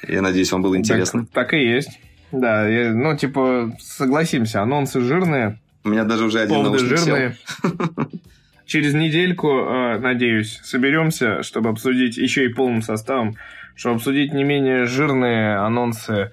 Я 0.07 0.21
надеюсь, 0.21 0.53
вам 0.53 0.61
было 0.61 0.77
интересно. 0.77 1.25
Так, 1.25 1.49
так 1.49 1.53
и 1.53 1.65
есть. 1.65 1.99
Да, 2.31 2.65
я, 2.65 2.93
ну, 2.93 3.17
типа, 3.17 3.75
согласимся, 3.81 4.61
анонсы 4.61 5.01
жирные. 5.01 5.59
У 5.83 5.89
меня 5.89 6.05
даже 6.05 6.23
уже 6.23 6.39
один 6.39 6.63
наушник 6.63 6.97
жирные. 6.97 7.37
Через 8.65 8.93
недельку, 8.93 9.49
э, 9.49 9.99
надеюсь, 9.99 10.61
соберемся, 10.63 11.43
чтобы 11.43 11.69
обсудить 11.69 12.15
еще 12.15 12.45
и 12.45 12.53
полным 12.53 12.81
составом, 12.81 13.35
чтобы 13.75 13.97
обсудить 13.97 14.33
не 14.33 14.45
менее 14.45 14.85
жирные 14.85 15.57
анонсы. 15.57 16.31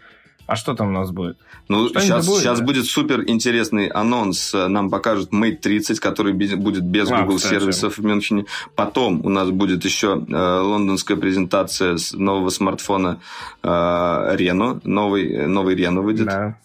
А 0.51 0.57
что 0.57 0.75
там 0.75 0.89
у 0.89 0.91
нас 0.91 1.13
будет? 1.13 1.39
Ну, 1.69 1.89
сейчас, 1.91 2.27
будет, 2.27 2.41
сейчас 2.41 2.59
да? 2.59 2.65
будет 2.65 2.85
супер 2.87 3.23
интересный 3.25 3.87
анонс. 3.87 4.53
Нам 4.53 4.91
покажут 4.91 5.33
Mate 5.33 5.59
30, 5.59 6.01
который 6.01 6.33
будет 6.33 6.83
без 6.83 7.09
а, 7.09 7.21
Google 7.21 7.37
кстати. 7.37 7.53
сервисов 7.55 7.99
в 7.99 8.05
Мюнхене. 8.05 8.47
Потом 8.75 9.25
у 9.25 9.29
нас 9.29 9.49
будет 9.51 9.85
еще 9.85 10.21
э, 10.29 10.61
лондонская 10.61 11.17
презентация 11.17 11.97
нового 12.15 12.51
смартфона 12.51 13.21
э, 13.63 13.69
Reno. 13.69 14.81
Новый, 14.83 15.47
новый 15.47 15.77
Reno 15.77 16.01
выйдет. 16.01 16.27
Да. 16.27 16.59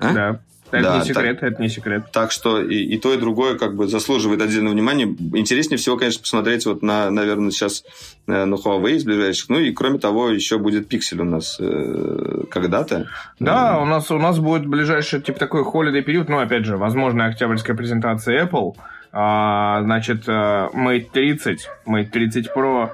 А? 0.00 0.12
Да. 0.12 0.40
Это 0.70 0.82
да, 0.82 0.98
не 0.98 1.04
секрет, 1.04 1.40
так, 1.40 1.52
это 1.52 1.62
не 1.62 1.68
секрет. 1.68 2.04
Так 2.12 2.32
что 2.32 2.60
и, 2.60 2.76
и 2.76 2.98
то, 2.98 3.12
и 3.12 3.16
другое 3.16 3.56
как 3.56 3.76
бы 3.76 3.86
заслуживает 3.86 4.42
отдельного 4.42 4.72
внимания. 4.72 5.04
Интереснее 5.04 5.78
всего, 5.78 5.96
конечно, 5.96 6.20
посмотреть 6.20 6.66
вот 6.66 6.82
на, 6.82 7.10
наверное, 7.10 7.50
сейчас 7.50 7.84
э, 8.26 8.44
на 8.44 8.54
Huawei 8.54 8.96
из 8.96 9.04
ближайших. 9.04 9.48
Ну 9.50 9.60
и 9.60 9.72
кроме 9.72 9.98
того, 9.98 10.30
еще 10.30 10.58
будет 10.58 10.88
пиксель 10.88 11.20
у 11.20 11.24
нас 11.24 11.58
э, 11.60 12.44
когда-то. 12.50 13.06
Да, 13.38 13.78
у 13.80 13.84
нас 13.84 14.10
у 14.10 14.18
нас 14.18 14.38
будет 14.38 14.66
ближайший 14.66 15.20
типа 15.20 15.38
такой 15.38 15.64
холидей 15.64 16.02
период. 16.02 16.28
Ну, 16.28 16.38
опять 16.38 16.64
же, 16.64 16.76
возможно, 16.76 17.26
октябрьская 17.26 17.76
презентация 17.76 18.44
Apple. 18.44 18.74
А, 19.12 19.80
значит, 19.82 20.24
э, 20.26 20.68
Mate 20.74 21.06
30, 21.12 21.68
Mate 21.86 22.10
30 22.10 22.50
Pro, 22.54 22.90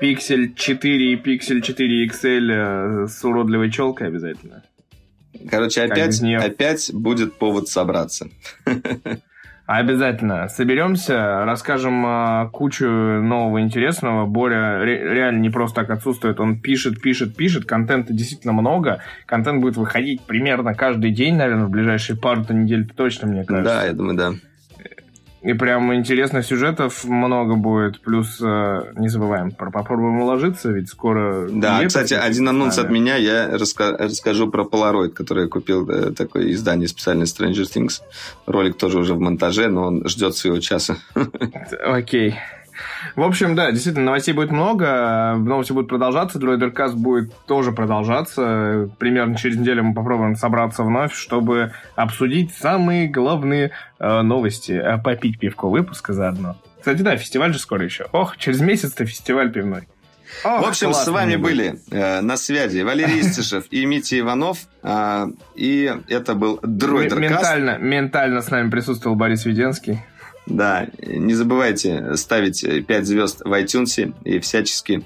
Pixel 0.00 0.54
4 0.56 1.12
и 1.12 1.16
Pixel 1.16 1.60
4 1.60 2.06
XL 2.06 3.04
э, 3.04 3.06
с 3.06 3.24
уродливой 3.24 3.70
челкой 3.70 4.08
обязательно. 4.08 4.64
Короче, 5.48 5.82
опять, 5.82 6.20
опять 6.44 6.90
будет 6.92 7.34
повод 7.38 7.68
собраться. 7.68 8.28
Обязательно. 9.66 10.48
Соберемся, 10.48 11.44
расскажем 11.44 12.04
а, 12.04 12.48
кучу 12.48 12.86
нового 12.88 13.60
интересного. 13.60 14.26
Боря 14.26 14.80
ре- 14.80 15.14
реально 15.14 15.38
не 15.38 15.50
просто 15.50 15.82
так 15.82 15.90
отсутствует. 15.90 16.40
Он 16.40 16.60
пишет, 16.60 17.00
пишет, 17.00 17.36
пишет. 17.36 17.66
Контента 17.66 18.12
действительно 18.12 18.52
много. 18.52 19.00
Контент 19.26 19.60
будет 19.60 19.76
выходить 19.76 20.22
примерно 20.22 20.74
каждый 20.74 21.12
день, 21.12 21.36
наверное, 21.36 21.66
в 21.66 21.70
ближайшие 21.70 22.16
пару-то 22.18 22.52
недель 22.52 22.84
точно, 22.84 23.28
мне 23.28 23.44
кажется. 23.44 23.74
Да, 23.76 23.86
я 23.86 23.92
думаю, 23.92 24.16
да. 24.16 24.32
И 25.42 25.54
прям 25.54 25.94
интересных 25.94 26.44
сюжетов 26.44 27.04
много 27.04 27.54
будет. 27.54 28.00
Плюс 28.02 28.38
э, 28.42 28.92
не 28.96 29.08
забываем 29.08 29.52
про 29.52 29.70
попробуем 29.70 30.20
уложиться, 30.20 30.70
ведь 30.70 30.90
скоро... 30.90 31.48
Да, 31.48 31.82
кстати, 31.86 32.12
один 32.12 32.48
анонс 32.48 32.78
от 32.78 32.90
меня. 32.90 33.16
Я 33.16 33.48
раска- 33.48 33.96
расскажу 33.96 34.50
про 34.50 34.64
Polaroid, 34.64 35.10
который 35.10 35.44
я 35.44 35.48
купил, 35.48 35.88
э, 35.88 36.12
такое 36.12 36.50
издание 36.52 36.88
специальное 36.88 37.24
Stranger 37.24 37.64
Things. 37.64 38.02
Ролик 38.46 38.76
тоже 38.76 38.98
уже 38.98 39.14
в 39.14 39.20
монтаже, 39.20 39.68
но 39.68 39.84
он 39.86 40.06
ждет 40.06 40.36
своего 40.36 40.60
часа. 40.60 40.96
Окей. 41.84 42.36
В 43.16 43.22
общем, 43.22 43.54
да, 43.54 43.70
действительно, 43.70 44.06
новостей 44.06 44.34
будет 44.34 44.50
много, 44.50 45.34
новости 45.36 45.72
будут 45.72 45.88
продолжаться, 45.88 46.38
Дроидеркаст 46.38 46.94
будет 46.94 47.32
тоже 47.46 47.72
продолжаться. 47.72 48.90
Примерно 48.98 49.36
через 49.36 49.56
неделю 49.56 49.84
мы 49.84 49.94
попробуем 49.94 50.36
собраться 50.36 50.82
вновь, 50.82 51.14
чтобы 51.14 51.72
обсудить 51.96 52.52
самые 52.52 53.08
главные 53.08 53.72
э, 53.98 54.22
новости, 54.22 54.72
э, 54.72 54.98
попить 54.98 55.38
пивко 55.38 55.68
выпуска 55.68 56.12
заодно. 56.12 56.56
Кстати, 56.78 57.02
да, 57.02 57.16
фестиваль 57.16 57.52
же 57.52 57.58
скоро 57.58 57.84
еще. 57.84 58.06
Ох, 58.12 58.36
через 58.36 58.60
месяц-то 58.60 59.04
фестиваль 59.04 59.52
пивной. 59.52 59.86
Ох, 60.44 60.64
в 60.64 60.68
общем, 60.68 60.94
с 60.94 61.06
вами 61.08 61.36
были 61.36 61.78
э, 61.90 62.20
на 62.20 62.36
связи 62.36 62.80
Валерий 62.80 63.20
Истишев 63.22 63.64
и 63.70 63.84
Митя 63.84 64.18
Иванов. 64.18 64.58
Э, 64.82 65.26
и 65.54 65.94
это 66.08 66.34
был 66.34 66.58
Дроидеркаст. 66.62 67.20
Ментально, 67.20 67.78
ментально 67.78 68.42
с 68.42 68.50
нами 68.50 68.70
присутствовал 68.70 69.16
Борис 69.16 69.44
Веденский. 69.44 70.00
Да, 70.50 70.88
не 70.98 71.34
забывайте 71.34 72.16
ставить 72.16 72.86
5 72.86 73.06
звезд 73.06 73.42
в 73.44 73.52
iTunes 73.52 74.12
и 74.24 74.40
всячески 74.40 75.04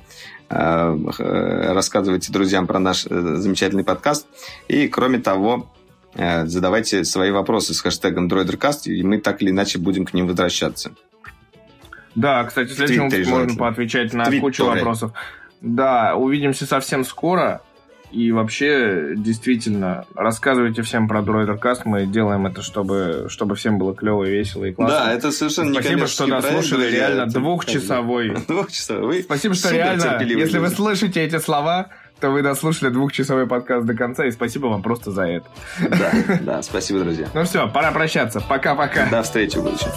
э, 0.48 1.72
рассказывайте 1.72 2.32
друзьям 2.32 2.66
про 2.66 2.78
наш 2.78 3.06
э, 3.06 3.36
замечательный 3.36 3.84
подкаст. 3.84 4.26
И, 4.68 4.88
кроме 4.88 5.18
того, 5.18 5.70
э, 6.14 6.46
задавайте 6.46 7.04
свои 7.04 7.30
вопросы 7.30 7.74
с 7.74 7.80
хэштегом 7.80 8.26
DroiderCast, 8.28 8.86
и 8.86 9.02
мы 9.02 9.20
так 9.20 9.42
или 9.42 9.50
иначе 9.50 9.78
будем 9.78 10.06
к 10.06 10.14
ним 10.14 10.26
возвращаться. 10.28 10.92
Да, 12.14 12.44
кстати, 12.44 12.70
в 12.70 12.74
следующем 12.74 13.28
можно 13.28 13.54
поотвечать 13.54 14.14
на 14.14 14.24
кучу 14.40 14.64
вопросов. 14.64 15.12
Да, 15.60 16.16
увидимся 16.16 16.66
совсем 16.66 17.04
скоро. 17.04 17.60
И 18.14 18.30
вообще, 18.30 19.14
действительно, 19.16 20.06
рассказывайте 20.14 20.82
всем 20.82 21.08
про 21.08 21.20
Дроидеркаст. 21.20 21.84
Мы 21.84 22.06
делаем 22.06 22.46
это, 22.46 22.62
чтобы, 22.62 23.26
чтобы 23.28 23.56
всем 23.56 23.76
было 23.76 23.92
клево 23.92 24.22
и 24.22 24.30
весело 24.30 24.64
и 24.64 24.72
классно. 24.72 24.98
Да, 24.98 25.12
это 25.12 25.32
совершенно 25.32 25.70
не 25.70 25.80
Спасибо, 25.80 26.06
что 26.06 26.26
дослушали. 26.28 26.92
Реально, 26.92 27.26
двухчасовой. 27.26 28.36
Двухчасовой. 28.48 29.24
Спасибо, 29.24 29.54
что 29.54 29.72
реально, 29.72 30.22
если 30.22 30.58
вы 30.58 30.68
слышите 30.68 31.24
эти 31.24 31.38
слова, 31.38 31.88
то 32.20 32.30
вы 32.30 32.42
дослушали 32.42 32.90
двухчасовой 32.90 33.48
подкаст 33.48 33.84
до 33.84 33.94
конца, 33.94 34.24
и 34.26 34.30
спасибо 34.30 34.66
вам 34.66 34.82
просто 34.82 35.10
за 35.10 35.22
это. 35.22 35.46
Да, 35.80 36.12
да, 36.40 36.62
спасибо, 36.62 37.00
друзья. 37.00 37.28
Ну 37.34 37.42
все, 37.42 37.68
пора 37.68 37.90
прощаться. 37.90 38.40
Пока-пока. 38.40 39.06
До 39.10 39.22
встречи 39.24 39.58
в 39.58 39.64
будущем. 39.64 39.90